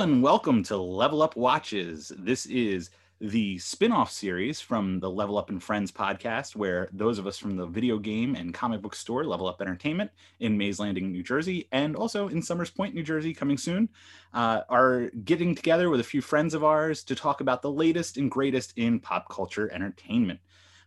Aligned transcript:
And 0.00 0.22
welcome 0.22 0.62
to 0.62 0.78
Level 0.78 1.20
Up 1.20 1.36
Watches. 1.36 2.10
This 2.16 2.46
is 2.46 2.88
the 3.20 3.58
spin 3.58 3.92
off 3.92 4.10
series 4.10 4.58
from 4.58 4.98
the 4.98 5.10
Level 5.10 5.36
Up 5.36 5.50
and 5.50 5.62
Friends 5.62 5.92
podcast, 5.92 6.56
where 6.56 6.88
those 6.90 7.18
of 7.18 7.26
us 7.26 7.36
from 7.36 7.54
the 7.54 7.66
video 7.66 7.98
game 7.98 8.34
and 8.34 8.54
comic 8.54 8.80
book 8.80 8.94
store 8.94 9.26
Level 9.26 9.46
Up 9.46 9.60
Entertainment 9.60 10.10
in 10.38 10.56
Mays 10.56 10.80
Landing, 10.80 11.12
New 11.12 11.22
Jersey, 11.22 11.68
and 11.72 11.94
also 11.96 12.28
in 12.28 12.40
Somers 12.40 12.70
Point, 12.70 12.94
New 12.94 13.02
Jersey, 13.02 13.34
coming 13.34 13.58
soon, 13.58 13.90
uh, 14.32 14.62
are 14.70 15.10
getting 15.22 15.54
together 15.54 15.90
with 15.90 16.00
a 16.00 16.04
few 16.04 16.22
friends 16.22 16.54
of 16.54 16.64
ours 16.64 17.04
to 17.04 17.14
talk 17.14 17.42
about 17.42 17.60
the 17.60 17.70
latest 17.70 18.16
and 18.16 18.30
greatest 18.30 18.72
in 18.76 19.00
pop 19.00 19.28
culture 19.28 19.70
entertainment. 19.70 20.40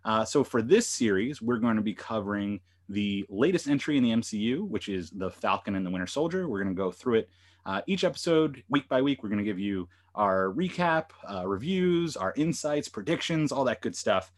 Uh, 0.03 0.25
so, 0.25 0.43
for 0.43 0.63
this 0.63 0.89
series, 0.89 1.39
we're 1.39 1.57
going 1.57 1.75
to 1.75 1.83
be 1.83 1.93
covering 1.93 2.59
the 2.89 3.27
latest 3.29 3.67
entry 3.67 3.95
in 3.95 4.03
the 4.03 4.09
MCU, 4.09 4.67
which 4.67 4.89
is 4.89 5.11
The 5.11 5.29
Falcon 5.29 5.75
and 5.75 5.85
the 5.85 5.91
Winter 5.91 6.07
Soldier. 6.07 6.47
We're 6.47 6.63
going 6.63 6.75
to 6.75 6.81
go 6.81 6.91
through 6.91 7.19
it 7.19 7.29
uh, 7.65 7.81
each 7.87 8.03
episode, 8.03 8.63
week 8.69 8.87
by 8.89 9.01
week, 9.01 9.23
we're 9.23 9.29
going 9.29 9.39
to 9.39 9.45
give 9.45 9.59
you 9.59 9.87
our 10.15 10.49
recap, 10.49 11.05
uh, 11.29 11.47
reviews, 11.47 12.15
our 12.15 12.33
insights, 12.35 12.87
predictions, 12.87 13.51
all 13.51 13.63
that 13.63 13.81
good 13.81 13.95
stuff. 13.95 14.31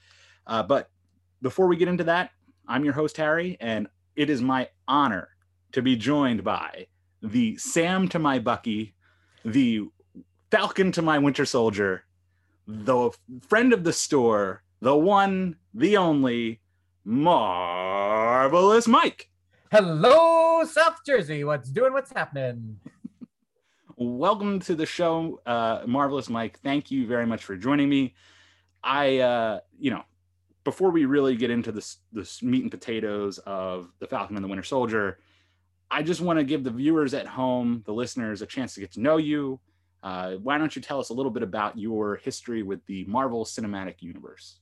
Uh, 0.48 0.64
but 0.64 0.90
before 1.42 1.68
we 1.68 1.76
get 1.76 1.88
into 1.88 2.04
that, 2.06 2.32
I'm 2.68 2.84
your 2.84 2.94
host, 2.94 3.18
Harry, 3.18 3.58
and 3.60 3.88
it 4.16 4.30
is 4.30 4.42
my 4.42 4.70
honor 4.88 5.30
to 5.74 5.82
be 5.82 5.96
joined 5.96 6.44
by 6.44 6.88
the 7.22 7.58
Sam 7.58 8.08
to 8.10 8.20
my 8.20 8.40
Bucky, 8.40 8.96
the 9.44 9.90
Falcon 10.52 10.92
to 10.94 11.02
my 11.02 11.20
Winter 11.20 11.46
Soldier, 11.46 12.06
the 12.68 13.12
friend 13.48 13.74
of 13.74 13.84
the 13.84 13.94
store, 13.94 14.64
the 14.82 14.96
one, 14.96 15.58
the 15.74 15.98
only, 15.98 16.62
Marvelous 17.04 18.88
Mike. 18.88 19.30
Hello, 19.72 20.64
South 20.64 21.00
Jersey. 21.06 21.44
What's 21.44 21.70
doing? 21.70 21.94
What's 21.94 22.14
happening? 22.14 22.80
Welcome 23.98 24.60
to 24.60 24.76
the 24.76 24.86
show, 24.86 25.42
uh, 25.46 25.84
Marvelous 25.86 26.30
Mike. 26.30 26.60
Thank 26.60 26.92
you 26.92 27.08
very 27.08 27.26
much 27.26 27.44
for 27.44 27.56
joining 27.56 27.90
me. 27.90 28.16
I, 28.84 29.20
uh, 29.20 29.60
you 29.80 29.92
know, 29.92 30.04
before 30.64 30.92
we 30.92 31.06
really 31.06 31.36
get 31.36 31.50
into 31.50 31.72
this, 31.72 31.98
this 32.12 32.42
meat 32.44 32.64
and 32.64 32.72
potatoes 32.72 33.38
of 33.40 33.92
the 34.00 34.08
Falcon 34.08 34.36
and 34.36 34.44
the 34.44 34.48
Winter 34.50 34.64
Soldier, 34.64 35.20
I 35.90 36.04
just 36.04 36.22
want 36.22 36.40
to 36.40 36.44
give 36.44 36.64
the 36.64 36.72
viewers 36.72 37.14
at 37.14 37.28
home, 37.28 37.84
the 37.86 37.94
listeners, 37.94 38.42
a 38.42 38.46
chance 38.46 38.74
to 38.76 38.82
get 38.82 38.92
to 38.94 39.02
know 39.02 39.18
you. 39.18 39.60
Uh, 40.04 40.34
why 40.34 40.58
don't 40.58 40.76
you 40.76 40.82
tell 40.82 41.00
us 41.00 41.10
a 41.10 41.14
little 41.14 41.32
bit 41.32 41.44
about 41.44 41.78
your 41.78 42.18
history 42.18 42.64
with 42.64 42.86
the 42.88 43.06
Marvel 43.06 43.46
Cinematic 43.46 44.02
Universe? 44.02 44.60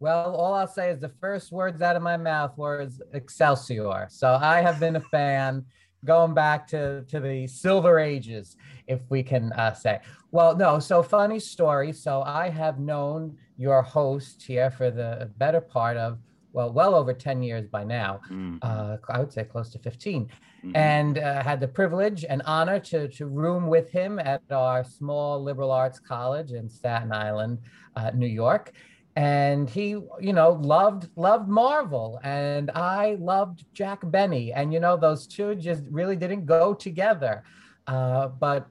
Well, 0.00 0.36
all 0.36 0.54
I'll 0.54 0.68
say 0.68 0.90
is 0.90 1.00
the 1.00 1.08
first 1.20 1.50
words 1.50 1.82
out 1.82 1.96
of 1.96 2.02
my 2.02 2.16
mouth 2.16 2.56
was 2.56 3.02
Excelsior. 3.12 4.06
So 4.10 4.38
I 4.40 4.60
have 4.60 4.78
been 4.78 4.96
a 4.96 5.00
fan 5.00 5.64
going 6.04 6.34
back 6.34 6.66
to 6.68 7.04
to 7.08 7.20
the 7.20 7.46
silver 7.46 7.98
ages 7.98 8.56
if 8.86 9.00
we 9.10 9.22
can 9.22 9.52
uh, 9.52 9.72
say 9.72 10.00
well 10.30 10.56
no 10.56 10.78
so 10.78 11.02
funny 11.02 11.40
story 11.40 11.92
so 11.92 12.22
i 12.22 12.48
have 12.48 12.78
known 12.78 13.36
your 13.56 13.82
host 13.82 14.42
here 14.42 14.70
for 14.70 14.90
the 14.90 15.30
better 15.38 15.60
part 15.60 15.96
of 15.96 16.18
well 16.52 16.72
well 16.72 16.94
over 16.94 17.12
10 17.12 17.42
years 17.42 17.66
by 17.66 17.84
now 17.84 18.20
mm-hmm. 18.30 18.56
uh, 18.62 18.96
i 19.08 19.18
would 19.18 19.32
say 19.32 19.44
close 19.44 19.70
to 19.70 19.78
15 19.78 20.24
mm-hmm. 20.26 20.76
and 20.76 21.18
uh, 21.18 21.42
had 21.42 21.60
the 21.60 21.68
privilege 21.68 22.24
and 22.28 22.42
honor 22.46 22.78
to 22.78 23.08
to 23.08 23.26
room 23.26 23.66
with 23.66 23.90
him 23.90 24.18
at 24.18 24.42
our 24.50 24.84
small 24.84 25.42
liberal 25.42 25.70
arts 25.70 25.98
college 25.98 26.52
in 26.52 26.68
staten 26.68 27.12
island 27.12 27.58
uh, 27.96 28.10
new 28.14 28.26
york 28.26 28.72
and 29.18 29.68
he 29.68 29.88
you 30.20 30.32
know 30.32 30.52
loved 30.62 31.08
loved 31.16 31.48
marvel. 31.48 32.20
And 32.22 32.70
i 32.74 33.16
loved 33.18 33.64
jack 33.74 34.00
benny. 34.04 34.52
And 34.52 34.72
you 34.72 34.78
know 34.78 34.96
those 34.96 35.26
two 35.26 35.56
just 35.56 35.82
really 35.90 36.14
didn't 36.14 36.46
go 36.46 36.72
together. 36.72 37.42
Uh, 37.86 38.28
but 38.28 38.68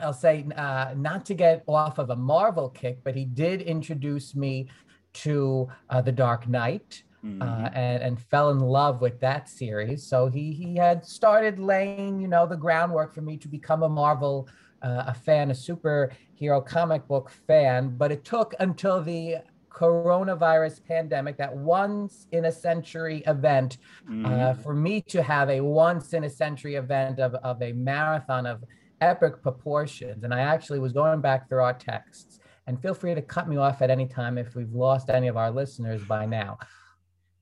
i'll 0.00 0.12
say 0.12 0.46
uh, 0.56 0.94
not 0.96 1.24
to 1.26 1.34
get 1.34 1.62
off 1.66 1.98
of 1.98 2.10
a 2.10 2.16
marvel 2.16 2.68
kick 2.70 3.02
but 3.02 3.16
he 3.16 3.24
did 3.24 3.60
introduce 3.62 4.32
me 4.36 4.68
to 5.12 5.68
uh, 5.90 6.00
the 6.00 6.12
dark 6.12 6.46
knight 6.48 7.02
mm-hmm. 7.24 7.42
Uh, 7.42 7.68
and, 7.74 8.02
and 8.02 8.20
fell 8.20 8.50
in 8.50 8.60
love 8.60 9.00
with 9.00 9.18
that 9.20 9.48
series. 9.48 10.06
So 10.06 10.28
he 10.28 10.52
he 10.52 10.76
had 10.76 11.04
started 11.04 11.58
laying 11.58 12.20
you 12.20 12.28
know 12.28 12.46
the 12.46 12.56
groundwork 12.56 13.14
for 13.14 13.22
me 13.22 13.36
to 13.38 13.48
become 13.48 13.82
a 13.82 13.88
marvel 13.88 14.48
uh, 14.82 15.04
a 15.08 15.14
fan, 15.14 15.50
a 15.50 15.54
superhero 15.54 16.64
comic 16.64 17.06
book 17.06 17.30
fan, 17.46 17.96
but 17.96 18.12
it 18.12 18.24
took 18.24 18.54
until 18.60 19.02
the 19.02 19.36
coronavirus 19.78 20.84
pandemic, 20.84 21.36
that 21.36 21.54
once 21.54 22.26
in 22.32 22.46
a 22.46 22.52
century 22.52 23.22
event, 23.26 23.78
uh, 24.06 24.10
mm-hmm. 24.10 24.26
uh, 24.26 24.54
for 24.54 24.74
me 24.74 25.00
to 25.02 25.22
have 25.22 25.48
a 25.50 25.60
once 25.60 26.14
in 26.14 26.24
a 26.24 26.30
century 26.30 26.74
event 26.74 27.20
of, 27.20 27.34
of 27.36 27.62
a 27.62 27.72
marathon 27.72 28.46
of 28.46 28.64
epic 29.00 29.40
proportions. 29.40 30.24
And 30.24 30.34
I 30.34 30.40
actually 30.40 30.80
was 30.80 30.92
going 30.92 31.20
back 31.20 31.48
through 31.48 31.62
our 31.62 31.74
texts, 31.74 32.40
and 32.66 32.80
feel 32.82 32.94
free 32.94 33.14
to 33.14 33.22
cut 33.22 33.48
me 33.48 33.56
off 33.56 33.80
at 33.80 33.90
any 33.90 34.06
time 34.06 34.36
if 34.36 34.54
we've 34.54 34.72
lost 34.72 35.10
any 35.10 35.28
of 35.28 35.36
our 35.36 35.50
listeners 35.50 36.02
by 36.04 36.26
now. 36.26 36.58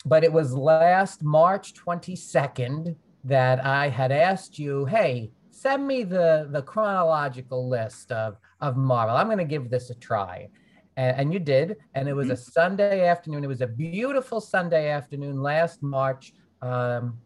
But 0.04 0.22
it 0.22 0.32
was 0.32 0.54
last 0.54 1.24
March 1.24 1.74
22nd 1.74 2.94
that 3.24 3.64
I 3.64 3.88
had 3.88 4.12
asked 4.12 4.58
you, 4.58 4.84
hey, 4.84 5.32
send 5.56 5.86
me 5.86 6.04
the 6.04 6.48
the 6.50 6.62
chronological 6.62 7.68
list 7.68 8.12
of 8.12 8.38
of 8.60 8.76
Marvel. 8.76 9.16
I'm 9.16 9.26
going 9.26 9.38
to 9.38 9.44
give 9.44 9.70
this 9.70 9.90
a 9.90 9.94
try. 9.94 10.48
And, 10.96 11.20
and 11.20 11.32
you 11.32 11.38
did. 11.38 11.76
And 11.94 12.08
it 12.08 12.14
was 12.14 12.26
mm-hmm. 12.26 12.34
a 12.34 12.36
Sunday 12.36 13.06
afternoon. 13.06 13.44
It 13.44 13.48
was 13.48 13.60
a 13.60 13.66
beautiful 13.66 14.40
Sunday 14.40 14.88
afternoon 14.88 15.42
last 15.42 15.82
March 15.82 16.32
um, 16.62 17.18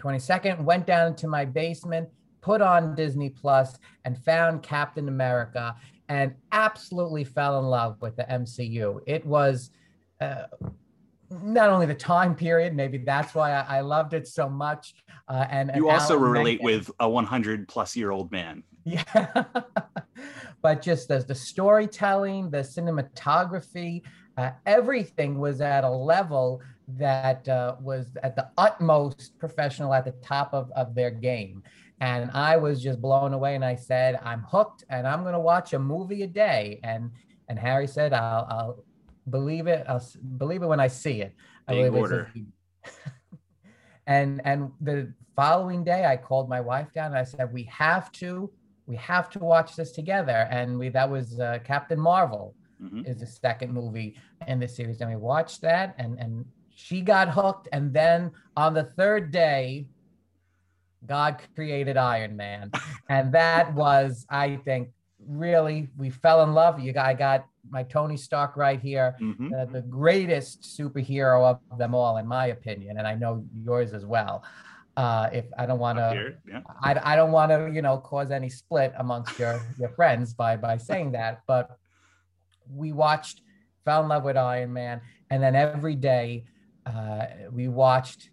22nd. 0.00 0.62
Went 0.62 0.86
down 0.86 1.16
to 1.16 1.28
my 1.28 1.44
basement, 1.44 2.08
put 2.42 2.60
on 2.60 2.94
Disney 2.94 3.30
Plus, 3.30 3.78
and 4.04 4.18
found 4.24 4.62
Captain 4.62 5.08
America 5.08 5.74
and 6.08 6.34
absolutely 6.52 7.24
fell 7.24 7.58
in 7.58 7.64
love 7.66 7.96
with 8.00 8.16
the 8.16 8.24
MCU. 8.24 9.00
It 9.06 9.24
was. 9.24 9.70
Uh, 10.20 10.44
not 11.42 11.70
only 11.70 11.86
the 11.86 11.94
time 11.94 12.34
period, 12.34 12.74
maybe 12.74 12.98
that's 12.98 13.34
why 13.34 13.52
I, 13.52 13.78
I 13.78 13.80
loved 13.80 14.14
it 14.14 14.26
so 14.26 14.48
much. 14.48 14.94
Uh, 15.28 15.46
and, 15.50 15.70
and, 15.70 15.78
you 15.78 15.88
also 15.88 16.14
Alan 16.14 16.30
relate 16.30 16.62
Menken. 16.62 16.78
with 16.78 16.90
a 17.00 17.08
100 17.08 17.68
plus 17.68 17.96
year 17.96 18.10
old 18.10 18.30
man. 18.32 18.62
Yeah, 18.84 19.44
but 20.62 20.82
just 20.82 21.10
as 21.10 21.24
the 21.24 21.34
storytelling, 21.34 22.50
the 22.50 22.58
cinematography, 22.58 24.02
uh, 24.36 24.50
everything 24.66 25.38
was 25.38 25.60
at 25.60 25.84
a 25.84 25.90
level 25.90 26.60
that 26.88 27.48
uh, 27.48 27.76
was 27.80 28.16
at 28.22 28.34
the 28.34 28.50
utmost 28.58 29.38
professional, 29.38 29.94
at 29.94 30.04
the 30.04 30.12
top 30.22 30.52
of, 30.52 30.70
of 30.72 30.94
their 30.94 31.10
game. 31.10 31.62
And 32.00 32.30
I 32.32 32.56
was 32.56 32.82
just 32.82 33.00
blown 33.00 33.32
away. 33.32 33.54
And 33.54 33.64
I 33.64 33.76
said, 33.76 34.18
I'm 34.24 34.42
hooked, 34.42 34.84
and 34.90 35.06
I'm 35.06 35.22
going 35.22 35.34
to 35.34 35.40
watch 35.40 35.72
a 35.72 35.78
movie 35.78 36.22
a 36.22 36.26
day. 36.26 36.80
And 36.82 37.12
and 37.48 37.58
Harry 37.58 37.86
said, 37.86 38.12
I'll, 38.12 38.46
I'll 38.50 38.84
believe 39.28 39.66
it. 39.66 39.84
I'll 39.88 40.04
believe 40.38 40.62
it 40.62 40.66
when 40.66 40.80
I 40.80 40.88
see 40.88 41.22
it. 41.22 41.34
I 41.68 41.74
Big 41.74 41.94
order. 41.94 42.30
and 44.06 44.40
and 44.44 44.70
the 44.80 45.12
following 45.36 45.84
day, 45.84 46.06
I 46.06 46.16
called 46.16 46.48
my 46.48 46.60
wife 46.60 46.92
down 46.92 47.06
and 47.06 47.16
I 47.16 47.24
said, 47.24 47.52
"We 47.52 47.64
have 47.64 48.10
to, 48.12 48.50
we 48.86 48.96
have 48.96 49.30
to 49.30 49.38
watch 49.38 49.76
this 49.76 49.92
together." 49.92 50.48
And 50.50 50.78
we 50.78 50.88
that 50.90 51.08
was 51.08 51.38
uh, 51.38 51.58
Captain 51.64 52.00
Marvel 52.00 52.54
mm-hmm. 52.82 53.06
is 53.06 53.20
the 53.20 53.26
second 53.26 53.72
movie 53.72 54.16
in 54.48 54.58
the 54.58 54.68
series, 54.68 55.00
and 55.00 55.10
we 55.10 55.16
watched 55.16 55.60
that, 55.62 55.94
and 55.98 56.18
and 56.18 56.44
she 56.74 57.00
got 57.00 57.28
hooked. 57.28 57.68
And 57.72 57.92
then 57.92 58.32
on 58.56 58.74
the 58.74 58.84
third 58.84 59.30
day, 59.30 59.86
God 61.06 61.40
created 61.54 61.96
Iron 61.96 62.36
Man, 62.36 62.70
and 63.08 63.32
that 63.32 63.72
was, 63.74 64.26
I 64.28 64.56
think, 64.56 64.88
really 65.26 65.88
we 65.96 66.10
fell 66.10 66.42
in 66.42 66.54
love. 66.54 66.80
You, 66.80 66.92
I 66.98 67.14
got 67.14 67.46
my 67.70 67.82
Tony 67.82 68.16
Stark 68.16 68.56
right 68.56 68.80
here, 68.80 69.16
mm-hmm. 69.20 69.52
uh, 69.54 69.64
the 69.66 69.82
greatest 69.82 70.62
superhero 70.62 71.58
of 71.70 71.78
them 71.78 71.94
all, 71.94 72.16
in 72.16 72.26
my 72.26 72.46
opinion, 72.46 72.98
and 72.98 73.06
I 73.06 73.14
know 73.14 73.44
yours 73.64 73.92
as 73.92 74.04
well. 74.04 74.44
Uh, 74.96 75.30
if 75.32 75.46
I 75.56 75.64
don't 75.64 75.78
want 75.78 75.98
to, 75.98 76.34
yeah. 76.46 76.60
I, 76.82 77.12
I 77.12 77.16
don't 77.16 77.32
want 77.32 77.50
to, 77.50 77.70
you 77.72 77.80
know, 77.80 77.96
cause 77.98 78.30
any 78.30 78.50
split 78.50 78.92
amongst 78.98 79.38
your 79.38 79.60
your 79.78 79.88
friends 79.90 80.34
by 80.34 80.56
by 80.56 80.76
saying 80.76 81.12
that, 81.12 81.42
but 81.46 81.78
we 82.68 82.92
watched, 82.92 83.40
fell 83.84 84.02
in 84.02 84.08
love 84.08 84.24
with 84.24 84.36
Iron 84.36 84.72
Man, 84.72 85.00
and 85.30 85.42
then 85.42 85.54
every 85.54 85.94
day 85.94 86.44
uh, 86.84 87.26
we 87.50 87.68
watched 87.68 88.30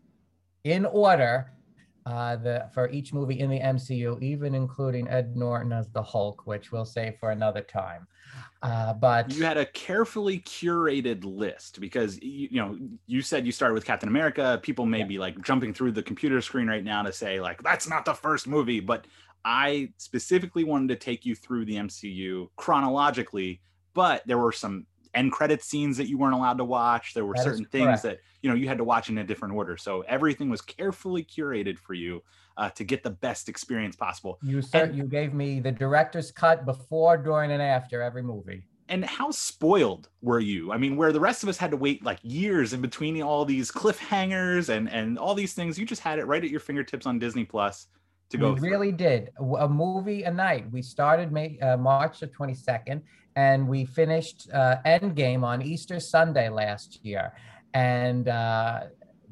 in 0.63 0.85
order 0.85 1.53
uh, 2.09 2.35
the 2.37 2.67
for 2.73 2.89
each 2.89 3.13
movie 3.13 3.39
in 3.39 3.51
the 3.51 3.59
MCU, 3.59 4.19
even 4.21 4.55
including 4.55 5.07
Ed 5.07 5.37
Norton 5.37 5.71
as 5.71 5.89
the 5.89 6.01
Hulk, 6.01 6.47
which 6.47 6.71
we'll 6.71 6.85
save 6.85 7.17
for 7.19 7.29
another 7.29 7.61
time. 7.61 8.07
Uh, 8.63 8.93
but 8.93 9.31
you 9.31 9.43
had 9.43 9.57
a 9.57 9.65
carefully 9.67 10.39
curated 10.39 11.23
list 11.23 11.79
because 11.79 12.19
you, 12.21 12.47
you, 12.51 12.61
know 12.61 12.79
you 13.05 13.21
said 13.21 13.45
you 13.45 13.51
started 13.51 13.75
with 13.75 13.85
Captain 13.85 14.09
America. 14.09 14.59
People 14.63 14.87
may 14.87 14.99
yeah. 14.99 15.05
be 15.05 15.17
like 15.19 15.39
jumping 15.43 15.71
through 15.71 15.91
the 15.91 16.01
computer 16.01 16.41
screen 16.41 16.67
right 16.67 16.83
now 16.83 17.03
to 17.03 17.13
say 17.13 17.39
like 17.39 17.61
that's 17.61 17.87
not 17.87 18.05
the 18.05 18.13
first 18.13 18.47
movie, 18.47 18.79
but 18.79 19.05
I 19.45 19.93
specifically 19.97 20.63
wanted 20.63 20.89
to 20.89 20.95
take 20.95 21.27
you 21.27 21.35
through 21.35 21.65
the 21.65 21.75
MCU 21.75 22.49
chronologically. 22.55 23.61
But 23.93 24.23
there 24.25 24.39
were 24.39 24.51
some 24.51 24.87
end 25.13 25.31
credit 25.31 25.63
scenes 25.63 25.97
that 25.97 26.07
you 26.07 26.17
weren't 26.17 26.35
allowed 26.35 26.57
to 26.57 26.65
watch. 26.65 27.13
There 27.13 27.25
were 27.25 27.33
That 27.35 27.43
certain 27.43 27.65
things 27.65 28.01
that 28.03 28.19
you 28.41 28.49
know 28.49 28.55
you 28.55 28.67
had 28.67 28.77
to 28.77 28.83
watch 28.83 29.09
in 29.09 29.17
a 29.17 29.23
different 29.23 29.53
order. 29.55 29.77
So 29.77 30.01
everything 30.01 30.49
was 30.49 30.61
carefully 30.61 31.23
curated 31.23 31.77
for 31.77 31.93
you 31.93 32.21
uh, 32.57 32.69
to 32.71 32.83
get 32.83 33.03
the 33.03 33.09
best 33.09 33.49
experience 33.49 33.95
possible. 33.95 34.37
You 34.43 34.61
sir, 34.61 34.83
And- 34.85 34.95
you 34.95 35.03
gave 35.05 35.33
me 35.33 35.59
the 35.59 35.71
director's 35.71 36.31
cut 36.31 36.65
before, 36.65 37.17
during, 37.17 37.51
and 37.51 37.61
after 37.61 38.01
every 38.01 38.21
movie. 38.23 38.63
And 38.89 39.05
how 39.05 39.29
spoiled 39.29 40.09
were 40.21 40.39
you? 40.39 40.71
I 40.71 40.77
mean, 40.77 40.97
where 40.97 41.11
the 41.11 41.19
rest 41.19 41.43
of 41.43 41.49
us 41.49 41.57
had 41.57 41.69
to 41.71 41.77
wait 41.77 42.03
like 42.03 42.17
years 42.23 42.73
in 42.73 42.81
between 42.81 43.21
all 43.21 43.45
these 43.45 43.71
cliffhangers 43.71 44.69
and 44.69 44.89
and 44.89 45.17
all 45.19 45.35
these 45.35 45.53
things, 45.53 45.77
you 45.77 45.85
just 45.85 46.01
had 46.01 46.19
it 46.19 46.25
right 46.25 46.43
at 46.43 46.49
your 46.49 46.59
fingertips 46.59 47.05
on 47.05 47.19
Disney 47.19 47.45
Plus 47.45 47.87
to 48.31 48.37
go. 48.37 48.53
we 48.53 48.59
through. 48.59 48.69
really 48.69 48.91
did 48.91 49.29
a 49.39 49.43
a 49.43 49.69
movie 49.69 50.23
a 50.23 50.31
night. 50.31 50.69
We 50.71 50.81
started 50.81 51.31
May, 51.31 51.59
uh, 51.59 51.77
March 51.77 52.19
the 52.19 52.27
22nd, 52.27 53.01
and 53.35 53.67
we 53.67 53.85
finished 53.85 54.49
uh, 54.53 54.77
Endgame 54.85 55.43
on 55.43 55.61
Easter 55.61 55.99
Sunday 55.99 56.49
last 56.49 57.03
year. 57.03 57.33
And 57.73 58.27
uh, 58.27 58.81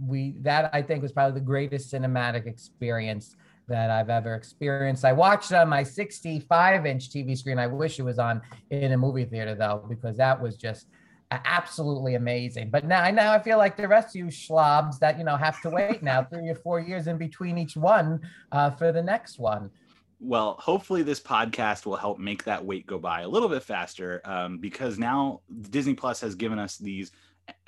we 0.05 0.35
that 0.41 0.69
I 0.73 0.81
think 0.81 1.01
was 1.01 1.11
probably 1.11 1.39
the 1.39 1.45
greatest 1.45 1.91
cinematic 1.91 2.45
experience 2.45 3.35
that 3.67 3.89
I've 3.89 4.09
ever 4.09 4.35
experienced. 4.35 5.03
I 5.03 5.13
watched 5.13 5.51
on 5.51 5.67
my 5.69 5.83
65 5.83 6.85
inch 6.85 7.09
TV 7.09 7.37
screen. 7.37 7.59
I 7.59 7.67
wish 7.67 7.99
it 7.99 8.03
was 8.03 8.19
on 8.19 8.41
in 8.69 8.93
a 8.93 8.97
movie 8.97 9.25
theater 9.25 9.55
though, 9.55 9.83
because 9.89 10.17
that 10.17 10.41
was 10.41 10.55
just 10.55 10.87
absolutely 11.31 12.15
amazing. 12.15 12.69
But 12.69 12.85
now, 12.85 13.09
now 13.11 13.33
I 13.33 13.39
feel 13.39 13.57
like 13.57 13.75
the 13.75 13.87
rest 13.87 14.15
of 14.15 14.15
you 14.15 14.25
schlobs 14.27 14.99
that 14.99 15.17
you 15.17 15.25
know 15.25 15.35
have 15.35 15.61
to 15.61 15.69
wait 15.69 16.01
now 16.01 16.23
three 16.23 16.47
or 16.49 16.55
four 16.55 16.79
years 16.79 17.07
in 17.07 17.17
between 17.17 17.57
each 17.57 17.75
one 17.75 18.21
uh, 18.51 18.71
for 18.71 18.91
the 18.91 19.03
next 19.03 19.39
one. 19.39 19.69
Well, 20.19 20.55
hopefully 20.59 21.03
this 21.03 21.19
podcast 21.19 21.85
will 21.85 21.95
help 21.95 22.17
make 22.17 22.43
that 22.45 22.65
wait 22.65 22.87
go 22.87 22.97
by 22.97 23.21
a 23.21 23.27
little 23.27 23.49
bit 23.49 23.63
faster 23.63 24.21
um, 24.25 24.57
because 24.57 24.97
now 24.97 25.41
Disney 25.69 25.93
Plus 25.93 26.19
has 26.21 26.35
given 26.35 26.57
us 26.57 26.77
these 26.77 27.11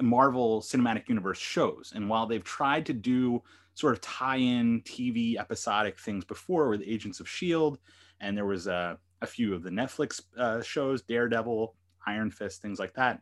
Marvel 0.01 0.61
Cinematic 0.61 1.07
Universe 1.07 1.37
shows. 1.37 1.93
And 1.95 2.09
while 2.09 2.25
they've 2.25 2.43
tried 2.43 2.85
to 2.87 2.93
do 2.93 3.43
sort 3.75 3.93
of 3.93 4.01
tie 4.01 4.37
in 4.37 4.81
TV 4.81 5.37
episodic 5.37 5.99
things 5.99 6.25
before 6.25 6.69
with 6.69 6.81
Agents 6.85 7.19
of 7.19 7.27
S.H.I.E.L.D., 7.27 7.79
and 8.19 8.35
there 8.35 8.45
was 8.45 8.67
uh, 8.67 8.95
a 9.21 9.27
few 9.27 9.53
of 9.53 9.63
the 9.63 9.69
Netflix 9.69 10.21
uh, 10.37 10.61
shows, 10.61 11.01
Daredevil, 11.03 11.75
Iron 12.05 12.31
Fist, 12.31 12.61
things 12.61 12.79
like 12.79 12.93
that. 12.95 13.21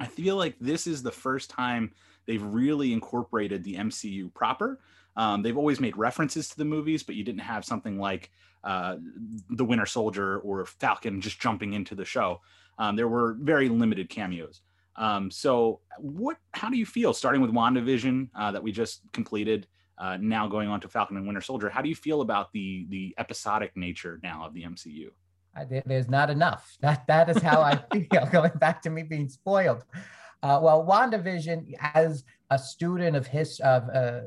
I 0.00 0.06
feel 0.06 0.36
like 0.36 0.56
this 0.58 0.86
is 0.86 1.02
the 1.02 1.12
first 1.12 1.50
time 1.50 1.92
they've 2.26 2.42
really 2.42 2.92
incorporated 2.92 3.62
the 3.62 3.76
MCU 3.76 4.32
proper. 4.34 4.80
Um, 5.16 5.42
they've 5.42 5.56
always 5.56 5.78
made 5.78 5.96
references 5.96 6.48
to 6.48 6.56
the 6.56 6.64
movies, 6.64 7.04
but 7.04 7.14
you 7.14 7.22
didn't 7.22 7.42
have 7.42 7.64
something 7.64 7.98
like 7.98 8.32
uh, 8.64 8.96
the 9.50 9.64
Winter 9.64 9.86
Soldier 9.86 10.38
or 10.40 10.64
Falcon 10.66 11.20
just 11.20 11.40
jumping 11.40 11.74
into 11.74 11.94
the 11.94 12.04
show. 12.04 12.40
Um, 12.78 12.96
there 12.96 13.08
were 13.08 13.36
very 13.40 13.68
limited 13.68 14.08
cameos. 14.08 14.62
Um, 14.96 15.30
so, 15.30 15.80
what? 15.98 16.38
How 16.52 16.70
do 16.70 16.76
you 16.76 16.86
feel 16.86 17.12
starting 17.12 17.42
with 17.42 17.50
WandaVision 17.50 18.30
uh, 18.34 18.52
that 18.52 18.62
we 18.62 18.72
just 18.72 19.00
completed? 19.12 19.66
Uh, 19.96 20.16
now 20.20 20.48
going 20.48 20.68
on 20.68 20.80
to 20.80 20.88
Falcon 20.88 21.16
and 21.16 21.26
Winter 21.26 21.40
Soldier. 21.40 21.68
How 21.68 21.80
do 21.80 21.88
you 21.88 21.94
feel 21.94 22.20
about 22.20 22.52
the 22.52 22.86
the 22.88 23.14
episodic 23.18 23.76
nature 23.76 24.18
now 24.22 24.44
of 24.46 24.54
the 24.54 24.62
MCU? 24.62 25.08
I, 25.56 25.82
there's 25.86 26.08
not 26.08 26.30
enough. 26.30 26.76
That 26.80 27.06
that 27.06 27.28
is 27.28 27.42
how 27.42 27.60
I 27.60 27.76
feel. 27.92 28.26
Going 28.30 28.52
back 28.56 28.82
to 28.82 28.90
me 28.90 29.02
being 29.02 29.28
spoiled. 29.28 29.84
Uh, 30.42 30.60
well, 30.62 30.84
WandaVision, 30.86 31.72
as 31.94 32.24
a 32.50 32.58
student 32.58 33.16
of 33.16 33.26
his 33.26 33.60
of 33.60 33.88
uh, 33.88 34.20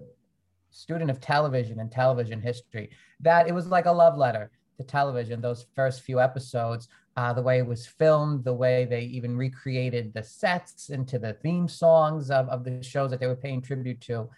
student 0.72 1.10
of 1.10 1.20
television 1.20 1.80
and 1.80 1.92
television 1.92 2.42
history, 2.42 2.90
that 3.20 3.48
it 3.48 3.54
was 3.54 3.68
like 3.68 3.86
a 3.86 3.92
love 3.92 4.18
letter 4.18 4.52
to 4.78 4.84
television. 4.84 5.42
Those 5.42 5.66
first 5.76 6.02
few 6.02 6.20
episodes, 6.20 6.88
uh, 7.16 7.34
the 7.34 7.42
way 7.42 7.58
it 7.58 7.66
was 7.66 7.88
filmed, 7.88 8.44
the 8.44 8.54
way 8.54 8.86
they 8.86 9.02
even 9.02 9.36
recreated 9.36 10.14
the 10.14 10.24
sets 10.24 10.90
into 10.90 11.18
the 11.18 11.34
theme 11.34 11.68
songs 11.68 12.30
of, 12.30 12.48
of 12.50 12.64
the 12.64 12.84
shows 12.84 13.12
that 13.12 13.20
they 13.20 13.28
were 13.28 13.36
paying 13.36 13.62
tribute 13.62 14.02
to, 14.02 14.30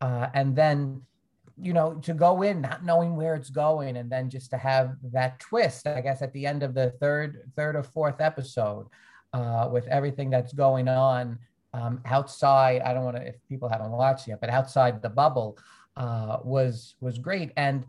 uh, 0.00 0.28
and 0.34 0.54
then 0.54 1.02
you 1.60 1.74
know, 1.74 1.94
to 1.94 2.14
go 2.14 2.42
in 2.42 2.62
not 2.62 2.84
knowing 2.84 3.14
where 3.14 3.34
it's 3.34 3.50
going, 3.50 3.96
and 3.96 4.10
then 4.10 4.30
just 4.30 4.50
to 4.50 4.56
have 4.56 4.96
that 5.02 5.38
twist, 5.38 5.86
I 5.86 6.00
guess, 6.00 6.22
at 6.22 6.32
the 6.32 6.46
end 6.46 6.62
of 6.62 6.74
the 6.74 6.90
third, 6.98 7.50
third 7.56 7.76
or 7.76 7.82
fourth 7.82 8.20
episode, 8.20 8.86
uh, 9.32 9.68
with 9.70 9.86
everything 9.88 10.30
that's 10.30 10.52
going 10.52 10.88
on 10.88 11.38
um, 11.74 12.00
outside. 12.04 12.82
I 12.82 12.92
don't 12.92 13.04
want 13.04 13.16
to, 13.16 13.26
if 13.26 13.36
people 13.48 13.68
haven't 13.68 13.90
watched 13.90 14.28
yet, 14.28 14.40
but 14.40 14.50
outside 14.50 15.02
the 15.02 15.08
bubble 15.08 15.58
uh, 15.96 16.38
was 16.44 16.94
was 17.00 17.18
great. 17.18 17.52
And 17.56 17.84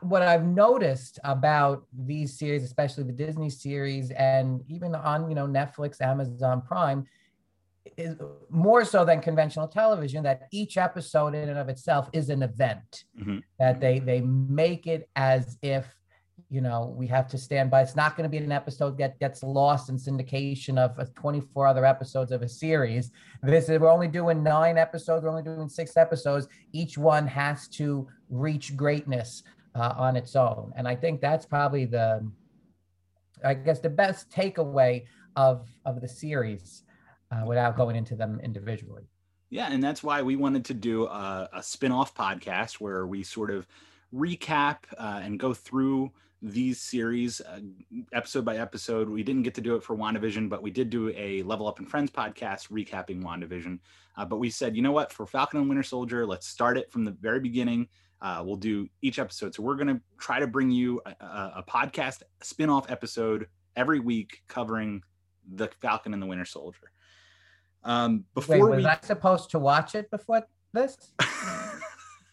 what 0.00 0.22
I've 0.22 0.44
noticed 0.44 1.18
about 1.24 1.86
these 1.92 2.38
series, 2.38 2.62
especially 2.62 3.04
the 3.04 3.12
Disney 3.12 3.50
series, 3.50 4.10
and 4.12 4.62
even 4.68 4.94
on 4.94 5.28
you 5.28 5.34
know 5.34 5.46
Netflix, 5.46 6.00
Amazon 6.00 6.62
Prime, 6.62 7.04
is 7.96 8.16
more 8.50 8.84
so 8.84 9.04
than 9.04 9.20
conventional 9.20 9.68
television 9.68 10.22
that 10.24 10.48
each 10.52 10.76
episode 10.76 11.34
in 11.34 11.48
and 11.48 11.58
of 11.58 11.68
itself 11.68 12.08
is 12.12 12.30
an 12.30 12.42
event 12.42 13.04
Mhm. 13.20 13.42
that 13.58 13.80
they 13.80 13.98
they 13.98 14.20
make 14.20 14.86
it 14.86 15.08
as 15.16 15.58
if 15.62 15.86
you 16.48 16.60
know 16.60 16.94
we 16.96 17.06
have 17.08 17.28
to 17.28 17.38
stand 17.38 17.70
by. 17.70 17.82
It's 17.82 17.96
not 17.96 18.16
going 18.16 18.24
to 18.24 18.30
be 18.30 18.42
an 18.42 18.52
episode 18.52 18.96
that 18.98 19.18
gets 19.18 19.42
lost 19.42 19.88
in 19.88 19.96
syndication 19.96 20.78
of 20.78 20.98
uh, 20.98 21.06
24 21.14 21.66
other 21.66 21.84
episodes 21.84 22.32
of 22.32 22.42
a 22.42 22.48
series. 22.48 23.10
This 23.42 23.68
is 23.68 23.78
we're 23.80 23.90
only 23.90 24.08
doing 24.08 24.42
nine 24.42 24.78
episodes 24.78 25.24
we're 25.24 25.30
only 25.30 25.42
doing 25.42 25.68
six 25.68 25.96
episodes. 25.96 26.48
Each 26.72 26.96
one 26.96 27.26
has 27.26 27.68
to 27.68 28.06
reach 28.30 28.76
greatness 28.76 29.42
uh, 29.74 29.94
on 29.96 30.16
its 30.16 30.36
own. 30.36 30.72
And 30.76 30.86
i 30.88 30.94
think 30.94 31.20
that's 31.20 31.46
probably 31.46 31.84
the 31.84 32.28
i 33.44 33.54
guess 33.54 33.80
the 33.80 33.90
best 33.90 34.30
takeaway 34.30 35.04
of 35.36 35.68
of 35.84 36.00
the 36.00 36.08
series 36.08 36.82
uh, 37.30 37.44
without 37.46 37.76
going 37.76 37.96
into 37.96 38.14
them 38.14 38.40
individually. 38.42 39.02
Yeah, 39.50 39.68
and 39.70 39.82
that's 39.82 40.02
why 40.02 40.22
we 40.22 40.34
wanted 40.34 40.64
to 40.66 40.74
do 40.74 41.06
a, 41.06 41.48
a 41.52 41.62
spin-off 41.62 42.14
podcast 42.14 42.74
where 42.74 43.06
we 43.06 43.22
sort 43.22 43.50
of 43.50 43.66
recap 44.12 44.78
uh, 44.98 45.20
and 45.22 45.38
go 45.38 45.54
through 45.54 46.10
these 46.42 46.80
series 46.80 47.40
uh, 47.40 47.60
episode 48.12 48.44
by 48.44 48.56
episode. 48.56 49.08
We 49.08 49.22
didn't 49.22 49.42
get 49.42 49.54
to 49.54 49.60
do 49.60 49.74
it 49.74 49.82
for 49.82 49.96
WandaVision, 49.96 50.48
but 50.48 50.62
we 50.62 50.70
did 50.70 50.90
do 50.90 51.10
a 51.16 51.42
Level 51.42 51.66
Up 51.66 51.78
and 51.78 51.88
Friends 51.88 52.10
podcast 52.10 52.70
recapping 52.70 53.22
WandaVision. 53.22 53.78
Uh, 54.16 54.24
but 54.24 54.36
we 54.36 54.50
said, 54.50 54.76
you 54.76 54.82
know 54.82 54.92
what, 54.92 55.12
for 55.12 55.26
Falcon 55.26 55.60
and 55.60 55.68
Winter 55.68 55.82
Soldier, 55.82 56.26
let's 56.26 56.46
start 56.46 56.76
it 56.76 56.90
from 56.90 57.04
the 57.04 57.12
very 57.12 57.40
beginning. 57.40 57.88
Uh, 58.20 58.42
we'll 58.44 58.56
do 58.56 58.88
each 59.02 59.18
episode. 59.18 59.54
So 59.54 59.62
we're 59.62 59.76
going 59.76 59.88
to 59.88 60.00
try 60.18 60.40
to 60.40 60.46
bring 60.46 60.70
you 60.70 61.00
a, 61.06 61.24
a, 61.24 61.52
a 61.56 61.64
podcast 61.68 62.22
spin-off 62.42 62.90
episode 62.90 63.46
every 63.74 64.00
week 64.00 64.42
covering 64.48 65.02
the 65.54 65.68
Falcon 65.80 66.12
and 66.12 66.22
the 66.22 66.26
Winter 66.26 66.44
Soldier. 66.44 66.90
Um, 67.84 68.24
before 68.34 68.56
Wait, 68.56 68.76
was 68.76 68.84
we 68.84 68.90
I 68.90 68.98
supposed 69.02 69.50
to 69.50 69.58
watch 69.58 69.94
it 69.94 70.10
before 70.10 70.42
this? 70.72 70.96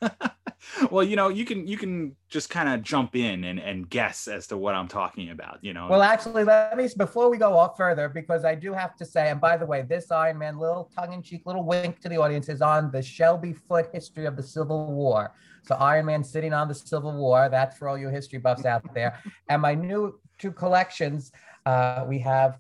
well, 0.91 1.03
you 1.03 1.15
know, 1.15 1.29
you 1.29 1.46
can 1.46 1.67
you 1.67 1.77
can 1.77 2.15
just 2.29 2.50
kind 2.50 2.70
of 2.70 2.82
jump 2.84 3.15
in 3.15 3.43
and, 3.43 3.60
and 3.60 3.89
guess 3.89 4.27
as 4.27 4.48
to 4.48 4.58
what 4.58 4.75
I'm 4.75 4.88
talking 4.88 5.29
about. 5.29 5.60
You 5.62 5.74
know, 5.74 5.88
Well, 5.88 6.01
actually, 6.01 6.43
let 6.43 6.75
me 6.77 6.89
before 6.98 7.29
we 7.29 7.38
go 7.38 7.58
off 7.58 7.77
further, 7.77 8.10
because 8.10 8.46
I 8.46 8.55
do 8.55 8.74
have 8.74 8.96
to 8.98 9.05
say, 9.05 9.29
and 9.29 9.39
by 9.39 9.58
the 9.58 9.65
way, 9.65 9.84
this 9.84 10.12
Iron 10.12 10.38
Man 10.38 10.58
little 10.58 10.89
tongue-in-cheek 10.96 11.46
little 11.46 11.63
wink 11.63 12.00
to 12.01 12.10
the 12.10 12.17
audience 12.17 12.50
is 12.50 12.62
on 12.62 12.91
the 12.91 13.01
Shelby 13.01 13.53
Foote 13.53 13.89
history 13.91 14.25
of 14.25 14.36
the 14.36 14.43
Civil 14.43 14.91
War. 14.93 15.34
So 15.63 15.75
Iron 15.75 16.05
Man 16.05 16.24
sitting 16.24 16.53
on 16.53 16.67
the 16.67 16.75
Civil 16.75 17.13
War. 17.13 17.50
That's 17.50 17.77
for 17.77 17.88
all 17.88 17.98
you 17.98 18.10
history 18.10 18.39
buffs 18.39 18.65
out 18.65 18.93
there. 18.93 19.22
and 19.50 19.62
my 19.62 19.75
new 19.75 20.20
two 20.38 20.51
collections, 20.51 21.32
uh, 21.65 22.05
we 22.08 22.20
have 22.20 22.58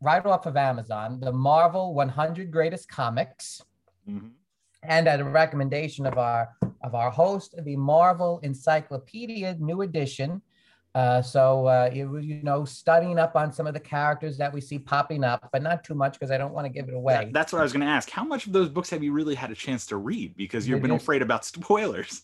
right 0.00 0.24
off 0.24 0.46
of 0.46 0.56
Amazon, 0.56 1.18
the 1.20 1.32
Marvel 1.32 1.94
100 1.94 2.50
Greatest 2.50 2.88
Comics. 2.88 3.62
Mhm. 4.08 4.30
And 4.82 5.08
at 5.08 5.20
a 5.20 5.24
recommendation 5.24 6.06
of 6.06 6.18
our 6.18 6.50
of 6.82 6.94
our 6.94 7.10
host, 7.10 7.54
the 7.64 7.76
Marvel 7.76 8.40
Encyclopedia 8.42 9.56
New 9.58 9.82
Edition. 9.82 10.40
Uh, 10.94 11.20
so 11.20 11.66
uh, 11.66 11.90
was, 12.10 12.24
you 12.24 12.42
know, 12.42 12.64
studying 12.64 13.18
up 13.18 13.36
on 13.36 13.52
some 13.52 13.66
of 13.66 13.74
the 13.74 13.80
characters 13.80 14.38
that 14.38 14.52
we 14.52 14.60
see 14.60 14.78
popping 14.78 15.22
up, 15.22 15.48
but 15.52 15.62
not 15.62 15.84
too 15.84 15.94
much 15.94 16.14
because 16.14 16.30
I 16.30 16.38
don't 16.38 16.52
want 16.52 16.64
to 16.64 16.70
give 16.70 16.88
it 16.88 16.94
away. 16.94 17.14
That- 17.14 17.32
that's 17.32 17.52
what 17.52 17.60
I 17.60 17.62
was 17.62 17.72
going 17.72 17.84
to 17.84 17.92
ask. 17.92 18.10
How 18.10 18.24
much 18.24 18.46
of 18.46 18.52
those 18.52 18.68
books 18.68 18.90
have 18.90 19.02
you 19.02 19.12
really 19.12 19.34
had 19.34 19.50
a 19.50 19.54
chance 19.54 19.86
to 19.86 19.96
read? 19.96 20.36
Because 20.36 20.66
you've 20.66 20.82
been 20.82 20.90
afraid 20.92 21.22
about 21.22 21.44
spoilers. 21.44 22.22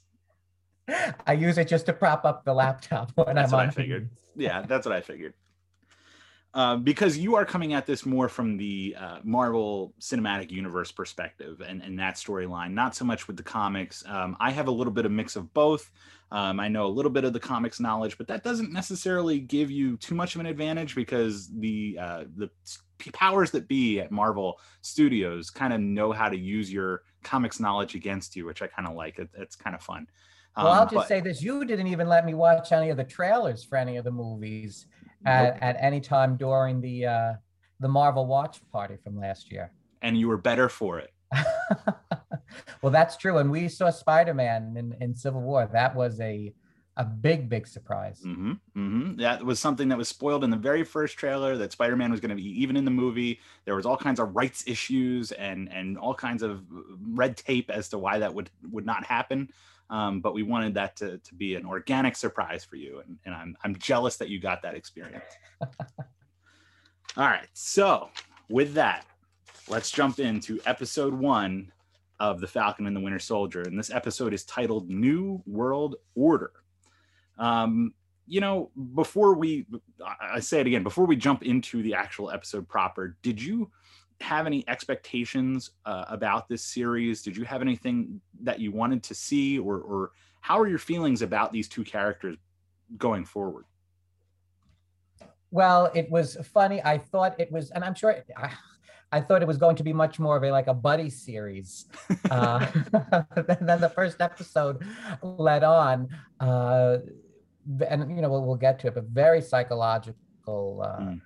I 1.27 1.33
use 1.35 1.59
it 1.59 1.69
just 1.69 1.87
to 1.87 1.93
prop 1.93 2.25
up 2.25 2.45
the 2.45 2.55
laptop 2.55 3.13
when 3.15 3.37
That's 3.37 3.53
I'm 3.53 3.59
what 3.59 3.63
on. 3.65 3.69
I 3.69 3.73
figured. 3.73 4.11
Yeah, 4.37 4.63
that's 4.63 4.87
what 4.87 4.95
I 4.95 5.01
figured. 5.01 5.35
Um, 6.57 6.85
because 6.85 7.19
you 7.19 7.35
are 7.35 7.45
coming 7.45 7.75
at 7.75 7.85
this 7.85 8.07
more 8.07 8.29
from 8.29 8.57
the 8.57 8.95
uh, 8.97 9.19
Marvel 9.25 9.93
Cinematic 10.01 10.53
Universe 10.53 10.93
perspective 10.93 11.61
and, 11.67 11.83
and 11.83 11.99
that 11.99 12.15
storyline, 12.15 12.73
not 12.73 12.95
so 12.95 13.05
much 13.05 13.27
with 13.27 13.37
the 13.37 13.43
comics. 13.43 14.05
Um, 14.07 14.37
I 14.39 14.53
have 14.53 14.69
a 14.69 14.71
little 14.71 14.93
bit 14.93 15.05
of 15.05 15.11
mix 15.11 15.35
of 15.35 15.53
both. 15.53 15.91
Um, 16.31 16.61
I 16.61 16.69
know 16.69 16.87
a 16.87 16.89
little 16.89 17.11
bit 17.11 17.25
of 17.25 17.33
the 17.33 17.41
comics 17.41 17.81
knowledge, 17.81 18.17
but 18.19 18.29
that 18.29 18.45
doesn't 18.45 18.73
necessarily 18.73 19.41
give 19.41 19.69
you 19.73 19.97
too 19.97 20.15
much 20.15 20.37
of 20.37 20.41
an 20.41 20.47
advantage 20.47 20.95
because 20.95 21.49
the 21.49 21.99
uh, 22.01 22.25
the 22.37 22.49
powers 23.13 23.51
that 23.51 23.67
be 23.67 23.99
at 23.99 24.13
Marvel 24.13 24.61
Studios 24.81 25.51
kind 25.51 25.73
of 25.73 25.81
know 25.81 26.13
how 26.13 26.29
to 26.29 26.37
use 26.37 26.73
your 26.73 27.03
comics 27.25 27.59
knowledge 27.59 27.97
against 27.97 28.37
you, 28.37 28.47
which 28.47 28.63
I 28.63 28.69
kind 28.69 28.87
of 28.87 28.95
like. 28.95 29.19
It, 29.19 29.29
it's 29.37 29.57
kind 29.57 29.75
of 29.75 29.83
fun. 29.83 30.07
Well, 30.57 30.69
I'll 30.69 30.83
Um, 30.83 30.87
just 30.89 30.95
but- 30.95 31.09
say 31.09 31.21
this: 31.21 31.43
you 31.43 31.65
didn't 31.65 31.89
even 31.89 32.09
let 32.09 32.25
me 32.25 32.35
watch 32.35 32.71
any 32.71 32.91
of 32.91 32.97
the 32.97 33.03
trailers 33.05 33.65
for 33.65 33.77
any 33.77 33.97
of 33.97 34.05
the 34.05 34.13
movies 34.13 34.87
at, 35.25 35.63
at 35.63 35.77
any 35.81 36.01
time 36.01 36.37
during 36.37 36.81
the 36.81 37.07
uh, 37.07 37.33
the 37.81 37.89
Marvel 37.89 38.27
watch 38.27 38.61
party 38.73 38.97
from 39.03 39.19
last 39.19 39.51
year. 39.51 39.73
And 40.03 40.19
you 40.19 40.29
were 40.29 40.37
better 40.37 40.69
for 40.69 40.99
it. 40.99 41.13
well, 42.83 42.93
that's 42.93 43.17
true. 43.17 43.39
And 43.39 43.51
we 43.51 43.69
saw 43.69 43.91
Spider-Man 43.91 44.77
in, 44.77 44.97
in 45.01 45.15
Civil 45.15 45.43
War. 45.43 45.69
That 45.73 45.95
was 45.95 46.21
a 46.21 46.53
a 46.97 47.05
big, 47.05 47.49
big 47.49 47.67
surprise. 47.67 48.21
Mm-hmm, 48.25 48.53
mm-hmm. 48.53 49.17
That 49.17 49.45
was 49.45 49.59
something 49.59 49.89
that 49.89 49.99
was 49.99 50.09
spoiled 50.09 50.45
in 50.45 50.51
the 50.51 50.57
very 50.57 50.85
first 50.85 51.19
trailer 51.19 51.57
that 51.57 51.73
Spider-Man 51.73 52.13
was 52.13 52.21
going 52.21 52.29
to 52.29 52.37
be 52.37 52.63
even 52.63 52.77
in 52.77 52.85
the 52.85 52.91
movie. 52.91 53.41
There 53.65 53.75
was 53.75 53.85
all 53.85 53.97
kinds 53.97 54.21
of 54.21 54.37
rights 54.37 54.63
issues 54.67 55.33
and 55.33 55.73
and 55.73 55.99
all 55.99 56.15
kinds 56.15 56.43
of 56.43 56.63
red 57.09 57.37
tape 57.37 57.69
as 57.69 57.89
to 57.89 57.99
why 57.99 58.21
that 58.21 58.33
would 58.33 58.51
would 58.71 58.87
not 58.87 59.05
happen. 59.05 59.51
Um, 59.91 60.21
but 60.21 60.35
we 60.35 60.43
wanted 60.43 60.75
that 60.75 60.97
to, 60.97 61.19
to 61.19 61.35
be 61.35 61.55
an 61.55 61.67
organic 61.67 62.17
surprise 62.17 62.65
for 62.65 62.77
you, 62.77 63.03
and, 63.07 63.19
and 63.27 63.35
I'm 63.35 63.57
I'm 63.63 63.77
jealous 63.77 64.17
that 64.17 64.29
you 64.31 64.41
got 64.41 64.63
that 64.63 64.75
experience. 64.75 65.25
all 65.61 67.27
right, 67.27 67.49
so 67.53 68.09
with 68.49 68.75
that, 68.75 69.05
let's 69.69 69.91
jump 69.91 70.19
into 70.21 70.59
episode 70.65 71.13
one 71.13 71.71
of 72.19 72.41
the 72.41 72.47
Falcon 72.47 72.87
and 72.87 72.97
the 72.97 73.01
Winter 73.01 73.19
Soldier, 73.19 73.63
and 73.63 73.79
this 73.79 73.91
episode 73.91 74.33
is 74.33 74.45
titled 74.45 74.89
"New 74.89 75.43
World 75.47 75.97
Order." 76.15 76.53
Um, 77.39 77.93
you 78.27 78.41
know, 78.41 78.71
before 78.95 79.35
we, 79.35 79.67
I 80.21 80.41
say 80.41 80.61
it 80.61 80.67
again, 80.67 80.83
before 80.83 81.05
we 81.05 81.17
jump 81.17 81.43
into 81.43 81.83
the 81.83 81.95
actual 81.95 82.31
episode 82.31 82.67
proper, 82.69 83.19
did 83.23 83.43
you 83.43 83.71
have 84.21 84.47
any 84.47 84.65
expectations 84.69 85.71
uh, 85.85 86.05
about 86.09 86.49
this 86.49 86.63
series? 86.63 87.23
Did 87.23 87.37
you 87.37 87.45
have 87.45 87.63
anything 87.63 88.21
that 88.43 88.61
you 88.61 88.73
wanted 88.73 89.03
to 89.05 89.15
see, 89.15 89.59
or, 89.59 89.79
or 89.79 90.13
how 90.41 90.59
are 90.61 90.69
your 90.69 90.79
feelings 90.79 91.23
about 91.23 91.53
these 91.53 91.69
two 91.69 91.85
characters 91.85 92.37
going 92.99 93.25
forward? 93.25 93.65
Well, 95.51 95.91
it 95.95 96.11
was 96.11 96.37
funny. 96.53 96.83
I 96.85 96.99
thought 96.99 97.39
it 97.39 97.51
was, 97.53 97.71
and 97.71 97.85
I'm 97.85 97.95
sure 97.95 98.25
I, 98.37 98.51
I 99.13 99.21
thought 99.21 99.43
it 99.43 99.47
was 99.47 99.59
going 99.59 99.77
to 99.77 99.85
be 99.85 99.93
much 99.93 100.19
more 100.19 100.37
of 100.37 100.43
a 100.43 100.51
like 100.51 100.67
a 100.67 100.75
buddy 100.75 101.09
series 101.09 101.87
uh, 102.31 102.59
than 103.61 103.81
the 103.81 103.93
first 103.95 104.21
episode 104.21 104.85
led 105.23 105.63
on. 105.63 106.09
Uh, 106.41 106.99
and 107.89 108.11
you 108.11 108.21
know 108.21 108.29
we'll, 108.29 108.45
we'll 108.45 108.57
get 108.57 108.81
to 108.81 108.89
it, 108.89 108.95
but 108.95 109.05
very 109.05 109.41
psychological, 109.41 110.83
uh, 110.85 111.01
mm. 111.01 111.21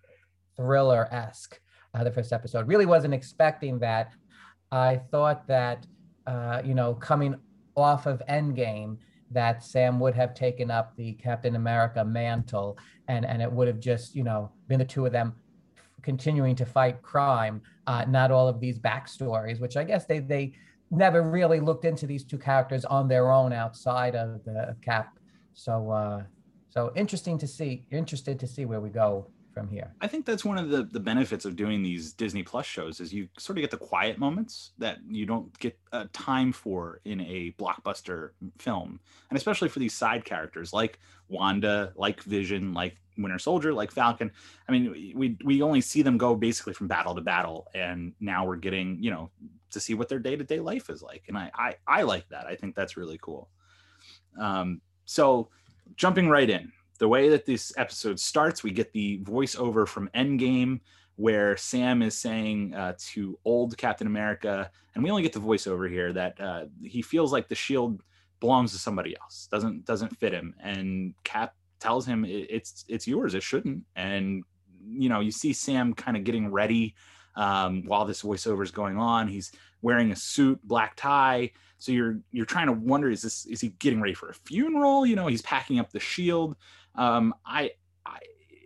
thriller 0.57 1.09
esque. 1.11 1.59
Uh, 1.99 2.05
the 2.05 2.11
first 2.11 2.33
episode 2.33 2.69
really 2.69 2.87
wasn't 2.87 3.15
expecting 3.15 3.79
that. 3.81 4.13
I 4.71 5.01
thought 5.11 5.47
that 5.49 5.87
uh, 6.27 6.63
you 6.65 6.75
know 6.75 6.95
coming 6.95 7.35
off 7.77 8.07
of 8.07 8.23
Endgame 8.29 8.99
that 9.31 9.63
Sam 9.63 10.01
would 10.01 10.15
have 10.15 10.35
taken 10.35 10.71
up 10.71 10.97
the 10.97 11.13
Captain 11.15 11.57
America 11.57 12.05
mantle 12.05 12.79
and 13.09 13.25
and 13.25 13.43
it 13.43 13.51
would 13.51 13.69
have 13.69 13.81
just 13.81 14.15
you 14.15 14.25
know 14.25 14.51
been 14.69 14.79
the 14.79 14.85
two 14.85 15.07
of 15.07 15.13
them 15.13 15.35
continuing 16.03 16.55
to 16.55 16.65
fight 16.65 17.03
crime, 17.03 17.61
uh, 17.87 18.05
not 18.09 18.31
all 18.31 18.47
of 18.47 18.61
these 18.61 18.79
backstories, 18.79 19.61
which 19.61 19.77
I 19.77 19.85
guess 19.85 20.05
they 20.05 20.21
they 20.21 20.53
never 20.91 21.23
really 21.23 21.61
looked 21.61 21.85
into 21.85 22.07
these 22.07 22.25
two 22.25 22.39
characters 22.39 22.85
on 22.85 23.09
their 23.09 23.31
own 23.31 23.53
outside 23.53 24.15
of 24.15 24.43
the 24.45 24.77
Cap 24.83 25.19
so 25.55 25.91
uh, 25.91 26.23
so 26.71 26.93
interesting 26.95 27.37
to 27.39 27.47
see. 27.47 27.85
Interested 27.91 28.39
to 28.39 28.47
see 28.47 28.65
where 28.65 28.81
we 28.81 28.91
go 28.91 29.29
from 29.59 29.69
here. 29.69 29.93
I 30.01 30.07
think 30.07 30.25
that's 30.25 30.45
one 30.45 30.59
of 30.59 30.71
the 30.71 30.85
the 30.85 31.01
benefits 31.01 31.45
of 31.45 31.57
doing 31.57 31.83
these 31.83 32.13
Disney 32.13 32.43
Plus 32.43 32.67
shows 32.67 33.01
is 33.01 33.13
you 33.13 33.29
sort 33.39 33.59
of 33.59 33.63
get 33.63 33.71
the 33.71 33.77
quiet 33.77 34.19
moments 34.19 34.73
that 34.79 34.99
you 35.09 35.27
don't 35.27 35.57
get 35.59 35.79
uh, 35.93 36.07
time 36.13 36.53
for 36.53 37.01
in 37.05 37.21
a 37.23 37.55
blockbuster 37.59 38.31
film, 38.59 39.01
and 39.31 39.37
especially 39.37 39.69
for 39.69 39.79
these 39.79 39.95
side 39.95 40.25
characters 40.25 40.73
like 40.73 40.99
Wanda, 41.29 41.93
like 41.97 42.23
Vision, 42.23 42.73
like 42.73 42.97
Winter 43.17 43.39
Soldier, 43.39 43.73
like 43.73 43.91
Falcon. 43.91 44.31
I 44.69 44.73
mean, 44.73 45.13
we 45.15 45.37
we 45.45 45.63
only 45.63 45.81
see 45.81 46.03
them 46.03 46.19
go 46.19 46.35
basically 46.35 46.73
from 46.73 46.89
battle 46.89 47.15
to 47.15 47.21
battle, 47.21 47.67
and 47.75 48.13
now 48.21 48.47
we're 48.47 48.57
getting 48.57 49.03
you 49.03 49.11
know 49.11 49.31
to 49.71 49.81
see 49.81 49.95
what 49.95 50.09
their 50.09 50.19
day 50.19 50.37
to 50.37 50.45
day 50.45 50.61
life 50.61 50.89
is 50.89 51.03
like, 51.03 51.25
and 51.29 51.37
I, 51.37 51.51
I 51.55 51.75
I 51.87 52.03
like 52.03 52.29
that. 52.29 52.47
I 52.47 52.55
think 52.55 52.75
that's 52.75 52.97
really 52.97 53.19
cool. 53.21 53.49
Um, 54.39 54.81
so, 55.05 55.49
jumping 55.97 56.29
right 56.29 56.49
in, 56.49 56.71
the 56.99 57.09
way 57.09 57.29
that 57.29 57.47
this 57.47 57.73
episode 57.77 58.21
starts, 58.21 58.63
we 58.63 58.71
get 58.71 58.93
the 58.93 59.19
voiceover 59.21 59.87
from 59.87 60.11
Endgame 60.15 60.81
where 61.19 61.57
Sam 61.57 62.01
is 62.01 62.17
saying 62.17 62.75
uh, 62.75 62.95
to 63.11 63.37
old 63.45 63.77
Captain 63.77 64.07
America, 64.07 64.71
and 64.95 65.03
we 65.03 65.11
only 65.11 65.25
get 65.25 65.33
the 65.33 65.41
voiceover 65.41 65.91
here 65.91 66.13
that 66.13 66.41
uh, 66.41 66.67
he 66.81 67.03
feels 67.03 67.33
like 67.33 67.49
the 67.49 67.57
shield 67.57 68.03
belongs 68.39 68.71
to 68.71 68.79
somebody 68.79 69.17
else, 69.21 69.49
doesn't 69.51 69.85
doesn't 69.85 70.17
fit 70.19 70.33
him, 70.33 70.55
and 70.63 71.15
Cap 71.25 71.55
tells 71.81 72.07
him 72.07 72.25
it's 72.25 72.85
it's 72.89 73.09
yours, 73.09 73.35
it 73.35 73.43
shouldn't, 73.43 73.85
and 73.97 74.45
you 74.87 75.09
know 75.09 75.19
you 75.19 75.33
see 75.33 75.53
Sam 75.53 75.93
kind 75.93 76.17
of 76.17 76.23
getting 76.23 76.53
ready 76.53 76.95
um, 77.35 77.83
while 77.85 78.05
this 78.05 78.23
voiceover 78.23 78.63
is 78.63 78.71
going 78.71 78.97
on. 78.97 79.27
He's 79.27 79.51
wearing 79.83 80.11
a 80.13 80.17
suit, 80.17 80.61
black 80.65 80.97
tie, 80.97 81.51
so 81.79 81.93
you're 81.93 82.19
you're 82.33 82.45
trying 82.45 82.67
to 82.67 82.73
wonder 82.73 83.11
is 83.11 83.23
this 83.23 83.47
is 83.47 83.61
he 83.61 83.69
getting 83.79 84.01
ready 84.01 84.15
for 84.15 84.29
a 84.29 84.35
funeral? 84.35 85.07
You 85.07 85.17
know, 85.17 85.29
he's 85.29 85.43
packing 85.43 85.79
up 85.79 85.91
the 85.91 86.01
shield. 86.01 86.57
Um, 86.97 87.35
I, 87.47 87.71
I 88.05 88.19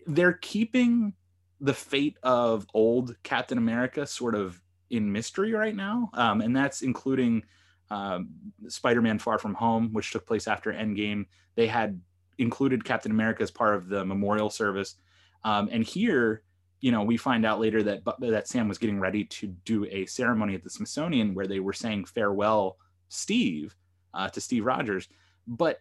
they're 0.06 0.32
keeping 0.32 1.12
the 1.60 1.74
fate 1.74 2.16
of 2.22 2.66
old 2.74 3.16
Captain 3.22 3.58
America 3.58 4.06
sort 4.06 4.34
of 4.34 4.60
in 4.90 5.12
mystery 5.12 5.52
right 5.52 5.76
now, 5.76 6.10
um, 6.14 6.40
and 6.40 6.56
that's 6.56 6.82
including 6.82 7.44
um, 7.90 8.30
Spider-Man: 8.66 9.18
Far 9.18 9.38
From 9.38 9.54
Home, 9.54 9.92
which 9.92 10.10
took 10.10 10.26
place 10.26 10.48
after 10.48 10.72
Endgame. 10.72 11.26
They 11.54 11.66
had 11.66 12.00
included 12.38 12.84
Captain 12.84 13.12
America 13.12 13.42
as 13.42 13.50
part 13.50 13.76
of 13.76 13.88
the 13.88 14.06
memorial 14.06 14.48
service, 14.48 14.96
um, 15.44 15.68
and 15.70 15.84
here, 15.84 16.44
you 16.82 16.90
know, 16.90 17.02
we 17.02 17.16
find 17.16 17.46
out 17.46 17.60
later 17.60 17.82
that 17.84 18.02
that 18.18 18.48
Sam 18.48 18.68
was 18.68 18.76
getting 18.76 19.00
ready 19.00 19.24
to 19.24 19.46
do 19.46 19.86
a 19.86 20.04
ceremony 20.04 20.56
at 20.56 20.64
the 20.64 20.68
Smithsonian 20.68 21.32
where 21.32 21.46
they 21.46 21.60
were 21.60 21.72
saying 21.72 22.04
farewell 22.06 22.76
Steve 23.08 23.74
uh, 24.12 24.28
to 24.28 24.40
Steve 24.40 24.66
Rogers, 24.66 25.08
but 25.46 25.78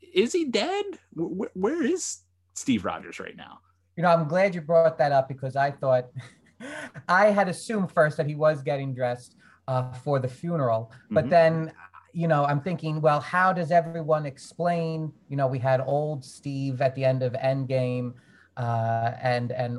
is 0.00 0.32
he 0.32 0.44
dead? 0.44 0.84
where, 1.14 1.50
where 1.54 1.82
is 1.82 2.18
Steve 2.52 2.84
Rogers 2.84 3.18
right 3.18 3.36
now? 3.36 3.58
You 3.96 4.02
know, 4.02 4.10
I'm 4.10 4.28
glad 4.28 4.54
you 4.54 4.60
brought 4.60 4.98
that 4.98 5.10
up 5.10 5.26
because 5.26 5.56
I 5.56 5.70
thought 5.70 6.10
I 7.08 7.26
had 7.26 7.48
assumed 7.48 7.90
first 7.90 8.18
that 8.18 8.26
he 8.26 8.34
was 8.34 8.62
getting 8.62 8.94
dressed 8.94 9.36
uh, 9.66 9.90
for 9.92 10.18
the 10.18 10.28
funeral, 10.28 10.92
but 11.10 11.22
mm-hmm. 11.22 11.30
then 11.30 11.72
you 12.12 12.28
know, 12.28 12.44
I'm 12.44 12.60
thinking, 12.60 13.00
well, 13.00 13.18
how 13.18 13.52
does 13.52 13.72
everyone 13.72 14.24
explain? 14.24 15.12
You 15.28 15.36
know, 15.36 15.48
we 15.48 15.58
had 15.58 15.80
old 15.80 16.24
Steve 16.24 16.80
at 16.80 16.94
the 16.94 17.04
end 17.04 17.24
of 17.24 17.32
Endgame, 17.32 18.14
uh, 18.56 19.12
and 19.20 19.52
and 19.52 19.78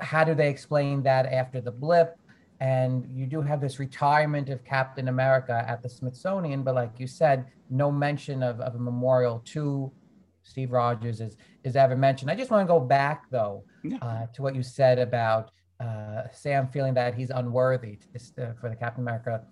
how 0.00 0.24
do 0.24 0.34
they 0.34 0.48
explain 0.48 1.02
that 1.02 1.26
after 1.26 1.60
the 1.60 1.70
blip? 1.70 2.18
And 2.60 3.06
you 3.10 3.26
do 3.26 3.42
have 3.42 3.60
this 3.60 3.78
retirement 3.78 4.48
of 4.48 4.64
Captain 4.64 5.08
America 5.08 5.64
at 5.68 5.82
the 5.82 5.88
Smithsonian, 5.88 6.62
but 6.62 6.74
like 6.74 6.92
you 6.98 7.06
said, 7.06 7.46
no 7.68 7.90
mention 7.90 8.42
of, 8.42 8.60
of 8.60 8.74
a 8.74 8.78
memorial 8.78 9.42
to 9.46 9.92
Steve 10.42 10.72
Rogers 10.72 11.20
is, 11.20 11.36
is 11.64 11.74
ever 11.74 11.96
mentioned. 11.96 12.30
I 12.30 12.36
just 12.36 12.50
want 12.50 12.66
to 12.66 12.72
go 12.72 12.80
back, 12.80 13.24
though, 13.30 13.64
yeah. 13.82 13.98
uh, 14.00 14.26
to 14.34 14.42
what 14.42 14.54
you 14.54 14.62
said 14.62 14.98
about 14.98 15.50
uh, 15.80 16.22
Sam 16.32 16.68
feeling 16.68 16.94
that 16.94 17.14
he's 17.14 17.30
unworthy 17.30 17.98
to, 18.36 18.42
uh, 18.42 18.52
for 18.60 18.68
the 18.68 18.76
Captain 18.76 19.02
America 19.02 19.42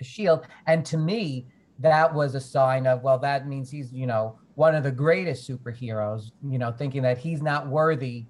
shield. 0.00 0.46
And 0.66 0.84
to 0.86 0.96
me, 0.96 1.46
that 1.80 2.12
was 2.12 2.34
a 2.34 2.40
sign 2.40 2.86
of, 2.86 3.02
well, 3.02 3.18
that 3.18 3.48
means 3.48 3.70
he's, 3.70 3.92
you 3.92 4.06
know, 4.06 4.38
one 4.54 4.74
of 4.74 4.82
the 4.82 4.90
greatest 4.90 5.48
superheroes, 5.48 6.30
you 6.46 6.58
know, 6.58 6.70
thinking 6.70 7.02
that 7.02 7.18
he's 7.18 7.42
not 7.42 7.66
worthy 7.66 8.26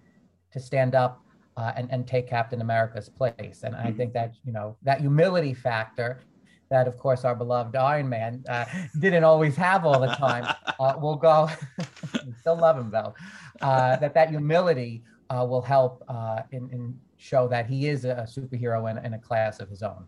to 0.52 0.60
stand 0.60 0.94
up 0.94 1.22
uh, 1.56 1.72
and, 1.76 1.90
and 1.90 2.06
take 2.06 2.28
Captain 2.28 2.60
America's 2.60 3.08
place. 3.08 3.62
And 3.64 3.74
mm-hmm. 3.74 3.86
I 3.88 3.92
think 3.92 4.12
that, 4.14 4.34
you 4.44 4.52
know, 4.52 4.76
that 4.82 5.00
humility 5.00 5.54
factor 5.54 6.20
that, 6.70 6.86
of 6.86 6.96
course, 6.96 7.24
our 7.24 7.34
beloved 7.34 7.74
Iron 7.74 8.08
Man 8.08 8.44
uh, 8.48 8.64
didn't 9.00 9.24
always 9.24 9.56
have 9.56 9.84
all 9.84 9.98
the 9.98 10.06
time 10.06 10.46
uh, 10.78 10.94
will 11.00 11.16
go, 11.16 11.50
still 12.38 12.56
love 12.56 12.78
him 12.78 12.90
though, 12.90 13.12
uh, 13.60 13.96
that 13.96 14.14
that 14.14 14.30
humility 14.30 15.02
uh, 15.30 15.44
will 15.48 15.62
help 15.62 16.04
uh, 16.08 16.42
in, 16.52 16.70
in 16.70 16.96
show 17.16 17.48
that 17.48 17.66
he 17.66 17.88
is 17.88 18.04
a 18.04 18.26
superhero 18.28 18.88
in, 18.90 19.04
in 19.04 19.14
a 19.14 19.18
class 19.18 19.58
of 19.58 19.68
his 19.68 19.82
own. 19.82 20.06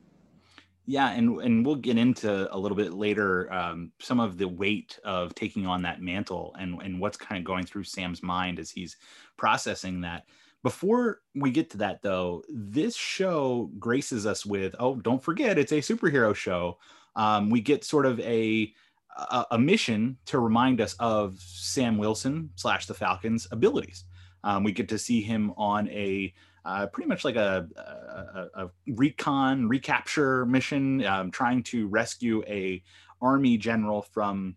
Yeah, 0.87 1.11
and 1.13 1.41
and 1.41 1.65
we'll 1.65 1.77
get 1.77 1.97
into 1.97 2.53
a 2.55 2.59
little 2.59 2.77
bit 2.77 2.93
later 2.93 3.53
um, 3.53 3.93
some 4.01 4.19
of 4.19 4.37
the 4.37 4.49
weight 4.49 4.99
of 5.05 5.35
taking 5.35 5.65
on 5.67 5.83
that 5.83 6.03
mantle 6.03 6.55
and 6.59 6.83
and 6.83 7.01
what's 7.01 7.17
kind 7.17 7.39
of 7.39 7.45
going 7.45 7.65
through 7.65 7.85
Sam's 7.85 8.23
mind 8.23 8.59
as 8.59 8.71
he's 8.71 8.97
processing 9.37 10.01
that. 10.01 10.25
Before 10.65 11.21
we 11.35 11.51
get 11.51 11.71
to 11.71 11.79
that, 11.79 12.03
though, 12.03 12.43
this 12.49 12.97
show 12.97 13.71
graces 13.79 14.27
us 14.27 14.45
with 14.45 14.75
oh, 14.81 14.97
don't 14.97 15.23
forget, 15.23 15.59
it's 15.59 15.73
a 15.73 15.77
superhero 15.77 16.35
show. 16.35 16.79
Um, 17.15 17.51
we 17.51 17.61
get 17.61 17.85
sort 17.85 18.07
of 18.07 18.19
a, 18.21 18.73
a, 19.17 19.47
a 19.53 19.59
mission 19.59 20.17
to 20.27 20.39
remind 20.39 20.81
us 20.81 20.95
of 20.99 21.39
Sam 21.41 21.99
Wilson 21.99 22.51
slash 22.57 22.87
the 22.87 22.95
Falcons' 22.95 23.47
abilities. 23.53 24.05
Um, 24.45 24.65
we 24.65 24.73
get 24.73 24.89
to 24.89 24.99
see 24.99 25.21
him 25.21 25.53
on 25.57 25.89
a 25.91 26.33
uh, 26.65 26.87
pretty 26.87 27.09
much 27.09 27.25
like 27.25 27.37
a, 27.37 27.67
a, 27.77 28.65
a 28.65 28.71
recon 28.87 29.69
recapture 29.69 30.47
mission, 30.47 31.05
um, 31.05 31.31
trying 31.31 31.63
to 31.65 31.89
rescue 31.89 32.43
a 32.47 32.83
army 33.21 33.57
general 33.57 34.03
from 34.03 34.57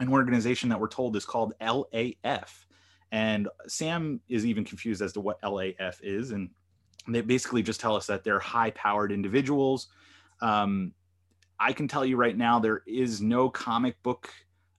an 0.00 0.08
organization 0.08 0.68
that 0.68 0.80
we're 0.80 0.88
told 0.88 1.16
is 1.16 1.24
called 1.24 1.54
LAF 1.60 2.64
And 3.10 3.48
Sam 3.68 4.20
is 4.28 4.44
even 4.46 4.64
confused 4.64 5.02
as 5.02 5.12
to 5.12 5.20
what 5.20 5.40
LAF 5.42 5.98
is. 6.02 6.32
And 6.32 6.50
they 7.06 7.20
basically 7.20 7.62
just 7.62 7.80
tell 7.80 7.96
us 7.96 8.06
that 8.06 8.24
they're 8.24 8.40
high 8.40 8.70
powered 8.70 9.12
individuals. 9.12 9.88
Um, 10.40 10.92
I 11.60 11.72
can 11.72 11.86
tell 11.86 12.04
you 12.04 12.16
right 12.16 12.36
now, 12.36 12.58
there 12.58 12.82
is 12.86 13.20
no 13.20 13.48
comic 13.48 14.02
book 14.02 14.30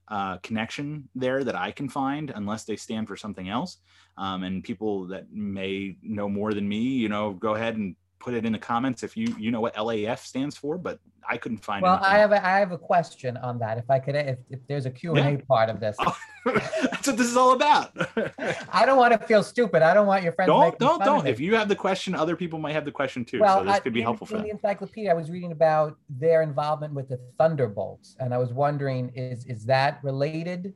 uh, 0.08 0.38
connection 0.38 1.08
there 1.14 1.44
that 1.44 1.54
I 1.54 1.70
can 1.70 1.88
find 1.88 2.32
unless 2.34 2.64
they 2.64 2.76
stand 2.76 3.08
for 3.08 3.16
something 3.16 3.48
else. 3.48 3.78
Um, 4.16 4.44
and 4.44 4.62
people 4.62 5.06
that 5.08 5.32
may 5.32 5.96
know 6.02 6.28
more 6.28 6.52
than 6.54 6.68
me, 6.68 6.78
you 6.78 7.08
know, 7.08 7.32
go 7.32 7.54
ahead 7.54 7.76
and 7.76 7.96
put 8.24 8.32
it 8.32 8.46
in 8.46 8.52
the 8.52 8.58
comments 8.58 9.02
if 9.02 9.18
you 9.18 9.36
you 9.38 9.50
know 9.50 9.60
what 9.60 9.74
LAF 9.74 10.20
stands 10.20 10.56
for, 10.56 10.78
but 10.78 10.98
I 11.28 11.36
couldn't 11.36 11.58
find. 11.58 11.82
Well, 11.82 12.00
I 12.02 12.16
have 12.18 12.32
a, 12.32 12.44
I 12.44 12.58
have 12.58 12.72
a 12.72 12.78
question 12.78 13.36
on 13.36 13.58
that. 13.58 13.76
If 13.76 13.90
I 13.90 13.98
could, 13.98 14.14
if, 14.14 14.38
if 14.48 14.60
there's 14.66 14.86
a 14.86 14.90
Q 14.90 15.14
and 15.16 15.40
A 15.40 15.44
part 15.44 15.68
of 15.68 15.78
this, 15.78 15.94
that's 16.46 17.06
what 17.06 17.18
this 17.18 17.26
is 17.26 17.36
all 17.36 17.52
about. 17.52 17.92
I 18.72 18.86
don't 18.86 18.96
want 18.96 19.12
to 19.12 19.26
feel 19.26 19.42
stupid. 19.42 19.82
I 19.82 19.92
don't 19.92 20.06
want 20.06 20.22
your 20.22 20.32
friends. 20.32 20.48
Don't 20.48 20.78
don't 20.78 21.04
don't. 21.04 21.26
If 21.26 21.38
you 21.38 21.54
have 21.54 21.68
the 21.68 21.76
question, 21.76 22.14
other 22.14 22.34
people 22.34 22.58
might 22.58 22.72
have 22.72 22.86
the 22.86 22.92
question 22.92 23.26
too. 23.26 23.40
Well, 23.40 23.58
so 23.58 23.64
this 23.64 23.74
I, 23.74 23.80
could 23.80 23.92
be 23.92 24.00
in, 24.00 24.04
helpful 24.04 24.26
for 24.26 24.36
in 24.36 24.38
them. 24.38 24.48
the 24.48 24.52
encyclopedia, 24.54 25.10
I 25.10 25.14
was 25.14 25.30
reading 25.30 25.52
about 25.52 25.98
their 26.08 26.40
involvement 26.40 26.94
with 26.94 27.10
the 27.10 27.20
Thunderbolts, 27.38 28.16
and 28.20 28.32
I 28.32 28.38
was 28.38 28.54
wondering, 28.54 29.10
is 29.14 29.44
is 29.44 29.66
that 29.66 30.00
related 30.02 30.72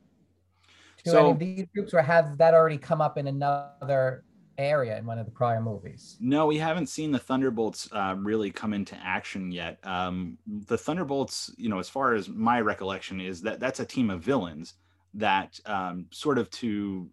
to 1.05 1.11
so, 1.11 1.21
any 1.21 1.31
of 1.31 1.39
these 1.39 1.67
groups, 1.75 1.95
or 1.95 2.03
has 2.03 2.27
that 2.37 2.53
already 2.53 2.79
come 2.79 3.01
up 3.01 3.17
in 3.17 3.27
another 3.27 4.25
area 4.59 4.99
in 4.99 5.07
one 5.07 5.19
of 5.19 5.25
the 5.25 5.33
prior 5.33 5.61
movies. 5.61 6.17
No, 6.21 6.47
we 6.47 6.59
haven't 6.59 6.89
seen 6.89 7.13
the 7.13 7.19
Thunderbolts 7.19 7.89
uh, 7.93 8.17
really 8.19 8.51
come 8.51 8.75
into 8.75 8.97
action 8.97 9.53
yet. 9.53 9.79
Um, 9.85 10.37
the 10.47 10.77
Thunderbolts, 10.77 11.55
you 11.57 11.69
know, 11.69 11.79
as 11.79 11.89
far 11.89 12.15
as 12.15 12.29
my 12.29 12.61
recollection 12.61 13.21
is 13.21 13.41
that 13.43 13.61
that's 13.61 13.81
a 13.81 13.85
team 13.85 14.11
of 14.11 14.21
villains 14.21 14.75
that 15.15 15.59
um, 15.67 16.07
sort 16.11 16.39
of 16.39 16.51
to 16.51 17.09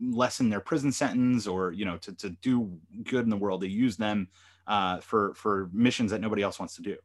lessen 0.00 0.50
their 0.50 0.60
prison 0.60 0.92
sentence 0.92 1.46
or 1.46 1.72
you 1.72 1.84
know 1.84 1.96
to, 1.96 2.14
to 2.14 2.30
do 2.42 2.70
good 3.02 3.24
in 3.24 3.30
the 3.30 3.36
world 3.36 3.60
they 3.60 3.66
use 3.66 3.96
them 3.96 4.28
uh, 4.68 4.98
for 5.00 5.34
for 5.34 5.68
missions 5.72 6.12
that 6.12 6.20
nobody 6.20 6.42
else 6.42 6.60
wants 6.60 6.76
to 6.76 6.82
do 6.82 6.96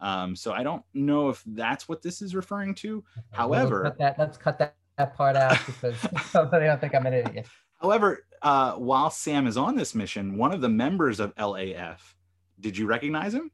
um, 0.00 0.34
so 0.34 0.52
i 0.52 0.64
don't 0.64 0.82
know 0.92 1.28
if 1.28 1.42
that's 1.46 1.88
what 1.88 2.02
this 2.02 2.20
is 2.20 2.34
referring 2.34 2.74
to 2.74 2.96
okay, 3.16 3.26
however 3.30 3.84
cut 3.84 3.98
that, 3.98 4.18
let's 4.18 4.36
cut 4.36 4.58
that, 4.58 4.74
that 4.98 5.14
part 5.14 5.36
out 5.36 5.56
because 5.66 5.96
I 6.34 6.44
don't 6.44 6.80
think 6.80 6.94
i'm 6.94 7.06
an 7.06 7.14
idiot 7.14 7.46
However, 7.80 8.24
uh, 8.42 8.72
while 8.74 9.10
Sam 9.10 9.46
is 9.46 9.56
on 9.56 9.76
this 9.76 9.94
mission, 9.94 10.36
one 10.36 10.52
of 10.52 10.60
the 10.60 10.68
members 10.68 11.20
of 11.20 11.34
LAF, 11.36 12.14
did 12.60 12.76
you 12.76 12.86
recognize 12.86 13.34
him? 13.34 13.50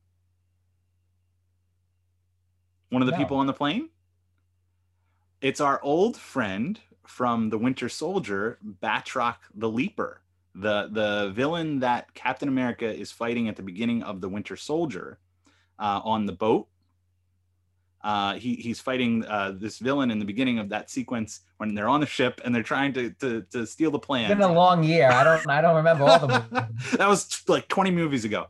One 2.90 3.02
of 3.02 3.06
the 3.06 3.12
no. 3.12 3.18
people 3.18 3.38
on 3.38 3.46
the 3.46 3.52
plane? 3.52 3.88
It's 5.40 5.60
our 5.60 5.82
old 5.82 6.16
friend 6.16 6.78
from 7.06 7.50
the 7.50 7.58
Winter 7.58 7.88
Soldier, 7.88 8.58
Batroc 8.82 9.36
the 9.54 9.68
Leaper, 9.68 10.20
the, 10.54 10.88
the 10.92 11.32
villain 11.34 11.80
that 11.80 12.12
Captain 12.14 12.48
America 12.48 12.86
is 12.86 13.10
fighting 13.10 13.48
at 13.48 13.56
the 13.56 13.62
beginning 13.62 14.02
of 14.02 14.20
the 14.20 14.28
Winter 14.28 14.56
Soldier 14.56 15.18
uh, 15.78 16.00
on 16.04 16.26
the 16.26 16.32
boat 16.32 16.68
uh, 18.04 18.34
he, 18.34 18.56
he's 18.56 18.80
fighting 18.80 19.24
uh, 19.26 19.52
this 19.54 19.78
villain 19.78 20.10
in 20.10 20.18
the 20.18 20.24
beginning 20.24 20.58
of 20.58 20.68
that 20.68 20.90
sequence 20.90 21.40
when 21.58 21.74
they're 21.74 21.88
on 21.88 22.00
the 22.00 22.06
ship 22.06 22.40
and 22.44 22.54
they're 22.54 22.62
trying 22.62 22.92
to 22.92 23.10
to, 23.12 23.42
to 23.50 23.66
steal 23.66 23.90
the 23.90 23.98
plan. 23.98 24.30
It's 24.30 24.38
been 24.38 24.50
a 24.50 24.52
long 24.52 24.82
year. 24.82 25.10
I 25.10 25.22
don't 25.22 25.48
I 25.48 25.60
don't 25.60 25.76
remember 25.76 26.04
all 26.04 26.18
the 26.18 26.68
that 26.96 27.08
was 27.08 27.42
like 27.48 27.68
20 27.68 27.90
movies 27.90 28.24
ago. 28.24 28.46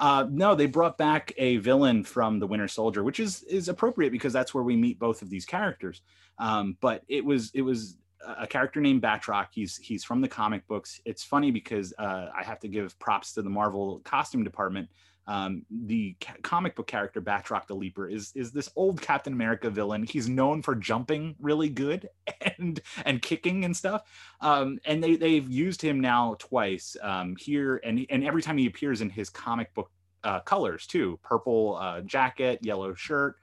Uh, 0.00 0.26
no, 0.30 0.54
they 0.54 0.66
brought 0.66 0.98
back 0.98 1.32
a 1.36 1.58
villain 1.58 2.02
from 2.02 2.38
the 2.38 2.46
Winter 2.46 2.68
Soldier, 2.68 3.04
which 3.04 3.20
is 3.20 3.42
is 3.44 3.68
appropriate 3.68 4.10
because 4.10 4.32
that's 4.32 4.54
where 4.54 4.64
we 4.64 4.76
meet 4.76 4.98
both 4.98 5.22
of 5.22 5.30
these 5.30 5.44
characters. 5.44 6.02
Um, 6.38 6.76
but 6.80 7.02
it 7.08 7.24
was 7.24 7.50
it 7.54 7.62
was 7.62 7.98
a 8.26 8.46
character 8.46 8.80
named 8.80 9.02
Batroc. 9.02 9.48
He's 9.52 9.76
he's 9.76 10.02
from 10.02 10.20
the 10.20 10.28
comic 10.28 10.66
books. 10.66 11.00
It's 11.04 11.22
funny 11.22 11.50
because 11.50 11.92
uh, 11.98 12.28
I 12.36 12.42
have 12.42 12.58
to 12.60 12.68
give 12.68 12.98
props 12.98 13.34
to 13.34 13.42
the 13.42 13.50
Marvel 13.50 14.00
costume 14.04 14.44
department 14.44 14.88
um, 15.26 15.64
the 15.70 16.16
ca- 16.20 16.36
comic 16.42 16.76
book 16.76 16.86
character 16.86 17.20
Batroc 17.20 17.66
the 17.66 17.74
Leaper 17.74 18.08
is 18.08 18.32
is 18.34 18.52
this 18.52 18.70
old 18.76 19.00
Captain 19.00 19.32
America 19.32 19.70
villain. 19.70 20.02
He's 20.02 20.28
known 20.28 20.62
for 20.62 20.74
jumping 20.74 21.34
really 21.40 21.68
good 21.68 22.08
and 22.58 22.80
and 23.04 23.22
kicking 23.22 23.64
and 23.64 23.76
stuff. 23.76 24.02
Um, 24.40 24.78
and 24.84 25.02
they 25.02 25.16
they've 25.16 25.48
used 25.48 25.80
him 25.80 26.00
now 26.00 26.36
twice 26.38 26.96
um, 27.02 27.36
here 27.38 27.80
and 27.84 28.06
and 28.10 28.24
every 28.24 28.42
time 28.42 28.58
he 28.58 28.66
appears 28.66 29.00
in 29.00 29.10
his 29.10 29.30
comic 29.30 29.72
book 29.74 29.90
uh, 30.24 30.40
colors 30.40 30.86
too, 30.86 31.18
purple 31.22 31.76
uh, 31.80 32.00
jacket, 32.02 32.58
yellow 32.62 32.94
shirt. 32.94 33.36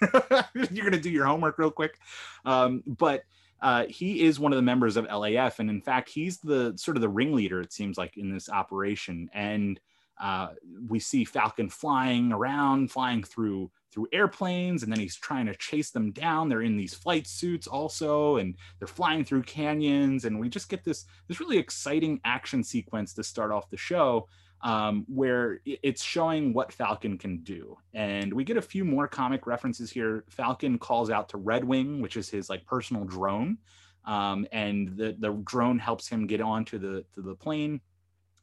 You're 0.70 0.84
gonna 0.84 1.00
do 1.00 1.10
your 1.10 1.26
homework 1.26 1.58
real 1.58 1.70
quick, 1.70 1.98
um, 2.44 2.82
but. 2.86 3.24
Uh, 3.62 3.86
he 3.88 4.20
is 4.20 4.38
one 4.38 4.52
of 4.52 4.56
the 4.56 4.62
members 4.62 4.98
of 4.98 5.06
LAF, 5.06 5.58
and 5.58 5.70
in 5.70 5.80
fact, 5.80 6.10
he's 6.10 6.36
the 6.36 6.74
sort 6.76 6.98
of 6.98 7.00
the 7.00 7.08
ringleader. 7.08 7.62
It 7.62 7.72
seems 7.72 7.96
like 7.96 8.18
in 8.18 8.30
this 8.30 8.50
operation, 8.50 9.30
and 9.32 9.80
uh, 10.20 10.48
we 10.88 10.98
see 10.98 11.24
Falcon 11.24 11.68
flying 11.68 12.32
around, 12.32 12.90
flying 12.90 13.22
through 13.22 13.70
through 13.92 14.08
airplanes, 14.12 14.82
and 14.82 14.90
then 14.90 14.98
he's 14.98 15.16
trying 15.16 15.46
to 15.46 15.54
chase 15.54 15.90
them 15.90 16.10
down. 16.10 16.48
They're 16.48 16.62
in 16.62 16.76
these 16.76 16.94
flight 16.94 17.28
suits 17.28 17.68
also, 17.68 18.38
and 18.38 18.56
they're 18.78 18.88
flying 18.88 19.24
through 19.24 19.42
canyons. 19.42 20.24
And 20.24 20.40
we 20.40 20.48
just 20.48 20.68
get 20.68 20.84
this 20.84 21.06
this 21.28 21.40
really 21.40 21.58
exciting 21.58 22.20
action 22.24 22.62
sequence 22.62 23.12
to 23.14 23.24
start 23.24 23.50
off 23.50 23.70
the 23.70 23.76
show, 23.76 24.28
um, 24.62 25.04
where 25.08 25.60
it's 25.64 26.02
showing 26.02 26.52
what 26.52 26.72
Falcon 26.72 27.18
can 27.18 27.38
do. 27.38 27.76
And 27.92 28.32
we 28.32 28.44
get 28.44 28.56
a 28.56 28.62
few 28.62 28.84
more 28.84 29.08
comic 29.08 29.46
references 29.46 29.90
here. 29.90 30.24
Falcon 30.28 30.78
calls 30.78 31.10
out 31.10 31.28
to 31.30 31.38
Red 31.38 31.64
Wing, 31.64 32.00
which 32.00 32.16
is 32.16 32.28
his 32.28 32.48
like 32.48 32.64
personal 32.66 33.04
drone, 33.04 33.58
um, 34.04 34.46
and 34.52 34.96
the 34.96 35.16
the 35.18 35.32
drone 35.44 35.78
helps 35.78 36.08
him 36.08 36.28
get 36.28 36.40
onto 36.40 36.78
the 36.78 37.04
to 37.14 37.22
the 37.22 37.34
plane 37.34 37.80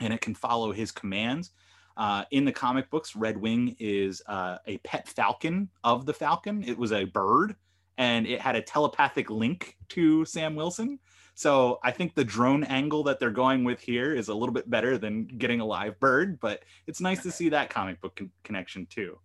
and 0.02 0.14
it 0.14 0.22
can 0.22 0.36
follow 0.36 0.72
his 0.72 0.92
commands. 0.92 1.52
Uh, 1.96 2.24
in 2.32 2.46
the 2.46 2.52
comic 2.52 2.90
books, 2.90 3.16
Red 3.16 3.38
Wing 3.38 3.76
is 3.80 4.22
uh, 4.28 4.58
a 4.66 4.78
pet 4.80 5.08
falcon 5.08 5.70
of 5.84 6.06
the 6.06 6.14
Falcon. 6.14 6.64
It 6.64 6.78
was 6.78 6.92
a 6.92 7.06
bird 7.06 7.56
and 7.98 8.26
it 8.26 8.42
had 8.42 8.56
a 8.56 8.62
telepathic 8.62 9.30
link 9.30 9.78
to 9.90 10.26
Sam 10.26 10.56
Wilson. 10.56 11.00
So 11.36 11.80
I 11.84 11.92
think 11.92 12.16
the 12.16 12.24
drone 12.24 12.64
angle 12.64 13.04
that 13.04 13.20
they're 13.20 13.30
going 13.30 13.64
with 13.64 13.80
here 13.80 14.14
is 14.14 14.30
a 14.30 14.34
little 14.34 14.54
bit 14.54 14.70
better 14.70 14.98
than 14.98 15.26
getting 15.26 15.60
a 15.60 15.66
live 15.66 16.00
bird, 16.00 16.40
but 16.40 16.64
it's 16.88 17.02
nice 17.02 17.24
to 17.24 17.32
see 17.32 17.50
that 17.50 17.70
comic 17.70 18.02
book 18.02 18.16
con- 18.16 18.32
connection 18.44 18.86
too. 18.86 19.20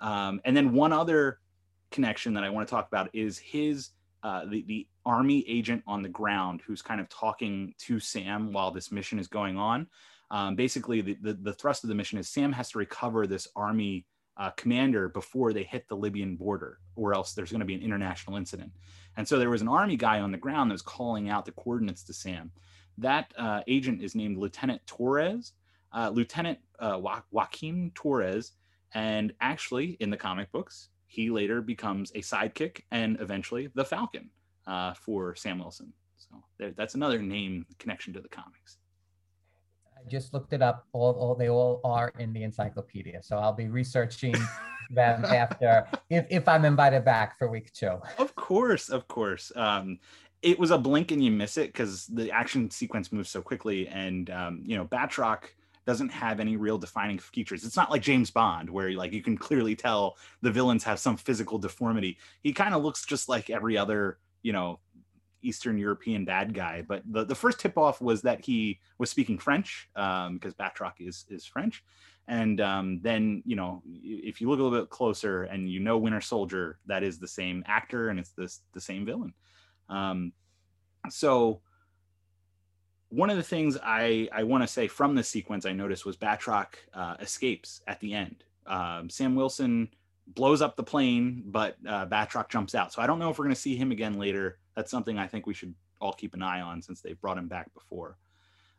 Um, 0.00 0.40
and 0.44 0.56
then 0.56 0.72
one 0.72 0.92
other 0.92 1.40
connection 1.90 2.34
that 2.34 2.44
I 2.44 2.50
want 2.50 2.66
to 2.66 2.70
talk 2.70 2.88
about 2.88 3.10
is 3.12 3.38
his 3.38 3.90
uh, 4.22 4.44
the 4.46 4.64
the 4.66 4.86
army 5.06 5.44
agent 5.48 5.82
on 5.86 6.02
the 6.02 6.08
ground 6.08 6.60
who's 6.66 6.82
kind 6.82 7.00
of 7.00 7.08
talking 7.08 7.74
to 7.78 8.00
Sam 8.00 8.52
while 8.52 8.70
this 8.70 8.90
mission 8.92 9.18
is 9.18 9.28
going 9.28 9.56
on. 9.56 9.86
Um, 10.30 10.56
basically, 10.56 11.00
the, 11.00 11.16
the, 11.22 11.32
the 11.32 11.52
thrust 11.54 11.84
of 11.84 11.88
the 11.88 11.94
mission 11.94 12.18
is 12.18 12.28
Sam 12.28 12.52
has 12.52 12.70
to 12.70 12.78
recover 12.78 13.26
this 13.26 13.48
army 13.56 14.04
uh, 14.36 14.50
commander 14.50 15.08
before 15.08 15.52
they 15.52 15.64
hit 15.64 15.88
the 15.88 15.96
Libyan 15.96 16.36
border, 16.36 16.78
or 16.96 17.14
else 17.14 17.32
there's 17.32 17.50
going 17.50 17.60
to 17.60 17.66
be 17.66 17.74
an 17.74 17.82
international 17.82 18.36
incident. 18.36 18.70
And 19.16 19.26
so 19.26 19.38
there 19.38 19.50
was 19.50 19.62
an 19.62 19.68
army 19.68 19.96
guy 19.96 20.20
on 20.20 20.30
the 20.30 20.38
ground 20.38 20.70
that 20.70 20.74
was 20.74 20.82
calling 20.82 21.28
out 21.28 21.44
the 21.44 21.52
coordinates 21.52 22.04
to 22.04 22.12
Sam. 22.12 22.52
That 22.98 23.32
uh, 23.36 23.62
agent 23.66 24.02
is 24.02 24.14
named 24.14 24.38
Lieutenant 24.38 24.86
Torres, 24.86 25.54
uh, 25.92 26.10
Lieutenant 26.10 26.58
uh, 26.78 27.00
jo- 27.00 27.22
Joaquin 27.30 27.90
Torres, 27.94 28.52
and 28.94 29.32
actually 29.40 29.96
in 30.00 30.10
the 30.10 30.16
comic 30.16 30.52
books, 30.52 30.88
he 31.08 31.30
later 31.30 31.60
becomes 31.60 32.12
a 32.12 32.18
sidekick 32.18 32.82
and 32.92 33.18
eventually 33.20 33.70
the 33.74 33.84
Falcon 33.84 34.30
uh, 34.66 34.92
for 34.94 35.34
Sam 35.34 35.58
Wilson. 35.58 35.92
So 36.18 36.36
there, 36.58 36.70
that's 36.76 36.94
another 36.94 37.20
name 37.20 37.66
connection 37.78 38.12
to 38.12 38.20
the 38.20 38.28
comics. 38.28 38.76
I 39.96 40.08
just 40.08 40.34
looked 40.34 40.52
it 40.52 40.62
up. 40.62 40.86
All, 40.92 41.12
all 41.14 41.34
they 41.34 41.48
all 41.48 41.80
are 41.82 42.12
in 42.18 42.32
the 42.32 42.42
encyclopedia. 42.42 43.22
So 43.22 43.38
I'll 43.38 43.54
be 43.54 43.68
researching 43.68 44.34
them 44.90 45.24
after 45.24 45.88
if, 46.10 46.26
if 46.30 46.46
I'm 46.46 46.66
invited 46.66 47.04
back 47.04 47.38
for 47.38 47.48
week 47.48 47.72
two. 47.72 47.98
Of 48.18 48.34
course, 48.34 48.90
of 48.90 49.08
course. 49.08 49.50
Um, 49.56 49.98
it 50.42 50.58
was 50.58 50.70
a 50.70 50.78
blink 50.78 51.10
and 51.10 51.24
you 51.24 51.30
miss 51.30 51.56
it 51.56 51.72
because 51.72 52.06
the 52.06 52.30
action 52.30 52.70
sequence 52.70 53.12
moves 53.12 53.30
so 53.30 53.42
quickly, 53.42 53.88
and 53.88 54.30
um, 54.30 54.62
you 54.64 54.76
know 54.76 54.84
Batroc 54.84 55.44
doesn't 55.88 56.10
have 56.10 56.38
any 56.38 56.58
real 56.58 56.76
defining 56.76 57.18
features. 57.18 57.64
It's 57.64 57.74
not 57.74 57.90
like 57.90 58.02
James 58.02 58.30
Bond 58.30 58.68
where 58.68 58.90
like 58.90 59.14
you 59.14 59.22
can 59.22 59.38
clearly 59.38 59.74
tell 59.74 60.18
the 60.42 60.50
villains 60.50 60.84
have 60.84 60.98
some 60.98 61.16
physical 61.16 61.56
deformity. 61.56 62.18
He 62.42 62.52
kind 62.52 62.74
of 62.74 62.82
looks 62.82 63.06
just 63.06 63.26
like 63.26 63.48
every 63.48 63.78
other, 63.78 64.18
you 64.42 64.52
know, 64.52 64.80
Eastern 65.40 65.78
European 65.78 66.26
bad 66.26 66.52
guy. 66.52 66.84
But 66.86 67.04
the, 67.10 67.24
the 67.24 67.34
first 67.34 67.58
tip 67.58 67.78
off 67.78 68.02
was 68.02 68.20
that 68.20 68.44
he 68.44 68.80
was 68.98 69.08
speaking 69.08 69.38
French 69.38 69.88
um, 69.96 70.34
because 70.34 70.52
Batroc 70.52 70.92
is 70.98 71.24
is 71.30 71.46
French. 71.46 71.82
And 72.26 72.60
um, 72.60 73.00
then, 73.00 73.42
you 73.46 73.56
know, 73.56 73.82
if 73.86 74.42
you 74.42 74.50
look 74.50 74.60
a 74.60 74.62
little 74.62 74.78
bit 74.78 74.90
closer 74.90 75.44
and 75.44 75.70
you 75.70 75.80
know 75.80 75.96
Winter 75.96 76.20
Soldier, 76.20 76.80
that 76.84 77.02
is 77.02 77.18
the 77.18 77.26
same 77.26 77.64
actor 77.66 78.10
and 78.10 78.20
it's 78.20 78.32
this 78.32 78.60
the 78.74 78.80
same 78.82 79.06
villain. 79.06 79.32
Um, 79.88 80.34
so 81.08 81.62
one 83.10 83.30
of 83.30 83.36
the 83.36 83.42
things 83.42 83.78
I, 83.82 84.28
I 84.32 84.42
want 84.42 84.62
to 84.62 84.68
say 84.68 84.86
from 84.86 85.14
the 85.14 85.22
sequence 85.22 85.64
I 85.64 85.72
noticed 85.72 86.04
was 86.04 86.16
Batroc 86.16 86.66
uh, 86.92 87.16
escapes 87.20 87.80
at 87.86 88.00
the 88.00 88.12
end. 88.12 88.44
Um, 88.66 89.08
Sam 89.08 89.34
Wilson 89.34 89.88
blows 90.34 90.60
up 90.60 90.76
the 90.76 90.82
plane, 90.82 91.42
but 91.46 91.76
uh, 91.86 92.06
Batroc 92.06 92.50
jumps 92.50 92.74
out. 92.74 92.92
So 92.92 93.00
I 93.00 93.06
don't 93.06 93.18
know 93.18 93.30
if 93.30 93.38
we're 93.38 93.46
going 93.46 93.54
to 93.54 93.60
see 93.60 93.76
him 93.76 93.92
again 93.92 94.18
later. 94.18 94.58
That's 94.76 94.90
something 94.90 95.18
I 95.18 95.26
think 95.26 95.46
we 95.46 95.54
should 95.54 95.74
all 96.00 96.12
keep 96.12 96.34
an 96.34 96.42
eye 96.42 96.60
on 96.60 96.82
since 96.82 97.00
they've 97.00 97.20
brought 97.20 97.38
him 97.38 97.48
back 97.48 97.72
before. 97.72 98.18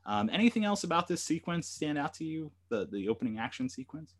Um, 0.05 0.29
anything 0.31 0.63
else 0.63 0.83
about 0.83 1.07
this 1.07 1.23
sequence 1.23 1.67
stand 1.67 1.97
out 1.97 2.13
to 2.15 2.23
you? 2.23 2.51
The 2.69 2.87
the 2.91 3.09
opening 3.09 3.37
action 3.37 3.67
sequence? 3.67 4.15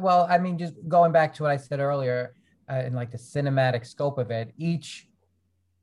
well, 0.00 0.26
I 0.30 0.38
mean, 0.38 0.56
just 0.56 0.74
going 0.88 1.10
back 1.10 1.34
to 1.34 1.42
what 1.42 1.50
I 1.50 1.56
said 1.56 1.80
earlier, 1.80 2.34
uh, 2.70 2.82
in 2.86 2.92
like 2.92 3.10
the 3.10 3.18
cinematic 3.18 3.84
scope 3.84 4.18
of 4.18 4.30
it, 4.30 4.54
each 4.56 5.08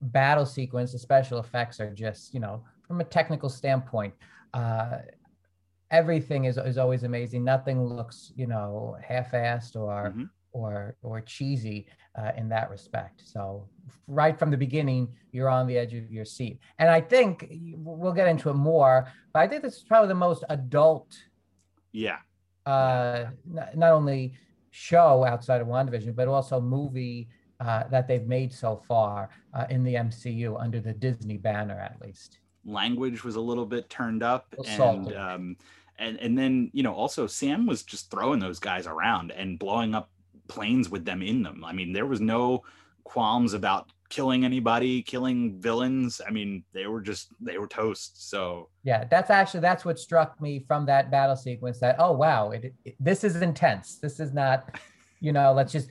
battle 0.02 0.46
sequence, 0.46 0.94
the 0.94 1.00
special 1.00 1.40
effects 1.40 1.80
are 1.82 1.94
just, 1.94 2.34
you 2.34 2.40
know, 2.40 2.64
from 2.88 3.02
a 3.02 3.04
technical 3.04 3.50
standpoint, 3.50 4.14
uh, 4.54 5.00
everything 5.92 6.46
is, 6.46 6.58
is 6.58 6.78
always 6.78 7.04
amazing. 7.04 7.44
Nothing 7.44 7.84
looks, 7.84 8.32
you 8.36 8.48
know, 8.48 8.98
half-assed 9.06 9.76
or 9.76 10.10
mm-hmm. 10.10 10.24
or 10.54 10.96
or 11.02 11.22
cheesy 11.22 11.88
uh, 12.18 12.32
in 12.38 12.50
that 12.50 12.70
respect. 12.70 13.22
So 13.26 13.68
right 14.08 14.38
from 14.38 14.52
the 14.52 14.58
beginning, 14.58 15.10
you're 15.32 15.50
on 15.50 15.68
the 15.68 15.78
edge 15.78 15.94
of 15.94 16.12
your 16.12 16.26
seat. 16.26 16.60
And 16.80 16.90
I 16.90 17.02
think 17.02 17.48
we'll 17.78 18.14
get 18.14 18.28
into 18.28 18.50
it 18.50 18.56
more, 18.56 19.08
but 19.34 19.40
I 19.40 19.48
think 19.48 19.62
this 19.62 19.78
is 19.78 19.84
probably 19.84 20.08
the 20.10 20.16
most 20.16 20.44
adult. 20.50 21.16
Yeah. 21.92 22.18
Uh, 22.66 23.28
not, 23.46 23.78
not 23.78 23.94
only 23.94 24.34
show 24.72 25.24
outside 25.26 25.62
of 25.62 25.68
WandaVision, 25.68 26.16
but 26.16 26.28
also 26.28 26.60
movie 26.60 27.30
uh, 27.60 27.84
that 27.90 28.08
they've 28.08 28.28
made 28.28 28.54
so 28.54 28.82
far 28.88 29.30
uh, 29.54 29.66
in 29.70 29.84
the 29.84 29.96
MCU 29.96 30.62
under 30.62 30.80
the 30.80 30.94
Disney 30.94 31.38
banner, 31.38 31.80
at 31.80 32.00
least. 32.02 32.40
Language 32.68 33.24
was 33.24 33.36
a 33.36 33.42
little 33.42 33.66
bit 33.66 33.90
turned 33.90 34.22
up, 34.22 34.54
and 34.68 35.14
um, 35.16 35.58
and 35.98 36.20
and 36.20 36.38
then 36.38 36.70
you 36.74 36.84
know 36.84 36.94
also 36.94 37.26
Sam 37.26 37.66
was 37.66 37.84
just 37.84 38.12
throwing 38.12 38.40
those 38.40 38.60
guys 38.60 38.86
around 38.86 39.32
and 39.32 39.58
blowing 39.58 39.96
up 39.96 40.12
planes 40.48 40.90
with 40.90 41.06
them 41.06 41.22
in 41.22 41.44
them. 41.44 41.64
I 41.66 41.74
mean, 41.74 41.94
there 41.94 42.06
was 42.06 42.22
no 42.22 42.64
qualms 43.04 43.54
about 43.54 43.90
killing 44.10 44.46
anybody, 44.46 45.02
killing 45.02 45.60
villains. 45.60 46.22
I 46.26 46.32
mean, 46.32 46.64
they 46.74 46.88
were 46.88 47.02
just 47.02 47.30
they 47.40 47.58
were 47.58 47.68
toast. 47.68 48.30
So 48.30 48.70
yeah, 48.84 49.06
that's 49.06 49.30
actually 49.30 49.62
that's 49.62 49.86
what 49.86 50.00
struck 50.00 50.40
me 50.42 50.64
from 50.68 50.86
that 50.86 51.12
battle 51.12 51.36
sequence. 51.36 51.80
That 51.80 51.96
oh 52.00 52.14
wow, 52.14 52.52
it, 52.52 52.74
it, 52.86 52.96
this 53.00 53.24
is 53.24 53.38
intense. 53.38 53.98
This 53.98 54.20
is 54.20 54.34
not, 54.34 54.80
you 55.20 55.32
know, 55.32 55.54
let's 55.54 55.72
just 55.72 55.90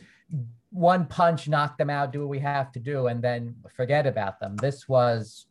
one 0.71 1.07
punch 1.07 1.49
knock 1.49 1.79
them 1.79 1.91
out, 1.91 2.13
do 2.13 2.21
what 2.21 2.29
we 2.29 2.39
have 2.41 2.73
to 2.73 2.81
do, 2.81 3.07
and 3.07 3.23
then 3.23 3.55
forget 3.75 4.07
about 4.07 4.41
them. 4.41 4.57
This 4.57 4.89
was 4.89 5.47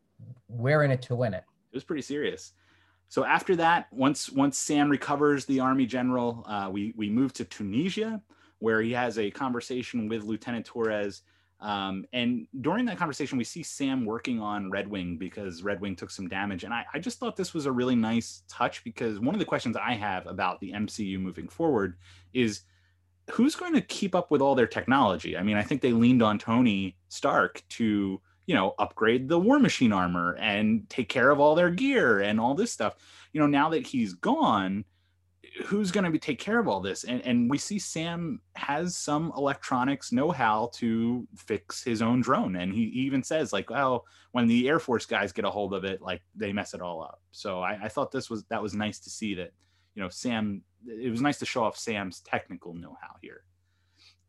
we're 0.47 0.83
in 0.83 0.91
it 0.91 1.01
to 1.03 1.15
win 1.15 1.33
it. 1.33 1.43
It 1.71 1.75
was 1.75 1.83
pretty 1.83 2.01
serious. 2.01 2.53
So 3.07 3.23
after 3.23 3.55
that, 3.57 3.87
once 3.91 4.31
once 4.31 4.57
Sam 4.57 4.89
recovers 4.89 5.45
the 5.45 5.59
army 5.59 5.85
general, 5.85 6.45
uh, 6.47 6.69
we 6.71 6.93
we 6.97 7.09
move 7.09 7.33
to 7.33 7.45
Tunisia, 7.45 8.21
where 8.59 8.81
he 8.81 8.91
has 8.93 9.17
a 9.19 9.29
conversation 9.31 10.07
with 10.07 10.23
Lieutenant 10.23 10.65
Torres 10.65 11.21
um, 11.59 12.05
and 12.11 12.47
during 12.61 12.85
that 12.85 12.97
conversation, 12.97 13.37
we 13.37 13.43
see 13.43 13.63
Sam 13.63 14.05
working 14.05 14.41
on 14.41 14.69
Red 14.69 14.87
Wing 14.87 15.17
because 15.17 15.63
Red 15.63 15.79
Wing 15.79 15.95
took 15.95 16.11
some 16.11 16.27
damage. 16.27 16.63
And 16.63 16.73
I, 16.73 16.85
I, 16.93 16.99
just 16.99 17.17
thought 17.17 17.37
this 17.37 17.53
was 17.53 17.65
a 17.65 17.71
really 17.71 17.95
nice 17.95 18.43
touch 18.49 18.83
because 18.83 19.19
one 19.19 19.33
of 19.33 19.39
the 19.39 19.45
questions 19.45 19.77
I 19.77 19.93
have 19.93 20.27
about 20.27 20.59
the 20.59 20.73
MCU 20.73 21.17
moving 21.19 21.47
forward 21.47 21.97
is 22.33 22.61
who's 23.31 23.55
going 23.55 23.73
to 23.73 23.81
keep 23.81 24.15
up 24.15 24.31
with 24.31 24.41
all 24.41 24.53
their 24.53 24.67
technology? 24.67 25.37
I 25.37 25.43
mean, 25.43 25.55
I 25.55 25.63
think 25.63 25.81
they 25.81 25.93
leaned 25.93 26.21
on 26.21 26.37
Tony 26.37 26.97
Stark 27.07 27.63
to, 27.69 28.21
you 28.45 28.55
know, 28.55 28.75
upgrade 28.79 29.27
the 29.27 29.39
War 29.39 29.59
Machine 29.59 29.91
armor 29.91 30.35
and 30.39 30.89
take 30.89 31.09
care 31.09 31.31
of 31.31 31.39
all 31.39 31.55
their 31.55 31.71
gear 31.71 32.19
and 32.19 32.39
all 32.39 32.53
this 32.53 32.71
stuff. 32.71 32.95
You 33.33 33.41
know, 33.41 33.47
now 33.47 33.69
that 33.69 33.87
he's 33.87 34.13
gone, 34.13 34.85
who's 35.63 35.91
going 35.91 36.11
to 36.11 36.19
take 36.19 36.39
care 36.39 36.59
of 36.59 36.67
all 36.67 36.81
this? 36.81 37.03
And, 37.05 37.21
and 37.21 37.49
we 37.49 37.57
see 37.57 37.79
sam 37.79 38.41
has 38.55 38.97
some 38.97 39.31
electronics 39.37 40.11
know-how 40.11 40.71
to 40.75 41.27
fix 41.35 41.83
his 41.83 42.01
own 42.01 42.21
drone. 42.21 42.55
And 42.57 42.73
he 42.73 42.83
even 42.83 43.23
says 43.23 43.53
like 43.53 43.69
well 43.69 44.05
when 44.31 44.47
the 44.47 44.67
air 44.67 44.79
force 44.79 45.05
guys 45.05 45.31
get 45.31 45.45
a 45.45 45.49
hold 45.49 45.73
of 45.73 45.83
it 45.85 46.01
like 46.01 46.21
they 46.35 46.51
mess 46.51 46.73
it 46.73 46.81
all 46.81 47.01
up. 47.01 47.21
So 47.31 47.61
I, 47.61 47.79
I 47.83 47.87
thought 47.87 48.11
this 48.11 48.29
was 48.29 48.43
that 48.45 48.61
was 48.61 48.73
nice 48.73 48.99
to 48.99 49.09
see 49.09 49.35
that 49.35 49.51
you 49.95 50.03
know 50.03 50.09
sam 50.09 50.61
it 50.85 51.09
was 51.09 51.21
nice 51.21 51.39
to 51.39 51.45
show 51.45 51.63
off 51.63 51.77
sam's 51.77 52.19
technical 52.21 52.73
know-how 52.73 53.15
here. 53.21 53.43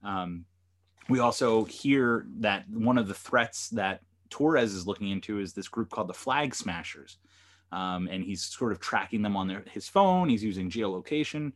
Um, 0.02 0.44
we 1.08 1.20
also 1.20 1.64
hear 1.64 2.26
that 2.38 2.68
one 2.68 2.98
of 2.98 3.08
the 3.08 3.14
threats 3.14 3.68
that 3.70 4.00
torres 4.30 4.74
is 4.74 4.86
looking 4.86 5.10
into 5.10 5.38
is 5.38 5.52
this 5.52 5.68
group 5.68 5.90
called 5.90 6.08
the 6.08 6.14
flag 6.14 6.54
smashers 6.54 7.18
um, 7.72 8.08
and 8.10 8.24
he's 8.24 8.42
sort 8.42 8.72
of 8.72 8.80
tracking 8.80 9.22
them 9.22 9.36
on 9.36 9.48
their, 9.48 9.64
his 9.70 9.88
phone. 9.88 10.28
He's 10.28 10.44
using 10.44 10.70
geolocation. 10.70 11.52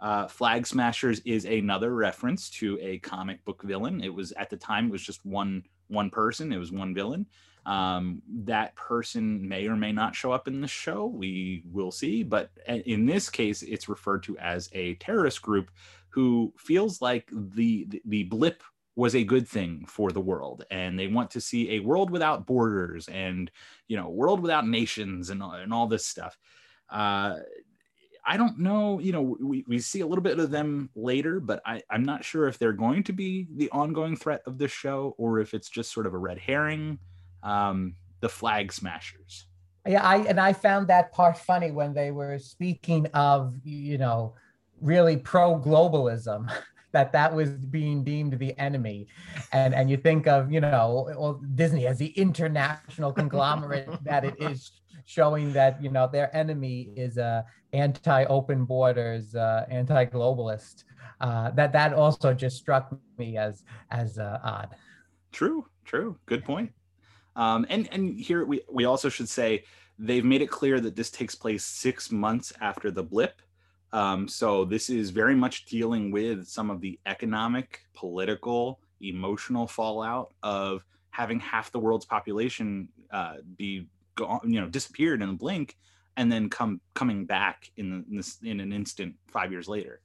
Uh, 0.00 0.28
Flag 0.28 0.66
Smashers 0.66 1.20
is 1.24 1.44
another 1.44 1.94
reference 1.94 2.48
to 2.50 2.78
a 2.80 2.98
comic 2.98 3.44
book 3.44 3.62
villain. 3.64 4.02
It 4.02 4.14
was 4.14 4.32
at 4.32 4.48
the 4.48 4.56
time 4.56 4.86
it 4.86 4.92
was 4.92 5.02
just 5.02 5.24
one 5.24 5.64
one 5.88 6.10
person. 6.10 6.52
It 6.52 6.58
was 6.58 6.70
one 6.70 6.94
villain. 6.94 7.26
Um, 7.66 8.22
that 8.44 8.76
person 8.76 9.46
may 9.46 9.66
or 9.66 9.74
may 9.74 9.90
not 9.90 10.14
show 10.14 10.30
up 10.30 10.46
in 10.46 10.60
the 10.60 10.68
show. 10.68 11.06
We 11.06 11.64
will 11.70 11.90
see. 11.90 12.22
But 12.22 12.50
in 12.68 13.06
this 13.06 13.28
case, 13.28 13.62
it's 13.62 13.88
referred 13.88 14.22
to 14.24 14.38
as 14.38 14.68
a 14.72 14.94
terrorist 14.94 15.42
group 15.42 15.70
who 16.10 16.52
feels 16.56 17.02
like 17.02 17.28
the 17.32 17.86
the, 17.88 18.00
the 18.04 18.22
blip 18.24 18.62
was 18.98 19.14
a 19.14 19.22
good 19.22 19.46
thing 19.46 19.84
for 19.86 20.10
the 20.10 20.20
world 20.20 20.64
and 20.72 20.98
they 20.98 21.06
want 21.06 21.30
to 21.30 21.40
see 21.40 21.70
a 21.70 21.78
world 21.78 22.10
without 22.10 22.46
borders 22.46 23.06
and 23.06 23.48
you 23.86 23.96
know 23.96 24.08
world 24.08 24.40
without 24.40 24.66
nations 24.66 25.30
and, 25.30 25.40
and 25.40 25.72
all 25.72 25.86
this 25.86 26.04
stuff. 26.04 26.36
Uh, 26.90 27.36
i 28.26 28.36
don't 28.36 28.58
know 28.58 28.98
you 28.98 29.12
know 29.12 29.36
we, 29.40 29.64
we 29.68 29.78
see 29.78 30.00
a 30.00 30.06
little 30.06 30.22
bit 30.22 30.38
of 30.38 30.50
them 30.50 30.90
later 30.96 31.38
but 31.38 31.62
I, 31.64 31.82
i'm 31.90 32.02
not 32.02 32.24
sure 32.24 32.48
if 32.48 32.58
they're 32.58 32.72
going 32.72 33.04
to 33.04 33.12
be 33.12 33.46
the 33.54 33.70
ongoing 33.70 34.16
threat 34.16 34.42
of 34.46 34.58
this 34.58 34.72
show 34.72 35.14
or 35.16 35.38
if 35.38 35.54
it's 35.54 35.68
just 35.68 35.92
sort 35.92 36.06
of 36.06 36.14
a 36.14 36.18
red 36.18 36.38
herring. 36.38 36.98
Um, 37.42 37.94
the 38.20 38.28
flag 38.28 38.72
smashers. 38.72 39.46
Yeah 39.86 40.02
i 40.02 40.16
and 40.16 40.40
i 40.40 40.52
found 40.52 40.88
that 40.88 41.12
part 41.12 41.38
funny 41.38 41.70
when 41.70 41.94
they 41.94 42.10
were 42.10 42.38
speaking 42.38 43.06
of 43.14 43.54
you 43.64 43.96
know 43.96 44.34
really 44.80 45.16
pro 45.16 45.58
globalism 45.58 46.50
that 46.92 47.12
that 47.12 47.34
was 47.34 47.50
being 47.50 48.04
deemed 48.04 48.38
the 48.38 48.58
enemy. 48.58 49.08
And 49.52 49.74
and 49.74 49.90
you 49.90 49.96
think 49.96 50.26
of 50.26 50.52
you 50.52 50.60
know 50.60 51.08
well, 51.18 51.40
disney 51.54 51.86
as 51.86 51.98
the 51.98 52.08
international 52.10 53.12
conglomerate 53.12 53.88
that 54.04 54.24
it 54.24 54.36
is 54.40 54.72
showing 55.04 55.52
that 55.52 55.82
you 55.82 55.90
know 55.90 56.08
their 56.10 56.34
enemy 56.36 56.90
is 56.96 57.16
a 57.18 57.44
anti-open 57.72 58.64
borders 58.64 59.34
uh, 59.34 59.66
anti-globalist 59.70 60.84
uh, 61.20 61.50
that 61.50 61.72
that 61.72 61.92
also 61.92 62.32
just 62.32 62.56
struck 62.56 62.96
me 63.18 63.36
as 63.36 63.64
as 63.90 64.18
uh, 64.18 64.38
odd. 64.42 64.74
True 65.32 65.66
true. 65.84 66.18
Good 66.26 66.44
point. 66.44 66.72
Um, 67.34 67.66
and 67.68 67.88
and 67.92 68.18
here 68.18 68.44
we 68.44 68.62
we 68.70 68.84
also 68.84 69.08
should 69.08 69.28
say 69.28 69.64
they've 69.98 70.24
made 70.24 70.42
it 70.42 70.50
clear 70.50 70.80
that 70.80 70.94
this 70.94 71.10
takes 71.10 71.34
place 71.34 71.64
six 71.64 72.12
months 72.12 72.52
after 72.60 72.90
the 72.90 73.02
blip 73.02 73.40
um, 73.92 74.28
so 74.28 74.64
this 74.64 74.90
is 74.90 75.10
very 75.10 75.34
much 75.34 75.64
dealing 75.64 76.10
with 76.10 76.46
some 76.46 76.70
of 76.70 76.80
the 76.80 76.98
economic, 77.06 77.80
political, 77.94 78.80
emotional 79.00 79.66
fallout 79.66 80.34
of 80.42 80.84
having 81.10 81.40
half 81.40 81.72
the 81.72 81.78
world's 81.78 82.04
population 82.04 82.88
uh, 83.10 83.34
be 83.56 83.88
gone, 84.14 84.40
you 84.44 84.60
know, 84.60 84.68
disappeared 84.68 85.22
in 85.22 85.30
a 85.30 85.32
blink, 85.32 85.76
and 86.16 86.30
then 86.30 86.50
come 86.50 86.80
coming 86.94 87.24
back 87.24 87.70
in, 87.76 88.04
this 88.10 88.38
in 88.42 88.60
an 88.60 88.72
instant 88.72 89.14
five 89.28 89.50
years 89.50 89.68
later. 89.68 90.00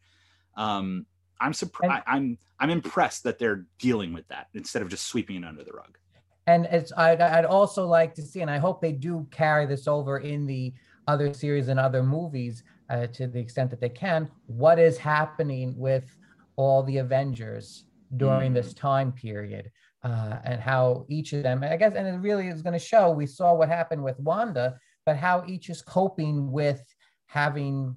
Um, 0.56 1.06
I'm 1.42 1.54
surprised. 1.54 2.04
I'm 2.08 2.38
I'm 2.60 2.70
impressed 2.70 3.24
that 3.24 3.38
they're 3.38 3.66
dealing 3.80 4.14
with 4.14 4.28
that 4.30 4.48
instead 4.54 4.82
of 4.82 4.88
just 4.88 5.08
sweeping 5.08 5.38
it 5.38 5.46
under 5.46 5.64
the 5.64 5.74
rug. 5.74 5.98
And 6.48 6.66
it's 6.66 6.94
I'd, 6.96 7.20
I'd 7.20 7.46
also 7.46 7.86
like 7.86 8.16
to 8.16 8.22
see, 8.22 8.42
and 8.42 8.52
I 8.52 8.60
hope 8.60 8.82
they 8.82 8.92
do 8.94 9.28
carry 9.32 9.66
this 9.66 9.88
over 9.88 10.20
in 10.20 10.46
the 10.46 10.74
other 11.08 11.34
series 11.34 11.68
and 11.68 11.80
other 11.80 12.04
movies 12.04 12.64
uh, 12.90 13.08
to 13.08 13.28
the 13.28 13.40
extent 13.40 13.70
that 13.70 13.82
they 13.82 13.90
can, 13.90 14.30
what 14.48 14.80
is 14.80 14.98
happening 14.98 15.76
with 15.78 16.18
all 16.56 16.84
the 16.84 16.98
Avengers 16.98 17.86
during 18.18 18.52
mm. 18.52 18.56
this 18.56 18.74
time 18.74 19.12
period. 19.12 19.72
Uh, 20.04 20.38
and 20.44 20.60
how 20.60 21.06
each 21.08 21.32
of 21.32 21.44
them, 21.44 21.64
I 21.64 21.78
guess, 21.78 21.94
and 21.96 22.06
it 22.06 22.20
really 22.20 22.50
is 22.50 22.62
going 22.62 22.74
to 22.74 22.80
show. 22.80 23.10
We 23.12 23.26
saw 23.26 23.54
what 23.54 23.70
happened 23.70 24.04
with 24.04 24.20
Wanda, 24.20 24.78
but 25.06 25.16
how 25.16 25.46
each 25.48 25.70
is 25.70 25.82
coping 25.82 26.52
with 26.52 26.84
having 27.28 27.96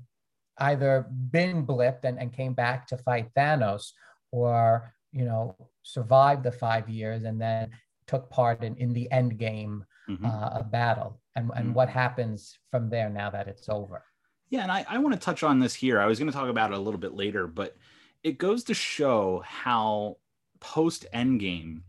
either 0.59 1.07
been 1.33 1.67
blipped 1.67 2.05
and, 2.05 2.17
and 2.19 2.33
came 2.33 2.55
back 2.55 2.87
to 2.87 2.97
fight 2.97 3.31
Thanos, 3.37 3.91
or 4.31 4.95
you 5.13 5.25
know 5.25 5.57
survived 5.83 6.45
the 6.45 6.53
five 6.53 6.89
years 6.89 7.25
and 7.25 7.41
then 7.41 7.71
took 8.07 8.31
part 8.31 8.63
in, 8.63 8.77
in 8.77 8.93
the 8.93 9.11
end 9.11 9.37
game 9.39 9.85
mm-hmm. 10.09 10.25
uh, 10.25 10.63
battle, 10.63 11.21
and, 11.35 11.51
and 11.57 11.67
mm-hmm. 11.67 11.75
what 11.75 11.89
happens 11.89 12.57
from 12.71 12.89
there 12.89 13.11
now 13.11 13.31
that 13.31 13.49
it's 13.49 13.69
over. 13.69 14.05
Yeah, 14.49 14.63
and 14.63 14.71
I, 14.71 14.87
I 14.89 14.99
want 14.99 15.15
to 15.15 15.21
touch 15.21 15.43
on 15.43 15.59
this 15.59 15.75
here. 15.75 16.01
I 16.01 16.07
was 16.07 16.19
going 16.19 16.31
to 16.31 16.37
talk 16.37 16.49
about 16.49 16.71
it 16.71 16.77
a 16.77 16.81
little 16.81 17.01
bit 17.01 17.15
later, 17.15 17.47
but 17.47 17.77
it 18.23 18.39
goes 18.39 18.65
to 18.65 18.75
show 18.75 19.43
how 19.45 20.19
post 20.61 21.07
Endgame, 21.13 21.81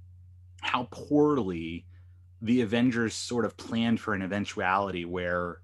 how 0.62 0.88
poorly 0.92 1.86
the 2.42 2.62
Avengers 2.62 3.14
sort 3.14 3.46
of 3.46 3.58
planned 3.58 4.00
for 4.00 4.14
an 4.14 4.22
eventuality 4.22 5.06
where 5.06 5.62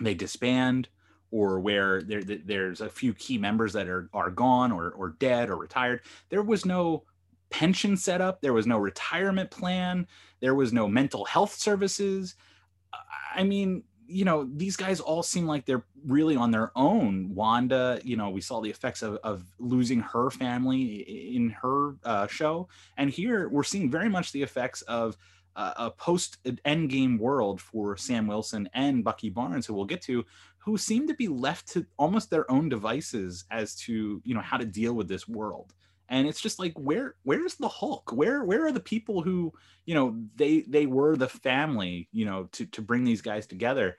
they 0.00 0.14
disband 0.14 0.88
or 1.30 1.60
where 1.60 2.02
there, 2.02 2.22
there's 2.22 2.80
a 2.80 2.88
few 2.88 3.12
key 3.12 3.36
members 3.36 3.74
that 3.74 3.88
are, 3.88 4.08
are 4.14 4.30
gone 4.30 4.72
or, 4.72 4.90
or 4.90 5.10
dead 5.18 5.50
or 5.50 5.56
retired. 5.56 6.00
There 6.30 6.42
was 6.42 6.64
no 6.64 7.04
pension 7.50 7.96
set 7.96 8.20
up. 8.20 8.40
There 8.40 8.52
was 8.52 8.66
no 8.66 8.78
retirement 8.78 9.50
plan. 9.50 10.06
There 10.40 10.54
was 10.54 10.72
no 10.72 10.88
mental 10.88 11.24
health 11.26 11.54
services. 11.54 12.34
I 13.34 13.44
mean, 13.44 13.84
you 14.08 14.24
know, 14.24 14.48
these 14.56 14.76
guys 14.76 15.00
all 15.00 15.22
seem 15.22 15.46
like 15.46 15.66
they're 15.66 15.84
really 16.06 16.34
on 16.34 16.50
their 16.50 16.72
own. 16.74 17.34
Wanda, 17.34 18.00
you 18.02 18.16
know, 18.16 18.30
we 18.30 18.40
saw 18.40 18.60
the 18.60 18.70
effects 18.70 19.02
of, 19.02 19.16
of 19.22 19.44
losing 19.58 20.00
her 20.00 20.30
family 20.30 21.34
in 21.36 21.50
her 21.50 21.96
uh, 22.04 22.26
show. 22.26 22.68
And 22.96 23.10
here 23.10 23.48
we're 23.50 23.64
seeing 23.64 23.90
very 23.90 24.08
much 24.08 24.32
the 24.32 24.42
effects 24.42 24.80
of 24.82 25.16
uh, 25.56 25.74
a 25.76 25.90
post 25.90 26.38
endgame 26.64 27.18
world 27.18 27.60
for 27.60 27.96
Sam 27.96 28.26
Wilson 28.26 28.68
and 28.72 29.04
Bucky 29.04 29.28
Barnes, 29.28 29.66
who 29.66 29.74
we'll 29.74 29.84
get 29.84 30.02
to, 30.02 30.24
who 30.56 30.78
seem 30.78 31.06
to 31.06 31.14
be 31.14 31.28
left 31.28 31.68
to 31.68 31.84
almost 31.98 32.30
their 32.30 32.50
own 32.50 32.68
devices 32.68 33.44
as 33.50 33.74
to, 33.76 34.22
you 34.24 34.34
know, 34.34 34.40
how 34.40 34.56
to 34.56 34.64
deal 34.64 34.94
with 34.94 35.08
this 35.08 35.28
world 35.28 35.74
and 36.08 36.26
it's 36.26 36.40
just 36.40 36.58
like 36.58 36.72
where 36.74 37.14
where's 37.22 37.54
the 37.56 37.68
hulk 37.68 38.12
where 38.12 38.44
where 38.44 38.66
are 38.66 38.72
the 38.72 38.80
people 38.80 39.22
who 39.22 39.52
you 39.84 39.94
know 39.94 40.16
they 40.36 40.60
they 40.62 40.86
were 40.86 41.16
the 41.16 41.28
family 41.28 42.08
you 42.12 42.24
know 42.24 42.48
to 42.52 42.66
to 42.66 42.82
bring 42.82 43.04
these 43.04 43.22
guys 43.22 43.46
together 43.46 43.96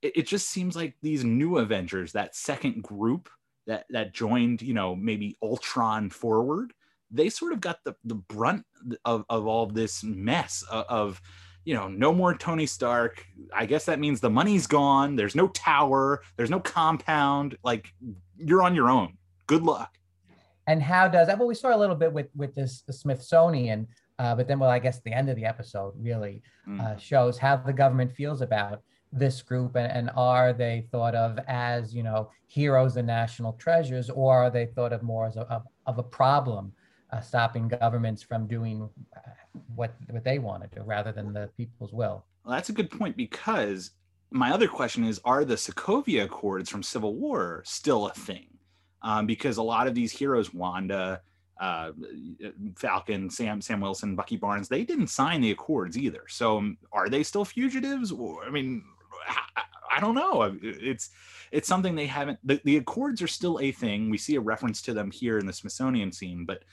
it, 0.00 0.16
it 0.16 0.26
just 0.26 0.48
seems 0.48 0.76
like 0.76 0.94
these 1.02 1.24
new 1.24 1.58
avengers 1.58 2.12
that 2.12 2.34
second 2.34 2.82
group 2.82 3.28
that 3.66 3.84
that 3.90 4.12
joined 4.12 4.62
you 4.62 4.74
know 4.74 4.94
maybe 4.94 5.36
ultron 5.42 6.10
forward 6.10 6.72
they 7.10 7.28
sort 7.28 7.52
of 7.52 7.60
got 7.60 7.82
the 7.84 7.94
the 8.04 8.14
brunt 8.14 8.64
of 9.04 9.24
of 9.28 9.46
all 9.46 9.66
this 9.66 10.02
mess 10.02 10.64
of, 10.70 10.84
of 10.88 11.22
you 11.64 11.74
know, 11.74 11.86
no 11.86 12.12
more 12.12 12.34
Tony 12.34 12.66
Stark. 12.66 13.24
I 13.54 13.66
guess 13.66 13.84
that 13.84 14.00
means 14.00 14.20
the 14.20 14.28
money's 14.28 14.66
gone. 14.66 15.14
There's 15.14 15.36
no 15.36 15.46
tower. 15.46 16.22
There's 16.36 16.50
no 16.50 16.58
compound. 16.58 17.56
Like 17.62 17.94
you're 18.36 18.64
on 18.64 18.74
your 18.74 18.90
own. 18.90 19.16
Good 19.46 19.62
luck 19.62 19.96
and 20.66 20.82
how 20.82 21.08
does 21.08 21.26
that? 21.26 21.38
Well, 21.38 21.48
we 21.48 21.54
saw 21.54 21.74
a 21.74 21.78
little 21.78 21.96
bit 21.96 22.12
with 22.12 22.28
with 22.36 22.54
this 22.54 22.84
Smithsonian, 22.90 23.88
uh, 24.18 24.34
but 24.34 24.46
then, 24.46 24.58
well, 24.58 24.70
I 24.70 24.78
guess 24.78 25.00
the 25.00 25.12
end 25.12 25.28
of 25.28 25.36
the 25.36 25.44
episode 25.44 25.94
really 25.98 26.42
mm. 26.68 26.80
uh, 26.80 26.96
shows 26.96 27.38
how 27.38 27.56
the 27.56 27.72
government 27.72 28.12
feels 28.12 28.40
about 28.40 28.82
this 29.12 29.42
group, 29.42 29.76
and, 29.76 29.90
and 29.90 30.10
are 30.16 30.52
they 30.52 30.86
thought 30.90 31.14
of 31.14 31.38
as 31.48 31.94
you 31.94 32.02
know 32.02 32.30
heroes 32.46 32.96
and 32.96 33.06
national 33.06 33.54
treasures, 33.54 34.08
or 34.10 34.44
are 34.44 34.50
they 34.50 34.66
thought 34.66 34.92
of 34.92 35.02
more 35.02 35.26
as 35.26 35.36
a, 35.36 35.42
of, 35.42 35.64
of 35.86 35.98
a 35.98 36.02
problem, 36.02 36.72
uh, 37.12 37.20
stopping 37.20 37.68
governments 37.68 38.22
from 38.22 38.46
doing 38.46 38.88
uh, 39.16 39.30
what 39.74 39.94
what 40.10 40.24
they 40.24 40.38
want 40.38 40.62
to 40.62 40.78
do 40.78 40.84
rather 40.84 41.12
than 41.12 41.32
the 41.32 41.50
people's 41.56 41.92
will? 41.92 42.24
Well, 42.44 42.54
that's 42.54 42.68
a 42.68 42.72
good 42.72 42.90
point 42.90 43.16
because 43.16 43.90
my 44.30 44.52
other 44.52 44.68
question 44.68 45.04
is: 45.04 45.20
Are 45.24 45.44
the 45.44 45.56
Sokovia 45.56 46.24
Accords 46.24 46.70
from 46.70 46.82
Civil 46.82 47.16
War 47.16 47.62
still 47.66 48.06
a 48.06 48.12
thing? 48.12 48.51
Um, 49.02 49.26
because 49.26 49.56
a 49.56 49.62
lot 49.62 49.86
of 49.86 49.94
these 49.94 50.12
heroes, 50.12 50.54
Wanda, 50.54 51.20
uh, 51.60 51.92
Falcon, 52.76 53.30
Sam, 53.30 53.60
Sam 53.60 53.80
Wilson, 53.80 54.16
Bucky 54.16 54.36
Barnes, 54.36 54.68
they 54.68 54.84
didn't 54.84 55.08
sign 55.08 55.40
the 55.40 55.50
accords 55.50 55.98
either. 55.98 56.24
So 56.28 56.58
um, 56.58 56.78
are 56.92 57.08
they 57.08 57.22
still 57.22 57.44
fugitives? 57.44 58.12
I 58.12 58.50
mean, 58.50 58.84
I, 59.56 59.62
I 59.96 60.00
don't 60.00 60.14
know. 60.14 60.56
It's 60.62 61.10
it's 61.50 61.68
something 61.68 61.94
they 61.94 62.06
haven't. 62.06 62.38
The, 62.44 62.60
the 62.64 62.78
accords 62.78 63.20
are 63.22 63.28
still 63.28 63.60
a 63.60 63.72
thing. 63.72 64.10
We 64.10 64.18
see 64.18 64.36
a 64.36 64.40
reference 64.40 64.80
to 64.82 64.94
them 64.94 65.10
here 65.10 65.38
in 65.38 65.46
the 65.46 65.52
Smithsonian 65.52 66.10
scene, 66.10 66.44
but 66.46 66.64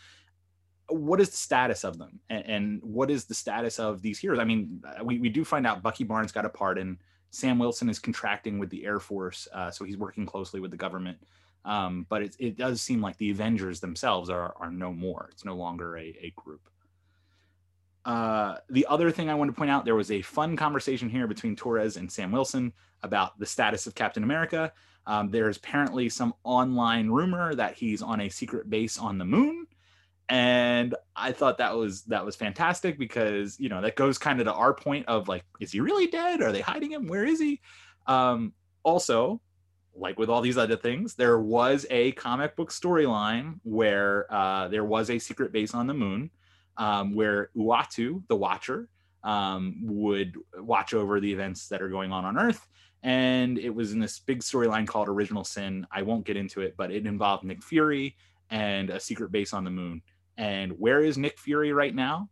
what 0.92 1.22
is 1.22 1.30
the 1.30 1.38
status 1.38 1.84
of 1.84 1.98
them 1.98 2.20
and, 2.30 2.46
and, 2.46 2.84
what 2.84 3.12
is 3.12 3.26
the 3.26 3.34
status 3.34 3.80
of 3.80 4.02
these 4.02 4.18
heroes 4.18 4.40
i 4.40 4.44
mean 4.44 4.82
we, 5.04 5.20
we 5.20 5.30
do 5.30 5.46
find 5.46 5.68
out 5.68 5.84
bucky 5.84 6.04
barnes 6.04 6.32
got 6.32 6.46
a 6.46 6.50
pardon 6.50 6.98
sam 7.32 7.60
wilson 7.60 7.90
is 7.90 8.00
contracting 8.00 8.58
with 8.58 8.70
the 8.70 8.84
air 8.86 9.00
force 9.00 9.48
uh, 9.54 9.70
so 9.70 9.86
he's 9.86 9.98
working 9.98 10.26
closely 10.26 10.60
with 10.60 10.72
the 10.72 10.78
government 10.78 11.18
um, 11.66 12.06
but 12.10 12.22
it, 12.22 12.36
it 12.40 12.58
does 12.58 12.82
seem 12.82 13.02
like 13.02 13.18
the 13.18 13.32
Avengers 13.32 13.80
themselves 13.80 14.30
are, 14.30 14.54
are 14.60 14.72
no 14.72 14.94
more. 14.94 15.30
It's 15.32 15.46
no 15.46 15.56
longer 15.56 15.98
a, 15.98 16.16
a 16.22 16.34
group. 16.36 16.70
Uh, 18.06 18.56
the 18.70 18.86
other 18.88 19.12
thing 19.12 19.30
I 19.30 19.36
want 19.36 19.52
to 19.52 19.56
point 19.56 19.70
out, 19.70 19.86
there 19.86 19.96
was 19.96 20.12
a 20.12 20.22
fun 20.22 20.56
conversation 20.56 21.10
here 21.10 21.28
between 21.28 21.56
Torres 21.56 21.98
and 21.98 22.12
Sam 22.12 22.32
Wilson 22.32 22.74
about 23.04 23.38
the 23.40 23.46
status 23.46 23.88
of 23.88 23.96
Captain 23.96 24.24
America. 24.24 24.72
Um, 25.06 25.30
there's 25.30 25.58
apparently 25.58 26.10
some 26.10 26.34
online 26.44 27.10
rumor 27.10 27.54
that 27.56 27.76
he's 27.76 28.02
on 28.02 28.22
a 28.22 28.30
secret 28.30 28.70
base 28.70 28.98
on 28.98 29.18
the 29.18 29.26
moon, 29.26 29.68
and 30.30 30.96
I 31.16 31.32
thought 31.32 31.58
that 31.58 31.76
was 31.76 32.04
that 32.04 32.26
was 32.26 32.36
fantastic 32.36 33.00
because 33.00 33.60
you 33.60 33.70
know 33.70 33.82
that 33.82 33.96
goes 33.96 34.18
kind 34.18 34.40
of 34.40 34.46
to 34.46 34.54
our 34.54 34.74
point 34.74 35.08
of 35.08 35.28
like, 35.28 35.44
is 35.60 35.72
he 35.72 35.80
really 35.80 36.08
dead? 36.08 36.42
Are 36.42 36.52
they 36.52 36.62
hiding 36.62 36.92
him? 36.92 37.08
Where 37.08 37.26
is 37.26 37.40
he? 37.40 37.60
Um, 38.08 38.54
also, 38.84 39.42
like 40.00 40.18
with 40.18 40.30
all 40.30 40.42
these 40.42 40.58
other 40.58 40.78
things, 40.78 41.16
there 41.16 41.40
was 41.40 41.86
a 41.90 42.14
comic 42.14 42.56
book 42.56 42.72
storyline 42.72 43.60
where 43.64 44.32
uh, 44.34 44.68
there 44.70 44.86
was 44.86 45.10
a 45.10 45.20
secret 45.20 45.52
base 45.52 45.74
on 45.74 45.88
the 45.88 45.94
moon 45.94 46.30
um, 46.78 47.14
where 47.14 47.50
Uatu, 47.56 48.24
the 48.28 48.36
Watcher, 48.36 48.90
um, 49.24 49.76
would 49.84 50.36
watch 50.58 50.94
over 50.94 51.20
the 51.20 51.32
events 51.32 51.68
that 51.68 51.82
are 51.82 51.90
going 51.90 52.12
on 52.12 52.26
on 52.26 52.38
Earth. 52.38 52.68
And 53.04 53.58
it 53.58 53.70
was 53.70 53.94
in 53.94 54.00
this 54.00 54.20
big 54.20 54.40
storyline 54.40 54.88
called 54.88 55.10
Original 55.10 55.44
Sin. 55.44 55.86
I 55.92 56.02
won't 56.02 56.26
get 56.26 56.38
into 56.38 56.62
it, 56.62 56.76
but 56.78 56.92
it 56.92 57.06
involved 57.06 57.44
Nick 57.44 57.64
Fury 57.64 58.16
and 58.50 58.90
a 58.90 59.00
secret 59.00 59.32
base 59.32 59.54
on 59.54 59.64
the 59.64 59.70
moon. 59.70 60.02
And 60.38 60.72
where 60.80 61.02
is 61.04 61.18
Nick 61.18 61.38
Fury 61.38 61.74
right 61.74 61.94
now? 61.94 62.30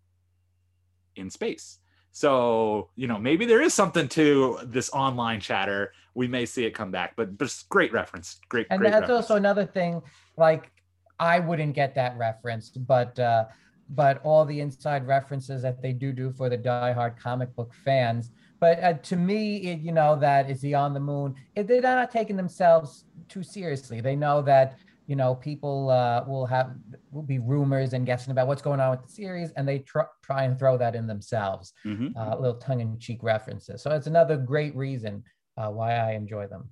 In 1.16 1.30
space. 1.30 1.80
So, 2.12 2.90
you 2.96 3.08
know, 3.08 3.20
maybe 3.20 3.46
there 3.46 3.62
is 3.62 3.74
something 3.74 4.08
to 4.10 4.60
this 4.64 4.90
online 4.90 5.40
chatter. 5.40 5.94
We 6.18 6.28
may 6.28 6.46
see 6.48 6.66
it 6.66 6.72
come 6.72 6.92
back, 6.92 7.14
but 7.16 7.38
but 7.38 7.64
great 7.70 7.94
reference. 7.94 8.40
Great. 8.50 8.66
And 8.72 8.80
great 8.80 8.92
that's 8.92 9.02
reference. 9.02 9.30
also 9.30 9.36
another 9.36 9.66
thing. 9.66 10.02
Like, 10.36 10.72
I 11.20 11.40
wouldn't 11.40 11.76
get 11.76 11.94
that 11.96 12.18
reference, 12.18 12.70
but 12.72 13.18
uh, 13.20 13.46
but 13.90 14.20
all 14.24 14.44
the 14.44 14.60
inside 14.60 15.06
references 15.06 15.62
that 15.62 15.82
they 15.82 15.94
do 15.94 16.12
do 16.12 16.32
for 16.32 16.50
the 16.50 16.58
diehard 16.58 17.20
comic 17.20 17.56
book 17.56 17.72
fans. 17.86 18.32
But 18.60 18.84
uh, 18.84 18.94
to 18.94 19.16
me, 19.16 19.58
it, 19.58 19.80
you 19.82 19.92
know, 19.92 20.16
that 20.16 20.50
is 20.50 20.62
he 20.62 20.74
on 20.74 20.96
the 20.96 21.00
moon? 21.00 21.36
It, 21.56 21.68
they're 21.68 21.82
not 21.82 22.10
taking 22.10 22.36
themselves 22.36 23.06
too 23.30 23.44
seriously. 23.44 24.02
They 24.02 24.16
know 24.16 24.42
that 24.42 24.80
you 25.08 25.16
know, 25.16 25.36
people 25.36 25.90
uh, 25.90 26.24
will 26.28 26.46
have 26.46 26.76
will 27.12 27.24
be 27.24 27.40
rumors 27.40 27.94
and 27.94 28.06
guessing 28.06 28.32
about 28.32 28.48
what's 28.48 28.62
going 28.62 28.82
on 28.82 28.92
with 28.92 29.04
the 29.04 29.12
series, 29.12 29.52
and 29.52 29.66
they 29.66 29.80
tr- 29.80 30.12
try 30.22 30.44
and 30.44 30.60
throw 30.60 30.78
that 30.78 30.96
in 30.96 31.08
themselves, 31.08 31.74
mm-hmm. 31.86 32.08
uh, 32.18 32.36
little 32.36 32.58
tongue-in-cheek 32.58 33.20
references. 33.24 33.82
So 33.82 33.92
it's 33.92 34.08
another 34.08 34.36
great 34.36 34.76
reason 34.76 35.24
uh, 35.58 35.70
why 35.70 35.96
I 35.96 36.14
enjoy 36.14 36.48
them. 36.48 36.70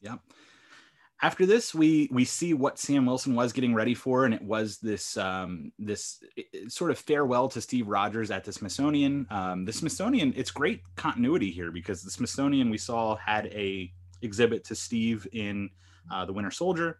Yeah. 0.00 0.16
After 1.20 1.46
this, 1.46 1.72
we 1.72 2.08
we 2.10 2.24
see 2.24 2.52
what 2.52 2.80
Sam 2.80 3.06
Wilson 3.06 3.36
was 3.36 3.52
getting 3.52 3.74
ready 3.74 3.94
for, 3.94 4.24
and 4.24 4.34
it 4.34 4.42
was 4.42 4.78
this 4.78 5.16
um, 5.16 5.70
this 5.78 6.20
sort 6.66 6.90
of 6.90 6.98
farewell 6.98 7.48
to 7.50 7.60
Steve 7.60 7.86
Rogers 7.86 8.32
at 8.32 8.42
the 8.42 8.52
Smithsonian. 8.52 9.26
Um, 9.30 9.64
the 9.64 9.72
Smithsonian, 9.72 10.32
it's 10.36 10.50
great 10.50 10.82
continuity 10.96 11.52
here 11.52 11.70
because 11.70 12.02
the 12.02 12.10
Smithsonian 12.10 12.70
we 12.70 12.78
saw 12.78 13.14
had 13.16 13.46
a 13.46 13.92
exhibit 14.22 14.64
to 14.64 14.74
Steve 14.74 15.26
in 15.32 15.70
uh, 16.10 16.24
the 16.24 16.32
Winter 16.32 16.50
Soldier 16.50 16.98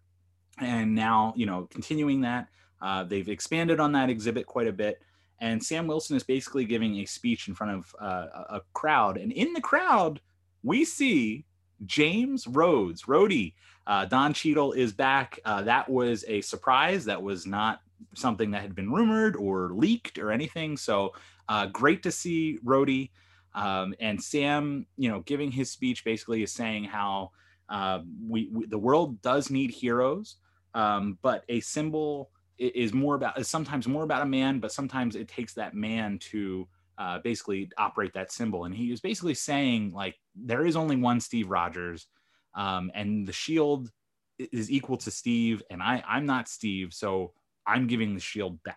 and 0.59 0.95
now 0.95 1.33
you 1.37 1.47
know 1.47 1.69
continuing 1.71 2.21
that 2.21 2.49
uh, 2.81 3.05
they've 3.05 3.29
expanded 3.29 3.81
on 3.81 3.93
that 3.93 4.11
exhibit 4.11 4.47
quite 4.47 4.67
a 4.67 4.73
bit 4.73 5.03
and 5.41 5.63
sam 5.63 5.87
wilson 5.87 6.17
is 6.17 6.23
basically 6.23 6.65
giving 6.65 6.97
a 6.97 7.05
speech 7.05 7.49
in 7.49 7.55
front 7.55 7.73
of 7.73 7.97
uh, 8.01 8.27
a 8.51 8.61
crowd 8.75 9.17
and 9.17 9.33
in 9.33 9.53
the 9.53 9.61
crowd 9.61 10.21
we 10.63 10.85
see 10.85 11.45
james 11.85 12.47
rhodes 12.47 13.05
rhodey. 13.05 13.55
Uh, 13.87 14.05
don 14.05 14.33
Cheadle 14.33 14.73
is 14.73 14.93
back. 14.93 15.41
Uh, 15.45 15.63
that 15.63 15.89
was 15.89 16.25
a 16.29 16.41
surprise. 16.41 17.05
That 17.05 17.21
was 17.21 17.47
not 17.47 17.81
something 18.15 18.51
that 18.53 18.63
had 18.63 18.75
been 18.75 18.93
rumored 18.93 19.37
or 19.37 19.73
leaked 19.75 20.19
or 20.19 20.31
anything. 20.31 20.77
So 20.77 21.15
uh, 21.49 21.67
great 21.67 22.03
to 22.05 22.11
see 22.11 22.59
rhodey. 22.65 23.11
Um, 23.55 23.95
and 24.01 24.23
sam 24.23 24.87
you 24.97 25.11
know 25.11 25.21
giving 25.21 25.51
his 25.51 25.71
speech 25.71 26.05
basically 26.05 26.43
is 26.43 26.53
saying 26.53 26.85
how 26.85 27.33
uh, 27.69 28.01
we, 28.27 28.49
we, 28.53 28.67
the 28.67 28.79
world 28.79 29.21
does 29.23 29.51
need 29.51 29.71
heroes. 29.71 30.37
Um, 30.75 31.19
but 31.21 31.45
a 31.49 31.61
symbol 31.61 32.31
is 32.59 32.95
more 32.95 33.15
about 33.15 33.39
is 33.39 33.49
sometimes 33.49 33.89
more 33.89 34.05
about 34.05 34.23
a 34.23 34.27
man 34.27 34.61
but 34.61 34.71
sometimes 34.71 35.17
it 35.17 35.27
takes 35.27 35.55
that 35.55 35.75
man 35.75 36.19
to 36.19 36.69
uh, 37.03 37.19
basically 37.19 37.69
operate 37.79 38.13
that 38.15 38.31
symbol. 38.31 38.65
And 38.65 38.75
he 38.75 38.91
was 38.91 39.01
basically 39.01 39.35
saying 39.35 39.93
like 39.93 40.15
there 40.37 40.65
is 40.65 40.77
only 40.77 40.95
one 40.95 41.21
steve 41.21 41.51
rogers 41.51 42.07
um, 42.55 42.93
and 42.95 43.27
the 43.27 43.33
shield 43.33 43.91
is 44.39 44.71
equal 44.71 44.97
to 44.97 45.11
steve 45.11 45.63
and 45.71 45.83
i 45.83 46.03
i'm 46.09 46.27
not 46.27 46.49
steve 46.49 46.93
so 46.93 47.33
i'm 47.67 47.87
giving 47.87 48.15
the 48.15 48.21
shield 48.21 48.63
back. 48.63 48.77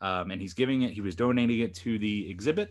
Um, 0.00 0.30
and 0.30 0.40
he's 0.40 0.54
giving 0.54 0.82
it 0.82 0.92
he 0.92 1.00
was 1.00 1.16
donating 1.16 1.60
it 1.60 1.74
to 1.76 1.98
the 1.98 2.30
exhibit. 2.30 2.68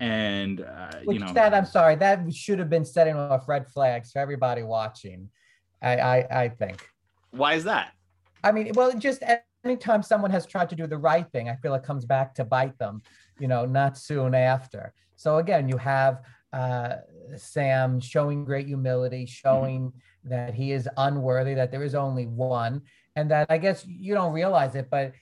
And 0.00 0.60
uh, 0.60 0.98
Which 1.04 1.20
you 1.20 1.24
know. 1.24 1.32
that 1.32 1.54
i'm 1.54 1.66
sorry 1.66 1.94
that 1.96 2.34
should 2.34 2.58
have 2.58 2.70
been 2.70 2.84
setting 2.84 3.14
off 3.16 3.48
red 3.48 3.68
flags 3.68 4.10
for 4.10 4.18
everybody 4.18 4.64
watching 4.64 5.30
i 5.82 5.96
i, 5.96 6.42
I 6.42 6.48
think. 6.48 6.88
Why 7.30 7.54
is 7.54 7.64
that? 7.64 7.92
I 8.42 8.52
mean, 8.52 8.72
well, 8.74 8.92
just 8.98 9.22
anytime 9.64 10.02
someone 10.02 10.30
has 10.30 10.46
tried 10.46 10.68
to 10.70 10.76
do 10.76 10.86
the 10.86 10.98
right 10.98 11.28
thing, 11.32 11.48
I 11.48 11.56
feel 11.56 11.74
it 11.74 11.82
comes 11.82 12.04
back 12.04 12.34
to 12.34 12.44
bite 12.44 12.78
them, 12.78 13.02
you 13.38 13.48
know, 13.48 13.66
not 13.66 13.98
soon 13.98 14.34
after. 14.34 14.92
So 15.16 15.38
again, 15.38 15.68
you 15.68 15.76
have 15.76 16.22
uh, 16.52 16.96
Sam 17.36 18.00
showing 18.00 18.44
great 18.44 18.66
humility, 18.66 19.26
showing 19.26 19.88
mm-hmm. 19.88 20.28
that 20.30 20.54
he 20.54 20.72
is 20.72 20.88
unworthy, 20.96 21.54
that 21.54 21.70
there 21.70 21.82
is 21.82 21.94
only 21.94 22.26
one, 22.26 22.82
and 23.16 23.30
that 23.30 23.46
I 23.50 23.58
guess 23.58 23.84
you 23.86 24.14
don't 24.14 24.32
realize 24.32 24.74
it, 24.74 24.88
but 24.90 25.12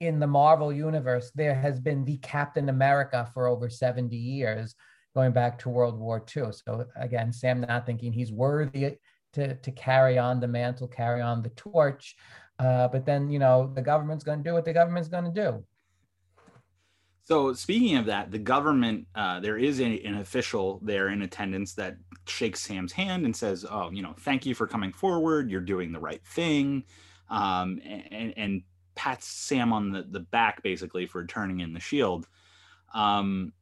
in 0.00 0.18
the 0.18 0.26
Marvel 0.26 0.72
universe, 0.72 1.30
there 1.34 1.54
has 1.54 1.80
been 1.80 2.04
the 2.04 2.16
Captain 2.18 2.68
America 2.68 3.30
for 3.32 3.46
over 3.46 3.68
70 3.68 4.16
years, 4.16 4.74
going 5.14 5.32
back 5.32 5.58
to 5.60 5.68
World 5.68 5.98
War 5.98 6.24
II. 6.36 6.44
So 6.52 6.86
again, 6.96 7.32
Sam 7.32 7.60
not 7.60 7.86
thinking 7.86 8.12
he's 8.12 8.32
worthy 8.32 8.98
to, 9.34 9.54
to 9.54 9.72
carry 9.72 10.18
on 10.18 10.40
the 10.40 10.48
mantle, 10.48 10.88
carry 10.88 11.20
on 11.20 11.42
the 11.42 11.50
torch. 11.50 12.16
Uh, 12.58 12.88
but 12.88 13.04
then, 13.04 13.30
you 13.30 13.38
know, 13.38 13.70
the 13.74 13.82
government's 13.82 14.24
going 14.24 14.42
to 14.42 14.48
do 14.48 14.54
what 14.54 14.64
the 14.64 14.72
government's 14.72 15.08
going 15.08 15.24
to 15.24 15.30
do. 15.30 15.64
So 17.24 17.54
speaking 17.54 17.96
of 17.96 18.06
that, 18.06 18.30
the 18.30 18.38
government, 18.38 19.06
uh, 19.14 19.40
there 19.40 19.56
is 19.56 19.80
a, 19.80 20.00
an 20.00 20.16
official 20.16 20.78
there 20.82 21.08
in 21.08 21.22
attendance 21.22 21.72
that 21.74 21.96
shakes 22.26 22.60
Sam's 22.60 22.92
hand 22.92 23.24
and 23.24 23.34
says, 23.34 23.64
"Oh, 23.68 23.90
you 23.90 24.02
know, 24.02 24.14
thank 24.20 24.44
you 24.44 24.54
for 24.54 24.66
coming 24.66 24.92
forward. 24.92 25.50
You're 25.50 25.62
doing 25.62 25.90
the 25.90 25.98
right 25.98 26.24
thing," 26.26 26.84
um, 27.30 27.80
and, 27.84 28.34
and, 28.36 28.62
pats 28.96 29.26
Sam 29.26 29.72
on 29.72 29.90
the, 29.90 30.06
the 30.08 30.20
back 30.20 30.62
basically 30.62 31.04
for 31.08 31.26
turning 31.26 31.58
in 31.58 31.72
the 31.72 31.80
shield. 31.80 32.28
Um, 32.94 33.52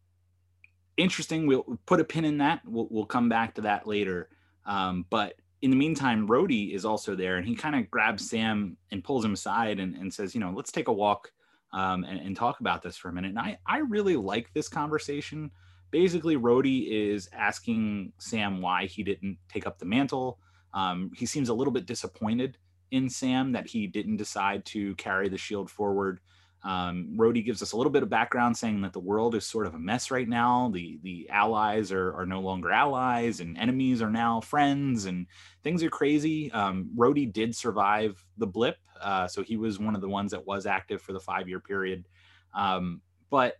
interesting. 0.98 1.46
We'll 1.46 1.80
put 1.86 2.00
a 2.00 2.04
pin 2.04 2.26
in 2.26 2.36
that. 2.38 2.60
We'll, 2.66 2.86
we'll 2.90 3.06
come 3.06 3.30
back 3.30 3.54
to 3.54 3.62
that 3.62 3.86
later. 3.86 4.28
Um, 4.66 5.06
but 5.08 5.36
in 5.62 5.70
the 5.70 5.76
meantime, 5.76 6.28
Rhodey 6.28 6.74
is 6.74 6.84
also 6.84 7.14
there, 7.14 7.38
and 7.38 7.46
he 7.46 7.54
kind 7.54 7.74
of 7.74 7.90
grabs 7.90 8.28
Sam 8.28 8.76
and 8.90 9.02
pulls 9.02 9.24
him 9.24 9.32
aside 9.32 9.80
and, 9.80 9.94
and 9.94 10.12
says, 10.12 10.34
"You 10.34 10.40
know, 10.40 10.52
let's 10.54 10.72
take 10.72 10.88
a 10.88 10.92
walk." 10.92 11.32
Um, 11.72 12.04
and, 12.04 12.20
and, 12.20 12.36
talk 12.36 12.60
about 12.60 12.82
this 12.82 12.96
for 12.96 13.08
a 13.08 13.12
minute. 13.12 13.30
And 13.30 13.38
I, 13.38 13.58
I 13.66 13.78
really 13.78 14.16
like 14.16 14.52
this 14.52 14.68
conversation. 14.68 15.50
Basically, 15.90 16.36
Rhodey 16.36 16.86
is 16.90 17.28
asking 17.32 18.12
Sam 18.18 18.60
why 18.60 18.86
he 18.86 19.02
didn't 19.02 19.38
take 19.48 19.66
up 19.66 19.78
the 19.78 19.86
mantle. 19.86 20.38
Um, 20.74 21.10
he 21.14 21.26
seems 21.26 21.48
a 21.48 21.54
little 21.54 21.72
bit 21.72 21.86
disappointed 21.86 22.58
in 22.90 23.08
Sam 23.08 23.52
that 23.52 23.68
he 23.68 23.86
didn't 23.86 24.18
decide 24.18 24.64
to 24.66 24.94
carry 24.96 25.28
the 25.28 25.38
shield 25.38 25.70
forward. 25.70 26.20
Um, 26.64 27.14
Rhodey 27.16 27.44
gives 27.44 27.60
us 27.60 27.72
a 27.72 27.76
little 27.76 27.90
bit 27.90 28.02
of 28.02 28.08
background 28.08 28.56
saying 28.56 28.82
that 28.82 28.92
the 28.92 29.00
world 29.00 29.34
is 29.34 29.44
sort 29.44 29.66
of 29.66 29.74
a 29.74 29.78
mess 29.78 30.10
right 30.10 30.28
now. 30.28 30.70
The 30.72 30.98
the 31.02 31.28
allies 31.30 31.90
are, 31.90 32.14
are 32.14 32.26
no 32.26 32.40
longer 32.40 32.70
allies, 32.70 33.40
and 33.40 33.58
enemies 33.58 34.00
are 34.00 34.10
now 34.10 34.40
friends, 34.40 35.06
and 35.06 35.26
things 35.64 35.82
are 35.82 35.90
crazy. 35.90 36.52
Um, 36.52 36.90
Rhodey 36.96 37.32
did 37.32 37.56
survive 37.56 38.24
the 38.38 38.46
blip, 38.46 38.76
uh, 39.00 39.26
so 39.26 39.42
he 39.42 39.56
was 39.56 39.80
one 39.80 39.94
of 39.94 40.00
the 40.00 40.08
ones 40.08 40.30
that 40.30 40.46
was 40.46 40.66
active 40.66 41.02
for 41.02 41.12
the 41.12 41.20
five 41.20 41.48
year 41.48 41.60
period. 41.60 42.06
Um, 42.54 43.00
but 43.28 43.56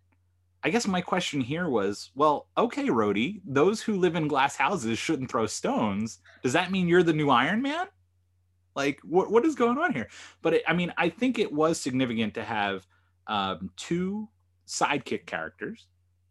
I 0.64 0.70
guess 0.70 0.86
my 0.86 1.00
question 1.00 1.40
here 1.40 1.68
was, 1.68 2.10
well, 2.14 2.46
okay, 2.56 2.86
Rhodey, 2.86 3.40
those 3.44 3.82
who 3.82 3.96
live 3.96 4.14
in 4.14 4.28
glass 4.28 4.54
houses 4.54 4.96
shouldn't 4.96 5.30
throw 5.30 5.46
stones. 5.46 6.20
Does 6.42 6.52
that 6.52 6.70
mean 6.70 6.86
you're 6.86 7.02
the 7.02 7.12
new 7.12 7.30
Iron 7.30 7.62
Man? 7.62 7.86
Like, 8.74 9.00
what 9.02 9.30
what 9.30 9.44
is 9.44 9.54
going 9.54 9.78
on 9.78 9.92
here? 9.92 10.08
But 10.40 10.54
it, 10.54 10.62
I 10.66 10.72
mean, 10.72 10.92
I 10.96 11.08
think 11.08 11.38
it 11.38 11.52
was 11.52 11.80
significant 11.80 12.34
to 12.34 12.44
have 12.44 12.86
um, 13.26 13.70
two 13.76 14.28
sidekick 14.66 15.26
characters 15.26 15.86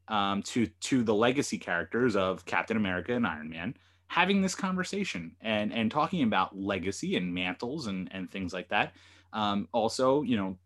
um, 0.07 0.41
to 0.43 0.67
to 0.67 1.03
the 1.03 1.13
legacy 1.13 1.57
characters 1.57 2.15
of 2.15 2.45
Captain 2.45 2.77
America 2.77 3.13
and 3.13 3.25
Iron 3.27 3.49
Man 3.49 3.75
having 4.07 4.41
this 4.41 4.55
conversation 4.55 5.33
and 5.39 5.71
and 5.73 5.89
talking 5.89 6.23
about 6.23 6.57
legacy 6.57 7.15
and 7.15 7.33
mantles 7.33 7.87
and 7.87 8.09
and 8.11 8.29
things 8.29 8.53
like 8.53 8.67
that. 8.69 8.93
Um, 9.33 9.69
also, 9.71 10.21
you 10.23 10.35
know, 10.35 10.57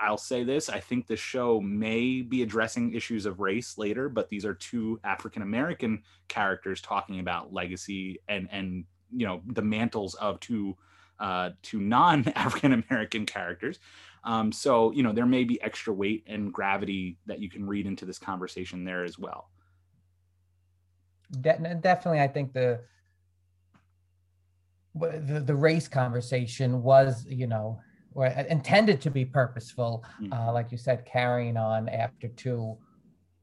I, 0.00 0.10
will 0.10 0.18
say 0.18 0.42
this: 0.42 0.68
I 0.68 0.80
think 0.80 1.06
the 1.06 1.16
show 1.16 1.60
may 1.60 2.22
be 2.22 2.42
addressing 2.42 2.92
issues 2.94 3.24
of 3.24 3.38
race 3.38 3.78
later, 3.78 4.08
but 4.08 4.28
these 4.30 4.44
are 4.44 4.54
two 4.54 4.98
African 5.04 5.42
American 5.42 6.02
characters 6.26 6.80
talking 6.80 7.20
about 7.20 7.52
legacy 7.52 8.18
and 8.28 8.48
and 8.50 8.84
you 9.14 9.26
know 9.26 9.42
the 9.46 9.62
mantles 9.62 10.14
of 10.14 10.40
two 10.40 10.76
uh, 11.18 11.50
two 11.62 11.80
non 11.80 12.28
African 12.36 12.72
American 12.72 13.26
characters. 13.26 13.78
Um, 14.24 14.52
so, 14.52 14.92
you 14.92 15.02
know, 15.02 15.12
there 15.12 15.26
may 15.26 15.44
be 15.44 15.60
extra 15.62 15.92
weight 15.92 16.24
and 16.26 16.52
gravity 16.52 17.18
that 17.26 17.40
you 17.40 17.50
can 17.50 17.66
read 17.66 17.86
into 17.86 18.04
this 18.04 18.18
conversation 18.18 18.84
there 18.84 19.04
as 19.04 19.18
well. 19.18 19.50
De- 21.40 21.78
definitely, 21.80 22.20
I 22.20 22.28
think 22.28 22.52
the, 22.52 22.80
the 24.94 25.42
the 25.44 25.54
race 25.54 25.88
conversation 25.88 26.82
was, 26.82 27.24
you 27.28 27.46
know, 27.46 27.80
or 28.14 28.26
intended 28.26 29.00
to 29.00 29.10
be 29.10 29.24
purposeful, 29.24 30.04
mm-hmm. 30.20 30.32
uh, 30.32 30.52
like 30.52 30.70
you 30.70 30.78
said, 30.78 31.06
carrying 31.06 31.56
on 31.56 31.88
after 31.88 32.28
two 32.28 32.76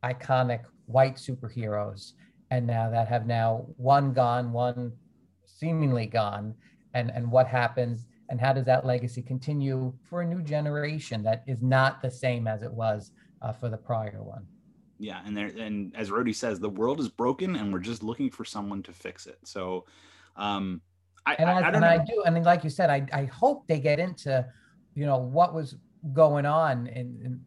iconic 0.04 0.62
white 0.86 1.16
superheroes, 1.16 2.14
and 2.52 2.66
now 2.66 2.90
that 2.90 3.08
have 3.08 3.26
now 3.26 3.66
one 3.78 4.14
gone, 4.14 4.54
one 4.54 4.94
seemingly 5.46 6.06
gone, 6.06 6.54
and 6.94 7.12
and 7.12 7.30
what 7.32 7.48
happens 7.48 8.06
and 8.30 8.40
how 8.40 8.54
does 8.54 8.66
that 8.66 8.86
legacy 8.86 9.22
continue 9.22 9.94
for 10.10 10.22
a 10.22 10.26
new 10.26 10.42
generation 10.42 11.24
that 11.24 11.44
is 11.48 11.62
not 11.62 12.02
the 12.02 12.12
same 12.12 12.48
as 12.48 12.62
it 12.62 12.72
was 12.72 13.12
uh, 13.42 13.52
for 13.52 13.70
the 13.70 13.78
prior 13.78 14.24
one? 14.24 14.46
Yeah 15.00 15.22
and 15.26 15.36
there 15.36 15.48
and 15.48 15.96
as 15.96 16.10
Rhodey 16.10 16.36
says 16.36 16.60
the 16.60 16.70
world 16.70 17.00
is 17.00 17.10
broken 17.10 17.56
and 17.56 17.72
we're 17.72 17.80
just 17.80 18.04
looking 18.04 18.30
for 18.30 18.46
someone 18.46 18.84
to 18.84 18.92
fix 18.92 19.28
it. 19.28 19.40
So 19.44 19.86
um 20.36 20.82
I, 21.26 21.36
and, 21.36 21.50
I, 21.50 21.54
I, 21.54 21.60
I 21.60 21.70
and 21.70 21.86
I 21.86 21.98
do 21.98 22.24
and 22.26 22.44
like 22.44 22.64
you 22.64 22.70
said 22.70 22.90
I, 22.90 23.06
I 23.14 23.26
hope 23.26 23.68
they 23.68 23.80
get 23.80 24.00
into 24.00 24.46
you 24.96 25.06
know 25.06 25.18
what 25.18 25.54
was 25.54 25.76
going 26.14 26.46
on 26.46 26.88
in, 26.88 27.20
in 27.24 27.42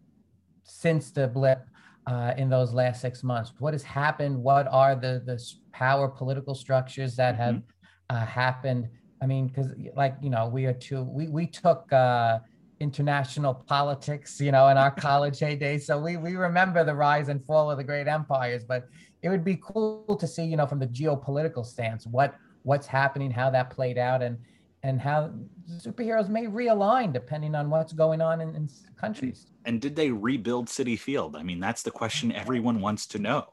since 0.64 1.10
the 1.10 1.26
blip 1.28 1.66
uh, 2.06 2.34
in 2.36 2.48
those 2.48 2.72
last 2.72 3.00
six 3.00 3.22
months. 3.22 3.52
What 3.58 3.74
has 3.74 3.82
happened? 3.82 4.36
What 4.36 4.66
are 4.70 4.94
the 4.94 5.22
the 5.24 5.42
power 5.72 6.08
political 6.08 6.54
structures 6.54 7.16
that 7.16 7.34
mm-hmm. 7.34 7.42
have 7.42 7.62
uh, 8.10 8.26
happened 8.26 8.88
I 9.22 9.26
mean, 9.26 9.46
because 9.46 9.72
like 9.94 10.16
you 10.20 10.30
know, 10.30 10.48
we 10.48 10.66
are 10.66 10.72
two. 10.72 11.04
We 11.04 11.28
we 11.28 11.46
took 11.46 11.90
uh, 11.92 12.40
international 12.80 13.54
politics, 13.54 14.40
you 14.40 14.50
know, 14.50 14.66
in 14.68 14.76
our 14.76 14.90
college 15.08 15.38
heyday, 15.38 15.78
so 15.78 15.98
we 16.00 16.16
we 16.16 16.34
remember 16.34 16.82
the 16.82 16.94
rise 16.94 17.28
and 17.28 17.44
fall 17.46 17.70
of 17.70 17.78
the 17.78 17.84
great 17.84 18.08
empires. 18.08 18.64
But 18.64 18.88
it 19.22 19.28
would 19.28 19.44
be 19.44 19.60
cool 19.62 20.16
to 20.18 20.26
see, 20.26 20.44
you 20.44 20.56
know, 20.56 20.66
from 20.66 20.80
the 20.80 20.88
geopolitical 20.88 21.64
stance, 21.64 22.04
what 22.04 22.34
what's 22.64 22.88
happening, 22.88 23.30
how 23.30 23.48
that 23.50 23.70
played 23.70 23.96
out, 23.96 24.22
and 24.22 24.36
and 24.82 25.00
how 25.00 25.30
superheroes 25.76 26.28
may 26.28 26.46
realign 26.46 27.12
depending 27.12 27.54
on 27.54 27.70
what's 27.70 27.92
going 27.92 28.20
on 28.20 28.40
in, 28.40 28.56
in 28.56 28.68
countries. 29.00 29.46
And 29.64 29.80
did 29.80 29.94
they 29.94 30.10
rebuild 30.10 30.66
Citi 30.66 30.98
Field? 30.98 31.36
I 31.36 31.44
mean, 31.44 31.60
that's 31.60 31.84
the 31.84 31.92
question 31.92 32.32
everyone 32.32 32.80
wants 32.80 33.06
to 33.06 33.20
know 33.20 33.52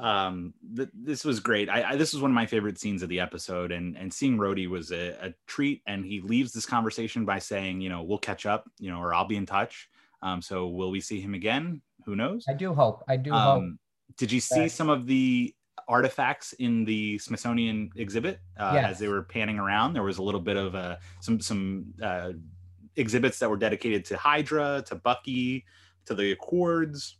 um 0.00 0.54
th- 0.76 0.88
this 0.94 1.24
was 1.24 1.40
great. 1.40 1.68
I, 1.68 1.90
I, 1.90 1.96
this 1.96 2.12
was 2.12 2.22
one 2.22 2.30
of 2.30 2.34
my 2.34 2.46
favorite 2.46 2.78
scenes 2.78 3.02
of 3.02 3.08
the 3.08 3.20
episode 3.20 3.72
and 3.72 3.96
and 3.96 4.12
seeing 4.12 4.36
Rhodey 4.36 4.68
was 4.68 4.92
a, 4.92 5.16
a, 5.20 5.34
treat 5.46 5.82
and 5.86 6.04
he 6.04 6.20
leaves 6.20 6.52
this 6.52 6.66
conversation 6.66 7.24
by 7.24 7.38
saying 7.38 7.80
you 7.80 7.88
know 7.88 8.02
we'll 8.02 8.18
catch 8.18 8.46
up 8.46 8.70
you 8.78 8.90
know 8.90 8.98
or 8.98 9.14
i'll 9.14 9.26
be 9.26 9.36
in 9.36 9.46
touch. 9.46 9.88
Um 10.22 10.42
so 10.42 10.68
will 10.68 10.90
we 10.90 11.00
see 11.00 11.20
him 11.20 11.34
again? 11.34 11.82
Who 12.04 12.16
knows? 12.16 12.44
I 12.48 12.54
do 12.54 12.74
hope 12.74 13.02
i 13.08 13.16
do 13.16 13.32
um, 13.32 13.60
hope 13.60 13.78
did 14.16 14.32
you 14.32 14.40
see 14.40 14.64
that... 14.64 14.70
some 14.70 14.88
of 14.88 15.06
the 15.06 15.54
artifacts 15.88 16.52
in 16.54 16.84
the 16.84 17.18
smithsonian 17.18 17.90
exhibit 17.96 18.40
uh, 18.58 18.72
yes. 18.74 18.92
as 18.92 18.98
they 18.98 19.08
were 19.08 19.22
panning 19.22 19.58
around? 19.58 19.92
There 19.92 20.02
was 20.02 20.18
a 20.18 20.22
little 20.22 20.40
bit 20.40 20.56
of 20.56 20.74
uh 20.74 20.96
some 21.20 21.40
some 21.40 21.86
uh 22.02 22.32
exhibits 22.96 23.38
that 23.38 23.50
were 23.50 23.56
dedicated 23.56 24.04
to 24.06 24.16
hydra 24.16 24.82
to 24.86 24.94
bucky 24.96 25.64
to 26.06 26.14
the 26.14 26.32
accords 26.32 27.18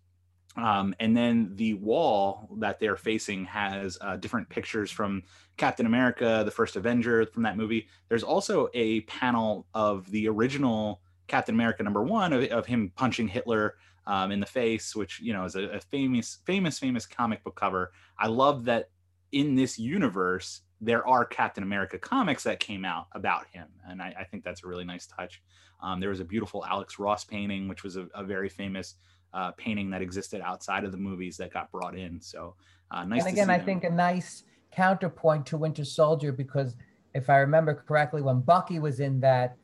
um, 0.57 0.95
and 1.01 1.17
then 1.17 1.53
the 1.55 1.75
wall 1.75 2.49
that 2.59 2.81
they're 2.81 2.97
facing 2.97 3.45
has 3.45 3.99
uh, 4.01 4.17
different 4.17 4.49
pictures 4.49 4.91
from 4.91 5.23
Captain 5.57 5.87
America, 5.87 6.43
the 6.45 6.51
first 6.51 6.77
Avenger 6.77 7.27
from 7.27 7.43
that 7.43 7.57
movie. 7.57 7.89
There's 8.09 8.23
also 8.23 8.69
a 8.75 9.01
panel 9.03 9.67
of 9.75 10.11
the 10.11 10.29
original 10.29 11.03
Captain 11.27 11.55
America 11.55 11.83
number 11.83 12.03
one 12.03 12.33
of, 12.33 12.45
of 12.45 12.67
him 12.67 12.91
punching 12.97 13.29
Hitler 13.29 13.75
um, 14.07 14.31
in 14.33 14.41
the 14.41 14.47
face, 14.47 14.95
which 14.95 15.21
you 15.21 15.33
know 15.33 15.45
is 15.45 15.57
a, 15.57 15.65
a, 15.65 15.81
famous, 15.81 16.39
famous, 16.47 16.79
famous 16.79 17.07
comic 17.07 17.45
book 17.45 17.57
cover. 17.57 17.93
I 18.19 18.29
love 18.29 18.65
that 18.67 18.91
in 19.33 19.57
this 19.57 19.79
universe 19.79 20.63
there 20.81 21.07
are 21.07 21.25
Captain 21.25 21.65
America 21.65 21.99
comics 21.99 22.45
that 22.45 22.61
came 22.61 22.85
out 22.85 23.09
about 23.13 23.47
him, 23.49 23.67
and 23.89 24.01
I, 24.01 24.15
I 24.21 24.25
think 24.25 24.45
that's 24.45 24.63
a 24.63 24.67
really 24.67 24.85
nice 24.85 25.07
touch. 25.07 25.43
Um, 25.83 26.01
there 26.01 26.11
was 26.11 26.21
a 26.21 26.25
beautiful 26.25 26.65
Alex 26.65 26.99
Ross 26.99 27.25
painting, 27.25 27.69
which 27.69 27.83
was 27.83 27.97
a, 27.97 28.09
a 28.15 28.25
very 28.25 28.49
famous 28.49 28.95
uh, 29.37 29.53
painting 29.53 29.91
that 29.91 30.01
existed 30.01 30.41
outside 30.41 30.83
of 30.85 30.93
the 30.93 30.99
movies 30.99 31.37
that 31.37 31.53
got 31.53 31.71
brought 31.71 31.97
in. 31.97 32.21
So 32.21 32.57
uh, 32.91 33.05
nice. 33.05 33.25
And 33.25 33.33
again, 33.33 33.51
I 33.51 33.59
them. 33.59 33.67
think 33.67 33.85
a 33.85 33.91
nice 33.91 34.45
counterpoint 34.73 35.45
to 35.47 35.59
Winter 35.59 35.85
Soldier 35.85 36.33
because 36.33 36.75
if 37.15 37.29
I 37.29 37.37
remember 37.39 37.75
correctly, 37.75 38.23
when 38.23 38.41
Bucky 38.41 38.79
was 38.79 38.99
in 38.99 39.21
that 39.21 39.57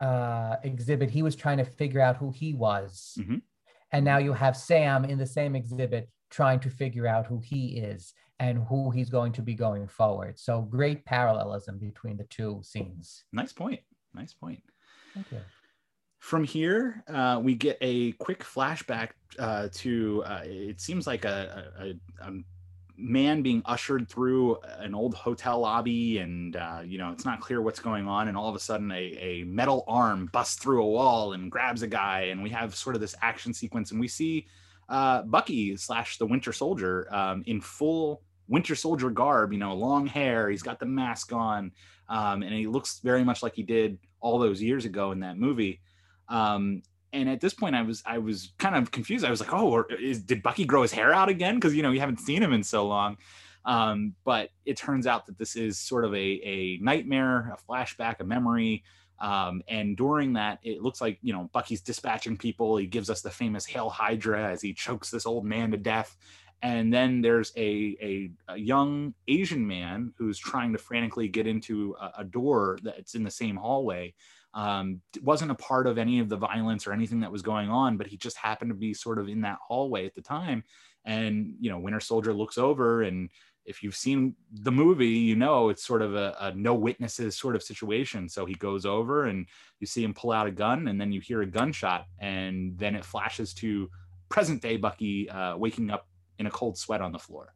uh, 0.00 0.56
exhibit, 0.64 1.08
he 1.08 1.22
was 1.22 1.36
trying 1.36 1.58
to 1.58 1.64
figure 1.64 2.00
out 2.00 2.16
who 2.16 2.32
he 2.32 2.52
was. 2.52 3.16
Mm-hmm. 3.18 3.36
And 3.92 4.04
now 4.04 4.18
you 4.18 4.32
have 4.32 4.56
Sam 4.56 5.04
in 5.04 5.18
the 5.18 5.26
same 5.26 5.54
exhibit 5.54 6.08
trying 6.30 6.58
to 6.60 6.70
figure 6.70 7.06
out 7.06 7.26
who 7.26 7.38
he 7.40 7.78
is 7.78 8.14
and 8.40 8.64
who 8.64 8.90
he's 8.90 9.10
going 9.10 9.32
to 9.32 9.42
be 9.42 9.54
going 9.54 9.86
forward. 9.86 10.38
So 10.38 10.62
great 10.62 11.04
parallelism 11.04 11.78
between 11.78 12.16
the 12.16 12.24
two 12.24 12.60
scenes. 12.64 13.24
Nice 13.32 13.52
point. 13.52 13.80
Nice 14.14 14.32
point. 14.32 14.62
Thank 15.14 15.30
you. 15.30 15.40
From 16.22 16.44
here, 16.44 17.02
uh, 17.08 17.40
we 17.42 17.56
get 17.56 17.76
a 17.80 18.12
quick 18.12 18.44
flashback 18.44 19.08
uh, 19.40 19.68
to 19.72 20.22
uh, 20.24 20.42
it 20.44 20.80
seems 20.80 21.04
like 21.04 21.24
a, 21.24 21.72
a, 21.80 21.94
a, 22.24 22.32
man 22.96 23.42
being 23.42 23.60
ushered 23.64 24.08
through 24.08 24.56
an 24.78 24.94
old 24.94 25.14
hotel 25.14 25.58
lobby 25.58 26.18
and 26.18 26.54
uh, 26.54 26.80
you 26.84 26.96
know 26.96 27.10
it's 27.10 27.24
not 27.24 27.40
clear 27.40 27.60
what's 27.60 27.80
going 27.80 28.06
on 28.06 28.28
and 28.28 28.36
all 28.36 28.48
of 28.48 28.54
a 28.54 28.60
sudden 28.60 28.92
a, 28.92 29.16
a 29.18 29.44
metal 29.44 29.82
arm 29.88 30.30
busts 30.32 30.62
through 30.62 30.84
a 30.84 30.86
wall 30.86 31.32
and 31.32 31.50
grabs 31.50 31.82
a 31.82 31.88
guy 31.88 32.28
and 32.30 32.40
we 32.40 32.50
have 32.50 32.72
sort 32.72 32.94
of 32.94 33.00
this 33.00 33.16
action 33.20 33.52
sequence 33.52 33.90
and 33.90 33.98
we 33.98 34.06
see 34.06 34.46
uh, 34.90 35.22
bucky 35.22 35.76
slash 35.76 36.18
the 36.18 36.26
winter 36.26 36.52
soldier 36.52 37.12
um, 37.12 37.42
in 37.46 37.60
full 37.60 38.22
winter 38.46 38.76
soldier 38.76 39.10
garb 39.10 39.52
you 39.52 39.58
know 39.58 39.74
long 39.74 40.06
hair 40.06 40.48
he's 40.48 40.62
got 40.62 40.78
the 40.78 40.86
mask 40.86 41.32
on 41.32 41.72
um, 42.08 42.44
and 42.44 42.54
he 42.54 42.68
looks 42.68 43.00
very 43.00 43.24
much 43.24 43.42
like 43.42 43.56
he 43.56 43.64
did 43.64 43.98
all 44.20 44.38
those 44.38 44.62
years 44.62 44.84
ago 44.84 45.10
in 45.10 45.18
that 45.18 45.36
movie 45.36 45.80
um, 46.32 46.82
and 47.12 47.28
at 47.28 47.40
this 47.40 47.52
point 47.52 47.76
i 47.76 47.82
was 47.82 48.02
i 48.06 48.18
was 48.18 48.52
kind 48.58 48.74
of 48.74 48.90
confused. 48.90 49.24
I 49.24 49.30
was 49.30 49.40
like 49.40 49.52
oh 49.52 49.84
is, 50.00 50.22
did 50.22 50.42
bucky 50.42 50.64
grow 50.64 50.82
his 50.82 50.92
hair 50.92 51.12
out 51.12 51.28
again? 51.28 51.56
Because 51.56 51.74
you 51.74 51.82
know 51.82 51.92
you 51.92 52.00
haven't 52.00 52.20
seen 52.20 52.42
him 52.42 52.52
in 52.52 52.62
so 52.62 52.86
long. 52.86 53.18
Um, 53.64 54.14
but 54.24 54.50
it 54.64 54.76
turns 54.76 55.06
out 55.06 55.26
that 55.26 55.38
this 55.38 55.54
is 55.54 55.78
sort 55.78 56.04
of 56.04 56.12
a, 56.14 56.16
a 56.16 56.78
nightmare 56.80 57.54
a 57.56 57.70
flashback 57.70 58.20
a 58.20 58.24
memory. 58.24 58.82
Um, 59.20 59.62
and 59.68 59.96
during 59.96 60.32
that 60.32 60.58
it 60.64 60.82
looks 60.82 61.00
like 61.00 61.18
you 61.22 61.32
know 61.32 61.48
bucky's 61.52 61.82
dispatching 61.82 62.36
people. 62.36 62.76
He 62.76 62.86
gives 62.86 63.10
us 63.10 63.20
the 63.20 63.30
famous 63.30 63.66
hail 63.66 63.90
hydra 63.90 64.50
as 64.50 64.62
he 64.62 64.72
chokes 64.72 65.10
this 65.10 65.26
old 65.26 65.44
man 65.44 65.70
to 65.70 65.76
death. 65.76 66.16
And 66.64 66.94
then 66.94 67.22
there's 67.22 67.52
a, 67.56 67.96
a, 68.00 68.30
a 68.48 68.56
young 68.56 69.14
asian 69.28 69.66
man 69.66 70.12
who's 70.16 70.38
trying 70.38 70.72
to 70.72 70.78
frantically 70.78 71.28
get 71.28 71.46
into 71.46 71.96
a, 72.00 72.20
a 72.20 72.24
door 72.24 72.78
that's 72.82 73.14
in 73.14 73.24
the 73.24 73.30
same 73.30 73.56
hallway 73.56 74.14
um, 74.54 75.00
wasn't 75.22 75.50
a 75.50 75.56
part 75.56 75.86
of 75.86 75.98
any 75.98 76.18
of 76.18 76.28
the 76.28 76.36
violence 76.36 76.86
or 76.86 76.92
anything 76.92 77.20
that 77.20 77.32
was 77.32 77.42
going 77.42 77.70
on, 77.70 77.96
but 77.96 78.06
he 78.06 78.16
just 78.16 78.36
happened 78.36 78.70
to 78.70 78.74
be 78.74 78.92
sort 78.94 79.18
of 79.18 79.28
in 79.28 79.40
that 79.42 79.58
hallway 79.66 80.06
at 80.06 80.14
the 80.14 80.22
time. 80.22 80.62
And, 81.04 81.54
you 81.58 81.70
know, 81.70 81.78
Winter 81.78 82.00
Soldier 82.00 82.32
looks 82.32 82.58
over 82.58 83.02
and 83.02 83.30
if 83.64 83.82
you've 83.82 83.96
seen 83.96 84.34
the 84.52 84.72
movie, 84.72 85.06
you 85.06 85.36
know 85.36 85.68
it's 85.68 85.84
sort 85.84 86.02
of 86.02 86.14
a, 86.14 86.36
a, 86.40 86.54
no 86.54 86.74
witnesses 86.74 87.36
sort 87.36 87.54
of 87.54 87.62
situation. 87.62 88.28
So 88.28 88.44
he 88.44 88.54
goes 88.54 88.84
over 88.84 89.26
and 89.26 89.46
you 89.78 89.86
see 89.86 90.02
him 90.02 90.14
pull 90.14 90.32
out 90.32 90.46
a 90.46 90.50
gun, 90.50 90.88
and 90.88 91.00
then 91.00 91.12
you 91.12 91.20
hear 91.20 91.42
a 91.42 91.46
gunshot, 91.46 92.06
and 92.18 92.76
then 92.78 92.94
it 92.94 93.04
flashes 93.04 93.54
to 93.54 93.88
present 94.28 94.62
day 94.62 94.76
Bucky 94.76 95.28
uh, 95.30 95.56
waking 95.56 95.90
up 95.90 96.08
in 96.38 96.46
a 96.46 96.50
cold 96.50 96.76
sweat 96.76 97.00
on 97.00 97.12
the 97.12 97.18
floor. 97.18 97.54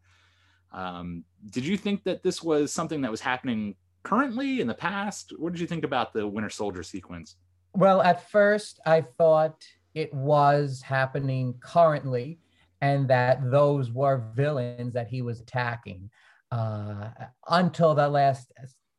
Um, 0.73 1.25
did 1.51 1.65
you 1.65 1.77
think 1.77 2.05
that 2.05 2.23
this 2.23 2.43
was 2.43 2.73
something 2.73 3.01
that 3.03 3.11
was 3.11 3.21
happening 3.21 3.77
currently 4.07 4.61
in 4.61 4.69
the 4.69 4.75
past? 4.75 5.33
What 5.37 5.53
did 5.53 5.61
you 5.61 5.67
think 5.67 5.85
about 5.85 6.13
the 6.13 6.27
Winter 6.27 6.49
Soldier 6.49 6.85
sequence? 6.85 7.37
Well, 7.75 8.01
at 8.03 8.31
first, 8.31 8.79
I 8.87 9.01
thought 9.01 9.65
it 9.95 10.15
was 10.15 10.81
happening 10.81 11.55
currently 11.61 12.39
and 12.81 13.09
that 13.09 13.51
those 13.51 13.91
were 13.91 14.31
villains 14.35 14.93
that 14.93 15.09
he 15.09 15.23
was 15.23 15.41
attacking 15.41 16.11
uh, 16.53 17.09
until 17.49 17.95
the 17.95 18.09
last 18.09 18.53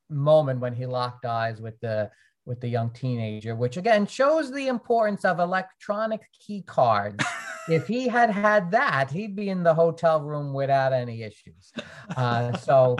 moment 0.09 0.59
when 0.59 0.75
he 0.75 0.85
locked 0.85 1.25
eyes 1.25 1.61
with 1.61 1.79
the 1.79 2.11
with 2.45 2.61
the 2.61 2.67
young 2.67 2.89
teenager, 2.91 3.55
which 3.55 3.77
again 3.77 4.07
shows 4.07 4.51
the 4.51 4.67
importance 4.67 5.25
of 5.25 5.39
electronic 5.39 6.21
key 6.33 6.61
cards. 6.61 7.23
if 7.69 7.87
he 7.87 8.07
had 8.07 8.29
had 8.29 8.71
that, 8.71 9.11
he'd 9.11 9.35
be 9.35 9.49
in 9.49 9.63
the 9.63 9.73
hotel 9.73 10.21
room 10.21 10.53
without 10.53 10.93
any 10.93 11.23
issues. 11.23 11.73
Uh, 12.15 12.55
so 12.57 12.95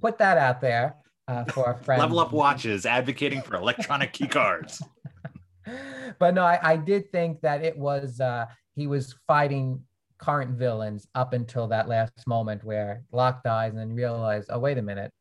put 0.00 0.18
that 0.18 0.36
out 0.36 0.60
there 0.60 0.96
uh, 1.30 1.44
for 1.44 1.66
our 1.66 1.74
friends. 1.74 2.00
Level 2.00 2.18
Up 2.18 2.32
Watches 2.32 2.84
advocating 2.84 3.40
for 3.40 3.54
electronic 3.54 4.12
key 4.12 4.26
cards. 4.26 4.82
but 6.18 6.34
no, 6.34 6.42
I, 6.42 6.58
I, 6.62 6.76
did 6.76 7.10
think 7.12 7.40
that 7.42 7.64
it 7.64 7.76
was 7.76 8.20
uh, 8.20 8.46
he 8.74 8.86
was 8.86 9.14
fighting 9.26 9.82
current 10.18 10.58
villains 10.58 11.06
up 11.14 11.32
until 11.32 11.68
that 11.68 11.88
last 11.88 12.26
moment 12.26 12.64
where 12.64 13.04
Locke 13.12 13.42
dies 13.44 13.70
and 13.70 13.78
then 13.78 13.94
realize, 13.94 14.46
oh 14.50 14.58
wait 14.58 14.78
a 14.78 14.82
minute, 14.82 15.12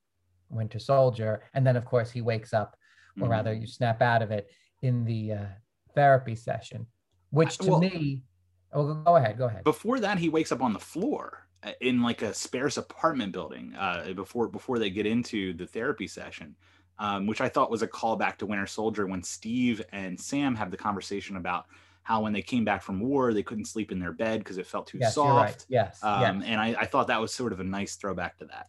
Winter 0.50 0.80
Soldier, 0.80 1.44
and 1.54 1.66
then 1.66 1.76
of 1.76 1.86
course 1.86 2.10
he 2.10 2.22
wakes 2.22 2.54
up, 2.54 2.76
or 3.18 3.24
mm-hmm. 3.24 3.32
rather 3.32 3.54
you 3.54 3.68
snap 3.68 4.02
out 4.02 4.22
of 4.22 4.32
it 4.32 4.50
in 4.82 5.06
the 5.06 5.34
uh, 5.34 5.46
therapy 5.94 6.36
session, 6.36 6.88
which 7.30 7.60
to 7.60 7.70
well, 7.70 7.80
me, 7.80 8.24
oh 8.74 8.96
go 8.96 9.16
ahead, 9.16 9.38
go 9.38 9.46
ahead. 9.46 9.64
Before 9.64 10.00
that, 10.00 10.18
he 10.18 10.30
wakes 10.30 10.52
up 10.52 10.62
on 10.62 10.74
the 10.74 10.80
floor 10.80 11.49
in 11.82 12.02
like 12.02 12.22
a 12.22 12.34
sparse 12.34 12.78
apartment 12.78 13.32
building 13.32 13.74
uh, 13.78 14.14
before 14.16 14.48
before 14.48 14.80
they 14.80 14.90
get 14.90 15.06
into 15.06 15.54
the 15.54 15.68
therapy 15.68 16.08
session, 16.08 16.56
um, 17.00 17.28
which 17.28 17.42
I 17.42 17.50
thought 17.50 17.72
was 17.72 17.82
a 17.82 17.88
callback 17.88 18.38
to 18.38 18.46
Winter 18.46 18.68
Soldier 18.68 19.08
when 19.08 19.24
Steve 19.24 19.82
and 19.92 20.20
Sam 20.20 20.56
have 20.56 20.72
the 20.72 20.78
conversation 20.78 21.38
about 21.38 21.66
how 22.04 22.22
when 22.22 22.34
they 22.34 22.42
came 22.42 22.66
back 22.66 22.82
from 22.82 23.00
war 23.00 23.34
they 23.34 23.44
couldn't 23.44 23.66
sleep 23.66 23.92
in 23.92 24.00
their 24.00 24.14
bed 24.14 24.40
because 24.40 24.58
it 24.58 24.66
felt 24.66 24.88
too 24.88 25.00
yes, 25.00 25.16
soft. 25.16 25.46
Right. 25.46 25.66
Yes, 25.70 26.00
um, 26.04 26.42
yes. 26.42 26.48
And 26.48 26.62
I, 26.62 26.76
I 26.80 26.86
thought 26.86 27.08
that 27.08 27.22
was 27.22 27.34
sort 27.34 27.52
of 27.54 27.60
a 27.60 27.64
nice 27.64 27.96
throwback 27.96 28.38
to 28.40 28.46
that. 28.46 28.68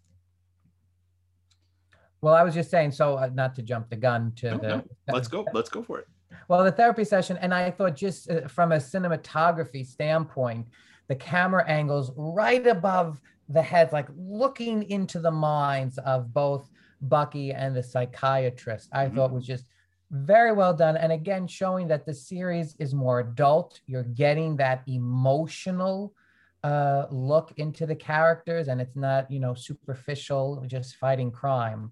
Well, 2.22 2.34
I 2.34 2.42
was 2.42 2.54
just 2.54 2.70
saying, 2.70 2.92
so 2.92 3.16
uh, 3.16 3.30
not 3.32 3.54
to 3.54 3.62
jump 3.62 3.88
the 3.88 3.96
gun 3.96 4.32
to 4.36 4.50
no, 4.50 4.58
the. 4.58 4.68
No. 4.68 4.84
Let's 5.12 5.28
go. 5.28 5.46
Let's 5.54 5.70
go 5.70 5.82
for 5.82 6.00
it. 6.00 6.06
Well, 6.48 6.62
the 6.64 6.72
therapy 6.72 7.04
session, 7.04 7.38
and 7.38 7.54
I 7.54 7.70
thought 7.70 7.96
just 7.96 8.30
uh, 8.30 8.46
from 8.46 8.72
a 8.72 8.76
cinematography 8.76 9.86
standpoint, 9.86 10.66
the 11.10 11.16
camera 11.16 11.68
angles 11.68 12.12
right 12.16 12.64
above 12.68 13.20
the 13.48 13.60
heads, 13.60 13.92
like 13.92 14.06
looking 14.16 14.88
into 14.90 15.18
the 15.18 15.30
minds 15.32 15.98
of 15.98 16.32
both 16.32 16.70
Bucky 17.02 17.50
and 17.50 17.74
the 17.74 17.82
psychiatrist, 17.82 18.88
I 18.92 19.06
mm-hmm. 19.06 19.16
thought 19.16 19.32
was 19.32 19.44
just 19.44 19.64
very 20.12 20.52
well 20.52 20.72
done. 20.72 20.96
And 20.96 21.10
again, 21.10 21.48
showing 21.48 21.88
that 21.88 22.06
the 22.06 22.14
series 22.14 22.76
is 22.78 22.94
more 22.94 23.18
adult. 23.18 23.80
You're 23.88 24.04
getting 24.04 24.56
that 24.58 24.84
emotional 24.86 26.14
uh, 26.62 27.06
look 27.10 27.54
into 27.56 27.86
the 27.86 27.96
characters, 27.96 28.68
and 28.68 28.80
it's 28.80 28.94
not, 28.94 29.28
you 29.32 29.40
know, 29.40 29.54
superficial, 29.54 30.62
just 30.68 30.94
fighting 30.94 31.32
crime, 31.32 31.90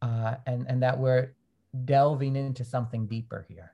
uh, 0.00 0.36
and 0.46 0.64
and 0.68 0.80
that 0.84 0.96
we're 0.96 1.34
delving 1.86 2.36
into 2.36 2.64
something 2.64 3.08
deeper 3.08 3.44
here. 3.48 3.72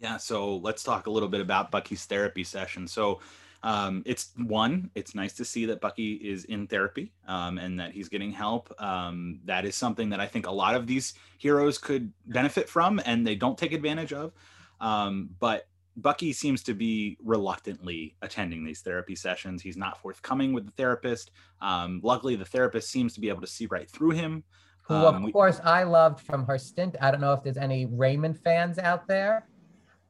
Yeah. 0.00 0.18
So 0.18 0.58
let's 0.58 0.82
talk 0.82 1.06
a 1.06 1.10
little 1.10 1.30
bit 1.30 1.40
about 1.40 1.70
Bucky's 1.70 2.04
therapy 2.04 2.44
session. 2.44 2.86
So 2.86 3.20
um, 3.62 4.02
it's 4.06 4.30
one 4.36 4.90
it's 4.94 5.14
nice 5.14 5.32
to 5.34 5.44
see 5.44 5.66
that 5.66 5.80
bucky 5.80 6.14
is 6.14 6.44
in 6.44 6.66
therapy 6.66 7.12
um, 7.26 7.58
and 7.58 7.78
that 7.80 7.92
he's 7.92 8.08
getting 8.08 8.30
help. 8.30 8.72
Um, 8.80 9.40
that 9.44 9.64
is 9.64 9.74
something 9.74 10.10
that 10.10 10.20
i 10.20 10.26
think 10.26 10.46
a 10.46 10.50
lot 10.50 10.74
of 10.74 10.86
these 10.86 11.14
heroes 11.38 11.78
could 11.78 12.12
benefit 12.26 12.68
from 12.68 13.00
and 13.04 13.26
they 13.26 13.34
don't 13.34 13.58
take 13.58 13.72
advantage 13.72 14.12
of. 14.12 14.32
Um, 14.80 15.30
but 15.40 15.66
bucky 15.96 16.32
seems 16.32 16.62
to 16.62 16.74
be 16.74 17.18
reluctantly 17.24 18.14
attending 18.22 18.64
these 18.64 18.80
therapy 18.80 19.16
sessions. 19.16 19.60
He's 19.60 19.76
not 19.76 19.98
forthcoming 20.00 20.52
with 20.52 20.66
the 20.66 20.72
therapist. 20.72 21.32
Um, 21.60 22.00
luckily 22.04 22.36
the 22.36 22.44
therapist 22.44 22.90
seems 22.90 23.12
to 23.14 23.20
be 23.20 23.28
able 23.28 23.40
to 23.40 23.48
see 23.48 23.66
right 23.66 23.90
through 23.90 24.10
him. 24.10 24.44
Who 24.82 24.94
of 24.94 25.16
um, 25.16 25.32
course 25.32 25.60
i 25.64 25.82
loved 25.82 26.20
from 26.20 26.46
her 26.46 26.58
stint. 26.58 26.94
I 27.00 27.10
don't 27.10 27.20
know 27.20 27.32
if 27.32 27.42
there's 27.42 27.56
any 27.56 27.86
raymond 27.86 28.38
fans 28.38 28.78
out 28.78 29.08
there 29.08 29.48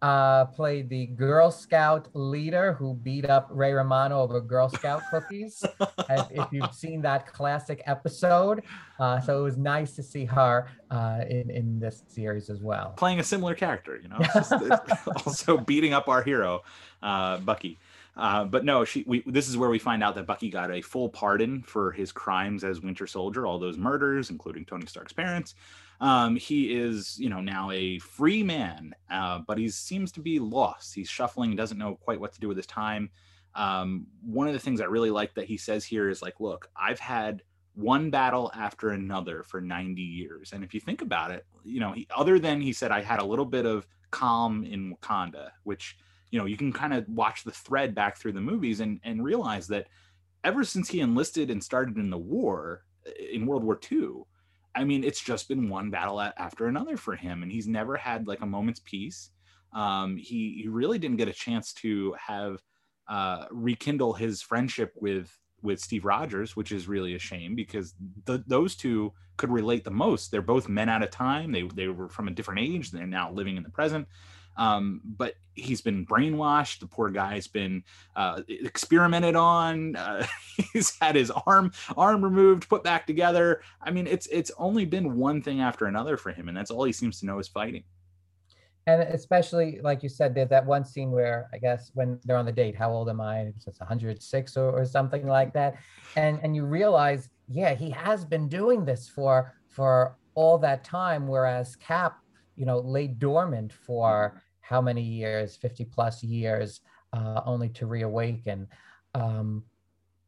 uh, 0.00 0.44
played 0.46 0.88
the 0.88 1.06
Girl 1.06 1.50
Scout 1.50 2.08
leader 2.14 2.72
who 2.72 2.94
beat 2.94 3.28
up 3.28 3.48
Ray 3.50 3.72
Romano 3.72 4.20
over 4.20 4.40
Girl 4.40 4.68
Scout 4.68 5.02
cookies. 5.10 5.64
if, 6.08 6.26
if, 6.30 6.46
you've 6.52 6.72
seen 6.72 7.02
that 7.02 7.26
classic 7.32 7.82
episode, 7.86 8.62
uh, 9.00 9.20
so 9.20 9.40
it 9.40 9.42
was 9.42 9.56
nice 9.56 9.96
to 9.96 10.02
see 10.02 10.24
her 10.24 10.68
uh, 10.90 11.20
in 11.28 11.50
in 11.50 11.80
this 11.80 12.04
series 12.08 12.48
as 12.48 12.62
well, 12.62 12.94
playing 12.96 13.18
a 13.18 13.24
similar 13.24 13.54
character. 13.54 13.98
You 14.00 14.08
know, 14.08 14.18
just, 14.34 14.52
also 15.26 15.58
beating 15.58 15.92
up 15.94 16.08
our 16.08 16.22
hero, 16.22 16.62
uh, 17.02 17.38
Bucky. 17.38 17.78
Uh, 18.16 18.44
but 18.44 18.64
no, 18.64 18.84
she. 18.84 19.04
We, 19.06 19.22
this 19.26 19.48
is 19.48 19.56
where 19.56 19.70
we 19.70 19.78
find 19.78 20.02
out 20.02 20.14
that 20.16 20.26
Bucky 20.26 20.50
got 20.50 20.72
a 20.72 20.80
full 20.80 21.08
pardon 21.08 21.62
for 21.62 21.92
his 21.92 22.10
crimes 22.12 22.64
as 22.64 22.80
Winter 22.80 23.06
Soldier, 23.06 23.46
all 23.46 23.58
those 23.58 23.78
murders, 23.78 24.30
including 24.30 24.64
Tony 24.64 24.86
Stark's 24.86 25.12
parents. 25.12 25.54
Um, 26.00 26.36
he 26.36 26.74
is, 26.74 27.18
you 27.18 27.28
know, 27.28 27.40
now 27.40 27.70
a 27.70 27.98
free 27.98 28.42
man, 28.42 28.94
uh, 29.10 29.40
but 29.46 29.58
he 29.58 29.68
seems 29.68 30.12
to 30.12 30.20
be 30.20 30.38
lost. 30.38 30.94
He's 30.94 31.08
shuffling, 31.08 31.56
doesn't 31.56 31.78
know 31.78 31.96
quite 31.96 32.20
what 32.20 32.32
to 32.34 32.40
do 32.40 32.48
with 32.48 32.56
his 32.56 32.66
time. 32.66 33.10
Um, 33.54 34.06
one 34.22 34.46
of 34.46 34.52
the 34.52 34.60
things 34.60 34.80
I 34.80 34.84
really 34.84 35.10
like 35.10 35.34
that 35.34 35.46
he 35.46 35.56
says 35.56 35.84
here 35.84 36.08
is 36.08 36.22
like, 36.22 36.38
look, 36.38 36.68
I've 36.76 37.00
had 37.00 37.42
one 37.74 38.10
battle 38.10 38.50
after 38.54 38.90
another 38.90 39.42
for 39.42 39.60
90 39.60 40.00
years. 40.00 40.52
And 40.52 40.62
if 40.62 40.74
you 40.74 40.80
think 40.80 41.02
about 41.02 41.30
it, 41.30 41.44
you 41.64 41.80
know, 41.80 41.92
he, 41.92 42.06
other 42.16 42.38
than 42.38 42.60
he 42.60 42.72
said, 42.72 42.92
I 42.92 43.02
had 43.02 43.20
a 43.20 43.24
little 43.24 43.44
bit 43.44 43.66
of 43.66 43.86
calm 44.10 44.64
in 44.64 44.94
Wakanda, 44.94 45.50
which, 45.64 45.96
you 46.30 46.38
know, 46.38 46.46
you 46.46 46.56
can 46.56 46.72
kind 46.72 46.94
of 46.94 47.08
watch 47.08 47.42
the 47.42 47.50
thread 47.50 47.94
back 47.94 48.16
through 48.16 48.32
the 48.32 48.40
movies 48.40 48.80
and, 48.80 49.00
and 49.02 49.24
realize 49.24 49.66
that 49.68 49.88
ever 50.44 50.62
since 50.62 50.88
he 50.88 51.00
enlisted 51.00 51.50
and 51.50 51.62
started 51.62 51.96
in 51.96 52.10
the 52.10 52.18
war 52.18 52.84
in 53.32 53.46
World 53.46 53.64
War 53.64 53.78
II, 53.90 54.24
I 54.78 54.84
mean, 54.84 55.02
it's 55.02 55.20
just 55.20 55.48
been 55.48 55.68
one 55.68 55.90
battle 55.90 56.20
after 56.20 56.66
another 56.66 56.96
for 56.96 57.16
him, 57.16 57.42
and 57.42 57.50
he's 57.50 57.66
never 57.66 57.96
had 57.96 58.28
like 58.28 58.42
a 58.42 58.46
moment's 58.46 58.80
peace. 58.84 59.30
Um, 59.72 60.16
he, 60.16 60.60
he 60.62 60.68
really 60.68 61.00
didn't 61.00 61.16
get 61.16 61.26
a 61.26 61.32
chance 61.32 61.72
to 61.74 62.14
have 62.24 62.62
uh, 63.08 63.46
rekindle 63.50 64.12
his 64.12 64.40
friendship 64.40 64.92
with 64.94 65.36
with 65.60 65.80
Steve 65.80 66.04
Rogers, 66.04 66.54
which 66.54 66.70
is 66.70 66.86
really 66.86 67.16
a 67.16 67.18
shame 67.18 67.56
because 67.56 67.94
the, 68.26 68.44
those 68.46 68.76
two 68.76 69.12
could 69.36 69.50
relate 69.50 69.82
the 69.82 69.90
most. 69.90 70.30
They're 70.30 70.42
both 70.42 70.68
men 70.68 70.88
out 70.88 71.02
of 71.02 71.10
time. 71.10 71.50
They 71.50 71.62
they 71.62 71.88
were 71.88 72.08
from 72.08 72.28
a 72.28 72.32
different 72.32 72.60
age. 72.60 72.92
They're 72.92 73.04
now 73.04 73.32
living 73.32 73.56
in 73.56 73.64
the 73.64 73.70
present. 73.70 74.06
Um, 74.58 75.00
but 75.04 75.34
he's 75.54 75.80
been 75.80 76.04
brainwashed. 76.04 76.80
The 76.80 76.86
poor 76.86 77.10
guy's 77.10 77.46
been 77.46 77.84
uh, 78.16 78.42
experimented 78.48 79.36
on. 79.36 79.96
Uh, 79.96 80.26
he's 80.72 80.98
had 81.00 81.14
his 81.14 81.30
arm 81.30 81.72
arm 81.96 82.22
removed, 82.22 82.68
put 82.68 82.82
back 82.82 83.06
together. 83.06 83.62
I 83.80 83.90
mean, 83.90 84.06
it's 84.06 84.26
it's 84.26 84.50
only 84.58 84.84
been 84.84 85.16
one 85.16 85.40
thing 85.40 85.60
after 85.60 85.86
another 85.86 86.16
for 86.16 86.32
him, 86.32 86.48
and 86.48 86.56
that's 86.56 86.70
all 86.70 86.84
he 86.84 86.92
seems 86.92 87.20
to 87.20 87.26
know 87.26 87.38
is 87.38 87.48
fighting. 87.48 87.84
And 88.86 89.02
especially, 89.02 89.80
like 89.82 90.02
you 90.02 90.08
said, 90.08 90.34
there's 90.34 90.48
that 90.48 90.64
one 90.64 90.84
scene 90.84 91.10
where 91.10 91.48
I 91.52 91.58
guess 91.58 91.90
when 91.94 92.18
they're 92.24 92.38
on 92.38 92.46
the 92.46 92.52
date, 92.52 92.74
how 92.74 92.90
old 92.90 93.10
am 93.10 93.20
I? 93.20 93.40
It's 93.40 93.66
106 93.66 94.56
or, 94.56 94.70
or 94.70 94.84
something 94.84 95.26
like 95.26 95.52
that, 95.52 95.76
and 96.16 96.40
and 96.42 96.56
you 96.56 96.64
realize, 96.64 97.28
yeah, 97.48 97.74
he 97.74 97.90
has 97.90 98.24
been 98.24 98.48
doing 98.48 98.84
this 98.84 99.08
for 99.08 99.54
for 99.68 100.16
all 100.34 100.58
that 100.58 100.84
time, 100.84 101.28
whereas 101.28 101.76
Cap, 101.76 102.18
you 102.56 102.64
know, 102.64 102.78
lay 102.78 103.08
dormant 103.08 103.72
for 103.72 104.40
how 104.68 104.82
many 104.82 105.00
years, 105.00 105.56
50 105.56 105.86
plus 105.86 106.22
years, 106.22 106.80
uh, 107.14 107.40
only 107.46 107.70
to 107.70 107.86
reawaken. 107.86 108.68
Um, 109.14 109.64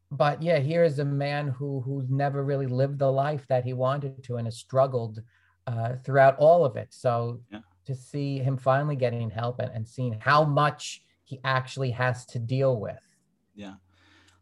but 0.09 0.41
yeah, 0.41 0.57
here 0.57 0.83
is 0.83 0.97
a 0.97 1.05
man 1.05 1.49
who 1.49 1.81
who's 1.81 2.09
never 2.09 2.43
really 2.43 2.65
lived 2.65 2.97
the 2.97 3.11
life 3.11 3.45
that 3.47 3.63
he 3.63 3.73
wanted 3.73 4.23
to 4.23 4.37
and 4.37 4.47
has 4.47 4.57
struggled 4.57 5.21
uh, 5.67 5.93
throughout 6.03 6.35
all 6.37 6.65
of 6.65 6.75
it. 6.75 6.87
So 6.89 7.39
yeah. 7.51 7.59
to 7.85 7.93
see 7.93 8.39
him 8.39 8.57
finally 8.57 8.95
getting 8.95 9.29
help 9.29 9.59
and, 9.59 9.71
and 9.73 9.87
seeing 9.87 10.17
how 10.19 10.43
much 10.43 11.03
he 11.23 11.39
actually 11.45 11.91
has 11.91 12.25
to 12.25 12.39
deal 12.39 12.79
with. 12.79 12.99
Yeah. 13.55 13.75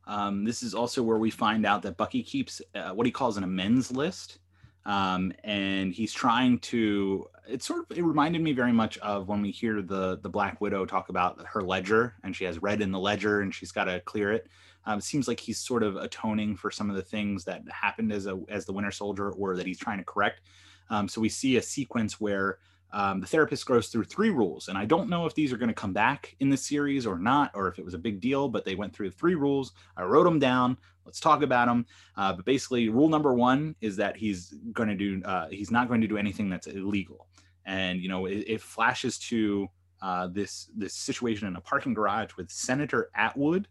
Um, 0.08 0.46
this 0.46 0.64
is 0.64 0.74
also 0.74 1.04
where 1.04 1.20
we 1.20 1.30
find 1.30 1.66
out 1.66 1.82
that 1.84 1.98
Bucky 1.98 2.24
keeps 2.24 2.62
uh, 2.74 2.92
what 2.92 3.06
he 3.06 3.12
calls 3.12 3.38
an 3.38 3.44
amends 3.44 3.92
list 3.92 4.40
um, 4.86 5.34
and 5.44 5.94
he's 5.94 6.14
trying 6.14 6.60
to 6.60 7.28
it 7.48 7.64
sort 7.64 7.80
of 7.90 7.98
it 7.98 8.04
reminded 8.04 8.42
me 8.42 8.54
very 8.54 8.72
much 8.72 8.98
of 9.00 9.28
when 9.28 9.42
we 9.42 9.52
hear 9.52 9.82
the 9.82 10.20
the 10.22 10.30
black 10.30 10.62
widow 10.62 10.86
talk 10.86 11.10
about 11.10 11.40
her 11.48 11.62
ledger 11.62 12.16
and 12.24 12.36
she 12.36 12.46
has 12.46 12.62
red 12.62 12.82
in 12.82 12.92
the 12.92 13.00
ledger 13.00 13.42
and 13.42 13.54
she's 13.54 13.72
got 13.72 13.86
to 13.86 14.00
clear 14.02 14.32
it. 14.32 14.48
Um, 14.86 15.00
it 15.00 15.04
seems 15.04 15.28
like 15.28 15.40
he's 15.40 15.60
sort 15.60 15.84
of 15.84 15.98
atoning 15.98 16.56
for 16.56 16.72
some 16.72 16.90
of 16.90 16.96
the 16.96 17.02
things 17.02 17.44
that 17.46 17.62
happened 17.70 18.12
as 18.14 18.28
a 18.28 18.40
as 18.50 18.66
the 18.66 18.74
winter 18.74 18.92
soldier 18.92 19.32
or 19.32 19.56
that 19.56 19.66
he's 19.66 19.80
trying 19.80 19.98
to 19.98 20.04
correct. 20.04 20.42
Um, 20.90 21.08
so 21.08 21.22
we 21.22 21.30
see 21.30 21.58
a 21.58 21.62
sequence 21.62 22.20
where 22.20 22.60
um, 22.92 23.22
the 23.22 23.28
therapist 23.28 23.66
goes 23.66 23.88
through 23.88 24.04
three 24.04 24.30
rules 24.30 24.68
and 24.68 24.78
i 24.78 24.86
don't 24.86 25.10
know 25.10 25.26
if 25.26 25.36
these 25.36 25.54
are 25.54 25.58
going 25.58 25.70
to 25.70 25.74
come 25.74 25.94
back 25.94 26.36
in 26.40 26.50
the 26.50 26.58
series 26.58 27.06
or 27.06 27.18
not 27.18 27.52
or 27.54 27.68
if 27.68 27.80
it 27.80 27.86
was 27.86 27.94
a 27.94 28.00
big 28.00 28.20
deal 28.20 28.48
but 28.48 28.66
they 28.66 28.76
went 28.76 28.94
through 28.94 29.12
three 29.12 29.36
rules 29.36 29.74
i 29.98 30.04
wrote 30.04 30.24
them 30.24 30.40
down 30.40 30.78
let's 31.10 31.20
talk 31.20 31.42
about 31.42 31.68
them. 31.68 31.88
Uh, 32.16 32.34
but 32.34 32.46
basically, 32.46 32.88
rule 32.88 33.10
number 33.10 33.34
one 33.34 33.76
is 33.82 33.96
that 33.96 34.16
he's 34.16 34.54
going 34.74 34.90
to 34.90 34.96
do 34.96 35.22
uh, 35.26 35.48
he's 35.50 35.72
not 35.72 35.88
going 35.88 36.02
to 36.02 36.08
do 36.08 36.18
anything 36.18 36.50
that's 36.50 36.68
illegal. 36.68 37.28
And 37.66 38.00
you 38.00 38.10
know, 38.10 38.28
it, 38.28 38.44
it 38.48 38.62
flashes 38.62 39.18
to 39.30 39.68
uh, 40.04 40.28
this 40.28 40.70
this 40.78 40.94
situation 40.94 41.48
in 41.48 41.56
a 41.56 41.62
parking 41.62 41.96
garage 41.96 42.36
with 42.38 42.52
Senator 42.52 43.10
Atwood, 43.16 43.68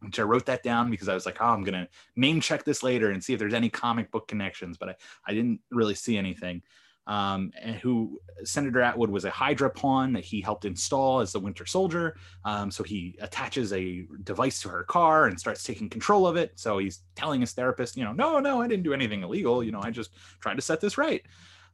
which 0.00 0.18
I 0.18 0.22
wrote 0.22 0.46
that 0.46 0.62
down 0.62 0.90
because 0.90 1.10
I 1.10 1.14
was 1.14 1.26
like, 1.26 1.36
oh, 1.42 1.46
I'm 1.46 1.62
gonna 1.62 1.88
name 2.16 2.40
check 2.40 2.64
this 2.64 2.82
later 2.82 3.10
and 3.10 3.22
see 3.22 3.34
if 3.34 3.38
there's 3.38 3.54
any 3.54 3.68
comic 3.68 4.10
book 4.10 4.26
connections, 4.26 4.78
but 4.78 4.88
I, 4.88 4.94
I 5.26 5.34
didn't 5.34 5.60
really 5.70 5.94
see 5.94 6.16
anything 6.16 6.62
um, 7.06 7.52
and 7.60 7.76
who 7.76 8.20
Senator 8.44 8.80
Atwood 8.80 9.10
was 9.10 9.24
a 9.24 9.30
Hydra 9.30 9.70
pawn 9.70 10.12
that 10.12 10.24
he 10.24 10.40
helped 10.40 10.64
install 10.64 11.20
as 11.20 11.32
the 11.32 11.40
Winter 11.40 11.66
Soldier. 11.66 12.16
Um, 12.44 12.70
so 12.70 12.82
he 12.84 13.16
attaches 13.20 13.72
a 13.72 14.06
device 14.22 14.60
to 14.62 14.68
her 14.68 14.84
car 14.84 15.26
and 15.26 15.38
starts 15.38 15.64
taking 15.64 15.88
control 15.90 16.26
of 16.26 16.36
it. 16.36 16.52
So 16.54 16.78
he's 16.78 17.00
telling 17.16 17.40
his 17.40 17.52
therapist, 17.52 17.96
you 17.96 18.04
know, 18.04 18.12
no, 18.12 18.38
no, 18.38 18.60
I 18.60 18.68
didn't 18.68 18.84
do 18.84 18.94
anything 18.94 19.22
illegal. 19.22 19.64
You 19.64 19.72
know, 19.72 19.80
I 19.82 19.90
just 19.90 20.12
tried 20.40 20.54
to 20.54 20.62
set 20.62 20.80
this 20.80 20.96
right. 20.96 21.22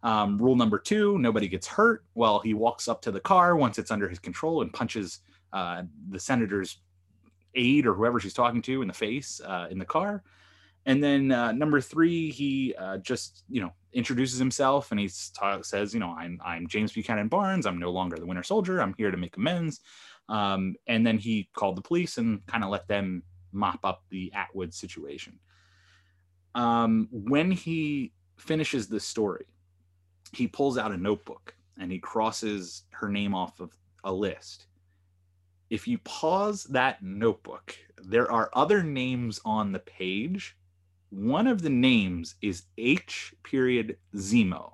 Um, 0.03 0.41
rule 0.41 0.57
number 0.57 0.79
two: 0.79 1.18
nobody 1.18 1.49
gets 1.49 1.66
hurt. 1.66 2.05
Well, 2.14 2.39
he 2.39 2.55
walks 2.55 2.89
up 2.89 3.03
to 3.03 3.11
the 3.11 3.20
car 3.20 3.57
once 3.57 3.79
it's 3.79 3.91
under 3.91 4.09
his 4.09 4.18
control 4.18 4.62
and 4.62 4.72
punches 4.72 5.20
uh, 5.53 5.83
the 6.11 6.20
senator's 6.20 6.79
aide 7.55 7.87
or 7.87 7.95
whoever 7.95 8.20
she's 8.20 8.35
talking 8.35 8.62
to 8.62 8.83
in 8.83 8.89
the 8.89 8.95
face 8.95 9.41
uh, 9.45 9.66
in 9.70 9.79
the 9.79 9.85
car. 9.85 10.22
And 10.89 11.05
then 11.05 11.30
uh, 11.30 11.53
number 11.53 11.82
three, 11.82 12.30
he 12.30 12.74
uh, 12.78 12.97
just 12.97 13.45
you 13.51 13.61
know 13.61 13.72
introduces 13.93 14.39
himself 14.39 14.91
and 14.91 14.99
he 14.99 15.07
says, 15.07 15.93
you 15.93 16.01
know, 16.01 16.16
I'm 16.18 16.41
I'm 16.43 16.66
James 16.66 16.93
Buchanan 16.93 17.28
Barnes. 17.28 17.66
I'm 17.66 17.78
no 17.78 17.91
longer 17.91 18.16
the 18.16 18.24
Winter 18.24 18.43
Soldier. 18.43 18.80
I'm 18.80 18.95
here 18.97 19.11
to 19.11 19.16
make 19.18 19.36
amends. 19.36 19.80
Um, 20.30 20.76
and 20.86 21.07
then 21.07 21.18
he 21.18 21.51
called 21.53 21.76
the 21.76 21.82
police 21.82 22.16
and 22.16 22.45
kind 22.47 22.64
of 22.64 22.70
let 22.70 22.89
them 22.89 23.22
mop 23.53 23.80
up 23.84 24.03
the 24.09 24.32
Atwood 24.34 24.72
situation. 24.72 25.39
Um, 26.55 27.09
when 27.12 27.51
he 27.51 28.12
finishes 28.39 28.89
the 28.89 28.99
story, 28.99 29.45
he 30.32 30.49
pulls 30.49 30.78
out 30.78 30.91
a 30.91 30.97
notebook 30.97 31.55
and 31.78 31.93
he 31.93 31.99
crosses 31.99 32.84
her 32.93 33.11
name 33.11 33.34
off 33.34 33.61
of 33.61 33.76
a 34.05 34.12
list. 34.12 34.66
If 35.68 35.86
you 35.86 35.99
pause 35.99 36.64
that 36.64 37.03
notebook, 37.03 37.76
there 38.03 38.32
are 38.32 38.51
other 38.55 38.82
names 38.82 39.39
on 39.45 39.72
the 39.72 39.80
page 39.80 40.57
one 41.11 41.46
of 41.46 41.62
the 41.62 41.70
names 41.70 42.34
is 42.42 42.64
H 42.76 43.34
period 43.42 43.96
Zemo, 44.14 44.72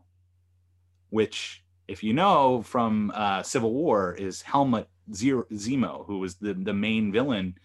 which, 1.11 1.63
if 1.89 2.03
you 2.03 2.13
know 2.13 2.63
from 2.63 3.13
uh, 3.15 3.43
Civil 3.43 3.73
War, 3.73 4.15
is 4.15 4.43
Helmut 4.43 4.89
Zemo, 5.11 6.07
who 6.07 6.19
was 6.19 6.37
the, 6.37 6.55
the 6.55 6.75
main 6.75 7.13
villain 7.13 7.57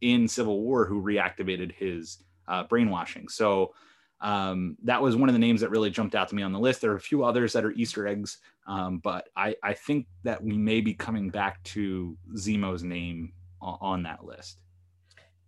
in 0.00 0.28
Civil 0.28 0.60
War 0.60 0.84
who 0.84 1.02
reactivated 1.02 1.72
his 1.72 2.18
uh, 2.48 2.64
brainwashing. 2.64 3.28
So 3.28 3.74
um, 4.20 4.76
that 4.84 5.02
was 5.02 5.16
one 5.16 5.28
of 5.28 5.32
the 5.32 5.38
names 5.38 5.60
that 5.62 5.70
really 5.70 5.90
jumped 5.90 6.14
out 6.14 6.28
to 6.28 6.34
me 6.34 6.42
on 6.42 6.52
the 6.52 6.58
list. 6.58 6.80
There 6.80 6.92
are 6.92 6.96
a 6.96 7.00
few 7.00 7.24
others 7.24 7.52
that 7.54 7.64
are 7.64 7.72
Easter 7.72 8.06
eggs, 8.06 8.38
um, 8.66 8.98
but 8.98 9.28
I, 9.36 9.56
I 9.62 9.74
think 9.74 10.06
that 10.22 10.42
we 10.42 10.56
may 10.56 10.80
be 10.80 10.94
coming 10.94 11.28
back 11.28 11.62
to 11.64 12.16
Zemo's 12.34 12.84
name 12.84 13.32
on, 13.60 13.78
on 13.80 14.02
that 14.04 14.24
list 14.24 14.58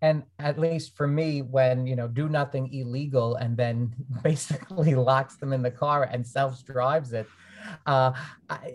and 0.05 0.23
at 0.39 0.59
least 0.59 0.97
for 0.97 1.07
me 1.07 1.43
when 1.43 1.87
you 1.87 1.97
know 1.97 2.09
do 2.09 2.29
nothing 2.29 2.73
illegal 2.73 3.37
and 3.37 3.57
then 3.57 3.95
basically 4.23 4.95
locks 4.95 5.37
them 5.37 5.53
in 5.53 5.63
the 5.63 5.71
car 5.71 6.05
and 6.13 6.27
self 6.27 6.65
drives 6.65 7.13
it 7.13 7.27
uh 7.87 8.13
I, 8.51 8.75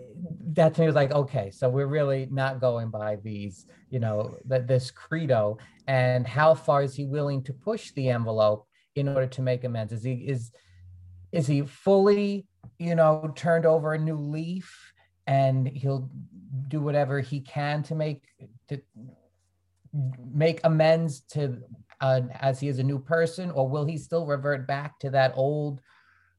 that 0.58 0.74
to 0.74 0.80
me 0.80 0.86
was 0.86 0.96
like 0.96 1.12
okay 1.12 1.50
so 1.50 1.68
we're 1.68 1.86
really 1.98 2.26
not 2.30 2.60
going 2.60 2.90
by 2.90 3.16
these 3.16 3.66
you 3.90 3.98
know 3.98 4.36
this 4.44 4.90
credo. 4.90 5.58
And 5.86 6.26
how 6.26 6.54
far 6.54 6.82
is 6.82 6.94
he 6.94 7.04
willing 7.04 7.42
to 7.44 7.52
push 7.52 7.90
the 7.92 8.08
envelope 8.08 8.66
in 8.94 9.08
order 9.08 9.26
to 9.26 9.42
make 9.42 9.64
amends? 9.64 9.92
Is 9.92 10.04
he 10.04 10.14
is 10.14 10.52
is 11.32 11.46
he 11.46 11.62
fully 11.62 12.46
you 12.78 12.94
know 12.94 13.32
turned 13.34 13.66
over 13.66 13.92
a 13.92 13.98
new 13.98 14.16
leaf 14.16 14.92
and 15.26 15.66
he'll 15.66 16.08
do 16.68 16.80
whatever 16.80 17.20
he 17.20 17.40
can 17.40 17.82
to 17.84 17.94
make 17.94 18.24
to 18.68 18.80
make 20.32 20.60
amends 20.64 21.20
to 21.32 21.58
uh, 22.00 22.22
as 22.40 22.60
he 22.60 22.68
is 22.68 22.78
a 22.78 22.82
new 22.82 22.98
person, 22.98 23.50
or 23.50 23.68
will 23.68 23.84
he 23.84 23.98
still 23.98 24.26
revert 24.26 24.66
back 24.66 24.98
to 25.00 25.10
that 25.10 25.32
old 25.34 25.80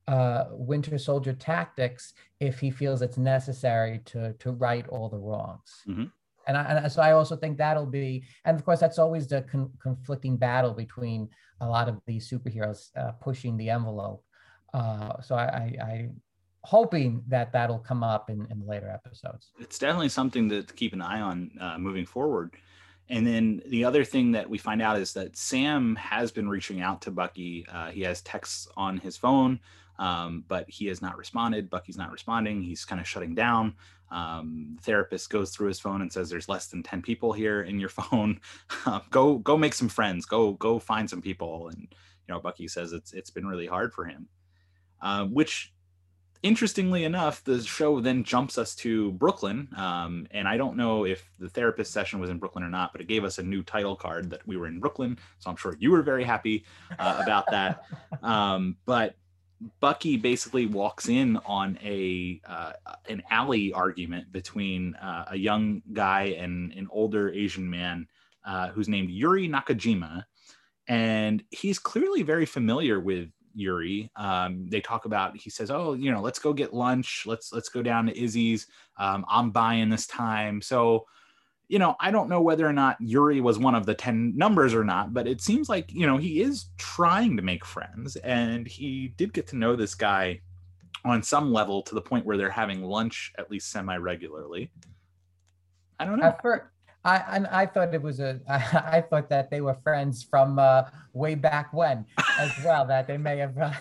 uh, 0.08 0.46
Winter 0.52 0.98
Soldier 0.98 1.34
tactics 1.34 2.14
if 2.40 2.60
he 2.60 2.72
feels 2.72 3.02
it's 3.02 3.18
necessary 3.18 4.02
to 4.06 4.34
to 4.34 4.52
right 4.52 4.88
all 4.88 5.10
the 5.10 5.20
wrongs? 5.20 5.84
Mm-hmm. 5.88 6.06
And, 6.48 6.58
I, 6.58 6.64
and 6.64 6.92
so 6.92 7.04
I 7.04 7.12
also 7.12 7.36
think 7.36 7.60
that'll 7.60 7.86
be, 7.86 8.24
and 8.46 8.58
of 8.58 8.66
course 8.66 8.80
that's 8.80 8.98
always 8.98 9.28
the 9.28 9.44
con- 9.44 9.72
conflicting 9.80 10.38
battle 10.38 10.74
between 10.74 11.30
a 11.60 11.70
lot 11.70 11.88
of 11.88 12.02
these 12.08 12.28
superheroes 12.28 12.90
uh, 12.98 13.12
pushing 13.12 13.58
the 13.58 13.70
envelope. 13.70 14.24
Uh, 14.74 15.22
so 15.22 15.36
I, 15.36 15.44
I, 15.44 15.84
I 15.84 16.10
hoping 16.64 17.24
that 17.28 17.52
that'll 17.54 17.80
come 17.80 18.04
up 18.04 18.32
in, 18.32 18.48
in 18.50 18.66
later 18.66 18.90
episodes. 18.90 19.52
It's 19.60 19.78
definitely 19.78 20.10
something 20.10 20.50
to 20.50 20.64
keep 20.64 20.94
an 20.94 21.02
eye 21.02 21.22
on 21.22 21.52
uh, 21.62 21.78
moving 21.78 22.08
forward. 22.08 22.56
And 23.12 23.28
then 23.28 23.62
the 23.68 23.84
other 23.84 24.06
thing 24.06 24.32
that 24.32 24.50
we 24.50 24.58
find 24.58 24.82
out 24.82 24.98
is 24.98 25.12
that 25.14 25.36
Sam 25.36 25.98
has 25.98 26.32
been 26.32 26.48
reaching 26.48 26.80
out 26.80 27.02
to 27.02 27.12
Bucky. 27.12 27.66
Uh, 27.70 27.92
he 27.92 28.02
has 28.04 28.22
texts 28.22 28.70
on 28.78 28.98
his 28.98 29.18
phone, 29.18 29.60
um, 30.00 30.46
but 30.48 30.70
he 30.70 30.88
has 30.88 31.02
not 31.02 31.18
responded. 31.18 31.70
Bucky's 31.70 31.98
not 31.98 32.14
responding. 32.14 32.62
He's 32.62 32.86
kind 32.86 33.02
of 33.02 33.08
shutting 33.08 33.36
down. 33.36 33.76
Um, 34.12 34.76
the 34.78 34.84
therapist 34.84 35.30
goes 35.30 35.52
through 35.52 35.68
his 35.68 35.80
phone 35.80 36.02
and 36.02 36.12
says, 36.12 36.30
"There's 36.30 36.48
less 36.48 36.68
than 36.68 36.84
ten 36.84 37.02
people 37.02 37.34
here 37.34 37.64
in 37.64 37.82
your 37.82 37.90
phone. 38.00 38.40
go 39.10 39.40
go 39.40 39.58
make 39.58 39.74
some 39.74 39.90
friends. 39.90 40.26
Go 40.26 40.54
go 40.54 40.80
find 40.80 41.10
some 41.10 41.22
people." 41.22 41.68
And 41.68 41.82
you 41.92 42.34
know, 42.34 42.40
Bucky 42.40 42.70
says 42.70 42.94
it's 42.94 43.12
it's 43.12 43.30
been 43.30 43.46
really 43.46 43.68
hard 43.68 43.94
for 43.94 44.06
him, 44.06 44.30
uh, 45.02 45.26
which 45.26 45.74
interestingly 46.44 47.04
enough, 47.04 47.44
the 47.44 47.62
show 47.62 48.00
then 48.00 48.24
jumps 48.24 48.58
us 48.58 48.76
to 48.76 49.12
Brooklyn. 49.14 49.68
Um, 49.78 50.28
and 50.32 50.48
I 50.48 50.58
don't 50.58 50.76
know 50.76 51.06
if 51.06 51.30
the 51.40 51.50
therapist 51.50 51.94
session 51.94 52.20
was 52.20 52.30
in 52.30 52.38
Brooklyn 52.40 52.64
or 52.64 52.70
not, 52.70 52.92
but 52.92 53.02
it 53.02 53.08
gave 53.08 53.24
us 53.24 53.38
a 53.38 53.44
new 53.44 53.64
title 53.64 53.96
card 53.96 54.30
that 54.32 54.46
we 54.48 54.58
were 54.58 54.68
in 54.68 54.80
Brooklyn. 54.80 55.18
So 55.40 55.50
I'm 55.50 55.56
sure 55.56 55.76
you 55.80 55.92
were 55.92 56.02
very 56.02 56.24
happy 56.24 56.66
uh, 57.00 57.20
about 57.24 57.46
that. 57.52 57.84
Um, 58.24 58.78
but 58.86 59.16
Bucky 59.80 60.18
basically 60.18 60.66
walks 60.66 61.10
in 61.10 61.38
on 61.46 61.78
a 61.84 62.42
uh, 62.46 62.74
an 63.10 63.24
alley 63.30 63.74
argument 63.74 64.32
between 64.32 64.96
uh, 64.96 65.26
a 65.30 65.38
young 65.38 65.82
guy 65.94 66.36
and 66.38 66.72
an 66.74 66.88
older 66.92 67.32
Asian 67.32 67.70
man 67.70 68.08
uh, 68.46 68.70
who's 68.70 68.88
named 68.88 69.10
Yuri 69.10 69.48
Nakajima, 69.48 70.26
and 70.88 71.44
he's 71.52 71.80
clearly 71.80 72.24
very 72.24 72.46
familiar 72.46 73.00
with 73.00 73.30
Yuri. 73.54 74.10
Um, 74.16 74.68
they 74.70 74.82
talk 74.82 75.06
about 75.06 75.38
he 75.38 75.50
says, 75.50 75.72
"Oh, 75.72 75.94
you 75.94 76.12
know, 76.12 76.22
let's 76.22 76.40
go 76.40 76.54
get 76.54 76.74
lunch. 76.74 77.24
Let's 77.26 77.52
let's 77.54 77.70
go 77.70 77.82
down 77.82 78.06
to 78.08 78.20
Izzy's. 78.20 78.68
Um, 78.98 79.26
I'm 79.30 79.52
buying 79.52 79.90
this 79.90 80.08
time." 80.08 80.62
So, 80.62 81.06
you 81.68 81.80
know, 81.80 81.96
I 82.00 82.12
don't 82.12 82.30
know 82.30 82.42
whether 82.42 82.68
or 82.68 82.74
not 82.74 82.98
Yuri 83.00 83.42
was 83.42 83.60
one 83.60 83.76
of 83.76 83.86
the 83.86 83.96
ten 83.96 84.36
numbers 84.36 84.74
or 84.74 84.84
not, 84.84 85.14
but 85.14 85.28
it 85.28 85.42
seems 85.42 85.70
like 85.70 85.92
you 85.92 86.08
know 86.08 86.18
he 86.18 86.42
is 86.42 86.66
trying 86.78 87.36
to 87.38 87.44
make 87.44 87.66
friends, 87.66 88.16
and 88.18 88.68
he 88.68 89.14
did 89.18 89.34
get 89.34 89.48
to 89.48 89.58
know 89.58 89.76
this 89.76 89.96
guy 89.96 90.42
on 91.04 91.24
some 91.24 91.52
level 91.52 91.82
to 91.82 91.96
the 91.96 92.02
point 92.02 92.26
where 92.26 92.38
they're 92.38 92.50
having 92.50 92.84
lunch 92.84 93.34
at 93.38 93.50
least 93.50 93.72
semi 93.72 93.98
regularly. 93.98 94.72
I 96.00 96.06
don't 96.06 96.20
know. 96.20 96.28
At 96.28 96.42
first, 96.42 96.64
I 97.04 97.18
I, 97.18 97.62
I 97.62 97.66
thought 97.66 97.94
it 97.94 98.02
was 98.02 98.20
a 98.20 98.40
I, 98.48 98.56
I 98.98 99.02
thought 99.02 99.30
that 99.30 99.50
they 99.50 99.62
were 99.62 99.76
friends 99.84 100.24
from 100.24 100.60
uh, 100.60 100.84
way 101.14 101.36
back 101.36 101.74
when 101.74 102.06
as 102.40 102.52
well. 102.64 102.86
that 102.88 103.08
they 103.08 103.18
may 103.18 103.38
have 103.38 103.58
uh, 103.58 103.74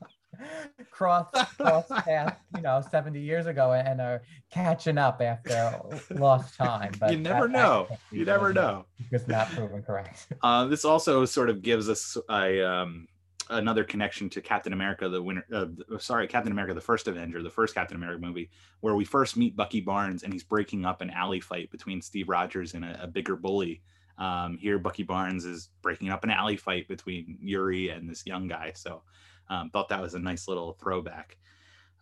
crossed 0.90 1.34
crossed 1.56 1.90
paths, 1.90 2.36
you 2.56 2.62
know, 2.62 2.82
seventy 2.90 3.20
years 3.20 3.46
ago, 3.46 3.72
and 3.72 4.00
are 4.00 4.22
catching 4.52 4.98
up 4.98 5.20
after 5.20 5.80
lost 6.10 6.56
time. 6.56 6.92
But 6.98 7.12
you 7.12 7.18
never 7.18 7.46
that- 7.48 7.52
know. 7.52 7.88
You 8.10 8.24
never 8.24 8.52
know. 8.52 8.84
It's 9.10 9.28
not 9.28 9.48
proven 9.50 9.82
correct. 9.82 10.28
Uh, 10.42 10.66
this 10.66 10.84
also 10.84 11.24
sort 11.24 11.50
of 11.50 11.62
gives 11.62 11.88
us 11.88 12.16
a 12.30 12.62
um, 12.62 13.06
another 13.50 13.84
connection 13.84 14.28
to 14.30 14.40
Captain 14.40 14.72
America, 14.72 15.08
the 15.08 15.22
winner. 15.22 15.44
Uh, 15.52 15.66
sorry, 15.98 16.26
Captain 16.26 16.52
America, 16.52 16.74
the 16.74 16.80
first 16.80 17.08
Avenger, 17.08 17.42
the 17.42 17.50
first 17.50 17.74
Captain 17.74 17.96
America 17.96 18.20
movie, 18.20 18.50
where 18.80 18.94
we 18.94 19.04
first 19.04 19.36
meet 19.36 19.56
Bucky 19.56 19.80
Barnes 19.80 20.22
and 20.22 20.32
he's 20.32 20.44
breaking 20.44 20.84
up 20.84 21.00
an 21.00 21.10
alley 21.10 21.40
fight 21.40 21.70
between 21.70 22.02
Steve 22.02 22.28
Rogers 22.28 22.74
and 22.74 22.84
a, 22.84 23.04
a 23.04 23.06
bigger 23.06 23.36
bully. 23.36 23.82
Um, 24.18 24.58
here, 24.58 24.78
Bucky 24.78 25.04
Barnes 25.04 25.44
is 25.44 25.70
breaking 25.80 26.10
up 26.10 26.24
an 26.24 26.30
alley 26.30 26.56
fight 26.56 26.88
between 26.88 27.38
Yuri 27.40 27.90
and 27.90 28.08
this 28.08 28.26
young 28.26 28.48
guy. 28.48 28.72
So, 28.74 29.02
um, 29.48 29.70
thought 29.70 29.88
that 29.90 30.02
was 30.02 30.14
a 30.14 30.18
nice 30.18 30.48
little 30.48 30.72
throwback. 30.72 31.36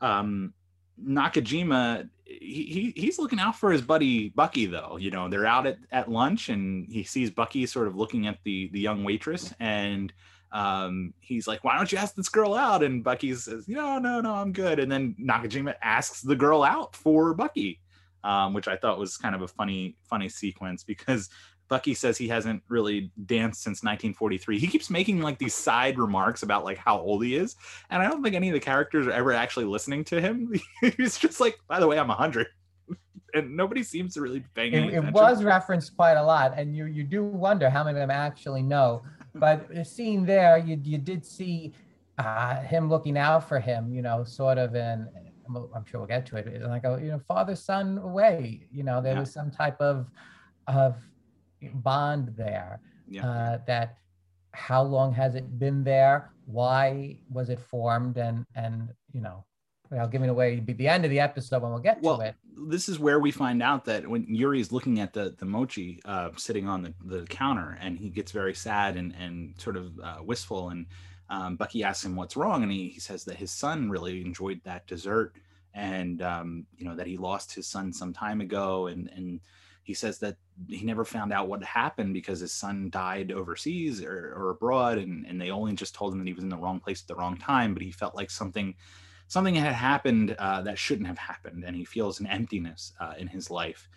Um, 0.01 0.55
Nakajima, 1.03 2.09
he, 2.25 2.93
he 2.97 3.01
he's 3.01 3.19
looking 3.19 3.39
out 3.39 3.57
for 3.57 3.71
his 3.71 3.83
buddy 3.83 4.31
Bucky 4.31 4.67
though. 4.67 4.97
You 4.99 5.11
know, 5.11 5.29
they're 5.29 5.47
out 5.47 5.67
at, 5.67 5.79
at 5.93 6.11
lunch 6.11 6.49
and 6.49 6.91
he 6.91 7.05
sees 7.05 7.31
Bucky 7.31 7.67
sort 7.67 7.87
of 7.87 7.97
looking 7.97 8.27
at 8.27 8.39
the 8.45 8.71
the 8.73 8.81
young 8.81 9.05
waitress 9.05 9.53
and 9.61 10.13
um 10.53 11.13
he's 11.21 11.47
like, 11.47 11.65
Why 11.65 11.77
don't 11.77 11.91
you 11.91 11.99
ask 11.99 12.15
this 12.15 12.29
girl 12.29 12.55
out? 12.55 12.83
And 12.83 13.03
Bucky 13.03 13.35
says, 13.35 13.69
No, 13.69 13.99
no, 13.99 14.21
no, 14.21 14.35
I'm 14.35 14.53
good. 14.53 14.79
And 14.79 14.91
then 14.91 15.15
Nakajima 15.21 15.75
asks 15.83 16.23
the 16.23 16.37
girl 16.37 16.63
out 16.63 16.95
for 16.95 17.35
Bucky, 17.35 17.81
um, 18.25 18.55
which 18.55 18.69
I 18.69 18.77
thought 18.77 18.99
was 18.99 19.17
kind 19.17 19.35
of 19.35 19.43
a 19.43 19.49
funny, 19.49 19.97
funny 20.09 20.29
sequence 20.29 20.85
because 20.85 21.29
Bucky 21.69 21.95
says 21.95 22.17
he 22.17 22.29
hasn't 22.29 22.63
really 22.69 23.11
danced 23.27 23.63
since 23.63 23.83
1943. 23.83 24.59
He 24.59 24.67
keeps 24.67 24.91
making 24.91 25.21
like 25.21 25.39
these 25.39 25.55
side 25.55 25.99
remarks 25.99 26.43
about 26.43 26.65
like 26.65 26.79
how 26.79 26.99
old 26.99 27.25
he 27.25 27.35
is, 27.35 27.57
and 27.91 28.03
I 28.03 28.09
don't 28.09 28.23
think 28.23 28.35
any 28.35 28.49
of 28.49 28.55
the 28.55 28.61
characters 28.61 29.07
are 29.07 29.13
ever 29.13 29.33
actually 29.33 29.65
listening 29.65 30.05
to 30.05 30.21
him. 30.21 30.53
He's 30.97 31.19
just 31.19 31.41
like, 31.41 31.59
by 31.69 31.81
the 31.81 31.87
way, 31.87 31.99
I'm 31.99 32.09
100, 32.09 32.47
and 33.35 33.57
nobody 33.57 33.83
seems 33.83 34.15
to 34.15 34.21
really 34.21 34.45
any 34.57 34.77
It, 34.77 34.95
it 34.95 35.13
was 35.13 35.43
referenced 35.43 35.97
quite 35.97 36.15
a 36.15 36.23
lot, 36.23 36.55
and 36.57 36.77
you 36.77 36.87
you 36.87 37.03
do 37.03 37.25
wonder 37.25 37.69
how 37.69 37.85
many 37.85 37.99
of 37.99 38.01
them 38.01 38.11
actually 38.11 38.63
know. 38.63 39.03
But 39.39 39.87
scene 39.87 40.25
there, 40.27 40.59
you 40.59 40.81
you 40.83 40.99
did 40.99 41.25
see 41.25 41.73
uh, 42.19 42.61
him 42.63 42.89
looking 42.89 43.17
out 43.19 43.49
for 43.49 43.59
him, 43.61 43.93
you 43.93 44.03
know, 44.03 44.25
sort 44.25 44.59
of 44.59 44.75
in. 44.75 45.09
I'm 45.49 45.57
I'm 45.75 45.85
sure 45.85 46.01
we'll 46.01 46.09
get 46.09 46.27
to 46.27 46.37
it. 46.37 46.63
Like 46.63 46.85
a 46.85 46.99
you 47.01 47.09
know 47.13 47.21
father 47.29 47.55
son 47.55 48.13
way. 48.13 48.67
You 48.73 48.83
know, 48.83 49.01
there 49.01 49.15
Yeah. 49.15 49.21
was 49.21 49.33
some 49.33 49.51
type 49.51 49.81
of 49.81 50.11
of 50.67 50.97
bond 51.75 52.35
there. 52.37 52.81
Yeah. 53.09 53.27
Uh, 53.29 53.59
that 53.67 53.99
how 54.53 54.83
long 54.83 55.13
has 55.13 55.35
it 55.35 55.59
been 55.59 55.85
there? 55.85 56.33
Why 56.47 57.19
was 57.31 57.51
it 57.51 57.61
formed? 57.61 58.17
And 58.19 58.45
and 58.55 58.89
you 59.13 59.21
know, 59.21 59.45
without 59.91 60.11
giving 60.11 60.29
away 60.29 60.61
the 60.61 60.73
the 60.73 60.89
end 60.89 61.05
of 61.05 61.11
the 61.11 61.21
episode 61.21 61.63
when 61.63 61.73
we'll 61.73 61.81
get 61.81 62.01
well, 62.03 62.19
to 62.19 62.27
it. 62.27 62.35
this 62.69 62.89
is 62.89 62.99
where 62.99 63.21
we 63.21 63.31
find 63.31 63.63
out 63.63 63.85
that 63.85 64.07
when 64.07 64.27
Yuri's 64.27 64.73
looking 64.73 65.01
at 65.01 65.13
the 65.13 65.35
the 65.39 65.45
mochi 65.45 66.01
uh, 66.05 66.31
sitting 66.37 66.69
on 66.69 66.83
the, 66.83 66.95
the 67.05 67.27
counter, 67.27 67.79
and 67.81 67.99
he 67.99 68.11
gets 68.11 68.33
very 68.33 68.55
sad 68.55 68.97
and 68.97 69.15
and 69.19 69.55
sort 69.59 69.77
of 69.77 69.99
uh, 70.03 70.17
wistful, 70.23 70.71
and 70.71 70.87
um, 71.29 71.57
Bucky 71.57 71.83
asks 71.83 72.05
him 72.05 72.17
what's 72.17 72.37
wrong, 72.37 72.63
and 72.63 72.71
he, 72.71 72.89
he 72.89 73.01
says 73.01 73.25
that 73.25 73.37
his 73.37 73.51
son 73.51 73.91
really 73.91 74.21
enjoyed 74.21 74.61
that 74.65 74.87
dessert, 74.87 75.35
and 75.75 76.23
um, 76.23 76.67
you 76.77 76.85
know 76.85 76.95
that 76.95 77.07
he 77.07 77.17
lost 77.17 77.55
his 77.55 77.67
son 77.67 77.93
some 77.93 78.13
time 78.13 78.41
ago, 78.41 78.87
and 78.87 79.11
and 79.15 79.41
he 79.83 79.95
says 79.95 80.19
that 80.19 80.37
he 80.69 80.85
never 80.85 81.05
found 81.05 81.33
out 81.33 81.47
what 81.47 81.63
happened 81.63 82.13
because 82.13 82.41
his 82.41 82.53
son 82.53 82.91
died 82.91 83.31
overseas 83.31 84.03
or, 84.03 84.35
or 84.37 84.51
abroad, 84.51 84.99
and 84.99 85.27
and 85.27 85.41
they 85.41 85.51
only 85.51 85.75
just 85.75 85.95
told 85.95 86.13
him 86.13 86.19
that 86.19 86.27
he 86.27 86.35
was 86.35 86.45
in 86.45 86.51
the 86.51 86.57
wrong 86.57 86.81
place 86.81 87.03
at 87.03 87.09
the 87.09 87.15
wrong 87.15 87.37
time, 87.37 87.73
but 87.73 87.83
he 87.83 87.93
felt 87.93 88.15
like 88.15 88.31
something 88.31 88.75
something 89.29 89.55
had 89.55 89.73
happened 89.73 90.37
uh, 90.39 90.63
that 90.63 90.79
shouldn't 90.79 91.07
have 91.07 91.19
happened, 91.19 91.65
and 91.65 91.77
he 91.77 91.85
feels 91.85 92.21
an 92.21 92.27
emptiness 92.27 92.93
uh, 93.01 93.15
in 93.19 93.27
his 93.27 93.51
life. 93.51 93.89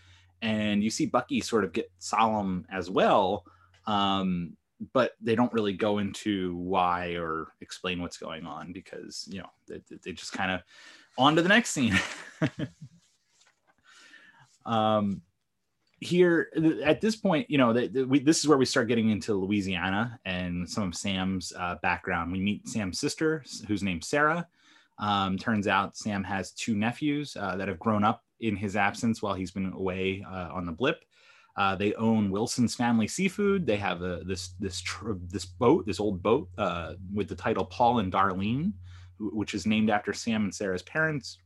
And 0.41 0.83
you 0.83 0.89
see 0.89 1.05
Bucky 1.05 1.41
sort 1.41 1.63
of 1.63 1.73
get 1.73 1.91
solemn 1.99 2.65
as 2.71 2.89
well, 2.89 3.45
um, 3.85 4.55
but 4.93 5.11
they 5.21 5.35
don't 5.35 5.51
really 5.51 5.73
go 5.73 5.97
into 5.97 6.55
why 6.55 7.15
or 7.15 7.47
explain 7.61 8.01
what's 8.01 8.17
going 8.17 8.45
on 8.45 8.71
because 8.71 9.27
you 9.29 9.39
know 9.39 9.49
they, 9.67 9.81
they 10.03 10.13
just 10.13 10.31
kind 10.31 10.51
of 10.51 10.61
on 11.17 11.35
to 11.35 11.41
the 11.41 11.49
next 11.49 11.71
scene. 11.71 11.99
um, 14.65 15.21
here 15.99 16.49
at 16.83 17.01
this 17.01 17.15
point, 17.15 17.49
you 17.49 17.57
know, 17.57 17.73
the, 17.73 17.87
the, 17.87 18.03
we, 18.03 18.19
this 18.19 18.39
is 18.39 18.47
where 18.47 18.57
we 18.57 18.65
start 18.65 18.87
getting 18.87 19.09
into 19.09 19.33
Louisiana 19.33 20.19
and 20.25 20.69
some 20.69 20.83
of 20.83 20.95
Sam's 20.95 21.51
uh, 21.57 21.75
background. 21.81 22.31
We 22.31 22.39
meet 22.39 22.67
Sam's 22.67 22.99
sister, 22.99 23.43
whose 23.67 23.83
name's 23.83 24.07
Sarah. 24.07 24.47
Um, 24.99 25.37
turns 25.37 25.67
out 25.67 25.97
Sam 25.97 26.23
has 26.23 26.51
two 26.51 26.75
nephews 26.75 27.35
uh, 27.39 27.55
that 27.55 27.67
have 27.67 27.79
grown 27.79 28.03
up 28.03 28.23
in 28.41 28.55
his 28.55 28.75
absence 28.75 29.21
while 29.21 29.33
he's 29.33 29.51
been 29.51 29.71
away 29.73 30.25
uh, 30.29 30.49
on 30.51 30.65
the 30.65 30.71
blip. 30.71 31.03
Uh, 31.57 31.75
they 31.75 31.93
own 31.95 32.31
Wilson's 32.31 32.75
Family 32.75 33.07
Seafood. 33.07 33.65
They 33.65 33.77
have 33.77 34.01
a, 34.01 34.21
this 34.25 34.53
this 34.59 34.79
tr- 34.81 35.13
this 35.27 35.45
boat, 35.45 35.85
this 35.85 35.99
old 35.99 36.21
boat 36.21 36.49
uh, 36.57 36.93
with 37.13 37.27
the 37.27 37.35
title 37.35 37.65
Paul 37.65 37.99
and 37.99 38.11
Darlene, 38.11 38.73
which 39.19 39.53
is 39.53 39.65
named 39.65 39.89
after 39.89 40.13
Sam 40.13 40.43
and 40.43 40.55
Sarah's 40.55 40.83
parents, 40.83 41.37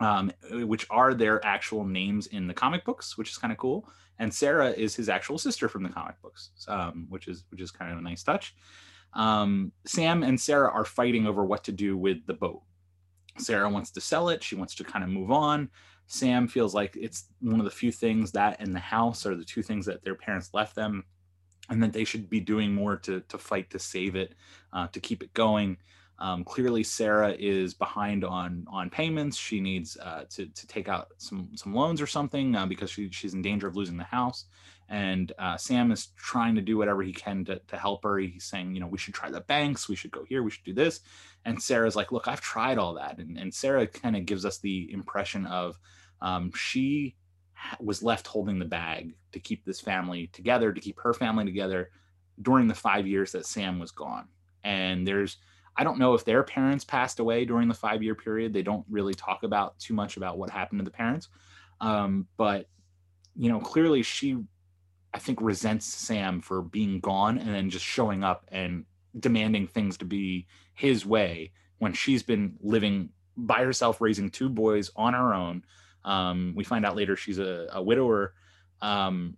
um, 0.00 0.30
which 0.52 0.86
are 0.90 1.14
their 1.14 1.44
actual 1.44 1.84
names 1.84 2.28
in 2.28 2.46
the 2.46 2.54
comic 2.54 2.84
books, 2.84 3.18
which 3.18 3.30
is 3.30 3.36
kind 3.36 3.52
of 3.52 3.58
cool. 3.58 3.88
And 4.20 4.32
Sarah 4.32 4.70
is 4.70 4.94
his 4.94 5.08
actual 5.08 5.38
sister 5.38 5.68
from 5.68 5.82
the 5.82 5.88
comic 5.88 6.20
books, 6.22 6.50
um, 6.68 7.06
which 7.08 7.26
is 7.26 7.44
which 7.50 7.60
is 7.60 7.70
kind 7.70 7.92
of 7.92 7.98
a 7.98 8.02
nice 8.02 8.22
touch. 8.22 8.54
Um, 9.14 9.72
Sam 9.86 10.22
and 10.22 10.40
Sarah 10.40 10.70
are 10.70 10.84
fighting 10.84 11.26
over 11.26 11.44
what 11.44 11.64
to 11.64 11.72
do 11.72 11.96
with 11.96 12.26
the 12.26 12.34
boat. 12.34 12.62
Sarah 13.38 13.68
wants 13.68 13.90
to 13.92 14.00
sell 14.00 14.28
it. 14.28 14.42
She 14.42 14.54
wants 14.54 14.74
to 14.76 14.84
kind 14.84 15.04
of 15.04 15.10
move 15.10 15.30
on. 15.30 15.70
Sam 16.06 16.48
feels 16.48 16.74
like 16.74 16.96
it's 16.96 17.26
one 17.40 17.60
of 17.60 17.64
the 17.64 17.70
few 17.70 17.92
things 17.92 18.32
that 18.32 18.60
in 18.60 18.72
the 18.72 18.78
house 18.78 19.26
are 19.26 19.36
the 19.36 19.44
two 19.44 19.62
things 19.62 19.84
that 19.86 20.02
their 20.02 20.14
parents 20.14 20.50
left 20.54 20.74
them, 20.74 21.04
and 21.68 21.82
that 21.82 21.92
they 21.92 22.04
should 22.04 22.30
be 22.30 22.40
doing 22.40 22.74
more 22.74 22.96
to 22.96 23.20
to 23.20 23.38
fight 23.38 23.70
to 23.70 23.78
save 23.78 24.16
it, 24.16 24.34
uh, 24.72 24.86
to 24.88 25.00
keep 25.00 25.22
it 25.22 25.32
going. 25.34 25.76
Um, 26.20 26.42
clearly, 26.44 26.82
Sarah 26.82 27.34
is 27.38 27.74
behind 27.74 28.24
on 28.24 28.66
on 28.68 28.90
payments. 28.90 29.36
She 29.36 29.60
needs 29.60 29.96
uh, 29.98 30.24
to 30.30 30.46
to 30.46 30.66
take 30.66 30.88
out 30.88 31.08
some 31.18 31.50
some 31.54 31.74
loans 31.74 32.00
or 32.00 32.06
something 32.06 32.56
uh, 32.56 32.66
because 32.66 32.90
she, 32.90 33.10
she's 33.10 33.34
in 33.34 33.42
danger 33.42 33.68
of 33.68 33.76
losing 33.76 33.96
the 33.96 34.04
house. 34.04 34.46
And 34.88 35.32
uh, 35.38 35.56
Sam 35.58 35.92
is 35.92 36.08
trying 36.16 36.54
to 36.54 36.62
do 36.62 36.78
whatever 36.78 37.02
he 37.02 37.12
can 37.12 37.44
to, 37.44 37.60
to 37.68 37.76
help 37.76 38.04
her. 38.04 38.18
He's 38.18 38.44
saying, 38.44 38.74
you 38.74 38.80
know, 38.80 38.86
we 38.86 38.98
should 38.98 39.14
try 39.14 39.30
the 39.30 39.42
banks. 39.42 39.88
We 39.88 39.96
should 39.96 40.10
go 40.10 40.24
here. 40.24 40.42
We 40.42 40.50
should 40.50 40.64
do 40.64 40.72
this. 40.72 41.00
And 41.44 41.62
Sarah's 41.62 41.96
like, 41.96 42.10
look, 42.10 42.26
I've 42.26 42.40
tried 42.40 42.78
all 42.78 42.94
that. 42.94 43.18
And, 43.18 43.36
and 43.36 43.52
Sarah 43.52 43.86
kind 43.86 44.16
of 44.16 44.24
gives 44.24 44.44
us 44.44 44.58
the 44.58 44.90
impression 44.92 45.44
of 45.46 45.78
um, 46.22 46.50
she 46.54 47.16
was 47.80 48.02
left 48.02 48.26
holding 48.26 48.58
the 48.58 48.64
bag 48.64 49.14
to 49.32 49.40
keep 49.40 49.64
this 49.64 49.80
family 49.80 50.28
together, 50.28 50.72
to 50.72 50.80
keep 50.80 50.98
her 51.00 51.12
family 51.12 51.44
together 51.44 51.90
during 52.40 52.66
the 52.66 52.74
five 52.74 53.06
years 53.06 53.32
that 53.32 53.46
Sam 53.46 53.78
was 53.78 53.90
gone. 53.90 54.28
And 54.64 55.06
there's, 55.06 55.38
I 55.76 55.84
don't 55.84 55.98
know 55.98 56.14
if 56.14 56.24
their 56.24 56.42
parents 56.42 56.84
passed 56.84 57.20
away 57.20 57.44
during 57.44 57.68
the 57.68 57.74
five 57.74 58.02
year 58.02 58.14
period. 58.14 58.52
They 58.52 58.62
don't 58.62 58.86
really 58.88 59.14
talk 59.14 59.42
about 59.42 59.78
too 59.78 59.94
much 59.94 60.16
about 60.16 60.38
what 60.38 60.50
happened 60.50 60.80
to 60.80 60.84
the 60.84 60.90
parents. 60.90 61.28
Um, 61.80 62.26
but, 62.36 62.68
you 63.36 63.48
know, 63.48 63.60
clearly 63.60 64.02
she, 64.02 64.38
I 65.14 65.18
think, 65.18 65.40
resents 65.40 65.86
Sam 65.86 66.40
for 66.40 66.62
being 66.62 67.00
gone 67.00 67.38
and 67.38 67.54
then 67.54 67.70
just 67.70 67.84
showing 67.84 68.22
up 68.22 68.44
and 68.52 68.84
demanding 69.18 69.66
things 69.66 69.96
to 69.98 70.04
be 70.04 70.46
his 70.74 71.06
way 71.06 71.52
when 71.78 71.92
she's 71.92 72.22
been 72.22 72.56
living 72.60 73.10
by 73.36 73.62
herself, 73.64 74.00
raising 74.00 74.30
two 74.30 74.48
boys 74.48 74.90
on 74.96 75.14
her 75.14 75.32
own. 75.32 75.64
Um, 76.04 76.52
we 76.56 76.64
find 76.64 76.84
out 76.84 76.96
later 76.96 77.16
she's 77.16 77.38
a, 77.38 77.68
a 77.72 77.82
widower, 77.82 78.34
um, 78.80 79.36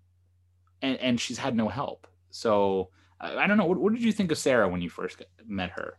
and, 0.83 0.97
and 0.99 1.21
she's 1.21 1.39
had 1.39 1.55
no 1.55 1.69
help. 1.69 2.07
So 2.31 2.91
I, 3.21 3.47
don't 3.47 3.59
know. 3.59 3.67
What, 3.67 3.79
what 3.79 3.93
did 3.93 4.03
you 4.03 4.13
think 4.13 4.31
of 4.31 4.39
Sarah 4.39 4.69
when 4.69 4.81
you 4.81 4.89
first 4.89 5.23
met 5.47 5.71
her? 5.71 5.99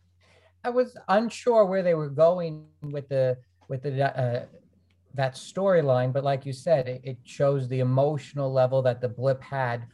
I 0.64 0.70
was 0.70 0.96
unsure 1.08 1.64
where 1.64 1.82
they 1.82 1.94
were 1.94 2.08
going 2.08 2.66
with 2.82 3.08
the 3.08 3.38
with 3.68 3.82
the 3.82 4.18
uh, 4.18 4.44
that 5.14 5.34
storyline, 5.34 6.12
but 6.12 6.24
like 6.24 6.46
you 6.46 6.52
said, 6.52 6.88
it, 6.88 7.00
it 7.04 7.18
shows 7.24 7.68
the 7.68 7.80
emotional 7.80 8.52
level 8.52 8.82
that 8.82 9.00
the 9.00 9.08
blip 9.08 9.42
had 9.42 9.86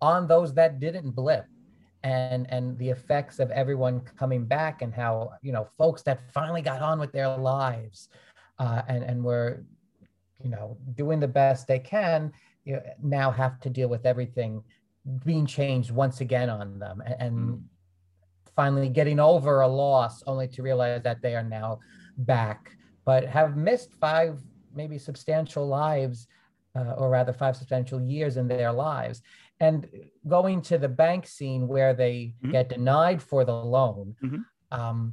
on 0.00 0.26
those 0.26 0.54
that 0.54 0.80
didn't 0.80 1.10
blip, 1.10 1.44
and 2.02 2.50
and 2.50 2.76
the 2.78 2.88
effects 2.88 3.38
of 3.38 3.50
everyone 3.50 4.00
coming 4.00 4.44
back 4.44 4.82
and 4.82 4.92
how 4.94 5.32
you 5.42 5.52
know 5.52 5.68
folks 5.78 6.02
that 6.02 6.30
finally 6.32 6.62
got 6.62 6.82
on 6.82 6.98
with 6.98 7.12
their 7.12 7.36
lives 7.36 8.08
uh, 8.58 8.82
and 8.88 9.04
and 9.04 9.22
were 9.22 9.64
you 10.42 10.50
know 10.50 10.76
doing 10.94 11.20
the 11.20 11.28
best 11.28 11.66
they 11.66 11.78
can 11.78 12.32
you 12.64 12.74
know, 12.74 12.82
now 13.02 13.30
have 13.30 13.60
to 13.60 13.70
deal 13.70 13.88
with 13.88 14.06
everything 14.06 14.62
being 15.24 15.46
changed 15.46 15.90
once 15.90 16.20
again 16.20 16.50
on 16.50 16.78
them 16.78 17.02
and, 17.04 17.16
and 17.20 17.36
mm. 17.36 17.60
finally 18.56 18.88
getting 18.88 19.20
over 19.20 19.60
a 19.60 19.68
loss 19.68 20.22
only 20.26 20.48
to 20.48 20.62
realize 20.62 21.02
that 21.02 21.22
they 21.22 21.34
are 21.34 21.42
now 21.42 21.78
back 22.18 22.76
but 23.10 23.24
have 23.24 23.56
missed 23.56 23.92
five 23.94 24.38
maybe 24.72 24.96
substantial 24.96 25.66
lives 25.66 26.28
uh, 26.76 26.92
or 26.96 27.10
rather 27.10 27.32
five 27.32 27.56
substantial 27.56 28.00
years 28.00 28.36
in 28.36 28.46
their 28.46 28.70
lives 28.70 29.20
and 29.58 29.88
going 30.28 30.62
to 30.62 30.78
the 30.78 30.88
bank 30.88 31.26
scene 31.26 31.66
where 31.66 31.92
they 31.92 32.14
mm-hmm. 32.14 32.52
get 32.52 32.68
denied 32.68 33.20
for 33.20 33.44
the 33.44 33.52
loan 33.76 34.14
mm-hmm. 34.22 34.42
um, 34.70 35.12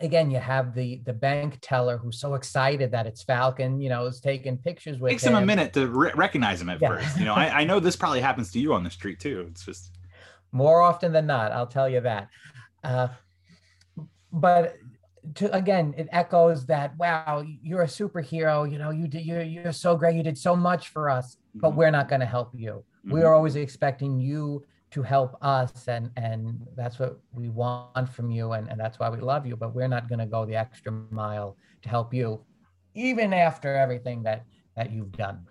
again 0.00 0.30
you 0.30 0.38
have 0.38 0.74
the 0.74 1.02
the 1.04 1.12
bank 1.12 1.58
teller 1.60 1.98
who's 1.98 2.18
so 2.18 2.32
excited 2.34 2.90
that 2.90 3.06
it's 3.06 3.22
falcon 3.22 3.78
you 3.82 3.90
know 3.90 4.06
is 4.06 4.18
taking 4.18 4.56
pictures 4.56 4.98
with 4.98 5.10
him. 5.10 5.14
takes 5.14 5.24
him, 5.24 5.34
him 5.34 5.42
a 5.42 5.46
minute 5.46 5.74
to 5.74 5.88
re- 5.88 6.12
recognize 6.14 6.58
him 6.58 6.70
at 6.70 6.80
yeah. 6.80 6.88
first 6.88 7.18
you 7.18 7.26
know 7.26 7.34
I, 7.34 7.60
I 7.60 7.64
know 7.64 7.80
this 7.80 7.96
probably 7.96 8.22
happens 8.22 8.50
to 8.52 8.58
you 8.58 8.72
on 8.72 8.82
the 8.82 8.90
street 8.90 9.20
too 9.20 9.46
it's 9.50 9.66
just 9.66 9.98
more 10.52 10.80
often 10.80 11.12
than 11.12 11.26
not 11.26 11.52
i'll 11.52 11.66
tell 11.66 11.88
you 11.88 12.00
that 12.00 12.30
uh, 12.82 13.08
but 14.32 14.78
to 15.34 15.52
again 15.54 15.94
it 15.96 16.08
echoes 16.12 16.66
that 16.66 16.96
wow 16.98 17.44
you're 17.62 17.82
a 17.82 17.86
superhero 17.86 18.70
you 18.70 18.78
know 18.78 18.90
you 18.90 19.06
did 19.08 19.24
you're, 19.24 19.42
you're 19.42 19.72
so 19.72 19.96
great 19.96 20.14
you 20.14 20.22
did 20.22 20.38
so 20.38 20.54
much 20.56 20.88
for 20.88 21.10
us 21.10 21.36
but 21.54 21.68
mm-hmm. 21.68 21.78
we're 21.78 21.90
not 21.90 22.08
going 22.08 22.20
to 22.20 22.26
help 22.26 22.50
you 22.54 22.72
mm-hmm. 23.04 23.12
we 23.12 23.22
are 23.22 23.34
always 23.34 23.56
expecting 23.56 24.18
you 24.18 24.64
to 24.90 25.02
help 25.02 25.36
us 25.42 25.88
and 25.88 26.10
and 26.16 26.66
that's 26.76 26.98
what 26.98 27.18
we 27.32 27.48
want 27.48 28.08
from 28.08 28.30
you 28.30 28.52
and, 28.52 28.68
and 28.68 28.80
that's 28.80 28.98
why 28.98 29.08
we 29.08 29.18
love 29.18 29.46
you 29.46 29.56
but 29.56 29.74
we're 29.74 29.88
not 29.88 30.08
going 30.08 30.18
to 30.18 30.26
go 30.26 30.44
the 30.44 30.56
extra 30.56 30.92
mile 31.10 31.56
to 31.82 31.88
help 31.88 32.14
you 32.14 32.40
even 32.94 33.32
after 33.32 33.74
everything 33.74 34.22
that 34.22 34.44
that 34.76 34.90
you've 34.90 35.12
done 35.12 35.44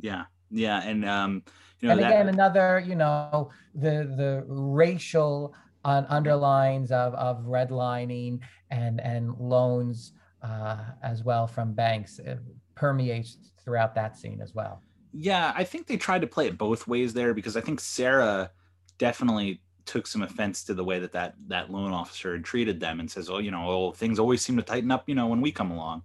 yeah 0.00 0.24
yeah 0.50 0.82
and 0.82 1.04
um 1.04 1.42
you 1.80 1.88
know, 1.88 1.92
and 1.92 2.00
again 2.00 2.26
that... 2.26 2.34
another 2.34 2.82
you 2.86 2.94
know 2.94 3.50
the 3.74 4.12
the 4.16 4.44
racial 4.46 5.54
on 5.84 6.04
underlines 6.06 6.90
of 6.90 7.14
of 7.14 7.44
redlining 7.44 8.40
and 8.70 9.00
and 9.00 9.34
loans 9.38 10.12
uh, 10.42 10.78
as 11.02 11.24
well 11.24 11.46
from 11.46 11.72
banks 11.72 12.18
it 12.18 12.38
permeates 12.74 13.38
throughout 13.64 13.94
that 13.94 14.16
scene 14.16 14.40
as 14.40 14.54
well 14.54 14.82
yeah 15.12 15.52
i 15.56 15.64
think 15.64 15.86
they 15.86 15.96
tried 15.96 16.20
to 16.20 16.26
play 16.26 16.46
it 16.46 16.58
both 16.58 16.86
ways 16.86 17.14
there 17.14 17.32
because 17.32 17.56
i 17.56 17.60
think 17.60 17.80
sarah 17.80 18.50
definitely 18.98 19.60
took 19.86 20.06
some 20.06 20.22
offense 20.22 20.64
to 20.64 20.74
the 20.74 20.84
way 20.84 20.98
that 20.98 21.12
that 21.12 21.34
that 21.46 21.70
loan 21.70 21.92
officer 21.92 22.32
had 22.32 22.44
treated 22.44 22.80
them 22.80 23.00
and 23.00 23.10
says, 23.10 23.30
"Oh, 23.30 23.38
you 23.38 23.50
know, 23.50 23.68
oh, 23.68 23.92
things 23.92 24.18
always 24.18 24.42
seem 24.42 24.56
to 24.56 24.62
tighten 24.62 24.90
up, 24.90 25.08
you 25.08 25.14
know, 25.14 25.28
when 25.28 25.40
we 25.40 25.52
come 25.52 25.70
along." 25.70 26.02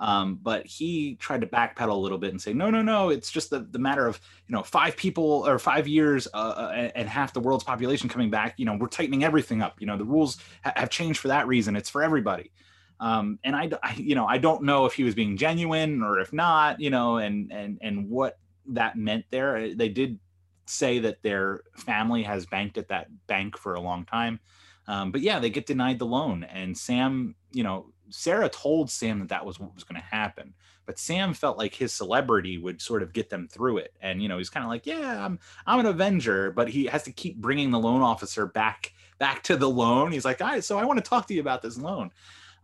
Um, 0.00 0.38
but 0.42 0.66
he 0.66 1.16
tried 1.16 1.42
to 1.42 1.46
backpedal 1.46 1.90
a 1.90 1.94
little 1.94 2.16
bit 2.16 2.30
and 2.30 2.40
say, 2.40 2.54
"No, 2.54 2.70
no, 2.70 2.80
no, 2.80 3.10
it's 3.10 3.30
just 3.30 3.50
the, 3.50 3.60
the 3.70 3.78
matter 3.78 4.06
of 4.06 4.18
you 4.48 4.54
know 4.54 4.62
five 4.62 4.96
people 4.96 5.46
or 5.46 5.58
five 5.58 5.86
years 5.86 6.26
uh, 6.32 6.36
uh 6.36 6.90
and 6.94 7.08
half 7.08 7.34
the 7.34 7.40
world's 7.40 7.64
population 7.64 8.08
coming 8.08 8.30
back. 8.30 8.54
You 8.56 8.64
know, 8.64 8.76
we're 8.80 8.88
tightening 8.88 9.24
everything 9.24 9.60
up. 9.60 9.78
You 9.78 9.86
know, 9.86 9.98
the 9.98 10.04
rules 10.04 10.38
ha- 10.64 10.72
have 10.74 10.88
changed 10.88 11.20
for 11.20 11.28
that 11.28 11.46
reason. 11.46 11.76
It's 11.76 11.90
for 11.90 12.02
everybody." 12.02 12.50
Um, 12.98 13.38
and 13.44 13.54
I, 13.54 13.70
I, 13.82 13.94
you 13.94 14.14
know, 14.14 14.26
I 14.26 14.38
don't 14.38 14.62
know 14.62 14.84
if 14.86 14.94
he 14.94 15.04
was 15.04 15.14
being 15.14 15.36
genuine 15.36 16.02
or 16.02 16.18
if 16.18 16.32
not. 16.32 16.80
You 16.80 16.88
know, 16.88 17.18
and 17.18 17.52
and 17.52 17.78
and 17.82 18.08
what 18.08 18.38
that 18.66 18.96
meant 18.96 19.26
there. 19.30 19.74
They 19.74 19.90
did 19.90 20.18
say 20.66 21.00
that 21.00 21.22
their 21.22 21.62
family 21.76 22.22
has 22.22 22.46
banked 22.46 22.78
at 22.78 22.88
that 22.88 23.08
bank 23.26 23.58
for 23.58 23.74
a 23.74 23.80
long 23.80 24.06
time. 24.06 24.40
Um, 24.86 25.12
but 25.12 25.20
yeah, 25.20 25.38
they 25.38 25.50
get 25.50 25.66
denied 25.66 25.98
the 25.98 26.06
loan. 26.06 26.44
And 26.44 26.76
Sam, 26.76 27.34
you 27.52 27.62
know, 27.62 27.92
Sarah 28.10 28.48
told 28.48 28.90
Sam 28.90 29.20
that 29.20 29.28
that 29.28 29.46
was 29.46 29.58
what 29.58 29.74
was 29.74 29.84
going 29.84 30.00
to 30.00 30.06
happen. 30.06 30.54
But 30.86 30.98
Sam 30.98 31.34
felt 31.34 31.56
like 31.56 31.74
his 31.74 31.92
celebrity 31.92 32.58
would 32.58 32.82
sort 32.82 33.02
of 33.02 33.12
get 33.12 33.30
them 33.30 33.46
through 33.46 33.78
it. 33.78 33.94
And, 34.00 34.22
you 34.22 34.28
know, 34.28 34.38
he's 34.38 34.50
kind 34.50 34.64
of 34.64 34.70
like, 34.70 34.86
yeah, 34.86 35.24
I'm, 35.24 35.38
I'm 35.66 35.80
an 35.80 35.86
Avenger, 35.86 36.50
but 36.50 36.68
he 36.68 36.86
has 36.86 37.04
to 37.04 37.12
keep 37.12 37.36
bringing 37.36 37.70
the 37.70 37.78
loan 37.78 38.02
officer 38.02 38.46
back, 38.46 38.92
back 39.18 39.42
to 39.44 39.56
the 39.56 39.70
loan. 39.70 40.10
He's 40.10 40.24
like, 40.24 40.40
all 40.40 40.48
right, 40.48 40.64
so 40.64 40.78
I 40.78 40.84
want 40.84 40.98
to 40.98 41.08
talk 41.08 41.28
to 41.28 41.34
you 41.34 41.40
about 41.40 41.62
this 41.62 41.78
loan. 41.78 42.10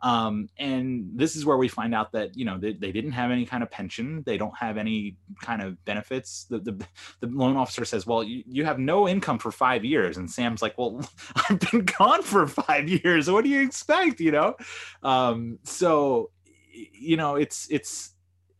Um, 0.02 0.48
and 0.58 1.10
this 1.14 1.36
is 1.36 1.46
where 1.46 1.56
we 1.56 1.68
find 1.68 1.94
out 1.94 2.12
that 2.12 2.36
you 2.36 2.44
know 2.44 2.58
they, 2.58 2.74
they 2.74 2.92
didn't 2.92 3.12
have 3.12 3.30
any 3.30 3.46
kind 3.46 3.62
of 3.62 3.70
pension, 3.70 4.22
they 4.26 4.36
don't 4.36 4.56
have 4.56 4.76
any 4.76 5.16
kind 5.40 5.62
of 5.62 5.82
benefits. 5.84 6.44
The 6.44 6.58
the, 6.58 6.72
the 7.20 7.28
loan 7.28 7.56
officer 7.56 7.84
says, 7.84 8.06
"Well, 8.06 8.22
you, 8.22 8.42
you 8.46 8.64
have 8.64 8.78
no 8.78 9.08
income 9.08 9.38
for 9.38 9.50
five 9.50 9.84
years," 9.84 10.16
and 10.16 10.30
Sam's 10.30 10.62
like, 10.62 10.76
"Well, 10.76 11.08
I've 11.48 11.60
been 11.60 11.84
gone 11.98 12.22
for 12.22 12.46
five 12.46 12.88
years. 12.88 13.30
What 13.30 13.44
do 13.44 13.50
you 13.50 13.62
expect?" 13.62 14.20
You 14.20 14.32
know, 14.32 14.56
um, 15.02 15.58
so 15.62 16.30
you 16.72 17.16
know 17.16 17.36
it's 17.36 17.66
it's 17.70 18.15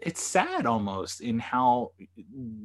it's 0.07 0.23
sad 0.23 0.67
almost 0.67 1.21
in 1.21 1.41
how 1.41 1.91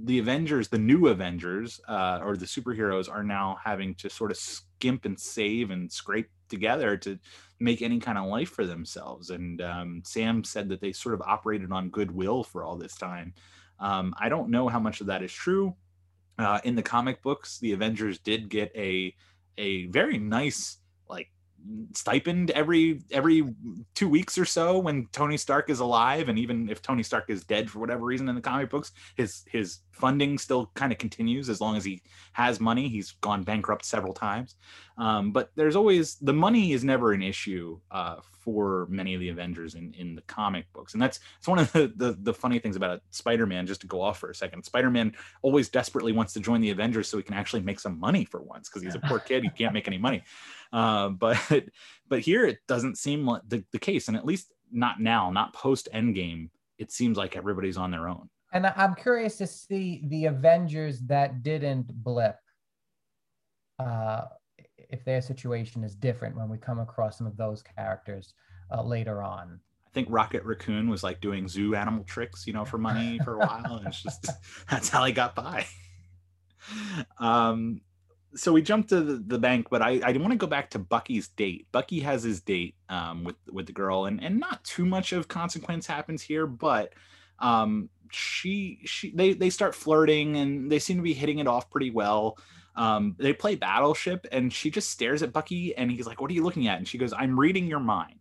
the 0.03 0.19
Avengers, 0.19 0.67
the 0.67 0.77
new 0.77 1.07
Avengers, 1.07 1.81
uh, 1.87 2.19
or 2.21 2.37
the 2.37 2.45
superheroes, 2.45 3.11
are 3.11 3.23
now 3.23 3.57
having 3.63 3.95
to 3.95 4.11
sort 4.11 4.29
of 4.29 4.37
skimp 4.37 5.05
and 5.05 5.19
save 5.19 5.71
and 5.71 5.91
scrape 5.91 6.29
together 6.49 6.95
to 6.97 7.17
make 7.59 7.81
any 7.81 7.99
kind 7.99 8.19
of 8.19 8.27
life 8.27 8.49
for 8.49 8.67
themselves. 8.67 9.31
And 9.31 9.59
um, 9.59 10.03
Sam 10.05 10.43
said 10.43 10.69
that 10.69 10.81
they 10.81 10.91
sort 10.91 11.15
of 11.15 11.21
operated 11.21 11.71
on 11.71 11.89
goodwill 11.89 12.43
for 12.43 12.63
all 12.63 12.75
this 12.75 12.95
time. 12.95 13.33
Um, 13.79 14.13
I 14.19 14.29
don't 14.29 14.51
know 14.51 14.67
how 14.67 14.79
much 14.79 15.01
of 15.01 15.07
that 15.07 15.23
is 15.23 15.33
true. 15.33 15.75
Uh, 16.37 16.59
in 16.63 16.75
the 16.75 16.83
comic 16.83 17.23
books, 17.23 17.57
the 17.57 17.73
Avengers 17.73 18.19
did 18.19 18.49
get 18.49 18.71
a 18.75 19.15
a 19.57 19.87
very 19.87 20.17
nice 20.17 20.77
like 21.09 21.29
stipend 21.93 22.51
every 22.51 23.01
every 23.11 23.43
two 23.95 24.09
weeks 24.09 24.37
or 24.37 24.45
so 24.45 24.79
when 24.79 25.07
Tony 25.11 25.37
Stark 25.37 25.69
is 25.69 25.79
alive, 25.79 26.29
and 26.29 26.37
even 26.39 26.69
if 26.69 26.81
Tony 26.81 27.03
Stark 27.03 27.29
is 27.29 27.43
dead 27.43 27.69
for 27.69 27.79
whatever 27.79 28.05
reason 28.05 28.29
in 28.29 28.35
the 28.35 28.41
comic 28.41 28.69
books, 28.69 28.91
his 29.15 29.43
his 29.51 29.79
funding 30.01 30.37
still 30.39 30.71
kind 30.73 30.91
of 30.91 30.97
continues 30.97 31.47
as 31.47 31.61
long 31.61 31.77
as 31.77 31.85
he 31.85 32.01
has 32.33 32.59
money. 32.59 32.89
He's 32.89 33.11
gone 33.21 33.43
bankrupt 33.43 33.85
several 33.85 34.13
times, 34.13 34.55
um, 34.97 35.31
but 35.31 35.51
there's 35.55 35.75
always 35.75 36.15
the 36.15 36.33
money 36.33 36.73
is 36.73 36.83
never 36.83 37.13
an 37.13 37.21
issue 37.21 37.79
uh, 37.91 38.15
for 38.41 38.87
many 38.89 39.13
of 39.13 39.19
the 39.19 39.29
Avengers 39.29 39.75
in 39.75 39.93
in 39.93 40.15
the 40.15 40.23
comic 40.23 40.65
books, 40.73 40.93
and 40.93 41.01
that's 41.01 41.19
it's 41.37 41.47
one 41.47 41.59
of 41.59 41.71
the, 41.71 41.93
the 41.95 42.17
the 42.23 42.33
funny 42.33 42.57
things 42.57 42.75
about 42.75 43.01
Spider-Man. 43.11 43.67
Just 43.67 43.81
to 43.81 43.87
go 43.87 44.01
off 44.01 44.17
for 44.17 44.31
a 44.31 44.35
second, 44.35 44.63
Spider-Man 44.63 45.13
always 45.43 45.69
desperately 45.69 46.11
wants 46.11 46.33
to 46.33 46.39
join 46.39 46.59
the 46.61 46.71
Avengers 46.71 47.07
so 47.07 47.17
he 47.17 47.23
can 47.23 47.35
actually 47.35 47.61
make 47.61 47.79
some 47.79 47.99
money 47.99 48.25
for 48.25 48.41
once 48.41 48.67
because 48.67 48.81
he's 48.81 48.95
a 48.95 48.99
poor 48.99 49.19
kid, 49.19 49.43
he 49.43 49.49
can't 49.57 49.73
make 49.73 49.87
any 49.87 49.99
money. 49.99 50.23
Uh, 50.73 51.09
but 51.09 51.37
but 52.07 52.19
here 52.19 52.45
it 52.45 52.59
doesn't 52.67 52.97
seem 52.97 53.25
like 53.25 53.43
the, 53.47 53.63
the 53.71 53.79
case, 53.79 54.07
and 54.07 54.17
at 54.17 54.25
least 54.25 54.51
not 54.71 54.99
now, 54.99 55.31
not 55.31 55.53
post 55.53 55.87
Endgame. 55.93 56.49
It 56.77 56.91
seems 56.91 57.17
like 57.17 57.37
everybody's 57.37 57.77
on 57.77 57.91
their 57.91 58.07
own. 58.07 58.29
And 58.51 58.67
I'm 58.67 58.95
curious 58.95 59.37
to 59.37 59.47
see 59.47 60.01
the 60.05 60.25
Avengers 60.25 60.99
that 61.01 61.41
didn't 61.41 62.03
blip. 62.03 62.35
Uh, 63.79 64.25
if 64.89 65.05
their 65.05 65.21
situation 65.21 65.83
is 65.83 65.95
different 65.95 66.35
when 66.35 66.49
we 66.49 66.57
come 66.57 66.79
across 66.79 67.17
some 67.17 67.25
of 67.25 67.37
those 67.37 67.63
characters 67.63 68.33
uh, 68.71 68.83
later 68.83 69.23
on. 69.23 69.59
I 69.87 69.89
think 69.93 70.07
Rocket 70.09 70.43
Raccoon 70.43 70.89
was 70.89 71.03
like 71.03 71.19
doing 71.21 71.47
zoo 71.47 71.75
animal 71.75 72.03
tricks, 72.03 72.45
you 72.45 72.53
know, 72.53 72.65
for 72.65 72.77
money 72.77 73.19
for 73.23 73.35
a 73.35 73.39
while. 73.39 73.77
and 73.77 73.87
it's 73.87 74.03
just 74.03 74.27
that's 74.69 74.89
how 74.89 75.03
he 75.05 75.13
got 75.13 75.35
by. 75.35 75.65
Um, 77.17 77.81
so 78.35 78.53
we 78.53 78.61
jumped 78.61 78.89
to 78.89 79.01
the, 79.01 79.15
the 79.15 79.39
bank, 79.39 79.67
but 79.71 79.81
I, 79.81 79.99
I 80.03 80.11
want 80.11 80.29
to 80.29 80.37
go 80.37 80.45
back 80.45 80.69
to 80.69 80.79
Bucky's 80.79 81.29
date. 81.29 81.65
Bucky 81.71 81.99
has 82.01 82.21
his 82.21 82.39
date 82.39 82.75
um, 82.87 83.23
with 83.23 83.35
with 83.51 83.65
the 83.65 83.73
girl, 83.73 84.05
and 84.05 84.23
and 84.23 84.39
not 84.39 84.63
too 84.63 84.85
much 84.85 85.11
of 85.11 85.27
consequence 85.27 85.87
happens 85.87 86.21
here, 86.21 86.45
but 86.45 86.93
um, 87.39 87.89
she 88.11 88.79
she 88.85 89.11
they 89.11 89.33
they 89.33 89.49
start 89.49 89.75
flirting 89.75 90.37
and 90.37 90.71
they 90.71 90.79
seem 90.79 90.97
to 90.97 91.03
be 91.03 91.13
hitting 91.13 91.39
it 91.39 91.47
off 91.47 91.69
pretty 91.69 91.91
well. 91.91 92.37
Um, 92.75 93.15
they 93.19 93.33
play 93.33 93.55
Battleship, 93.55 94.25
and 94.31 94.51
she 94.51 94.71
just 94.71 94.91
stares 94.91 95.21
at 95.23 95.33
Bucky, 95.33 95.75
and 95.75 95.91
he's 95.91 96.07
like, 96.07 96.21
"What 96.21 96.31
are 96.31 96.33
you 96.33 96.43
looking 96.43 96.67
at?" 96.67 96.77
And 96.77 96.87
she 96.87 96.97
goes, 96.97 97.13
"I'm 97.13 97.39
reading 97.39 97.67
your 97.67 97.79
mind." 97.79 98.19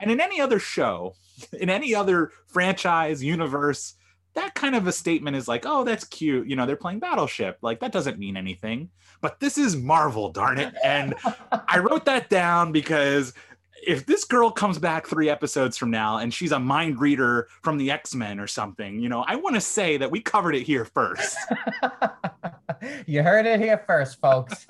And 0.00 0.10
in 0.10 0.20
any 0.20 0.40
other 0.40 0.58
show, 0.58 1.14
in 1.52 1.70
any 1.70 1.94
other 1.94 2.32
franchise 2.48 3.22
universe, 3.22 3.94
that 4.34 4.54
kind 4.54 4.74
of 4.74 4.86
a 4.86 4.92
statement 4.92 5.36
is 5.36 5.46
like, 5.46 5.64
oh, 5.66 5.84
that's 5.84 6.04
cute. 6.04 6.48
You 6.48 6.56
know, 6.56 6.66
they're 6.66 6.76
playing 6.76 7.00
Battleship. 7.00 7.58
Like, 7.60 7.80
that 7.80 7.92
doesn't 7.92 8.18
mean 8.18 8.36
anything. 8.36 8.88
But 9.20 9.40
this 9.40 9.58
is 9.58 9.76
Marvel, 9.76 10.30
darn 10.30 10.58
it. 10.58 10.74
And 10.82 11.14
I 11.68 11.78
wrote 11.78 12.06
that 12.06 12.30
down 12.30 12.72
because 12.72 13.34
if 13.82 14.06
this 14.06 14.24
girl 14.24 14.50
comes 14.50 14.78
back 14.78 15.06
three 15.06 15.28
episodes 15.28 15.76
from 15.76 15.90
now 15.90 16.18
and 16.18 16.32
she's 16.32 16.52
a 16.52 16.58
mind 16.58 17.00
reader 17.00 17.48
from 17.62 17.76
the 17.78 17.90
X-Men 17.90 18.38
or 18.38 18.46
something, 18.46 19.00
you 19.00 19.08
know, 19.08 19.24
I 19.26 19.36
want 19.36 19.56
to 19.56 19.60
say 19.60 19.96
that 19.96 20.10
we 20.10 20.20
covered 20.20 20.54
it 20.54 20.62
here 20.62 20.84
first. 20.84 21.36
you 23.06 23.22
heard 23.22 23.46
it 23.46 23.60
here 23.60 23.82
first, 23.86 24.20
folks. 24.20 24.66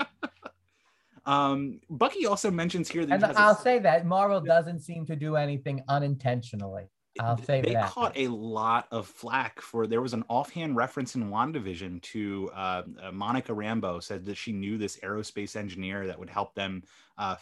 um, 1.26 1.80
Bucky 1.90 2.26
also 2.26 2.50
mentions 2.50 2.88
here 2.88 3.04
that 3.04 3.22
and 3.22 3.36
I'll 3.36 3.54
say 3.54 3.78
that 3.80 4.06
Marvel 4.06 4.40
doesn't 4.40 4.80
seem 4.80 5.04
to 5.06 5.16
do 5.16 5.36
anything 5.36 5.82
unintentionally. 5.88 6.88
I'll 7.20 7.36
say 7.36 7.60
they 7.60 7.74
that. 7.74 7.90
caught 7.90 8.16
a 8.16 8.28
lot 8.28 8.88
of 8.90 9.06
flack 9.06 9.60
for 9.60 9.86
there 9.86 10.00
was 10.00 10.14
an 10.14 10.24
offhand 10.28 10.76
reference 10.76 11.14
in 11.14 11.28
WandaVision 11.28 12.00
to 12.02 12.50
uh, 12.54 12.82
uh, 13.02 13.12
Monica 13.12 13.52
Rambeau 13.52 14.02
said 14.02 14.24
that 14.24 14.36
she 14.36 14.50
knew 14.52 14.78
this 14.78 14.96
aerospace 14.98 15.54
engineer 15.54 16.06
that 16.06 16.18
would 16.18 16.30
help 16.30 16.54
them 16.54 16.82
uh, 17.18 17.36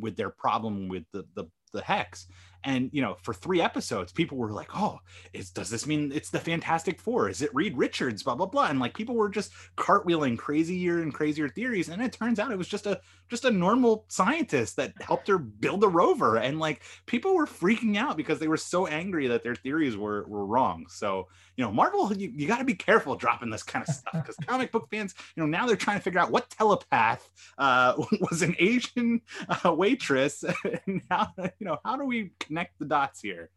with 0.00 0.16
their 0.16 0.30
problem 0.30 0.88
with 0.88 1.04
the, 1.12 1.24
the 1.34 1.44
the 1.72 1.82
hex 1.82 2.26
and 2.66 2.90
you 2.92 3.00
know 3.00 3.16
for 3.22 3.32
three 3.32 3.62
episodes 3.62 4.12
people 4.12 4.36
were 4.36 4.52
like 4.52 4.68
oh 4.74 5.00
is 5.32 5.50
does 5.50 5.70
this 5.70 5.86
mean 5.86 6.12
it's 6.14 6.30
the 6.30 6.38
fantastic 6.38 7.00
four? 7.00 7.28
Is 7.28 7.42
it 7.42 7.54
reed 7.54 7.76
richards? 7.76 8.22
Blah 8.22 8.34
blah 8.34 8.46
blah. 8.46 8.66
And 8.66 8.80
like 8.80 8.94
people 8.94 9.14
were 9.14 9.28
just 9.28 9.52
cartwheeling 9.76 10.38
crazier 10.38 11.02
and 11.02 11.12
crazier 11.12 11.48
theories. 11.48 11.88
And 11.88 12.02
it 12.02 12.12
turns 12.12 12.38
out 12.38 12.52
it 12.52 12.58
was 12.58 12.68
just 12.68 12.86
a 12.86 13.00
just 13.28 13.44
a 13.44 13.50
normal 13.50 14.04
scientist 14.08 14.76
that 14.76 14.92
helped 15.00 15.28
her 15.28 15.38
build 15.38 15.84
a 15.84 15.88
rover. 15.88 16.36
And 16.36 16.58
like 16.58 16.82
people 17.06 17.34
were 17.34 17.46
freaking 17.46 17.96
out 17.96 18.16
because 18.16 18.38
they 18.38 18.48
were 18.48 18.56
so 18.56 18.86
angry 18.86 19.26
that 19.28 19.42
their 19.42 19.54
theories 19.54 19.96
were 19.96 20.26
were 20.26 20.46
wrong. 20.46 20.86
So 20.88 21.28
you 21.56 21.64
know 21.64 21.72
marvel 21.72 22.12
you, 22.12 22.30
you 22.34 22.46
got 22.46 22.58
to 22.58 22.64
be 22.64 22.74
careful 22.74 23.16
dropping 23.16 23.50
this 23.50 23.62
kind 23.62 23.84
of 23.86 23.94
stuff 23.94 24.12
because 24.12 24.36
comic 24.46 24.70
book 24.70 24.88
fans 24.90 25.14
you 25.34 25.42
know 25.42 25.46
now 25.46 25.66
they're 25.66 25.74
trying 25.74 25.96
to 25.96 26.02
figure 26.02 26.20
out 26.20 26.30
what 26.30 26.50
telepath 26.50 27.30
uh, 27.56 27.94
was 28.30 28.42
an 28.42 28.54
asian 28.58 29.20
uh, 29.48 29.72
waitress. 29.72 30.44
And 30.86 31.00
how 31.10 31.28
you 31.38 31.66
know 31.66 31.78
how 31.84 31.96
do 31.96 32.04
we 32.04 32.32
the 32.78 32.84
dots 32.86 33.20
here 33.20 33.50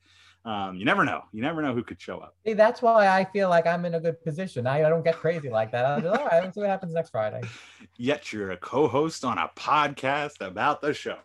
um, 0.46 0.76
you 0.78 0.86
never 0.86 1.04
know 1.04 1.22
you 1.34 1.42
never 1.42 1.62
know 1.62 1.74
who 1.74 1.84
could 1.84 2.00
show 2.00 2.20
up 2.20 2.34
See, 2.46 2.54
that's 2.54 2.82
why 2.82 3.08
I 3.08 3.26
feel 3.26 3.50
like 3.50 3.68
I'm 3.68 3.84
in 3.86 3.96
a 3.96 4.00
good 4.00 4.24
position. 4.24 4.66
I, 4.68 4.86
I 4.86 4.90
don't 4.90 5.04
get 5.04 5.16
crazy 5.18 5.50
like 5.50 5.70
that. 5.74 5.86
I'm 5.86 6.02
just, 6.02 6.18
all 6.18 6.26
right, 6.28 6.42
let's 6.42 6.56
see 6.56 6.62
what 6.62 6.70
happens 6.70 6.94
next 6.94 7.10
Friday. 7.10 7.42
yet 7.98 8.32
you're 8.32 8.52
a 8.52 8.58
co-host 8.58 9.26
on 9.26 9.38
a 9.38 9.50
podcast 9.58 10.40
about 10.40 10.82
the 10.82 10.94
show 10.94 11.18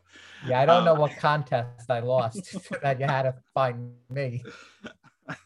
Yeah, 0.48 0.60
I 0.60 0.66
don't 0.66 0.84
know 0.84 0.94
Um, 0.94 0.98
what 0.98 1.16
contest 1.18 1.88
I 1.90 2.00
lost 2.00 2.56
that 2.82 2.98
you 2.98 3.06
had 3.06 3.22
to 3.22 3.34
find 3.54 3.92
me. 4.10 4.42
all 5.28 5.36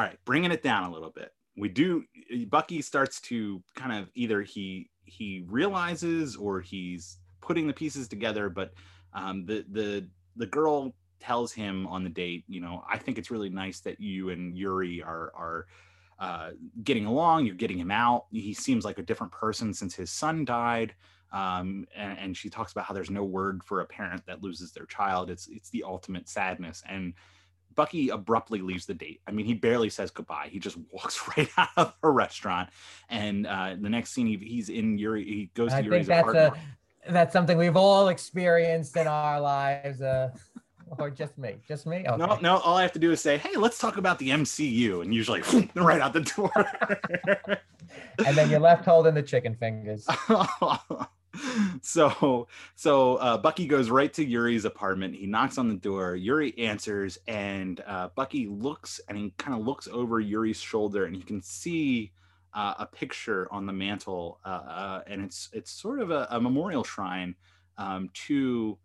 right 0.00 0.18
bringing 0.24 0.50
it 0.50 0.62
down 0.62 0.84
a 0.84 0.92
little 0.92 1.10
bit 1.10 1.32
we 1.56 1.68
do 1.68 2.02
bucky 2.48 2.80
starts 2.82 3.20
to 3.20 3.62
kind 3.76 3.92
of 3.92 4.10
either 4.14 4.42
he 4.42 4.90
he 5.04 5.44
realizes 5.46 6.34
or 6.36 6.60
he's 6.60 7.18
putting 7.40 7.66
the 7.66 7.72
pieces 7.72 8.08
together 8.08 8.48
but 8.48 8.72
um, 9.12 9.44
the 9.46 9.64
the 9.70 10.08
the 10.36 10.46
girl 10.46 10.94
tells 11.20 11.52
him 11.52 11.86
on 11.86 12.04
the 12.04 12.10
date 12.10 12.44
you 12.48 12.60
know 12.60 12.84
i 12.88 12.98
think 12.98 13.18
it's 13.18 13.30
really 13.30 13.48
nice 13.48 13.80
that 13.80 14.00
you 14.00 14.30
and 14.30 14.56
yuri 14.56 15.02
are 15.02 15.32
are 15.34 15.66
uh, 16.20 16.50
getting 16.84 17.06
along 17.06 17.44
you're 17.44 17.56
getting 17.56 17.78
him 17.78 17.90
out 17.90 18.26
he 18.30 18.54
seems 18.54 18.84
like 18.84 18.98
a 18.98 19.02
different 19.02 19.32
person 19.32 19.74
since 19.74 19.94
his 19.94 20.10
son 20.10 20.44
died 20.44 20.94
um, 21.32 21.84
and, 21.96 22.16
and 22.18 22.36
she 22.36 22.48
talks 22.48 22.70
about 22.70 22.84
how 22.84 22.94
there's 22.94 23.10
no 23.10 23.24
word 23.24 23.64
for 23.64 23.80
a 23.80 23.84
parent 23.84 24.24
that 24.24 24.40
loses 24.40 24.70
their 24.70 24.86
child 24.86 25.28
it's 25.28 25.48
it's 25.48 25.70
the 25.70 25.82
ultimate 25.82 26.28
sadness 26.28 26.84
and 26.88 27.14
Bucky 27.74 28.10
abruptly 28.10 28.60
leaves 28.60 28.86
the 28.86 28.94
date. 28.94 29.20
I 29.26 29.32
mean, 29.32 29.46
he 29.46 29.54
barely 29.54 29.90
says 29.90 30.10
goodbye. 30.10 30.48
He 30.50 30.58
just 30.58 30.78
walks 30.92 31.20
right 31.36 31.48
out 31.56 31.68
of 31.76 31.94
a 32.02 32.10
restaurant, 32.10 32.70
and 33.08 33.46
uh, 33.46 33.76
the 33.80 33.88
next 33.90 34.12
scene, 34.12 34.26
he, 34.26 34.36
he's 34.36 34.68
in 34.68 34.98
Yuri. 34.98 35.24
He 35.24 35.50
goes 35.54 35.70
to 35.70 35.78
I 35.78 35.80
Yuri's 35.80 36.06
think 36.06 36.08
that's 36.08 36.28
apartment. 36.28 36.54
a 37.06 37.12
that's 37.12 37.32
something 37.32 37.58
we've 37.58 37.76
all 37.76 38.08
experienced 38.08 38.96
in 38.96 39.06
our 39.06 39.40
lives, 39.40 40.00
uh, 40.00 40.30
or 40.98 41.10
just 41.10 41.38
me, 41.38 41.56
just 41.66 41.86
me. 41.86 42.04
Okay. 42.06 42.16
No, 42.16 42.38
no. 42.40 42.58
All 42.58 42.76
I 42.76 42.82
have 42.82 42.92
to 42.92 42.98
do 42.98 43.12
is 43.12 43.20
say, 43.20 43.38
"Hey, 43.38 43.56
let's 43.56 43.78
talk 43.78 43.96
about 43.96 44.18
the 44.18 44.30
MCU," 44.30 45.02
and 45.02 45.14
usually 45.14 45.42
right 45.74 46.00
out 46.00 46.12
the 46.12 46.20
door. 46.20 46.52
And 48.26 48.36
then 48.36 48.50
you're 48.50 48.60
left 48.60 48.84
holding 48.84 49.14
the 49.14 49.22
chicken 49.22 49.54
fingers. 49.54 50.06
so 51.82 52.48
so 52.74 53.16
uh, 53.16 53.36
bucky 53.36 53.66
goes 53.66 53.90
right 53.90 54.12
to 54.12 54.24
yuri's 54.24 54.64
apartment 54.64 55.14
he 55.14 55.26
knocks 55.26 55.58
on 55.58 55.68
the 55.68 55.74
door 55.74 56.14
yuri 56.14 56.56
answers 56.58 57.18
and 57.26 57.82
uh, 57.86 58.08
bucky 58.14 58.46
looks 58.46 59.00
and 59.08 59.18
he 59.18 59.34
kind 59.36 59.58
of 59.58 59.66
looks 59.66 59.88
over 59.88 60.20
yuri's 60.20 60.60
shoulder 60.60 61.06
and 61.06 61.16
you 61.16 61.22
can 61.22 61.42
see 61.42 62.12
uh, 62.54 62.74
a 62.78 62.86
picture 62.86 63.48
on 63.50 63.66
the 63.66 63.72
mantle 63.72 64.38
uh, 64.44 64.48
uh, 64.48 65.02
and 65.08 65.24
it's 65.24 65.48
it's 65.52 65.70
sort 65.70 66.00
of 66.00 66.10
a, 66.10 66.28
a 66.30 66.40
memorial 66.40 66.84
shrine 66.84 67.34
um, 67.78 68.08
to 68.14 68.78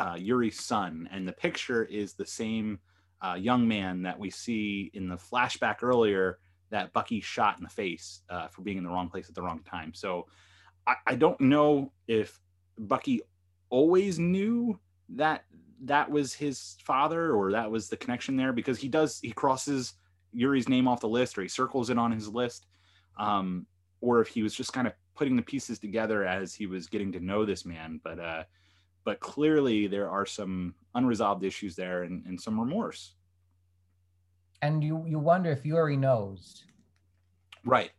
uh, 0.00 0.14
yuri's 0.16 0.58
son 0.58 1.06
and 1.12 1.28
the 1.28 1.32
picture 1.32 1.84
is 1.84 2.14
the 2.14 2.24
same 2.24 2.78
uh, 3.20 3.34
young 3.34 3.68
man 3.68 4.02
that 4.02 4.18
we 4.18 4.30
see 4.30 4.90
in 4.94 5.08
the 5.08 5.16
flashback 5.16 5.82
earlier 5.82 6.38
that 6.70 6.92
bucky 6.94 7.20
shot 7.20 7.58
in 7.58 7.64
the 7.64 7.70
face 7.70 8.22
uh, 8.30 8.48
for 8.48 8.62
being 8.62 8.78
in 8.78 8.84
the 8.84 8.88
wrong 8.88 9.10
place 9.10 9.28
at 9.28 9.34
the 9.34 9.42
wrong 9.42 9.60
time. 9.68 9.92
So 9.92 10.26
I, 10.86 10.94
I 11.06 11.14
don't 11.16 11.40
know 11.40 11.92
if 12.08 12.40
Bucky 12.78 13.20
always 13.68 14.18
knew 14.18 14.80
that 15.10 15.44
that 15.84 16.10
was 16.10 16.32
his 16.32 16.76
father 16.82 17.32
or 17.34 17.52
that 17.52 17.70
was 17.70 17.88
the 17.88 17.96
connection 17.96 18.36
there 18.36 18.52
because 18.52 18.78
he 18.78 18.88
does 18.88 19.18
he 19.20 19.32
crosses 19.32 19.94
Yuri's 20.32 20.68
name 20.68 20.88
off 20.88 21.00
the 21.00 21.08
list 21.08 21.36
or 21.36 21.42
he 21.42 21.48
circles 21.48 21.90
it 21.90 21.98
on 21.98 22.12
his 22.12 22.28
list 22.28 22.66
um 23.18 23.66
or 24.00 24.20
if 24.20 24.28
he 24.28 24.42
was 24.42 24.54
just 24.54 24.72
kind 24.72 24.86
of 24.86 24.92
putting 25.14 25.36
the 25.36 25.42
pieces 25.42 25.78
together 25.78 26.24
as 26.24 26.54
he 26.54 26.66
was 26.66 26.86
getting 26.86 27.12
to 27.12 27.20
know 27.20 27.44
this 27.44 27.66
man. 27.66 28.00
But 28.02 28.18
uh 28.18 28.44
but 29.04 29.20
clearly 29.20 29.86
there 29.86 30.10
are 30.10 30.26
some 30.26 30.74
unresolved 30.94 31.44
issues 31.44 31.76
there 31.76 32.02
and, 32.02 32.24
and 32.26 32.40
some 32.40 32.58
remorse 32.58 33.14
And 34.62 34.82
you 34.84 35.04
you 35.06 35.18
wonder 35.18 35.50
if 35.50 35.64
Yuri 35.64 35.96
knows. 35.96 36.64
Right, 37.64 37.90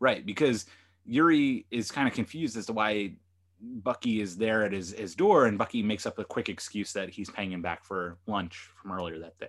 right. 0.00 0.24
Because 0.24 0.66
Yuri 1.04 1.66
is 1.70 1.90
kind 1.90 2.08
of 2.08 2.14
confused 2.14 2.56
as 2.56 2.66
to 2.66 2.72
why 2.72 3.14
Bucky 3.60 4.20
is 4.20 4.36
there 4.36 4.64
at 4.64 4.72
his, 4.72 4.92
his 4.92 5.14
door, 5.14 5.46
and 5.46 5.58
Bucky 5.58 5.82
makes 5.82 6.06
up 6.06 6.18
a 6.18 6.24
quick 6.24 6.48
excuse 6.48 6.92
that 6.94 7.10
he's 7.10 7.30
paying 7.30 7.52
him 7.52 7.62
back 7.62 7.84
for 7.84 8.18
lunch 8.26 8.70
from 8.80 8.92
earlier 8.92 9.18
that 9.18 9.38
day. 9.38 9.48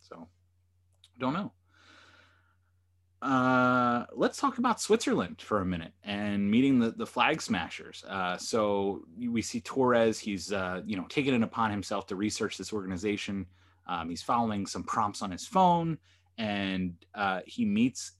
So, 0.00 0.28
don't 1.18 1.32
know. 1.32 1.52
Uh, 3.22 4.04
let's 4.14 4.36
talk 4.36 4.58
about 4.58 4.80
Switzerland 4.80 5.40
for 5.40 5.60
a 5.60 5.64
minute 5.64 5.92
and 6.02 6.50
meeting 6.50 6.80
the, 6.80 6.90
the 6.90 7.06
flag 7.06 7.40
smashers. 7.40 8.02
Uh, 8.08 8.36
so 8.36 9.04
we 9.16 9.40
see 9.40 9.60
Torres. 9.60 10.18
He's 10.18 10.52
uh, 10.52 10.80
you 10.84 10.96
know 10.96 11.06
taken 11.08 11.32
it 11.32 11.42
upon 11.42 11.70
himself 11.70 12.06
to 12.08 12.16
research 12.16 12.58
this 12.58 12.72
organization. 12.72 13.46
Um, 13.86 14.10
he's 14.10 14.22
following 14.22 14.66
some 14.66 14.82
prompts 14.82 15.22
on 15.22 15.30
his 15.30 15.46
phone, 15.46 15.98
and 16.36 16.94
uh, 17.14 17.40
he 17.46 17.64
meets 17.64 18.12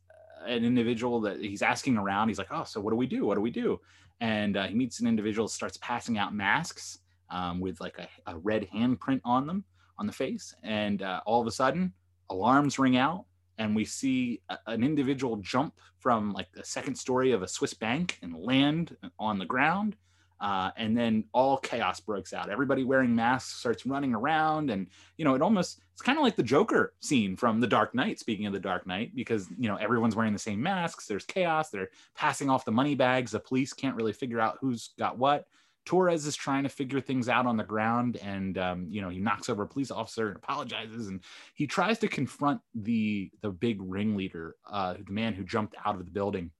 an 0.46 0.64
individual 0.64 1.20
that 1.22 1.40
he's 1.40 1.62
asking 1.62 1.98
around. 1.98 2.28
He's 2.28 2.38
like, 2.38 2.53
"Oh, 2.53 2.64
so 2.64 2.80
what 2.80 2.90
do 2.90 2.96
we 2.96 3.07
do? 3.07 3.26
What 3.26 3.34
do 3.34 3.40
we 3.40 3.50
do?" 3.50 3.80
And 4.20 4.57
uh, 4.57 4.68
he 4.68 4.74
meets 4.76 5.00
an 5.00 5.09
individual, 5.09 5.48
starts 5.48 5.78
passing 5.78 6.16
out 6.16 6.32
masks 6.32 7.00
um, 7.28 7.59
with 7.59 7.80
like 7.80 7.98
a, 7.98 8.09
a 8.30 8.38
red 8.38 8.68
handprint 8.72 9.20
on 9.24 9.48
them 9.48 9.64
on 9.98 10.07
the 10.07 10.12
face, 10.12 10.55
and 10.62 11.03
uh, 11.03 11.20
all 11.26 11.40
of 11.40 11.48
a 11.48 11.53
sudden, 11.53 11.92
alarms 12.30 12.78
ring 12.78 12.96
out, 12.96 13.24
and 13.59 13.74
we 13.74 13.84
see 13.84 14.40
a, 14.48 14.59
an 14.66 14.82
individual 14.82 15.36
jump 15.36 15.74
from 15.98 16.32
like 16.32 16.50
the 16.53 16.64
second 16.64 16.94
story 16.96 17.32
of 17.32 17.42
a 17.42 17.48
Swiss 17.48 17.74
bank 17.74 18.18
and 18.22 18.34
land 18.36 18.96
on 19.18 19.38
the 19.38 19.46
ground. 19.46 19.96
Uh, 20.40 20.72
and 20.76 20.98
then 20.98 21.22
all 21.32 21.57
chaos 21.57 22.00
breaks 22.00 22.32
out. 22.32 22.50
Everybody 22.50 22.82
wearing 22.82 23.14
masks 23.14 23.61
starts 23.61 23.86
running 23.86 24.12
around, 24.12 24.70
and 24.70 24.88
you 25.16 25.24
know 25.24 25.36
it 25.36 25.42
almost 25.42 25.80
it's 25.92 26.03
kind 26.03 26.18
of 26.18 26.24
like 26.24 26.34
the 26.34 26.42
Joker 26.42 26.94
scene 26.98 27.36
from 27.36 27.61
The 27.61 27.68
Dark 27.68 27.94
Knight. 27.94 28.18
Speaking 28.18 28.46
of 28.46 28.53
The 28.53 28.59
Dark 28.59 28.84
Knight, 28.84 29.14
because 29.14 29.46
you 29.57 29.68
know 29.68 29.76
everyone's 29.76 30.16
wearing 30.16 30.32
the 30.32 30.40
same 30.40 30.61
masks. 30.61 31.07
There's 31.07 31.24
chaos. 31.24 31.70
They're 31.70 31.90
passing 32.16 32.50
off 32.50 32.64
the 32.64 32.72
money 32.72 32.96
bags. 32.96 33.30
The 33.30 33.38
police 33.38 33.72
can't 33.72 33.94
really 33.94 34.12
figure 34.12 34.40
out 34.40 34.59
who's 34.61 34.90
got 34.98 35.16
what. 35.16 35.46
Torres 35.85 36.26
is 36.26 36.37
trying 36.37 36.62
to 36.62 36.68
figure 36.68 37.01
things 37.01 37.28
out 37.28 37.47
on 37.47 37.57
the 37.57 37.64
ground, 37.64 38.16
and 38.22 38.57
um, 38.59 38.87
you 38.89 39.01
know 39.01 39.09
he 39.09 39.18
knocks 39.18 39.49
over 39.49 39.64
a 39.64 39.68
police 39.68 39.91
officer 39.91 40.28
and 40.28 40.37
apologizes, 40.37 41.09
and 41.09 41.22
he 41.55 41.66
tries 41.66 41.99
to 42.01 42.09
confront 42.09 42.61
the 42.74 43.30
the 43.41 43.51
big 43.51 43.78
ringleader, 43.80 44.57
uh, 44.70 44.95
the 45.05 45.12
man 45.12 45.35
who 45.35 45.45
jumped 45.45 45.74
out 45.85 45.97
of 45.97 46.05
the 46.05 46.11
building. 46.11 46.51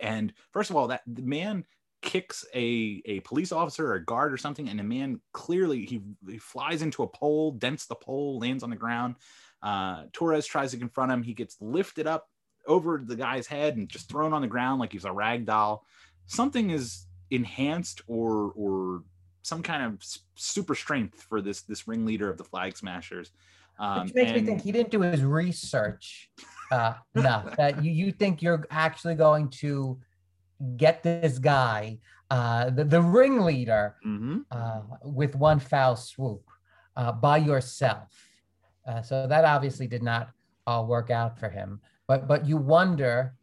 And 0.00 0.32
first 0.52 0.70
of 0.70 0.76
all, 0.76 0.88
that 0.88 1.02
the 1.06 1.22
man 1.22 1.64
kicks 2.02 2.44
a 2.54 3.02
a 3.06 3.20
police 3.20 3.52
officer 3.52 3.86
or 3.88 3.94
a 3.94 4.04
guard 4.04 4.32
or 4.32 4.36
something, 4.36 4.68
and 4.68 4.78
the 4.78 4.84
man 4.84 5.20
clearly 5.32 5.86
he, 5.86 6.00
he 6.28 6.38
flies 6.38 6.82
into 6.82 7.02
a 7.02 7.08
pole, 7.08 7.52
dents 7.52 7.86
the 7.86 7.94
pole, 7.94 8.38
lands 8.38 8.62
on 8.62 8.70
the 8.70 8.76
ground. 8.76 9.16
Uh, 9.62 10.04
Torres 10.12 10.46
tries 10.46 10.70
to 10.70 10.78
confront 10.78 11.12
him. 11.12 11.22
He 11.22 11.34
gets 11.34 11.56
lifted 11.60 12.06
up 12.06 12.28
over 12.66 13.02
the 13.04 13.16
guy's 13.16 13.46
head 13.46 13.76
and 13.76 13.88
just 13.88 14.08
thrown 14.08 14.32
on 14.32 14.42
the 14.42 14.48
ground 14.48 14.80
like 14.80 14.92
he's 14.92 15.04
a 15.04 15.12
rag 15.12 15.46
doll. 15.46 15.84
Something 16.26 16.70
is 16.70 17.06
enhanced 17.30 18.02
or 18.06 18.52
or 18.56 19.02
some 19.42 19.62
kind 19.62 19.82
of 19.82 20.02
super 20.34 20.74
strength 20.74 21.22
for 21.22 21.40
this 21.40 21.62
this 21.62 21.88
ringleader 21.88 22.28
of 22.30 22.36
the 22.38 22.44
flag 22.44 22.76
smashers. 22.76 23.30
Um, 23.78 24.04
Which 24.04 24.14
makes 24.14 24.32
me 24.32 24.42
think 24.42 24.60
he 24.62 24.72
didn't 24.72 24.90
do 24.90 25.00
his 25.00 25.22
research 25.24 26.30
uh, 26.70 26.94
enough. 27.14 27.56
that 27.56 27.82
you, 27.82 27.90
you 27.90 28.12
think 28.12 28.42
you're 28.42 28.66
actually 28.70 29.14
going 29.14 29.48
to 29.64 29.98
get 30.76 31.02
this 31.02 31.38
guy, 31.38 31.98
uh, 32.30 32.68
the, 32.68 32.84
the 32.84 33.00
ringleader, 33.00 33.96
Mhm. 34.06 34.44
uh, 34.50 34.82
with 35.04 35.34
one 35.34 35.58
foul 35.60 35.96
swoop 35.96 36.44
uh, 36.94 37.12
by 37.12 37.38
yourself. 37.38 38.08
Uh, 38.86 39.00
so 39.00 39.26
that 39.26 39.46
obviously 39.46 39.86
did 39.86 40.02
not 40.02 40.28
all 40.66 40.86
work 40.86 41.08
out 41.10 41.38
for 41.38 41.48
him. 41.48 41.80
But 42.06 42.28
but 42.28 42.46
you 42.46 42.58
wonder 42.58 43.34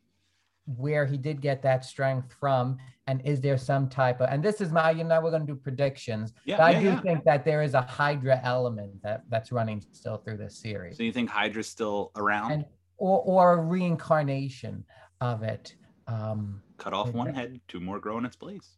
where 0.68 1.06
he 1.06 1.18
did 1.18 1.42
get 1.42 1.62
that 1.64 1.86
strength 1.86 2.34
from 2.40 2.78
and 3.08 3.22
is 3.26 3.40
there 3.40 3.58
some 3.58 3.88
type 3.88 4.20
of 4.20 4.28
and 4.30 4.44
this 4.44 4.60
is 4.60 4.70
my 4.72 4.92
you 4.92 5.04
know 5.04 5.22
we're 5.22 5.32
going 5.32 5.48
to 5.48 5.54
do 5.54 5.60
predictions 5.60 6.34
Yeah, 6.46 6.58
but 6.58 6.64
i 6.66 6.74
do 6.74 6.88
yeah. 6.88 7.02
think 7.02 7.24
that 7.24 7.46
there 7.46 7.64
is 7.64 7.74
a 7.74 7.82
hydra 7.82 8.40
element 8.44 9.02
that 9.02 9.24
that's 9.30 9.52
running 9.54 9.82
still 9.94 10.18
through 10.18 10.38
this 10.38 10.60
series 10.60 10.98
So 10.98 11.04
you 11.04 11.14
think 11.14 11.30
Hydra's 11.30 11.68
still 11.70 12.12
around? 12.18 12.52
and 12.52 12.66
or 12.98 13.22
or 13.22 13.54
a 13.54 13.62
reincarnation 13.62 14.84
of 15.22 15.44
it 15.44 15.76
um 16.08 16.62
Cut 16.78 16.94
off 16.94 17.14
one 17.14 17.34
head, 17.34 17.60
two 17.68 17.80
more 17.80 18.00
grow 18.00 18.18
in 18.20 18.26
its 18.26 18.36
place. 18.36 18.78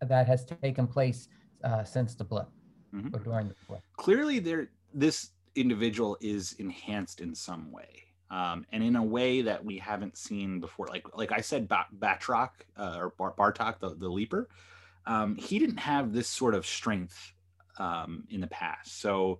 that 0.00 0.26
has 0.26 0.44
taken 0.44 0.86
place 0.86 1.26
uh, 1.64 1.82
since 1.84 2.14
the 2.14 2.24
blip 2.24 2.48
Mhm. 2.94 3.14
or 3.14 3.20
during 3.20 3.48
the 3.48 3.56
blip 3.66 3.80
Clearly, 3.96 4.38
there 4.40 4.68
this 4.92 5.30
individual 5.56 6.16
is 6.20 6.52
enhanced 6.58 7.20
in 7.20 7.34
some 7.34 7.72
way, 7.72 8.03
um, 8.34 8.66
and 8.72 8.82
in 8.82 8.96
a 8.96 9.02
way 9.02 9.42
that 9.42 9.64
we 9.64 9.78
haven't 9.78 10.16
seen 10.18 10.58
before. 10.58 10.88
Like 10.88 11.06
like 11.16 11.30
I 11.30 11.40
said, 11.40 11.68
ba- 11.68 11.86
Batroc 11.96 12.50
uh, 12.76 12.96
or 12.98 13.14
Bar- 13.16 13.34
Bartok, 13.38 13.78
the, 13.78 13.94
the 13.94 14.08
leaper, 14.08 14.48
um, 15.06 15.36
he 15.36 15.60
didn't 15.60 15.78
have 15.78 16.12
this 16.12 16.26
sort 16.26 16.56
of 16.56 16.66
strength 16.66 17.32
um, 17.78 18.24
in 18.30 18.40
the 18.40 18.48
past. 18.48 19.00
So 19.00 19.38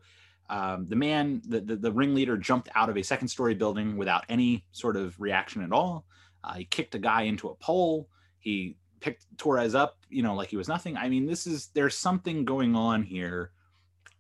um, 0.48 0.86
the 0.88 0.94
man, 0.94 1.42
the, 1.44 1.60
the 1.60 1.76
the 1.76 1.90
ringleader, 1.92 2.36
jumped 2.36 2.68
out 2.76 2.88
of 2.88 2.96
a 2.96 3.02
second 3.02 3.26
story 3.28 3.54
building 3.54 3.96
without 3.96 4.24
any 4.28 4.64
sort 4.70 4.96
of 4.96 5.20
reaction 5.20 5.64
at 5.64 5.72
all. 5.72 6.06
Uh, 6.44 6.54
he 6.54 6.64
kicked 6.64 6.94
a 6.94 7.00
guy 7.00 7.22
into 7.22 7.48
a 7.48 7.54
pole. 7.56 8.08
He 8.38 8.76
picked 9.00 9.26
Torres 9.38 9.74
up, 9.74 9.98
you 10.08 10.22
know, 10.22 10.36
like 10.36 10.50
he 10.50 10.56
was 10.56 10.68
nothing. 10.68 10.96
I 10.96 11.08
mean, 11.08 11.26
this 11.26 11.48
is 11.48 11.70
there's 11.74 11.96
something 11.96 12.44
going 12.44 12.76
on 12.76 13.02
here 13.02 13.50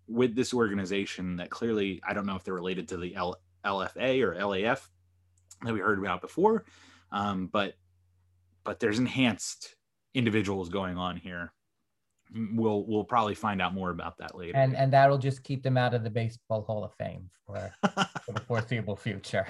with 0.08 0.34
this 0.34 0.52
organization 0.52 1.36
that 1.36 1.50
clearly 1.50 2.02
I 2.06 2.12
don't 2.12 2.26
know 2.26 2.34
if 2.34 2.42
they're 2.42 2.54
related 2.54 2.88
to 2.88 2.96
the 2.96 3.14
L- 3.14 3.38
LFA 3.64 4.22
or 4.22 4.34
LAF 4.34 4.88
that 5.64 5.72
we 5.72 5.80
heard 5.80 5.98
about 5.98 6.20
before, 6.20 6.64
um, 7.12 7.48
but 7.52 7.74
but 8.64 8.80
there's 8.80 8.98
enhanced 8.98 9.74
individuals 10.14 10.68
going 10.68 10.96
on 10.96 11.16
here. 11.16 11.52
We'll 12.52 12.84
we'll 12.86 13.04
probably 13.04 13.34
find 13.34 13.60
out 13.62 13.74
more 13.74 13.90
about 13.90 14.18
that 14.18 14.36
later. 14.36 14.56
and 14.56 14.74
and 14.76 14.92
that'll 14.92 15.18
just 15.18 15.42
keep 15.44 15.62
them 15.62 15.76
out 15.76 15.94
of 15.94 16.02
the 16.02 16.10
baseball 16.10 16.62
hall 16.62 16.84
of 16.84 16.92
fame 16.94 17.30
for, 17.46 17.72
for 18.24 18.32
the 18.32 18.40
foreseeable 18.40 18.96
future 18.96 19.46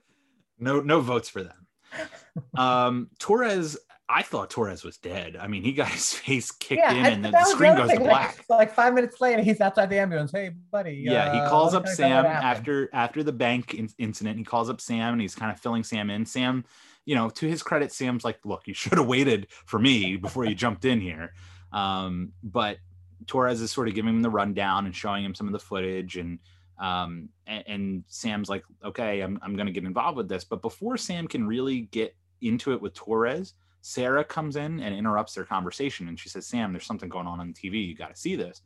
no 0.58 0.80
no 0.80 1.00
votes 1.00 1.28
for 1.28 1.42
them. 1.42 1.66
Um, 2.56 3.10
Torres, 3.18 3.76
I 4.12 4.22
thought 4.22 4.50
Torres 4.50 4.84
was 4.84 4.98
dead. 4.98 5.36
I 5.36 5.46
mean, 5.46 5.62
he 5.62 5.72
got 5.72 5.88
his 5.98 6.12
face 6.12 6.50
kicked 6.50 6.82
in, 6.92 7.06
and 7.06 7.24
then 7.24 7.32
the 7.32 7.44
screen 7.44 7.76
goes 7.76 7.90
to 7.90 7.98
black. 7.98 8.44
Like, 8.48 8.58
like 8.58 8.74
five 8.74 8.94
minutes 8.94 9.20
later, 9.20 9.42
he's 9.42 9.60
outside 9.60 9.88
the 9.88 9.98
ambulance. 9.98 10.30
Hey, 10.32 10.50
buddy. 10.70 10.92
yeah 10.94 11.32
he 11.32 11.38
uh, 11.38 11.48
calls 11.48 11.74
up 11.74 11.84
can 11.84 11.92
I 11.92 11.96
tell 11.96 12.08
you 12.08 12.14
sam 12.14 12.26
after 12.26 12.90
after 12.92 13.22
the 13.22 13.32
bank 13.32 13.74
in- 13.74 13.90
incident 13.98 14.38
he 14.38 14.44
calls 14.44 14.68
up 14.68 14.80
sam 14.80 15.12
and 15.12 15.20
he's 15.20 15.34
kind 15.34 15.52
of 15.52 15.60
filling 15.60 15.84
sam 15.84 16.10
in 16.10 16.26
sam 16.26 16.64
you 17.04 17.14
know 17.14 17.28
to 17.30 17.46
his 17.46 17.62
credit 17.62 17.92
sam's 17.92 18.24
like 18.24 18.38
look 18.44 18.66
you 18.66 18.74
should 18.80 18.98
have 18.98 19.06
waited 19.06 19.48
for 19.66 19.78
me 19.78 20.16
before 20.16 20.44
you 20.44 20.54
jumped 20.54 20.84
in 20.84 21.00
here 21.00 21.32
um, 21.72 22.32
but 22.42 22.78
torres 23.26 23.60
is 23.60 23.70
sort 23.70 23.88
of 23.88 23.94
giving 23.94 24.14
him 24.14 24.22
the 24.22 24.30
rundown 24.30 24.86
and 24.86 24.94
showing 24.94 25.24
him 25.24 25.34
some 25.34 25.46
of 25.46 25.52
the 25.52 25.58
footage 25.58 26.16
and 26.16 26.38
um, 26.78 27.28
and, 27.46 27.64
and 27.66 28.04
sam's 28.08 28.48
like 28.48 28.64
okay 28.84 29.20
i'm, 29.20 29.38
I'm 29.42 29.54
going 29.54 29.66
to 29.66 29.72
get 29.72 29.84
involved 29.84 30.16
with 30.16 30.28
this 30.28 30.44
but 30.44 30.62
before 30.62 30.96
sam 30.96 31.28
can 31.28 31.46
really 31.46 31.82
get 31.82 32.16
into 32.40 32.72
it 32.72 32.80
with 32.80 32.94
torres 32.94 33.54
sarah 33.82 34.24
comes 34.24 34.56
in 34.56 34.80
and 34.80 34.94
interrupts 34.94 35.34
their 35.34 35.44
conversation 35.44 36.08
and 36.08 36.18
she 36.18 36.28
says 36.28 36.46
sam 36.46 36.72
there's 36.72 36.86
something 36.86 37.08
going 37.08 37.26
on 37.26 37.40
on 37.40 37.52
tv 37.52 37.86
you 37.86 37.94
got 37.94 38.14
to 38.14 38.20
see 38.20 38.36
this. 38.36 38.62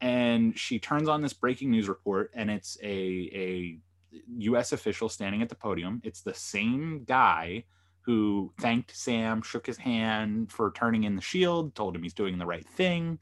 And 0.00 0.58
she 0.58 0.78
turns 0.78 1.08
on 1.08 1.20
this 1.20 1.34
breaking 1.34 1.70
news 1.70 1.88
report 1.88 2.30
and 2.34 2.50
it's 2.50 2.78
a 2.82 2.86
a 2.86 3.78
US 4.38 4.72
official 4.72 5.08
standing 5.08 5.42
at 5.42 5.48
the 5.48 5.54
podium. 5.54 6.00
It's 6.04 6.22
the 6.22 6.34
same 6.34 7.04
guy 7.04 7.64
who 8.02 8.52
thanked 8.58 8.96
Sam 8.96 9.42
shook 9.42 9.66
his 9.66 9.76
hand 9.76 10.50
for 10.50 10.72
turning 10.72 11.04
in 11.04 11.16
the 11.16 11.22
shield 11.22 11.74
told 11.74 11.94
him 11.94 12.02
he's 12.02 12.14
doing 12.14 12.38
the 12.38 12.46
right 12.46 12.66
thing. 12.66 13.18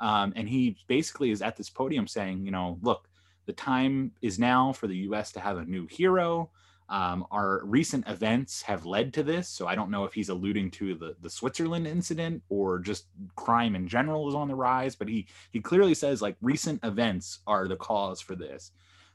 Um, 0.00 0.32
and 0.36 0.48
he 0.48 0.76
basically 0.86 1.30
is 1.30 1.42
at 1.42 1.56
this 1.56 1.70
podium 1.70 2.06
saying 2.06 2.44
you 2.44 2.52
know 2.52 2.78
look 2.82 3.08
the 3.46 3.52
time 3.52 4.12
is 4.22 4.38
now 4.38 4.72
for 4.72 4.86
the 4.86 4.96
US 5.08 5.32
to 5.32 5.40
have 5.40 5.58
a 5.58 5.64
new 5.64 5.86
hero 5.86 6.50
um, 6.92 7.26
our 7.32 7.62
recent 7.64 8.06
events 8.06 8.62
have 8.62 8.86
led 8.86 9.12
to 9.14 9.22
this 9.22 9.48
so 9.48 9.66
i 9.66 9.74
don't 9.74 9.90
know 9.90 10.04
if 10.04 10.12
he's 10.12 10.28
alluding 10.28 10.70
to 10.70 10.94
the 10.94 11.16
the 11.22 11.30
switzerland 11.30 11.86
incident 11.86 12.42
or 12.48 12.78
just 12.78 13.06
crime 13.34 13.74
in 13.74 13.88
general 13.88 14.28
is 14.28 14.34
on 14.34 14.46
the 14.46 14.54
rise 14.54 14.94
but 14.94 15.08
he 15.08 15.26
he 15.50 15.60
clearly 15.60 15.94
says 15.94 16.22
like 16.22 16.36
recent 16.40 16.82
events 16.84 17.40
are 17.46 17.68
the 17.68 17.76
cause 17.76 18.20
for 18.20 18.34
this. 18.34 18.72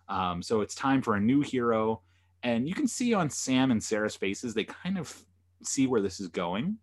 Um, 0.10 0.42
so 0.42 0.62
it's 0.62 0.76
time 0.76 1.02
for 1.02 1.16
a 1.16 1.20
new 1.20 1.42
hero 1.42 2.02
and 2.44 2.68
you 2.68 2.74
can 2.74 2.88
see 2.88 3.14
on 3.14 3.30
sam 3.30 3.72
and 3.72 3.84
sarah's 3.84 4.16
faces 4.16 4.54
they 4.54 4.64
kind 4.64 4.98
of 4.98 5.26
see 5.64 5.88
where 5.88 6.02
this 6.02 6.20
is 6.20 6.28
going. 6.28 6.78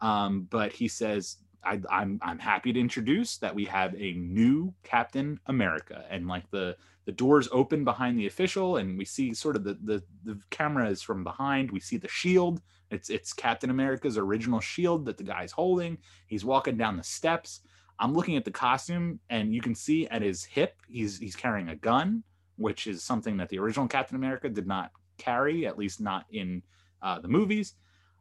Um, 0.00 0.46
but 0.50 0.72
he 0.72 0.88
says 0.88 1.36
I, 1.64 1.80
I'm 1.90 2.18
I'm 2.22 2.38
happy 2.38 2.72
to 2.72 2.80
introduce 2.80 3.36
that 3.38 3.54
we 3.54 3.64
have 3.66 3.94
a 3.94 4.12
new 4.14 4.74
Captain 4.82 5.38
America, 5.46 6.04
and 6.10 6.26
like 6.26 6.50
the 6.50 6.76
the 7.04 7.12
doors 7.12 7.48
open 7.52 7.84
behind 7.84 8.18
the 8.18 8.26
official, 8.26 8.76
and 8.76 8.96
we 8.96 9.04
see 9.04 9.34
sort 9.34 9.56
of 9.56 9.64
the 9.64 9.74
the 9.84 10.02
the 10.24 10.40
camera 10.50 10.88
is 10.88 11.02
from 11.02 11.24
behind. 11.24 11.70
We 11.70 11.80
see 11.80 11.96
the 11.96 12.08
shield. 12.08 12.62
It's 12.90 13.10
it's 13.10 13.32
Captain 13.32 13.70
America's 13.70 14.16
original 14.16 14.60
shield 14.60 15.04
that 15.06 15.18
the 15.18 15.24
guy's 15.24 15.52
holding. 15.52 15.98
He's 16.26 16.44
walking 16.44 16.76
down 16.76 16.96
the 16.96 17.04
steps. 17.04 17.60
I'm 17.98 18.14
looking 18.14 18.36
at 18.36 18.44
the 18.46 18.50
costume, 18.50 19.20
and 19.28 19.54
you 19.54 19.60
can 19.60 19.74
see 19.74 20.06
at 20.08 20.22
his 20.22 20.44
hip 20.44 20.74
he's 20.88 21.18
he's 21.18 21.36
carrying 21.36 21.68
a 21.68 21.76
gun, 21.76 22.22
which 22.56 22.86
is 22.86 23.02
something 23.02 23.36
that 23.36 23.50
the 23.50 23.58
original 23.58 23.86
Captain 23.86 24.16
America 24.16 24.48
did 24.48 24.66
not 24.66 24.92
carry, 25.18 25.66
at 25.66 25.78
least 25.78 26.00
not 26.00 26.24
in 26.30 26.62
uh, 27.02 27.20
the 27.20 27.28
movies. 27.28 27.74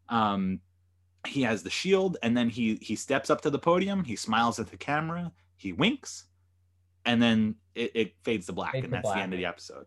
Um, 0.10 0.60
he 1.28 1.42
has 1.42 1.64
the 1.64 1.70
shield 1.70 2.18
and 2.24 2.36
then 2.36 2.50
he 2.50 2.76
he 2.82 2.96
steps 2.96 3.30
up 3.30 3.42
to 3.42 3.50
the 3.50 3.60
podium 3.60 4.04
he 4.04 4.16
smiles 4.16 4.60
at 4.60 4.68
the 4.70 4.78
camera 4.78 5.32
he 5.58 5.74
winks 5.74 6.26
and 7.06 7.22
then 7.22 7.56
it, 7.76 7.92
it 7.94 8.14
fades 8.24 8.46
to 8.46 8.54
black 8.54 8.72
Fades 8.74 8.86
and 8.86 8.94
to 8.94 8.98
that's 9.02 9.14
the 9.14 9.20
end 9.22 9.34
of 9.34 9.40
the 9.40 9.46
episode 9.46 9.86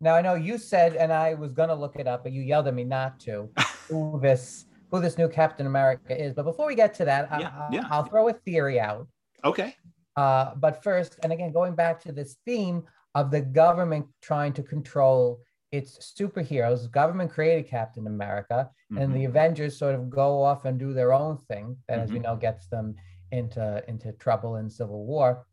Now 0.00 0.14
I 0.14 0.22
know 0.22 0.34
you 0.34 0.58
said, 0.58 0.94
and 0.96 1.12
I 1.12 1.34
was 1.34 1.52
gonna 1.52 1.74
look 1.74 1.96
it 1.96 2.06
up, 2.06 2.22
but 2.22 2.32
you 2.32 2.42
yelled 2.42 2.66
at 2.68 2.74
me 2.74 2.84
not 2.84 3.18
to. 3.20 3.48
who 3.88 4.18
this 4.20 4.66
who 4.90 5.00
this 5.00 5.16
new 5.16 5.28
Captain 5.28 5.66
America 5.66 6.12
is? 6.24 6.34
But 6.34 6.42
before 6.44 6.66
we 6.66 6.74
get 6.74 6.92
to 6.94 7.04
that, 7.06 7.28
Yeah, 7.40 7.48
I- 7.48 7.68
yeah. 7.72 7.86
I'll 7.90 8.04
throw 8.04 8.28
a 8.28 8.32
theory 8.32 8.78
out. 8.78 9.06
okay 9.44 9.74
Uh, 10.16 10.54
but 10.56 10.82
first, 10.82 11.18
and 11.22 11.32
again, 11.32 11.52
going 11.52 11.74
back 11.74 12.00
to 12.02 12.12
this 12.12 12.36
theme 12.46 12.82
of 13.14 13.30
the 13.30 13.40
government 13.40 14.06
trying 14.22 14.52
to 14.54 14.62
control 14.62 15.40
its 15.72 16.14
superheroes, 16.18 16.90
government 16.90 17.30
created 17.30 17.68
Captain 17.68 18.06
America, 18.06 18.70
and 18.96 19.10
Mhm. 19.10 19.14
the 19.14 19.24
Avengers 19.24 19.76
sort 19.76 19.94
of 19.94 20.08
go 20.08 20.42
off 20.42 20.64
and 20.64 20.78
do 20.78 20.92
their 20.92 21.12
own 21.12 21.38
thing 21.38 21.76
that, 21.88 21.98
as 21.98 22.10
we 22.12 22.18
Mhm. 22.18 22.22
know, 22.22 22.36
gets 22.36 22.68
them 22.68 22.94
into 23.32 23.82
into 23.88 24.12
trouble 24.12 24.56
in 24.56 24.70
civil 24.70 25.04
war. 25.04 25.46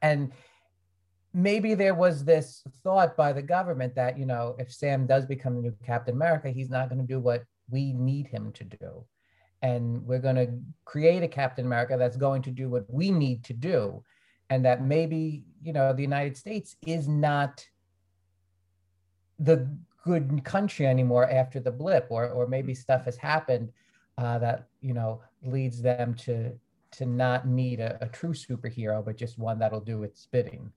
And 0.00 0.32
maybe 1.34 1.74
there 1.74 1.94
was 1.94 2.24
this 2.24 2.62
thought 2.82 3.16
by 3.16 3.32
the 3.32 3.42
government 3.42 3.94
that 3.94 4.18
you 4.18 4.26
know, 4.26 4.56
if 4.58 4.72
Sam 4.72 5.06
does 5.06 5.26
become 5.26 5.56
the 5.56 5.62
new 5.62 5.72
Captain 5.84 6.14
America, 6.14 6.50
he's 6.50 6.70
not 6.70 6.88
going 6.88 7.00
to 7.00 7.06
do 7.06 7.20
what 7.20 7.44
we 7.70 7.92
need 7.92 8.26
him 8.26 8.52
to 8.52 8.64
do, 8.64 9.06
and 9.60 10.04
we're 10.06 10.18
going 10.18 10.36
to 10.36 10.58
create 10.84 11.22
a 11.22 11.28
Captain 11.28 11.66
America 11.66 11.96
that's 11.96 12.16
going 12.16 12.42
to 12.42 12.50
do 12.50 12.68
what 12.68 12.84
we 12.88 13.10
need 13.10 13.44
to 13.44 13.54
do, 13.54 14.02
and 14.50 14.64
that 14.64 14.82
maybe 14.82 15.44
you 15.62 15.72
know 15.72 15.92
the 15.92 16.02
United 16.02 16.36
States 16.36 16.76
is 16.86 17.06
not 17.06 17.64
the 19.42 19.68
good 20.04 20.44
country 20.44 20.86
anymore 20.86 21.30
after 21.30 21.60
the 21.60 21.70
blip 21.70 22.06
or 22.10 22.28
or 22.28 22.46
maybe 22.46 22.74
stuff 22.74 23.04
has 23.04 23.16
happened 23.16 23.72
uh, 24.18 24.38
that 24.38 24.68
you 24.80 24.94
know 24.94 25.20
leads 25.42 25.80
them 25.82 26.14
to 26.14 26.52
to 26.90 27.06
not 27.06 27.46
need 27.46 27.80
a, 27.80 27.98
a 28.02 28.08
true 28.08 28.34
superhero 28.34 29.04
but 29.04 29.16
just 29.16 29.38
one 29.38 29.58
that'll 29.58 29.80
do 29.80 30.02
its 30.02 30.26
bidding. 30.30 30.70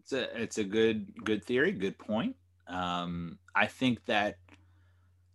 It's 0.00 0.12
a 0.12 0.42
it's 0.42 0.58
a 0.58 0.64
good 0.64 1.24
good 1.24 1.44
theory 1.44 1.72
good 1.72 1.98
point. 1.98 2.36
Um 2.66 3.38
i 3.54 3.66
think 3.66 4.04
that 4.06 4.36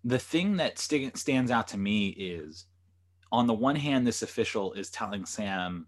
the 0.06 0.20
thing 0.20 0.58
that 0.58 0.80
st- 0.80 1.18
stands 1.18 1.52
out 1.52 1.68
to 1.68 1.78
me 1.78 2.10
is 2.10 2.66
on 3.32 3.48
the 3.48 3.54
one 3.54 3.76
hand 3.76 4.08
this 4.08 4.22
official 4.22 4.72
is 4.74 4.90
telling 4.90 5.26
sam 5.26 5.88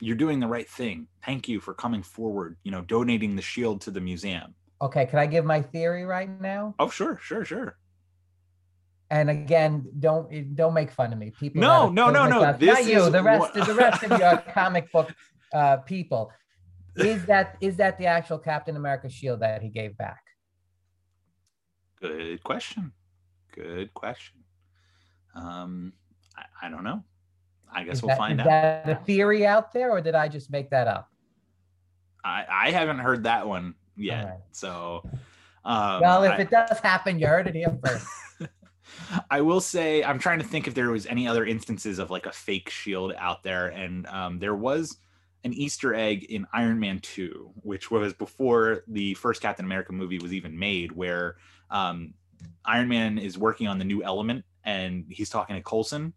you're 0.00 0.16
doing 0.16 0.38
the 0.38 0.46
right 0.46 0.68
thing. 0.68 1.08
Thank 1.26 1.48
you 1.48 1.60
for 1.60 1.74
coming 1.74 2.02
forward 2.02 2.56
you 2.64 2.72
know 2.72 2.82
donating 2.82 3.36
the 3.36 3.42
shield 3.42 3.80
to 3.82 3.90
the 3.90 4.00
museum 4.00 4.54
okay 4.80 5.06
can 5.06 5.18
i 5.18 5.26
give 5.26 5.44
my 5.44 5.60
theory 5.60 6.04
right 6.04 6.40
now? 6.40 6.74
Oh 6.78 6.88
sure 6.88 7.18
sure 7.22 7.44
sure. 7.44 7.76
And 9.10 9.30
again 9.30 9.88
don't 9.98 10.54
don't 10.56 10.74
make 10.74 10.90
fun 10.90 11.12
of 11.12 11.18
me. 11.18 11.32
People 11.38 11.60
No, 11.60 11.88
no, 11.88 12.10
no, 12.10 12.28
no, 12.28 12.52
this 12.52 12.68
not 12.68 12.86
you 12.86 13.02
is 13.02 13.12
the 13.12 13.22
rest 13.22 13.54
the 13.54 13.74
rest 13.74 14.02
of 14.02 14.18
your 14.18 14.36
comic 14.54 14.90
book 14.92 15.14
uh, 15.52 15.78
people. 15.78 16.30
Is 16.96 17.24
that 17.26 17.56
is 17.60 17.76
that 17.76 17.98
the 17.98 18.06
actual 18.06 18.38
captain 18.38 18.76
america 18.76 19.08
shield 19.08 19.40
that 19.40 19.62
he 19.62 19.68
gave 19.68 19.96
back? 19.96 20.22
Good 22.00 22.42
question. 22.44 22.92
Good 23.54 23.92
question. 23.94 24.44
Um, 25.34 25.92
I, 26.36 26.66
I 26.66 26.70
don't 26.70 26.84
know. 26.84 27.02
I 27.72 27.84
guess 27.84 27.96
is 27.96 28.02
we'll 28.02 28.10
that, 28.10 28.18
find 28.18 28.40
is 28.40 28.46
out. 28.46 28.50
that 28.50 28.88
a 28.88 28.96
theory 29.04 29.46
out 29.46 29.72
there 29.72 29.90
or 29.90 30.00
did 30.00 30.14
i 30.14 30.28
just 30.28 30.50
make 30.50 30.70
that 30.70 30.86
up? 30.86 31.08
I, 32.24 32.44
I 32.50 32.70
haven't 32.70 32.98
heard 32.98 33.24
that 33.24 33.46
one 33.46 33.74
yet. 33.98 34.24
Alright. 34.24 34.40
So, 34.52 35.08
Um, 35.64 36.00
well, 36.00 36.22
if 36.24 36.32
I- 36.32 36.36
it 36.38 36.50
does 36.50 36.78
happen, 36.80 37.18
you 37.18 37.26
heard 37.26 37.46
it 37.46 37.54
here 37.54 37.76
first. 37.84 38.06
I 39.30 39.40
will 39.42 39.60
say 39.60 40.02
I'm 40.02 40.18
trying 40.18 40.38
to 40.38 40.44
think 40.44 40.66
if 40.66 40.74
there 40.74 40.90
was 40.90 41.06
any 41.06 41.28
other 41.28 41.44
instances 41.44 41.98
of 41.98 42.10
like 42.10 42.26
a 42.26 42.32
fake 42.32 42.70
shield 42.70 43.12
out 43.18 43.42
there, 43.42 43.68
and 43.68 44.06
um, 44.06 44.38
there 44.38 44.54
was 44.54 44.96
an 45.44 45.52
Easter 45.52 45.94
egg 45.94 46.24
in 46.24 46.46
Iron 46.52 46.80
Man 46.80 46.98
2, 47.00 47.52
which 47.62 47.90
was 47.90 48.12
before 48.14 48.84
the 48.88 49.14
first 49.14 49.40
Captain 49.42 49.64
America 49.64 49.92
movie 49.92 50.18
was 50.18 50.32
even 50.32 50.58
made, 50.58 50.90
where 50.92 51.36
um, 51.70 52.14
Iron 52.64 52.88
Man 52.88 53.18
is 53.18 53.36
working 53.38 53.68
on 53.68 53.78
the 53.78 53.84
new 53.84 54.02
element 54.02 54.44
and 54.64 55.04
he's 55.10 55.28
talking 55.30 55.54
to 55.56 55.62
Coulson 55.62 56.12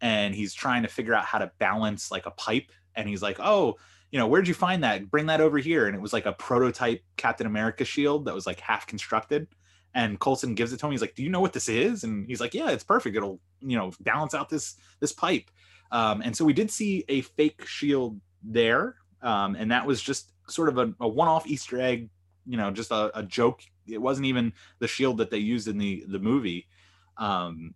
and 0.00 0.34
he's 0.34 0.54
trying 0.54 0.82
to 0.82 0.88
figure 0.88 1.14
out 1.14 1.24
how 1.24 1.38
to 1.38 1.50
balance 1.58 2.10
like 2.10 2.26
a 2.26 2.30
pipe. 2.32 2.70
And 2.94 3.08
he's 3.08 3.22
like, 3.22 3.38
Oh, 3.40 3.76
you 4.12 4.18
know, 4.18 4.26
where'd 4.26 4.46
you 4.46 4.54
find 4.54 4.84
that? 4.84 5.10
Bring 5.10 5.26
that 5.26 5.40
over 5.40 5.58
here. 5.58 5.86
And 5.86 5.96
it 5.96 6.00
was 6.00 6.12
like 6.12 6.26
a 6.26 6.34
prototype 6.34 7.02
Captain 7.16 7.46
America 7.46 7.84
shield 7.84 8.26
that 8.26 8.34
was 8.34 8.46
like 8.46 8.60
half 8.60 8.86
constructed. 8.86 9.48
And 9.94 10.20
Coulson 10.20 10.54
gives 10.54 10.72
it 10.72 10.78
to 10.78 10.86
him. 10.86 10.92
He's 10.92 11.00
like, 11.00 11.14
Do 11.14 11.22
you 11.22 11.30
know 11.30 11.40
what 11.40 11.54
this 11.54 11.68
is? 11.68 12.04
And 12.04 12.26
he's 12.26 12.40
like, 12.40 12.54
Yeah, 12.54 12.70
it's 12.70 12.84
perfect. 12.84 13.16
It'll, 13.16 13.40
you 13.60 13.76
know, 13.76 13.90
balance 14.00 14.34
out 14.34 14.50
this 14.50 14.76
this 15.00 15.12
pipe. 15.12 15.50
Um, 15.90 16.20
and 16.22 16.36
so 16.36 16.44
we 16.44 16.52
did 16.52 16.70
see 16.70 17.04
a 17.08 17.22
fake 17.22 17.66
shield 17.66 18.20
there. 18.42 18.96
Um, 19.22 19.56
and 19.56 19.70
that 19.70 19.86
was 19.86 20.00
just 20.00 20.32
sort 20.48 20.68
of 20.68 20.78
a, 20.78 20.92
a 21.00 21.08
one-off 21.08 21.46
Easter 21.46 21.80
egg, 21.80 22.08
you 22.46 22.56
know, 22.56 22.70
just 22.70 22.90
a, 22.90 23.18
a 23.18 23.22
joke. 23.22 23.62
It 23.86 24.00
wasn't 24.00 24.26
even 24.26 24.52
the 24.78 24.88
shield 24.88 25.18
that 25.18 25.30
they 25.30 25.38
used 25.38 25.68
in 25.68 25.78
the 25.78 26.04
the 26.06 26.18
movie. 26.18 26.68
Um, 27.16 27.74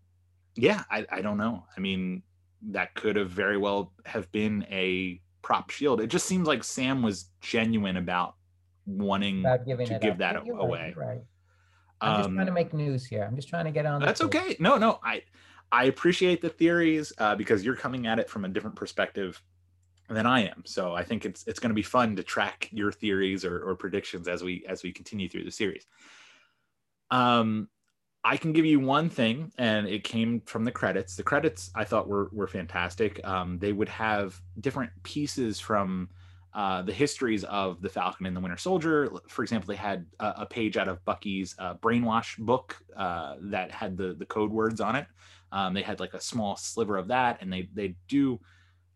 yeah, 0.54 0.84
I, 0.90 1.06
I 1.10 1.20
don't 1.22 1.38
know. 1.38 1.64
I 1.76 1.80
mean, 1.80 2.22
that 2.70 2.94
could 2.94 3.16
have 3.16 3.30
very 3.30 3.56
well 3.56 3.92
have 4.04 4.30
been 4.32 4.66
a 4.70 5.20
prop 5.46 5.70
shield. 5.70 6.00
It 6.00 6.08
just 6.08 6.26
seems 6.26 6.48
like 6.48 6.64
Sam 6.64 7.02
was 7.02 7.30
genuine 7.40 7.98
about 7.98 8.34
wanting 8.84 9.40
About 9.44 9.64
to 9.64 9.76
give 10.02 10.14
up. 10.14 10.18
that 10.18 10.36
away. 10.48 10.92
right. 10.96 11.20
I'm 12.00 12.16
just 12.16 12.28
Um, 12.30 12.34
trying 12.34 12.46
to 12.46 12.52
make 12.52 12.74
news 12.74 13.06
here. 13.06 13.22
I'm 13.22 13.36
just 13.36 13.48
trying 13.48 13.64
to 13.64 13.70
get 13.70 13.86
on. 13.86 14.00
that's 14.02 14.20
okay. 14.22 14.56
No, 14.58 14.76
no, 14.76 14.98
I 15.04 15.22
I 15.70 15.84
appreciate 15.84 16.42
the 16.42 16.48
theories 16.48 17.12
uh, 17.18 17.36
because 17.36 17.64
you're 17.64 17.76
coming 17.76 18.08
at 18.08 18.18
it 18.18 18.28
from 18.28 18.44
a 18.44 18.48
different 18.48 18.74
perspective 18.74 19.40
than 20.08 20.26
I 20.26 20.48
am. 20.48 20.64
So 20.66 20.94
I 20.94 21.04
think 21.04 21.24
it's 21.24 21.44
it's 21.46 21.60
going 21.60 21.70
to 21.70 21.74
be 21.74 21.82
fun 21.82 22.16
to 22.16 22.24
track 22.24 22.68
your 22.72 22.90
theories 22.90 23.44
or, 23.44 23.62
or 23.62 23.76
predictions 23.76 24.26
as 24.26 24.42
we 24.42 24.64
as 24.68 24.82
we 24.82 24.90
continue 24.92 25.28
through 25.28 25.44
the 25.44 25.52
series. 25.52 25.86
Um, 27.12 27.68
I 28.26 28.36
can 28.36 28.52
give 28.52 28.64
you 28.64 28.80
one 28.80 29.08
thing, 29.08 29.52
and 29.56 29.86
it 29.86 30.02
came 30.02 30.40
from 30.46 30.64
the 30.64 30.72
credits. 30.72 31.14
The 31.14 31.22
credits 31.22 31.70
I 31.76 31.84
thought 31.84 32.08
were 32.08 32.28
were 32.32 32.48
fantastic. 32.48 33.20
Um, 33.22 33.56
they 33.60 33.72
would 33.72 33.88
have 33.88 34.40
different 34.60 34.90
pieces 35.04 35.60
from 35.60 36.08
uh, 36.52 36.82
the 36.82 36.92
histories 36.92 37.44
of 37.44 37.80
the 37.82 37.88
Falcon 37.88 38.26
and 38.26 38.36
the 38.36 38.40
Winter 38.40 38.56
Soldier. 38.56 39.12
For 39.28 39.44
example, 39.44 39.68
they 39.68 39.76
had 39.76 40.06
a, 40.18 40.32
a 40.38 40.46
page 40.46 40.76
out 40.76 40.88
of 40.88 41.04
Bucky's 41.04 41.54
uh, 41.60 41.74
brainwash 41.74 42.36
book 42.38 42.76
uh, 42.96 43.36
that 43.42 43.70
had 43.70 43.96
the 43.96 44.16
the 44.18 44.26
code 44.26 44.50
words 44.50 44.80
on 44.80 44.96
it. 44.96 45.06
Um, 45.52 45.72
they 45.72 45.82
had 45.82 46.00
like 46.00 46.14
a 46.14 46.20
small 46.20 46.56
sliver 46.56 46.96
of 46.96 47.06
that, 47.06 47.40
and 47.40 47.52
they 47.52 47.68
they 47.74 47.94
do 48.08 48.40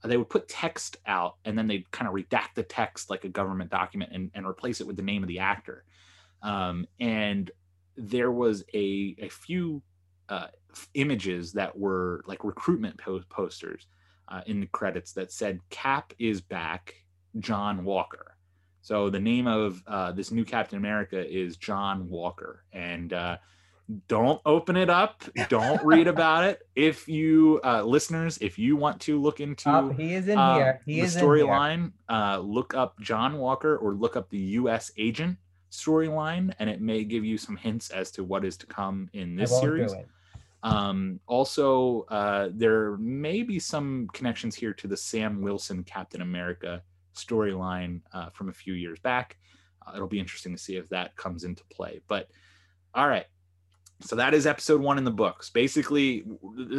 they 0.03 0.17
would 0.17 0.29
put 0.29 0.49
text 0.49 0.97
out, 1.07 1.37
and 1.45 1.57
then 1.57 1.69
they'd 1.69 1.89
kind 1.93 2.09
of 2.09 2.15
redact 2.15 2.55
the 2.57 2.65
text 2.65 3.11
like 3.11 3.25
a 3.25 3.29
government 3.29 3.71
document 3.71 4.11
and, 4.13 4.33
and 4.35 4.45
replace 4.45 4.81
it 4.81 4.89
with 4.89 4.97
the 4.97 5.05
name 5.05 5.23
of 5.23 5.29
the 5.29 5.39
actor. 5.39 5.85
Um, 6.43 6.87
and 6.99 7.51
there 7.97 8.31
was 8.31 8.65
a 8.75 9.17
a 9.19 9.29
few 9.29 9.83
uh, 10.29 10.47
images 10.95 11.53
that 11.53 11.77
were 11.77 12.23
like 12.27 12.45
recruitment 12.45 12.97
po- 12.99 13.23
posters 13.29 13.87
uh, 14.29 14.43
in 14.47 14.61
the 14.61 14.67
credits 14.67 15.13
that 15.13 15.33
said 15.33 15.61
"Cap 15.71 16.13
is 16.19 16.41
back." 16.41 16.95
John 17.39 17.85
Walker. 17.85 18.37
So 18.83 19.09
the 19.11 19.21
name 19.21 19.47
of 19.47 19.83
uh, 19.87 20.11
this 20.13 20.33
new 20.33 20.45
Captain 20.45 20.79
America 20.79 21.25
is 21.25 21.57
John 21.57 22.09
Walker, 22.09 22.65
and 22.73 23.13
uh, 23.13 23.37
don't 24.09 24.41
open 24.47 24.77
it 24.77 24.91
up. 24.91 25.23
Don't 25.49 25.81
read 25.85 26.07
about 26.17 26.45
it. 26.45 26.63
If 26.75 27.07
you 27.09 27.61
uh, 27.63 27.83
listeners, 27.85 28.39
if 28.41 28.59
you 28.59 28.75
want 28.77 29.01
to 29.03 29.21
look 29.21 29.39
into 29.41 29.71
Oh, 29.71 29.91
he 29.91 30.15
is 30.15 30.29
in 30.29 30.39
uh, 30.39 30.55
here. 30.57 30.81
He 30.87 30.97
the 30.97 31.07
is 31.07 31.15
in 31.17 31.21
here. 31.23 31.29
storyline, 31.29 31.93
uh, 32.09 32.39
look 32.39 32.75
up 32.75 32.99
John 33.01 33.39
Walker 33.39 33.77
or 33.77 33.95
look 33.95 34.17
up 34.17 34.29
the 34.31 34.39
U.S. 34.39 34.91
Agent 34.97 35.39
storyline, 35.71 36.53
and 36.59 36.69
it 36.69 36.81
may 36.81 37.05
give 37.05 37.25
you 37.25 37.39
some 37.39 37.57
hints 37.57 37.91
as 37.91 38.11
to 38.13 38.25
what 38.25 38.45
is 38.45 38.57
to 38.59 38.67
come 38.67 39.09
in 39.13 39.37
this 39.37 39.59
series. 39.61 39.95
Um, 40.63 41.21
also, 41.27 42.03
uh, 42.09 42.51
there 42.53 42.97
may 42.99 43.43
be 43.43 43.59
some 43.59 44.09
connections 44.13 44.55
here 44.55 44.75
to 44.75 44.87
the 44.87 44.97
Sam 44.97 45.41
Wilson 45.41 45.85
Captain 45.85 46.21
America 46.21 46.83
storyline 47.15 48.01
uh, 48.13 48.31
from 48.31 48.49
a 48.49 48.53
few 48.53 48.75
years 48.75 48.99
back. 48.99 49.39
Uh, 49.87 49.93
it'll 49.95 50.09
be 50.09 50.21
interesting 50.21 50.53
to 50.53 50.59
see 50.59 50.77
if 50.77 50.89
that 50.91 51.17
comes 51.17 51.45
into 51.45 51.65
play. 51.73 52.01
But 52.09 52.29
all 52.95 53.09
right. 53.09 53.27
So 54.03 54.17
that 54.17 54.33
is 54.33 54.47
episode 54.47 54.81
one 54.81 54.97
in 54.99 55.05
the 55.05 55.11
books. 55.11 55.51
Basically, 55.51 56.25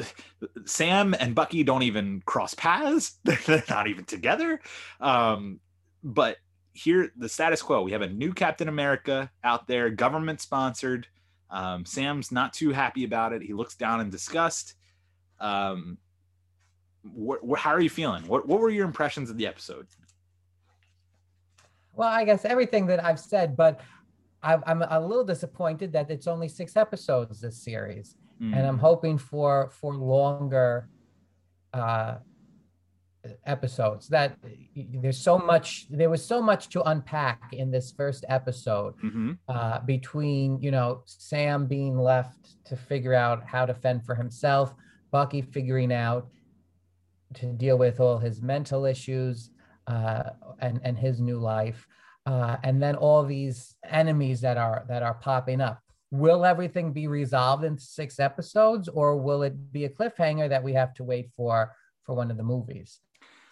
Sam 0.65 1.15
and 1.19 1.35
Bucky 1.35 1.63
don't 1.63 1.83
even 1.83 2.21
cross 2.25 2.53
paths. 2.55 3.19
They're 3.23 3.63
not 3.69 3.87
even 3.87 4.05
together. 4.05 4.59
Um, 4.99 5.59
but 6.03 6.37
here, 6.73 7.11
the 7.17 7.29
status 7.29 7.61
quo 7.61 7.81
we 7.81 7.91
have 7.91 8.01
a 8.01 8.07
new 8.09 8.33
Captain 8.33 8.67
America 8.67 9.31
out 9.43 9.67
there, 9.67 9.89
government 9.89 10.41
sponsored. 10.41 11.07
Um, 11.49 11.85
Sam's 11.85 12.31
not 12.31 12.53
too 12.53 12.71
happy 12.71 13.03
about 13.03 13.33
it. 13.33 13.41
He 13.41 13.53
looks 13.53 13.75
down 13.75 13.99
in 14.01 14.09
disgust. 14.09 14.75
Um, 15.39 15.97
wh- 17.03 17.43
wh- 17.49 17.57
how 17.57 17.71
are 17.71 17.81
you 17.81 17.89
feeling? 17.89 18.25
What, 18.27 18.47
what 18.47 18.59
were 18.59 18.69
your 18.69 18.85
impressions 18.85 19.29
of 19.29 19.37
the 19.37 19.47
episode? 19.47 19.87
Well, 21.93 22.07
I 22.09 22.23
guess 22.23 22.45
everything 22.45 22.85
that 22.87 23.03
I've 23.03 23.19
said, 23.19 23.57
but 23.57 23.81
I'm, 24.43 24.63
I'm 24.65 24.81
a 24.81 24.99
little 24.99 25.25
disappointed 25.25 25.91
that 25.93 26.09
it's 26.09 26.25
only 26.27 26.47
six 26.47 26.75
episodes 26.77 27.41
this 27.41 27.57
series, 27.61 28.15
and 28.53 28.65
I'm 28.65 28.77
Mm, 28.77 28.79
hoping 28.79 29.17
for 29.17 29.69
for 29.69 29.93
longer 29.95 30.89
uh, 31.73 32.15
episodes. 33.45 34.07
That 34.07 34.37
there's 34.75 35.19
so 35.19 35.37
much, 35.37 35.87
there 35.89 36.09
was 36.09 36.23
so 36.23 36.41
much 36.41 36.69
to 36.69 36.81
unpack 36.83 37.53
in 37.53 37.71
this 37.71 37.91
first 37.91 38.25
episode 38.27 38.95
mhm. 39.03 39.37
uh, 39.47 39.79
between 39.81 40.61
you 40.61 40.71
know 40.71 41.03
Sam 41.05 41.67
being 41.67 41.97
left 41.97 42.63
to 42.65 42.75
figure 42.75 43.13
out 43.13 43.43
how 43.45 43.65
to 43.65 43.73
fend 43.73 44.05
for 44.05 44.15
himself, 44.15 44.73
Bucky 45.11 45.41
figuring 45.41 45.93
out 45.93 46.27
to 47.35 47.47
deal 47.53 47.77
with 47.77 47.99
all 47.99 48.17
his 48.17 48.41
mental 48.41 48.85
issues 48.85 49.51
uh, 49.87 50.23
and 50.59 50.79
and 50.83 50.97
his 50.97 51.19
new 51.19 51.39
life, 51.39 51.87
uh, 52.25 52.57
and 52.63 52.81
then 52.81 52.95
all 52.95 53.23
these 53.23 53.75
enemies 53.89 54.41
that 54.41 54.57
are 54.57 54.85
that 54.87 55.03
are 55.03 55.15
popping 55.15 55.61
up. 55.61 55.79
Will 56.13 56.43
everything 56.43 56.91
be 56.91 57.07
resolved 57.07 57.63
in 57.63 57.77
six 57.77 58.19
episodes, 58.19 58.89
or 58.89 59.15
will 59.15 59.43
it 59.43 59.71
be 59.71 59.85
a 59.85 59.89
cliffhanger 59.89 60.49
that 60.49 60.61
we 60.61 60.73
have 60.73 60.93
to 60.95 61.03
wait 61.03 61.29
for 61.37 61.73
for 62.05 62.15
one 62.15 62.29
of 62.29 62.37
the 62.37 62.43
movies? 62.43 62.99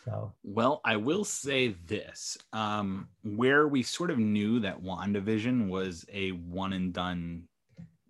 So 0.10 0.34
Well, 0.44 0.82
I 0.84 0.96
will 0.96 1.24
say 1.24 1.76
this 1.86 2.38
um, 2.52 3.10
where 3.24 3.68
we 3.68 3.84
sort 3.84 4.10
of 4.10 4.18
knew 4.18 4.60
that 4.62 4.82
WandaVision 4.82 5.70
was 5.70 6.06
a 6.12 6.32
one 6.32 6.74
and 6.74 6.92
done 6.92 7.44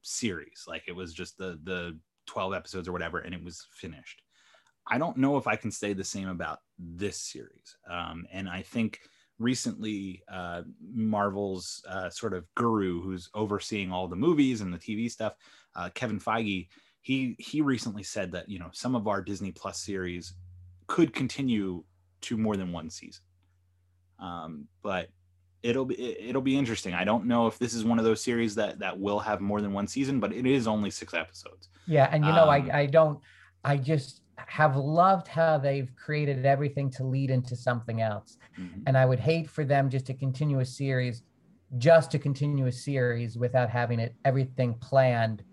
series, 0.02 0.64
like 0.68 0.84
it 0.88 0.96
was 0.96 1.14
just 1.14 1.38
the, 1.38 1.60
the 1.64 1.98
12 2.28 2.54
episodes 2.54 2.88
or 2.88 2.94
whatever, 2.94 3.20
and 3.20 3.34
it 3.34 3.44
was 3.44 3.68
finished. 3.74 4.22
I 4.88 4.98
don't 4.98 5.18
know 5.18 5.38
if 5.38 5.46
I 5.46 5.56
can 5.56 5.72
say 5.72 5.94
the 5.94 6.04
same 6.04 6.30
about 6.30 6.60
this 6.78 7.18
series. 7.18 7.78
Um, 7.90 8.26
and 8.32 8.48
I 8.50 8.62
think 8.62 9.02
recently 9.38 10.24
uh, 10.32 10.64
Marvel's 10.82 11.84
uh, 11.88 12.10
sort 12.10 12.34
of 12.34 12.46
guru 12.56 13.02
who's 13.02 13.30
overseeing 13.36 13.92
all 13.92 14.08
the 14.08 14.16
movies 14.16 14.62
and 14.62 14.74
the 14.74 14.78
TV 14.78 15.12
stuff, 15.12 15.34
uh, 15.76 15.90
Kevin 15.94 16.20
Feige, 16.20 16.70
he 17.02 17.36
he 17.40 17.62
recently 17.62 18.04
said 18.04 18.32
that 18.32 18.50
you 18.50 18.60
know 18.60 18.70
some 18.74 18.96
of 18.96 19.08
our 19.08 19.22
Disney 19.22 19.52
Plus 19.52 19.80
series 19.80 20.34
could 20.88 21.14
continue 21.14 21.84
to 22.22 22.38
more 22.38 22.58
than 22.58 22.72
one 22.72 22.90
season. 22.90 23.24
Um, 24.20 24.68
but 24.82 25.10
it'll 25.64 25.86
be 25.86 25.96
it- 25.96 26.30
it'll 26.30 26.42
be 26.42 26.58
interesting. 26.58 26.94
I 26.94 27.04
don't 27.04 27.26
know 27.26 27.48
if 27.48 27.58
this 27.60 27.74
is 27.74 27.84
one 27.86 28.00
of 28.00 28.06
those 28.06 28.22
series 28.24 28.56
that 28.56 28.80
that 28.80 28.98
will 29.00 29.20
have 29.20 29.42
more 29.42 29.62
than 29.62 29.74
one 29.74 29.88
season, 29.88 30.20
but 30.20 30.34
it 30.34 30.46
is 30.46 30.68
only 30.68 30.92
six 30.92 31.14
episodes. 31.14 31.70
Yeah, 31.88 32.10
and 32.12 32.24
you 32.26 32.32
know, 32.32 32.44
Um, 32.50 32.50
I 32.72 32.80
I 32.82 32.86
don't 32.86 33.20
I 33.64 33.78
just 33.78 34.22
have 34.38 34.78
loved 34.78 35.28
how 35.28 35.58
they've 35.58 35.94
created 35.96 36.46
everything 36.46 36.90
to 36.90 37.04
lead 37.04 37.30
into 37.30 37.56
something 37.58 38.00
else. 38.02 38.38
Mhm. 38.58 38.84
And 38.88 38.98
I 38.98 39.06
would 39.06 39.20
hate 39.20 39.50
for 39.50 39.66
them 39.66 39.90
just 39.90 40.06
to 40.08 40.14
continue 40.14 40.60
a 40.60 40.66
series 40.66 41.24
just 41.78 42.10
to 42.12 42.18
continue 42.20 42.66
a 42.66 42.72
series 42.72 43.38
without 43.38 43.70
having 43.70 44.00
it 44.00 44.16
everything 44.26 44.74
planned 44.76 45.44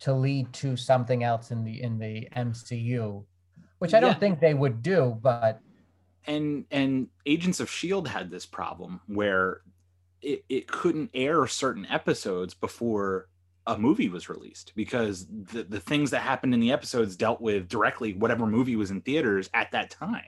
to 0.00 0.12
lead 0.12 0.52
to 0.52 0.76
something 0.76 1.22
else 1.22 1.50
in 1.52 1.62
the 1.62 1.80
in 1.82 1.98
the 1.98 2.28
MCU, 2.34 3.24
which 3.78 3.94
I 3.94 4.00
don't 4.00 4.12
Yeah. 4.12 4.18
think 4.18 4.40
they 4.40 4.54
would 4.54 4.82
do, 4.82 5.18
but 5.22 5.60
and 6.26 6.64
and 6.70 7.08
agents 7.24 7.60
of 7.60 7.70
shield 7.70 8.08
had 8.08 8.30
this 8.30 8.46
problem 8.46 9.00
where 9.06 9.60
it, 10.22 10.44
it 10.48 10.66
couldn't 10.66 11.10
air 11.14 11.46
certain 11.46 11.86
episodes 11.86 12.54
before 12.54 13.28
a 13.66 13.76
movie 13.76 14.08
was 14.08 14.28
released 14.28 14.72
because 14.76 15.26
the, 15.26 15.64
the 15.64 15.80
things 15.80 16.10
that 16.10 16.20
happened 16.20 16.54
in 16.54 16.60
the 16.60 16.72
episodes 16.72 17.16
dealt 17.16 17.40
with 17.40 17.68
directly 17.68 18.14
whatever 18.14 18.46
movie 18.46 18.76
was 18.76 18.90
in 18.90 19.00
theaters 19.00 19.50
at 19.54 19.70
that 19.72 19.90
time. 19.90 20.22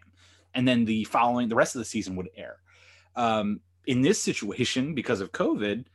And 0.55 0.67
then 0.67 0.85
the 0.85 1.05
following 1.05 1.49
the 1.49 1.55
rest 1.55 1.77
of 1.77 1.79
the 1.79 1.85
season 1.85 2.17
would 2.17 2.31
air. 2.37 2.57
Um, 3.15 3.61
in 3.87 4.03
this 4.03 4.21
situation 4.23 4.95
because 4.95 5.21
of 5.21 5.33
covid 5.33 5.87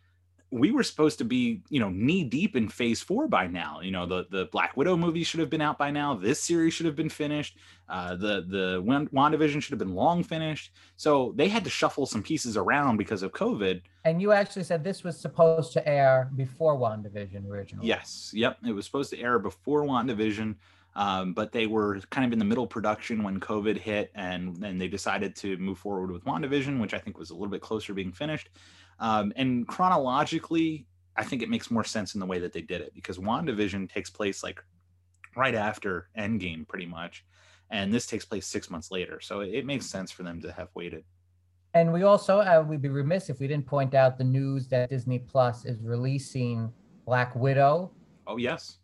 we 0.53 0.69
were 0.69 0.83
supposed 0.83 1.17
to 1.17 1.25
be, 1.25 1.63
you 1.69 1.79
know, 1.79 1.89
knee 1.89 2.23
deep 2.23 2.55
in 2.55 2.69
phase 2.69 3.01
four 3.01 3.27
by 3.27 3.47
now. 3.47 3.79
You 3.81 3.89
know, 3.89 4.05
the 4.05 4.27
the 4.29 4.45
Black 4.51 4.77
Widow 4.77 4.95
movie 4.95 5.23
should 5.23 5.39
have 5.39 5.49
been 5.49 5.61
out 5.61 5.79
by 5.79 5.89
now. 5.89 6.13
This 6.13 6.39
series 6.39 6.75
should 6.75 6.85
have 6.85 6.95
been 6.95 7.09
finished. 7.09 7.57
Uh, 7.89 8.15
the 8.15 8.45
the 8.47 8.83
WandaVision 8.83 9.63
should 9.63 9.71
have 9.71 9.79
been 9.79 9.95
long 9.95 10.23
finished. 10.23 10.71
So 10.95 11.33
they 11.35 11.47
had 11.47 11.63
to 11.63 11.71
shuffle 11.71 12.05
some 12.05 12.21
pieces 12.21 12.55
around 12.55 12.97
because 12.97 13.23
of 13.23 13.31
COVID. 13.31 13.81
And 14.05 14.21
you 14.21 14.31
actually 14.31 14.63
said 14.63 14.83
this 14.83 15.03
was 15.03 15.19
supposed 15.19 15.73
to 15.73 15.87
air 15.87 16.29
before 16.35 16.77
WandaVision 16.77 17.49
originally. 17.49 17.87
Yes. 17.87 18.31
Yep. 18.35 18.59
It 18.67 18.73
was 18.73 18.85
supposed 18.85 19.09
to 19.09 19.19
air 19.19 19.39
before 19.39 19.83
WandaVision. 19.83 20.55
Um, 20.95 21.33
but 21.33 21.51
they 21.51 21.65
were 21.65 21.99
kind 22.11 22.27
of 22.27 22.33
in 22.33 22.37
the 22.37 22.45
middle 22.45 22.67
production 22.67 23.23
when 23.23 23.39
COVID 23.39 23.79
hit, 23.79 24.11
and 24.13 24.55
then 24.57 24.77
they 24.77 24.87
decided 24.87 25.35
to 25.37 25.57
move 25.57 25.79
forward 25.79 26.11
with 26.11 26.23
WandaVision, 26.23 26.79
which 26.79 26.93
I 26.93 26.99
think 26.99 27.17
was 27.17 27.31
a 27.31 27.33
little 27.33 27.49
bit 27.49 27.61
closer 27.61 27.87
to 27.87 27.93
being 27.95 28.11
finished. 28.11 28.49
Um, 28.99 29.33
and 29.35 29.67
chronologically, 29.67 30.87
I 31.15 31.23
think 31.23 31.41
it 31.41 31.49
makes 31.49 31.69
more 31.69 31.83
sense 31.83 32.13
in 32.13 32.19
the 32.19 32.25
way 32.25 32.39
that 32.39 32.53
they 32.53 32.61
did 32.61 32.81
it 32.81 32.93
because 32.93 33.17
WandaVision 33.17 33.91
takes 33.91 34.09
place 34.09 34.43
like 34.43 34.63
right 35.35 35.55
after 35.55 36.09
Endgame, 36.17 36.67
pretty 36.67 36.85
much. 36.85 37.25
And 37.69 37.93
this 37.93 38.05
takes 38.05 38.25
place 38.25 38.45
six 38.45 38.69
months 38.69 38.91
later. 38.91 39.19
So 39.19 39.41
it, 39.41 39.49
it 39.53 39.65
makes 39.65 39.85
sense 39.85 40.11
for 40.11 40.23
them 40.23 40.41
to 40.41 40.51
have 40.51 40.69
waited. 40.75 41.03
And 41.73 41.91
we 41.91 42.03
also, 42.03 42.39
uh, 42.39 42.63
we'd 42.67 42.81
be 42.83 42.89
remiss 42.89 43.29
if 43.29 43.39
we 43.39 43.47
didn't 43.47 43.65
point 43.65 43.95
out 43.95 44.17
the 44.17 44.23
news 44.23 44.67
that 44.67 44.89
Disney 44.89 45.17
Plus 45.17 45.65
is 45.65 45.81
releasing 45.81 46.71
Black 47.05 47.35
Widow. 47.35 47.91
Oh, 48.27 48.37
yes. 48.37 48.77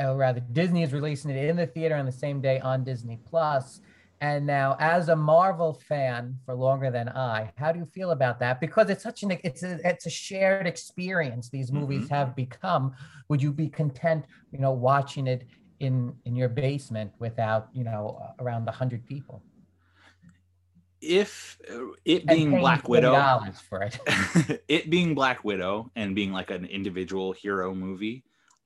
Or 0.00 0.16
rather, 0.16 0.40
Disney 0.52 0.82
is 0.82 0.92
releasing 0.92 1.30
it 1.30 1.44
in 1.48 1.56
the 1.56 1.66
theater 1.66 1.94
on 1.94 2.06
the 2.06 2.12
same 2.12 2.40
day 2.40 2.58
on 2.58 2.82
Disney 2.82 3.20
Plus. 3.24 3.80
And 4.20 4.46
now, 4.46 4.76
as 4.78 5.08
a 5.08 5.16
Marvel 5.16 5.74
fan 5.74 6.38
for 6.46 6.54
longer 6.54 6.90
than 6.90 7.08
I, 7.10 7.52
how 7.56 7.72
do 7.72 7.78
you 7.78 7.86
feel 7.86 8.12
about 8.12 8.38
that? 8.40 8.60
Because 8.60 8.88
it's 8.88 9.02
such 9.02 9.22
an 9.22 9.32
it's 9.42 9.62
a 9.62 9.78
it's 9.86 10.06
a 10.06 10.10
shared 10.10 10.66
experience. 10.66 11.50
These 11.50 11.72
movies 11.72 12.04
mm-hmm. 12.04 12.14
have 12.14 12.36
become. 12.36 12.94
Would 13.28 13.42
you 13.42 13.52
be 13.52 13.68
content, 13.68 14.24
you 14.50 14.58
know, 14.58 14.72
watching 14.72 15.26
it 15.26 15.44
in 15.80 16.14
in 16.24 16.34
your 16.36 16.48
basement 16.48 17.12
without 17.18 17.68
you 17.72 17.84
know 17.84 18.34
around 18.38 18.68
a 18.68 18.72
hundred 18.72 19.04
people? 19.06 19.42
If 21.00 21.58
uh, 21.70 21.88
it 22.04 22.26
being 22.26 22.58
Black 22.58 22.88
Widow, 22.88 23.42
for 23.68 23.82
it, 23.82 23.98
it 24.68 24.88
being 24.88 25.14
Black 25.14 25.44
Widow 25.44 25.90
and 25.96 26.14
being 26.14 26.32
like 26.32 26.50
an 26.50 26.64
individual 26.64 27.32
hero 27.32 27.74
movie, 27.74 28.24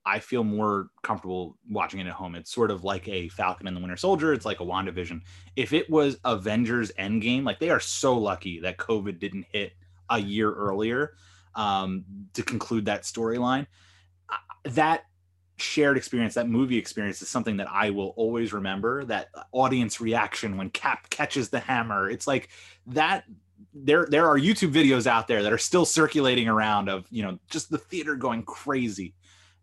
I 0.09 0.21
feel 0.21 0.43
more 0.43 0.89
comfortable 1.03 1.59
watching 1.69 2.01
it 2.01 2.07
at 2.07 2.15
home. 2.15 2.35
It's 2.35 2.51
sort 2.51 2.71
of 2.71 2.83
like 2.83 3.07
a 3.09 3.29
Falcon 3.29 3.67
and 3.67 3.77
the 3.77 3.81
Winter 3.81 3.97
Soldier. 3.97 4.33
It's 4.33 4.47
like 4.47 4.61
a 4.61 4.65
WandaVision. 4.65 5.21
If 5.55 5.75
it 5.75 5.89
was 5.91 6.17
Avengers 6.25 6.91
Endgame, 6.99 7.45
like 7.45 7.61
they 7.61 7.69
are 7.69 7.81
so 7.81 8.17
lucky 8.17 8.59
that 8.61 8.79
COVID 8.79 9.19
didn't 9.19 9.45
hit 9.53 9.73
a 10.09 10.19
year 10.19 10.51
earlier 10.51 11.15
um, 11.55 12.05
to 12.33 12.43
conclude 12.43 12.87
that 12.87 13.03
storyline. 13.03 13.67
That 14.65 15.05
shared 15.59 15.99
experience, 15.99 16.35
that 16.35 16.49
movie 16.49 16.79
experience 16.79 17.21
is 17.21 17.29
something 17.29 17.59
that 17.59 17.69
I 17.71 17.91
will 17.91 18.15
always 18.17 18.55
remember. 18.55 19.05
That 19.05 19.29
audience 19.53 20.01
reaction 20.01 20.57
when 20.57 20.71
Cap 20.71 21.11
catches 21.11 21.51
the 21.51 21.61
hammer. 21.61 22.09
It's 22.09 22.27
like 22.27 22.49
that 22.87 23.25
there 23.75 24.07
there 24.09 24.27
are 24.27 24.39
YouTube 24.39 24.73
videos 24.73 25.07
out 25.07 25.29
there 25.29 25.43
that 25.43 25.53
are 25.53 25.59
still 25.59 25.85
circulating 25.85 26.49
around 26.49 26.89
of 26.89 27.07
you 27.11 27.23
know 27.23 27.39
just 27.51 27.71
the 27.71 27.79
theater 27.79 28.17
going 28.17 28.43
crazy 28.45 29.15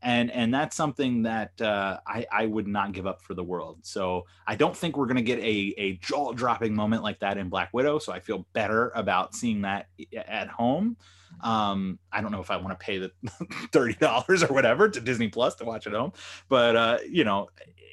and 0.06 0.30
and 0.30 0.54
that's 0.54 0.76
something 0.76 1.24
that 1.24 1.60
uh, 1.60 1.98
I 2.08 2.28
I 2.32 2.46
would 2.46 2.68
not 2.68 2.92
give 2.92 3.08
up 3.08 3.24
for 3.24 3.34
the 3.34 3.44
world. 3.44 3.80
So 3.82 4.26
I 4.46 4.56
don't 4.56 4.78
think 4.78 4.96
we're 4.96 5.08
gonna 5.08 5.24
get 5.24 5.40
a 5.40 5.74
a 5.78 5.94
jaw 5.94 6.32
dropping 6.32 6.76
moment 6.76 7.02
like 7.02 7.20
that 7.20 7.40
in 7.40 7.50
Black 7.50 7.70
Widow. 7.74 7.98
So 7.98 8.14
I 8.14 8.20
feel 8.20 8.46
better 8.54 8.92
about 8.94 9.34
seeing 9.34 9.64
that 9.64 9.88
at 10.16 10.48
home. 10.48 10.96
Um, 11.42 11.98
I 12.12 12.22
don't 12.22 12.32
know 12.32 12.40
if 12.40 12.52
I 12.52 12.58
want 12.58 12.80
to 12.80 12.86
pay 12.86 13.00
the 13.00 13.12
thirty 13.72 13.96
dollars 13.96 14.44
or 14.44 14.54
whatever 14.54 14.88
to 14.88 15.02
Disney 15.02 15.28
Plus 15.28 15.56
to 15.56 15.66
watch 15.66 15.88
at 15.88 15.94
home, 15.94 16.14
but 16.50 16.76
uh, 16.76 16.98
you 17.10 17.24
know, 17.24 17.50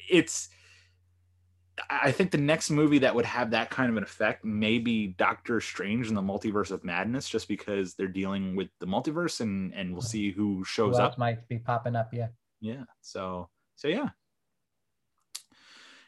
it's 0.07 0.49
I 1.89 2.11
think 2.11 2.31
the 2.31 2.37
next 2.37 2.69
movie 2.69 2.99
that 2.99 3.15
would 3.15 3.25
have 3.25 3.51
that 3.51 3.71
kind 3.71 3.89
of 3.89 3.97
an 3.97 4.03
effect 4.03 4.45
may 4.45 4.77
be 4.77 5.07
Doctor 5.07 5.59
Strange 5.59 6.07
in 6.07 6.13
the 6.13 6.21
Multiverse 6.21 6.69
of 6.69 6.83
Madness, 6.83 7.27
just 7.27 7.47
because 7.47 7.95
they're 7.95 8.07
dealing 8.07 8.55
with 8.55 8.69
the 8.79 8.85
multiverse, 8.85 9.41
and 9.41 9.73
and 9.73 9.91
we'll 9.91 10.01
see 10.01 10.31
who 10.31 10.63
shows 10.63 10.97
who 10.97 11.03
up. 11.03 11.17
Might 11.17 11.47
be 11.47 11.57
popping 11.57 11.95
up, 11.95 12.13
yeah. 12.13 12.27
Yeah. 12.61 12.83
So 13.01 13.49
so 13.75 13.87
yeah. 13.87 14.09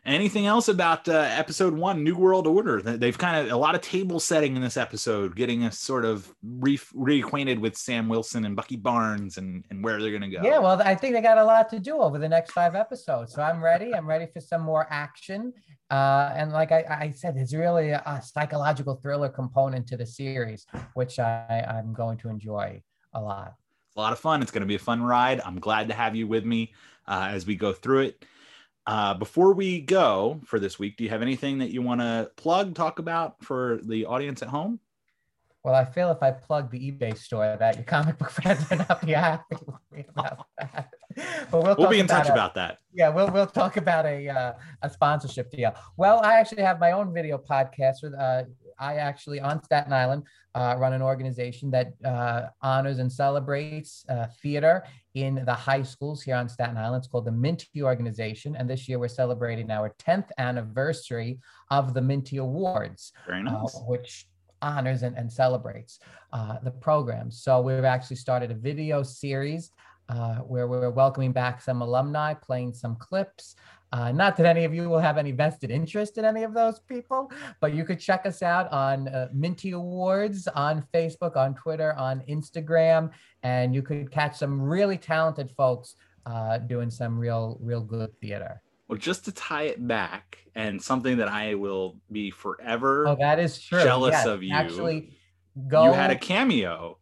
Anything 0.05 0.45
else 0.45 0.67
about 0.67 1.09
uh, 1.09 1.13
episode 1.31 1.73
one, 1.73 2.03
New 2.03 2.15
World 2.15 2.45
Order? 2.45 2.79
They've 2.79 3.17
kind 3.17 3.43
of 3.47 3.51
a 3.51 3.57
lot 3.57 3.73
of 3.73 3.81
table 3.81 4.19
setting 4.19 4.55
in 4.55 4.61
this 4.61 4.77
episode, 4.77 5.35
getting 5.35 5.63
us 5.63 5.79
sort 5.79 6.05
of 6.05 6.31
re- 6.43 6.77
reacquainted 6.77 7.59
with 7.59 7.75
Sam 7.75 8.07
Wilson 8.07 8.45
and 8.45 8.55
Bucky 8.55 8.75
Barnes 8.75 9.37
and, 9.37 9.65
and 9.71 9.83
where 9.83 9.99
they're 9.99 10.11
going 10.11 10.21
to 10.21 10.29
go. 10.29 10.43
Yeah, 10.43 10.59
well, 10.59 10.79
I 10.79 10.93
think 10.93 11.15
they 11.15 11.21
got 11.21 11.39
a 11.39 11.43
lot 11.43 11.69
to 11.69 11.79
do 11.79 11.97
over 11.97 12.19
the 12.19 12.29
next 12.29 12.51
five 12.51 12.75
episodes. 12.75 13.33
So 13.33 13.41
I'm 13.41 13.63
ready. 13.63 13.95
I'm 13.95 14.05
ready 14.05 14.27
for 14.31 14.41
some 14.41 14.61
more 14.61 14.85
action. 14.91 15.51
Uh, 15.89 16.31
and 16.35 16.51
like 16.51 16.71
I, 16.71 16.85
I, 16.87 17.11
said, 17.11 17.35
there's 17.35 17.55
really 17.55 17.89
a, 17.89 18.03
a, 18.05 18.21
psychological 18.21 18.95
thriller 18.95 19.29
component 19.29 19.87
to 19.87 19.97
the 19.97 20.05
series, 20.05 20.67
which 20.93 21.17
I, 21.17 21.65
I'm 21.67 21.93
going 21.93 22.19
to 22.19 22.29
enjoy 22.29 22.81
a 23.13 23.21
lot. 23.21 23.55
It's 23.87 23.95
a 23.95 23.99
lot 23.99 24.13
of 24.13 24.19
fun. 24.19 24.43
It's 24.43 24.51
going 24.51 24.61
to 24.61 24.67
be 24.67 24.75
a 24.75 24.79
fun 24.79 25.01
ride. 25.01 25.41
I'm 25.43 25.59
glad 25.59 25.87
to 25.87 25.95
have 25.95 26.15
you 26.15 26.27
with 26.27 26.45
me 26.45 26.73
uh, 27.07 27.29
as 27.31 27.47
we 27.47 27.55
go 27.55 27.73
through 27.73 28.01
it. 28.01 28.25
Uh, 28.87 29.13
before 29.15 29.53
we 29.53 29.81
go 29.81 30.39
for 30.45 30.59
this 30.59 30.77
week, 30.77 30.95
do 30.97 31.03
you 31.03 31.09
have 31.09 31.21
anything 31.21 31.57
that 31.57 31.71
you 31.71 31.81
want 31.81 32.01
to 32.01 32.29
plug, 32.35 32.75
talk 32.75 32.99
about 32.99 33.43
for 33.43 33.79
the 33.83 34.05
audience 34.05 34.41
at 34.43 34.49
home? 34.49 34.79
Well, 35.63 35.73
I 35.73 35.83
feel 35.83 36.11
if 36.11 36.21
I 36.21 36.29
plug 36.29 36.69
the 36.69 36.91
eBay 36.91 37.17
store 37.17 37.57
that 37.59 37.75
your 37.75 37.85
comic 37.85 38.19
book 38.19 38.29
friends 38.43 38.71
are 38.71 38.75
not 38.75 39.03
be 39.03 39.13
happy 39.13 39.55
about 40.09 40.45
that. 40.59 40.91
But 41.49 41.63
we'll, 41.63 41.75
we'll 41.75 41.89
be 41.89 41.99
in 41.99 42.05
touch 42.05 42.29
a, 42.29 42.33
about 42.33 42.53
that. 42.53 42.77
Yeah, 42.93 43.09
we'll 43.09 43.31
we'll 43.31 43.47
talk 43.47 43.77
about 43.77 44.05
a 44.05 44.29
uh, 44.29 44.53
a 44.83 44.89
sponsorship 44.89 45.49
deal. 45.49 45.73
Well, 45.97 46.19
I 46.23 46.35
actually 46.35 46.61
have 46.61 46.79
my 46.79 46.91
own 46.91 47.11
video 47.11 47.39
podcast 47.39 48.03
with 48.03 48.13
uh, 48.13 48.43
I 48.79 48.95
actually 48.95 49.39
on 49.39 49.63
Staten 49.63 49.93
Island 49.93 50.23
uh, 50.53 50.75
run 50.77 50.93
an 50.93 51.01
organization 51.01 51.71
that 51.71 51.93
uh, 52.03 52.47
honors 52.61 52.99
and 52.99 53.11
celebrates 53.11 54.05
uh, 54.09 54.27
theater 54.41 54.83
in 55.13 55.43
the 55.45 55.53
high 55.53 55.83
schools 55.83 56.21
here 56.21 56.35
on 56.35 56.47
Staten 56.49 56.77
Island. 56.77 57.01
It's 57.01 57.07
called 57.07 57.25
the 57.25 57.31
Minty 57.31 57.81
Organization, 57.81 58.55
and 58.55 58.69
this 58.69 58.87
year 58.87 58.99
we're 58.99 59.07
celebrating 59.07 59.71
our 59.71 59.93
10th 59.99 60.29
anniversary 60.37 61.39
of 61.71 61.93
the 61.93 62.01
Minty 62.01 62.37
Awards, 62.37 63.11
Very 63.27 63.39
uh, 63.39 63.43
nice. 63.43 63.81
which 63.87 64.27
honors 64.61 65.03
and, 65.03 65.17
and 65.17 65.31
celebrates 65.31 65.99
uh, 66.33 66.57
the 66.63 66.71
program. 66.71 67.31
So 67.31 67.61
we've 67.61 67.83
actually 67.83 68.17
started 68.17 68.51
a 68.51 68.55
video 68.55 69.03
series 69.03 69.71
uh, 70.09 70.35
where 70.35 70.67
we're 70.67 70.89
welcoming 70.89 71.31
back 71.31 71.61
some 71.61 71.81
alumni, 71.81 72.33
playing 72.33 72.73
some 72.73 72.95
clips. 72.95 73.55
Uh, 73.95 74.11
not 74.11 74.35
that 74.35 74.45
any 74.45 74.65
of 74.65 74.73
you 74.73 74.89
will 74.89 74.99
have 74.99 75.17
any 75.17 75.31
vested 75.31 75.71
interest 75.71 76.17
in 76.17 76.25
any 76.25 76.43
of 76.43 76.53
those 76.53 76.79
people, 76.79 77.31
but 77.61 77.73
you 77.73 77.85
could 77.85 77.97
check 77.97 78.25
us 78.25 78.43
out 78.43 78.69
on 78.73 79.07
uh, 79.07 79.29
Minty 79.31 79.71
Awards 79.71 80.49
on 80.49 80.85
Facebook, 80.93 81.37
on 81.37 81.55
Twitter, 81.55 81.93
on 81.93 82.21
Instagram, 82.27 83.11
and 83.43 83.73
you 83.73 83.81
could 83.81 84.11
catch 84.11 84.35
some 84.35 84.61
really 84.61 84.97
talented 84.97 85.49
folks 85.55 85.95
uh, 86.25 86.57
doing 86.57 86.89
some 86.89 87.17
real, 87.17 87.57
real 87.61 87.79
good 87.79 88.11
theater. 88.19 88.61
Well, 88.89 88.99
just 88.99 89.23
to 89.25 89.31
tie 89.31 89.63
it 89.63 89.87
back, 89.87 90.39
and 90.55 90.81
something 90.81 91.15
that 91.15 91.29
I 91.29 91.55
will 91.55 91.95
be 92.11 92.31
forever 92.31 93.07
oh, 93.07 93.15
that 93.15 93.39
is 93.39 93.61
true. 93.61 93.81
jealous 93.81 94.11
yes, 94.11 94.25
of 94.25 94.43
you. 94.43 94.53
Actually, 94.53 95.17
go. 95.69 95.85
You 95.85 95.93
had 95.93 96.11
a 96.11 96.17
cameo 96.17 96.97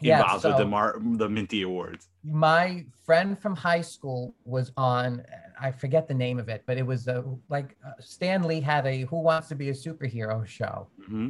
yeah, 0.00 0.20
involved 0.20 0.42
so 0.42 0.48
with 0.48 0.58
the 0.58 0.66
Mar- 0.66 0.98
the 0.98 1.28
Minty 1.28 1.60
Awards. 1.60 2.08
My 2.24 2.86
friend 3.04 3.38
from 3.38 3.54
high 3.54 3.82
school 3.82 4.34
was 4.46 4.72
on. 4.78 5.22
I 5.60 5.70
forget 5.70 6.06
the 6.08 6.14
name 6.14 6.38
of 6.38 6.48
it, 6.48 6.62
but 6.66 6.76
it 6.76 6.86
was 6.86 7.08
a, 7.08 7.24
like 7.48 7.76
uh, 7.86 7.92
Stan 8.00 8.42
Lee 8.42 8.60
had 8.60 8.86
a 8.86 9.02
Who 9.02 9.20
Wants 9.20 9.48
to 9.48 9.54
Be 9.54 9.70
a 9.70 9.72
Superhero 9.72 10.46
show, 10.46 10.88
mm-hmm. 11.02 11.28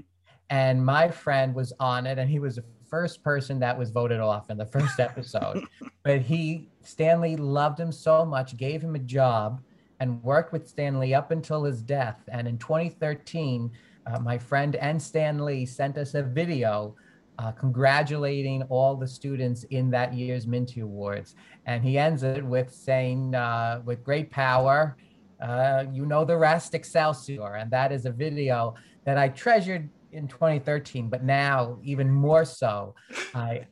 and 0.51 0.85
my 0.85 1.09
friend 1.09 1.55
was 1.55 1.73
on 1.78 2.07
it, 2.07 2.19
and 2.19 2.28
he 2.28 2.39
was 2.39 2.57
the 2.57 2.65
first 2.89 3.23
person 3.23 3.59
that 3.61 3.77
was 3.77 3.90
voted 3.90 4.20
off 4.20 4.51
in 4.51 4.57
the 4.57 4.66
first 4.66 5.01
episode. 5.01 5.65
but 6.03 6.20
he 6.20 6.69
Stan 6.82 7.20
Lee 7.20 7.36
loved 7.36 7.78
him 7.78 7.93
so 7.93 8.24
much, 8.24 8.57
gave 8.57 8.82
him 8.82 8.94
a 8.94 9.01
job, 9.01 9.61
and 10.01 10.23
worked 10.23 10.53
with 10.53 10.69
Stan 10.69 10.98
Lee 10.98 11.15
up 11.15 11.31
until 11.31 11.65
his 11.65 11.82
death. 11.82 12.23
And 12.28 12.47
in 12.47 12.59
2013, 12.59 13.70
uh, 14.07 14.20
my 14.20 14.39
friend 14.39 14.77
and 14.77 15.01
Stan 15.01 15.44
Lee 15.44 15.66
sent 15.66 15.98
us 15.98 16.15
a 16.15 16.23
video 16.23 16.94
uh, 17.39 17.53
congratulating 17.53 18.63
all 18.65 18.97
the 18.97 19.07
students 19.07 19.65
in 19.65 19.91
that 19.91 20.15
year's 20.15 20.47
Minty 20.47 20.81
Awards. 20.81 21.35
And 21.67 21.85
he 21.85 21.99
ends 21.99 22.23
it 22.23 22.45
with 22.45 22.73
saying, 22.75 23.35
uh, 23.35 23.83
with 23.85 24.03
great 24.05 24.31
power, 24.31 24.97
uh, 25.41 25.85
you 25.93 26.07
know 26.07 26.25
the 26.25 26.37
rest, 26.37 26.75
Excelsior. 26.75 27.57
And 27.57 27.71
that 27.71 27.93
is 27.93 28.07
a 28.07 28.11
video 28.11 28.75
that 29.05 29.19
I 29.19 29.29
treasured 29.29 29.89
in 30.13 30.29
2013, 30.29 31.09
but 31.09 31.25
now 31.25 31.79
even 31.83 32.11
more 32.11 32.45
so. 32.45 32.95
I, 33.35 33.67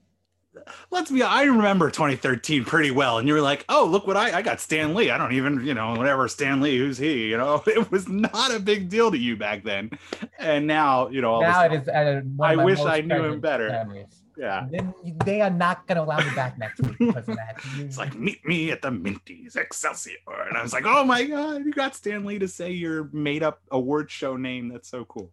let's 0.90 1.10
be 1.10 1.22
i 1.22 1.42
remember 1.42 1.90
2013 1.90 2.64
pretty 2.64 2.90
well 2.90 3.18
and 3.18 3.28
you 3.28 3.34
were 3.34 3.40
like 3.40 3.64
oh 3.68 3.84
look 3.84 4.06
what 4.06 4.16
i 4.16 4.38
i 4.38 4.42
got 4.42 4.60
stan 4.60 4.94
lee 4.94 5.10
i 5.10 5.18
don't 5.18 5.32
even 5.32 5.64
you 5.64 5.74
know 5.74 5.94
whatever 5.94 6.28
stan 6.28 6.60
lee 6.60 6.78
who's 6.78 6.98
he 6.98 7.26
you 7.28 7.36
know 7.36 7.62
it 7.66 7.90
was 7.90 8.08
not 8.08 8.54
a 8.54 8.60
big 8.60 8.88
deal 8.88 9.10
to 9.10 9.18
you 9.18 9.36
back 9.36 9.64
then 9.64 9.90
and 10.38 10.66
now 10.66 11.08
you 11.08 11.20
know 11.20 11.40
now 11.40 11.64
it 11.64 11.72
is 11.72 11.88
uh, 11.88 12.22
i 12.42 12.56
wish 12.56 12.80
i 12.80 13.00
knew 13.00 13.24
him 13.24 13.40
better 13.40 13.68
memories. 13.68 14.24
Yeah. 14.36 14.66
Then 14.70 14.92
they 15.24 15.40
are 15.40 15.50
not 15.50 15.86
going 15.86 15.96
to 15.96 16.02
allow 16.02 16.18
me 16.18 16.34
back 16.34 16.58
next 16.58 16.80
week 16.80 16.98
because 16.98 17.28
of 17.28 17.36
that. 17.36 17.60
It's 17.78 17.98
like 17.98 18.14
meet 18.14 18.44
me 18.44 18.70
at 18.70 18.82
the 18.82 18.90
Minties 18.90 19.56
Excelsior, 19.56 20.16
and 20.48 20.56
I 20.56 20.62
was 20.62 20.72
like, 20.72 20.84
oh 20.86 21.04
my 21.04 21.24
god, 21.24 21.64
you 21.64 21.72
got 21.72 21.94
Stan 21.94 22.24
Lee 22.24 22.38
to 22.38 22.48
say 22.48 22.70
your 22.72 23.08
made 23.12 23.42
up 23.42 23.60
award 23.70 24.10
show 24.10 24.36
name. 24.36 24.68
That's 24.68 24.88
so 24.88 25.04
cool. 25.04 25.30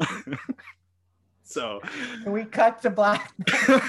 so 1.48 1.80
Can 2.22 2.32
we 2.32 2.44
cut 2.44 2.82
to 2.82 2.90
black? 2.90 3.32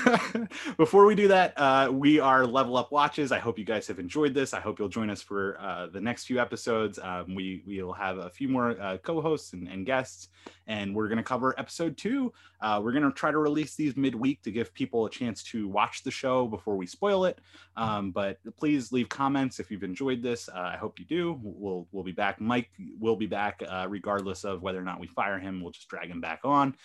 before 0.78 1.06
we 1.06 1.14
do 1.14 1.28
that, 1.28 1.54
uh, 1.58 1.90
we 1.92 2.20
are 2.20 2.46
Level 2.46 2.78
Up 2.78 2.90
Watches. 2.92 3.34
I 3.34 3.40
hope 3.40 3.60
you 3.60 3.66
guys 3.66 3.86
have 3.88 4.00
enjoyed 4.00 4.34
this. 4.34 4.54
I 4.54 4.62
hope 4.62 4.80
you'll 4.80 4.88
join 4.88 5.10
us 5.10 5.22
for 5.22 5.60
uh, 5.60 5.88
the 5.88 6.00
next 6.00 6.26
few 6.26 6.40
episodes. 6.40 7.00
Um, 7.00 7.36
we 7.36 7.62
we'll 7.68 7.92
have 7.92 8.18
a 8.18 8.30
few 8.30 8.48
more 8.48 8.80
uh, 8.82 8.98
co-hosts 9.00 9.52
and, 9.52 9.68
and 9.68 9.86
guests, 9.86 10.30
and 10.68 10.96
we're 10.96 11.10
going 11.10 11.18
to 11.18 11.24
cover 11.24 11.54
episode 11.60 11.98
two. 11.98 12.32
Uh, 12.62 12.80
we're 12.82 12.94
going 12.94 13.04
to 13.04 13.12
try 13.12 13.30
to 13.30 13.38
release 13.38 13.76
these 13.76 13.98
midweek 13.98 14.42
to 14.44 14.52
give 14.52 14.74
people 14.74 15.06
a 15.06 15.10
chance 15.10 15.44
to 15.44 15.68
watch 15.68 16.04
the 16.04 16.12
show 16.12 16.48
before 16.48 16.78
we 16.78 16.86
spoil 16.86 17.26
it. 17.26 17.40
Um, 17.76 18.12
but 18.12 18.38
please 18.58 18.94
leave 18.94 19.10
comments 19.10 19.60
if 19.60 19.70
you've 19.70 19.84
enjoyed 19.84 20.24
this. 20.24 20.48
Uh, 20.48 20.72
I 20.74 20.78
hope 20.78 20.98
you 20.98 21.06
do. 21.06 21.38
We'll 21.44 21.88
we'll 21.92 22.06
be 22.06 22.14
back. 22.14 22.40
Mike 22.40 22.70
will 23.00 23.18
be 23.18 23.28
back 23.28 23.62
uh, 23.68 23.88
regardless 23.90 24.46
of 24.46 24.62
whether 24.62 24.80
or 24.80 24.84
not 24.84 25.02
we 25.02 25.08
fire 25.08 25.40
him. 25.40 25.62
We'll 25.62 25.72
just 25.72 25.90
drag 25.90 26.10
him 26.10 26.22
back 26.22 26.40
on. 26.46 26.76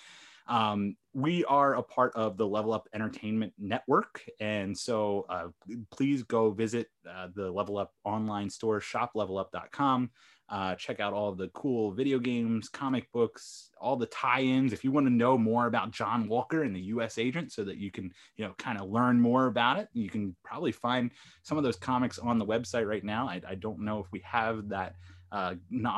Um, 0.46 0.96
we 1.14 1.44
are 1.44 1.76
a 1.76 1.82
part 1.82 2.12
of 2.16 2.36
the 2.36 2.46
Level 2.46 2.72
Up 2.72 2.88
Entertainment 2.92 3.52
Network, 3.58 4.22
and 4.40 4.76
so 4.76 5.24
uh, 5.28 5.46
please 5.90 6.22
go 6.22 6.50
visit 6.50 6.88
uh, 7.08 7.28
the 7.34 7.50
Level 7.50 7.78
Up 7.78 7.92
online 8.04 8.50
store, 8.50 8.80
shoplevelup.com. 8.80 10.10
Uh, 10.50 10.74
check 10.74 11.00
out 11.00 11.14
all 11.14 11.32
the 11.32 11.48
cool 11.48 11.90
video 11.92 12.18
games, 12.18 12.68
comic 12.68 13.10
books, 13.12 13.70
all 13.80 13.96
the 13.96 14.06
tie-ins. 14.06 14.74
If 14.74 14.84
you 14.84 14.92
want 14.92 15.06
to 15.06 15.12
know 15.12 15.38
more 15.38 15.66
about 15.66 15.90
John 15.90 16.28
Walker 16.28 16.64
and 16.64 16.76
the 16.76 16.80
U.S. 16.80 17.16
Agent, 17.16 17.50
so 17.50 17.64
that 17.64 17.78
you 17.78 17.90
can, 17.90 18.12
you 18.36 18.44
know, 18.44 18.54
kind 18.58 18.78
of 18.78 18.90
learn 18.90 19.18
more 19.18 19.46
about 19.46 19.78
it, 19.78 19.88
you 19.94 20.10
can 20.10 20.36
probably 20.44 20.72
find 20.72 21.10
some 21.42 21.56
of 21.56 21.64
those 21.64 21.76
comics 21.76 22.18
on 22.18 22.38
the 22.38 22.44
website 22.44 22.86
right 22.86 23.04
now. 23.04 23.26
I, 23.26 23.40
I 23.48 23.54
don't 23.54 23.80
know 23.80 24.00
if 24.00 24.06
we 24.12 24.20
have 24.26 24.68
that 24.68 24.96
uh, 25.32 25.54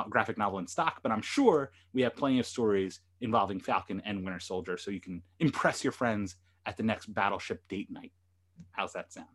graphic 0.08 0.38
novel 0.38 0.60
in 0.60 0.66
stock, 0.68 1.00
but 1.02 1.10
I'm 1.10 1.22
sure 1.22 1.72
we 1.92 2.02
have 2.02 2.14
plenty 2.14 2.38
of 2.38 2.46
stories 2.46 3.00
involving 3.20 3.60
Falcon 3.60 4.02
and 4.04 4.24
Winter 4.24 4.40
Soldier, 4.40 4.76
so 4.76 4.90
you 4.90 5.00
can 5.00 5.22
impress 5.40 5.82
your 5.84 5.92
friends 5.92 6.36
at 6.66 6.76
the 6.76 6.82
next 6.82 7.06
Battleship 7.12 7.62
date 7.68 7.90
night. 7.90 8.12
How's 8.72 8.92
that 8.92 9.12
sound? 9.12 9.28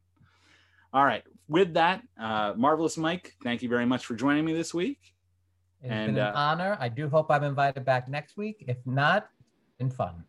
All 0.94 1.06
right. 1.06 1.24
With 1.48 1.74
that, 1.76 2.02
uh, 2.20 2.54
marvelous 2.58 2.98
Mike, 2.98 3.36
thank 3.44 3.62
you 3.62 3.70
very 3.70 3.86
much 3.86 4.06
for 4.06 4.16
joining 4.16 4.44
me 4.46 4.54
this 4.54 4.74
week. 4.74 5.00
It's 5.82 5.92
And, 5.92 6.16
been 6.16 6.24
uh, 6.24 6.30
an 6.30 6.36
honor. 6.36 6.78
I 6.80 6.90
do 6.90 7.10
hope 7.10 7.32
I'm 7.32 7.44
invited 7.44 7.86
back 7.86 8.08
next 8.08 8.38
week. 8.38 8.64
If 8.68 8.78
not, 8.86 9.30
been 9.80 9.90
fun. 9.90 10.26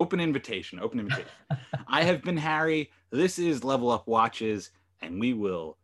Open 0.00 0.18
invitation. 0.20 0.80
Open 0.80 1.00
invitation. 1.00 1.30
I 1.88 2.02
have 2.02 2.22
been 2.22 2.36
Harry. 2.36 2.90
This 3.10 3.38
is 3.38 3.64
Level 3.64 3.90
Up 3.90 4.08
Watches, 4.08 4.70
and 5.00 5.20
we 5.20 5.32
will 5.32 5.78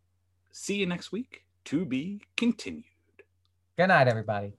see 0.52 0.76
you 0.76 0.86
next 0.86 1.12
week. 1.12 1.42
To 1.66 1.84
be 1.84 2.20
continued. 2.36 2.84
Good 3.76 3.88
night, 3.88 4.06
everybody. 4.06 4.52